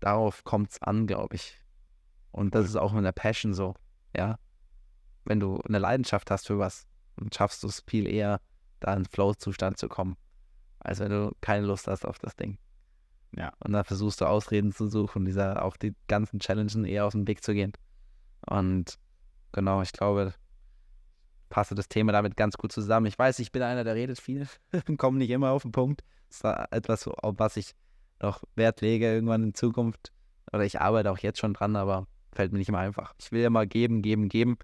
darauf 0.00 0.44
kommt 0.44 0.70
es 0.70 0.82
an, 0.82 1.06
glaube 1.06 1.36
ich. 1.36 1.54
Und 2.30 2.54
das 2.54 2.66
ist 2.66 2.76
auch 2.76 2.92
mit 2.92 3.04
der 3.04 3.12
Passion 3.12 3.54
so, 3.54 3.74
ja. 4.16 4.38
Wenn 5.24 5.40
du 5.40 5.58
eine 5.60 5.78
Leidenschaft 5.78 6.30
hast 6.30 6.46
für 6.46 6.58
was, 6.58 6.86
dann 7.16 7.30
schaffst 7.32 7.62
du 7.62 7.68
es 7.68 7.82
viel 7.86 8.06
eher, 8.06 8.40
da 8.80 8.94
in 8.94 9.04
Flow-Zustand 9.04 9.78
zu 9.78 9.88
kommen, 9.88 10.16
als 10.78 10.98
wenn 11.00 11.10
du 11.10 11.32
keine 11.40 11.66
Lust 11.66 11.86
hast 11.86 12.06
auf 12.06 12.18
das 12.18 12.36
Ding. 12.36 12.58
Ja. 13.36 13.52
Und 13.60 13.72
dann 13.72 13.84
versuchst 13.84 14.20
du 14.20 14.26
Ausreden 14.26 14.72
zu 14.72 14.88
suchen, 14.88 15.24
dieser 15.24 15.64
auch 15.64 15.76
die 15.76 15.94
ganzen 16.08 16.40
Challenges 16.40 16.74
eher 16.76 17.04
aus 17.04 17.12
dem 17.12 17.28
Weg 17.28 17.44
zu 17.44 17.52
gehen. 17.52 17.72
Und 18.46 18.98
genau, 19.52 19.82
ich 19.82 19.92
glaube, 19.92 20.34
passe 21.50 21.74
das 21.74 21.88
Thema 21.88 22.12
damit 22.12 22.36
ganz 22.36 22.56
gut 22.56 22.72
zusammen. 22.72 23.06
Ich 23.06 23.18
weiß, 23.18 23.38
ich 23.40 23.52
bin 23.52 23.62
einer, 23.62 23.84
der 23.84 23.94
redet 23.94 24.18
viel, 24.18 24.48
komme 24.96 25.18
nicht 25.18 25.30
immer 25.30 25.50
auf 25.50 25.62
den 25.62 25.72
Punkt. 25.72 26.02
Das 26.28 26.38
ist 26.38 26.72
etwas, 26.72 27.06
auf 27.06 27.34
was 27.38 27.58
ich 27.58 27.74
noch 28.22 28.42
Wert 28.54 28.80
lege 28.80 29.12
irgendwann 29.12 29.42
in 29.42 29.54
Zukunft. 29.54 30.12
Oder 30.52 30.64
ich 30.64 30.80
arbeite 30.80 31.10
auch 31.10 31.18
jetzt 31.18 31.38
schon 31.38 31.52
dran, 31.52 31.76
aber 31.76 32.06
fällt 32.32 32.52
mir 32.52 32.58
nicht 32.58 32.68
immer 32.68 32.78
einfach. 32.78 33.14
Ich 33.20 33.32
will 33.32 33.48
mal 33.50 33.66
geben, 33.66 34.00
geben, 34.00 34.28
geben. 34.28 34.56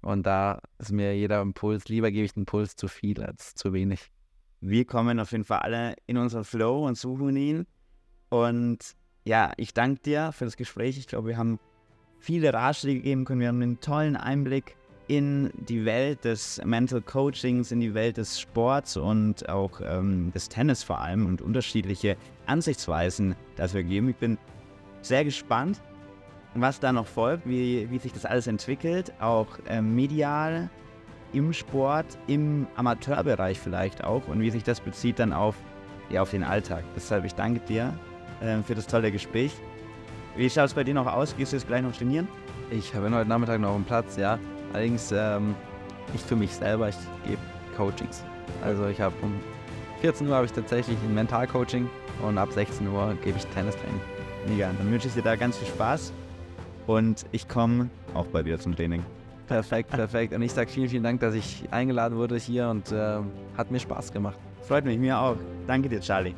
Und 0.00 0.26
da 0.26 0.60
ist 0.78 0.92
mir 0.92 1.16
jeder 1.16 1.40
Impuls, 1.40 1.88
lieber 1.88 2.10
gebe 2.10 2.24
ich 2.24 2.34
den 2.34 2.42
Impuls 2.42 2.76
zu 2.76 2.86
viel 2.86 3.22
als 3.22 3.54
zu 3.54 3.72
wenig. 3.72 4.12
Wir 4.60 4.84
kommen 4.84 5.18
auf 5.18 5.32
jeden 5.32 5.44
Fall 5.44 5.60
alle 5.60 5.94
in 6.06 6.18
unseren 6.18 6.44
Flow 6.44 6.86
und 6.86 6.96
suchen 6.96 7.36
ihn. 7.36 7.66
Und 8.28 8.78
ja, 9.24 9.52
ich 9.56 9.74
danke 9.74 10.02
dir 10.02 10.32
für 10.32 10.44
das 10.44 10.56
Gespräch. 10.56 10.98
Ich 10.98 11.08
glaube, 11.08 11.28
wir 11.28 11.36
haben 11.36 11.58
viele 12.18 12.52
Ratschläge 12.52 13.00
gegeben 13.00 13.24
können. 13.24 13.40
Wir 13.40 13.48
haben 13.48 13.62
einen 13.62 13.80
tollen 13.80 14.16
Einblick 14.16 14.77
in 15.08 15.50
die 15.54 15.84
Welt 15.84 16.24
des 16.24 16.60
Mental 16.64 17.00
Coachings, 17.00 17.72
in 17.72 17.80
die 17.80 17.94
Welt 17.94 18.18
des 18.18 18.40
Sports 18.40 18.96
und 18.96 19.48
auch 19.48 19.80
ähm, 19.82 20.30
des 20.32 20.48
Tennis 20.48 20.82
vor 20.82 21.00
allem 21.00 21.26
und 21.26 21.42
unterschiedliche 21.42 22.16
Ansichtsweisen 22.46 23.34
dafür 23.56 23.82
gegeben. 23.82 24.10
Ich 24.10 24.16
bin 24.16 24.38
sehr 25.00 25.24
gespannt, 25.24 25.80
was 26.54 26.78
da 26.78 26.92
noch 26.92 27.06
folgt, 27.06 27.48
wie, 27.48 27.90
wie 27.90 27.98
sich 27.98 28.12
das 28.12 28.24
alles 28.24 28.46
entwickelt, 28.46 29.12
auch 29.20 29.46
äh, 29.68 29.80
medial, 29.80 30.70
im 31.32 31.52
Sport, 31.52 32.06
im 32.26 32.66
Amateurbereich 32.76 33.58
vielleicht 33.58 34.02
auch 34.04 34.26
und 34.28 34.40
wie 34.40 34.50
sich 34.50 34.64
das 34.64 34.80
bezieht 34.80 35.18
dann 35.18 35.32
auf, 35.32 35.56
ja, 36.10 36.22
auf 36.22 36.30
den 36.30 36.42
Alltag. 36.42 36.84
Deshalb 36.96 37.24
ich 37.24 37.34
danke 37.34 37.60
dir 37.60 37.98
äh, 38.40 38.62
für 38.62 38.74
das 38.74 38.86
tolle 38.86 39.12
Gespräch. 39.12 39.52
Wie 40.36 40.48
schaut 40.48 40.66
es 40.66 40.74
bei 40.74 40.84
dir 40.84 40.94
noch 40.94 41.06
aus? 41.06 41.36
Gehst 41.36 41.52
du 41.52 41.56
jetzt 41.56 41.66
gleich 41.66 41.82
noch 41.82 41.94
trainieren? 41.94 42.28
Ich 42.70 42.94
habe 42.94 43.10
heute 43.10 43.28
Nachmittag 43.28 43.60
noch 43.60 43.74
einen 43.74 43.84
Platz, 43.84 44.16
ja. 44.16 44.38
Allerdings 44.72 45.12
ähm, 45.12 45.54
nicht 46.12 46.24
für 46.26 46.36
mich 46.36 46.54
selber, 46.54 46.88
ich 46.88 46.96
gebe 47.24 47.40
Coachings. 47.76 48.24
Also 48.62 48.86
ich 48.86 49.00
habe 49.00 49.14
um 49.22 49.34
14 50.00 50.28
Uhr 50.28 50.34
habe 50.34 50.46
ich 50.46 50.52
tatsächlich 50.52 50.96
ein 51.04 51.14
Mentalcoaching 51.14 51.88
und 52.22 52.38
ab 52.38 52.52
16 52.52 52.86
Uhr 52.88 53.16
gebe 53.24 53.38
ich 53.38 53.46
Tennistraining. 53.46 54.00
Mega, 54.48 54.70
dann 54.76 54.90
wünsche 54.90 55.08
ich 55.08 55.14
dir 55.14 55.22
da 55.22 55.36
ganz 55.36 55.56
viel 55.56 55.68
Spaß 55.68 56.12
und 56.86 57.26
ich 57.32 57.48
komme 57.48 57.90
auch 58.14 58.26
bei 58.26 58.42
dir 58.42 58.58
zum 58.58 58.74
Training. 58.74 59.04
Perfekt, 59.46 59.90
perfekt. 59.90 60.34
Und 60.34 60.42
ich 60.42 60.52
sage 60.52 60.70
vielen, 60.70 60.88
vielen 60.88 61.02
Dank, 61.02 61.20
dass 61.20 61.34
ich 61.34 61.64
eingeladen 61.70 62.16
wurde 62.16 62.36
hier 62.36 62.68
und 62.68 62.92
äh, 62.92 63.18
hat 63.56 63.70
mir 63.70 63.80
Spaß 63.80 64.12
gemacht. 64.12 64.38
Freut 64.62 64.84
mich, 64.84 64.98
mir 64.98 65.18
auch. 65.18 65.36
Danke 65.66 65.88
dir, 65.88 66.00
Charlie. 66.00 66.34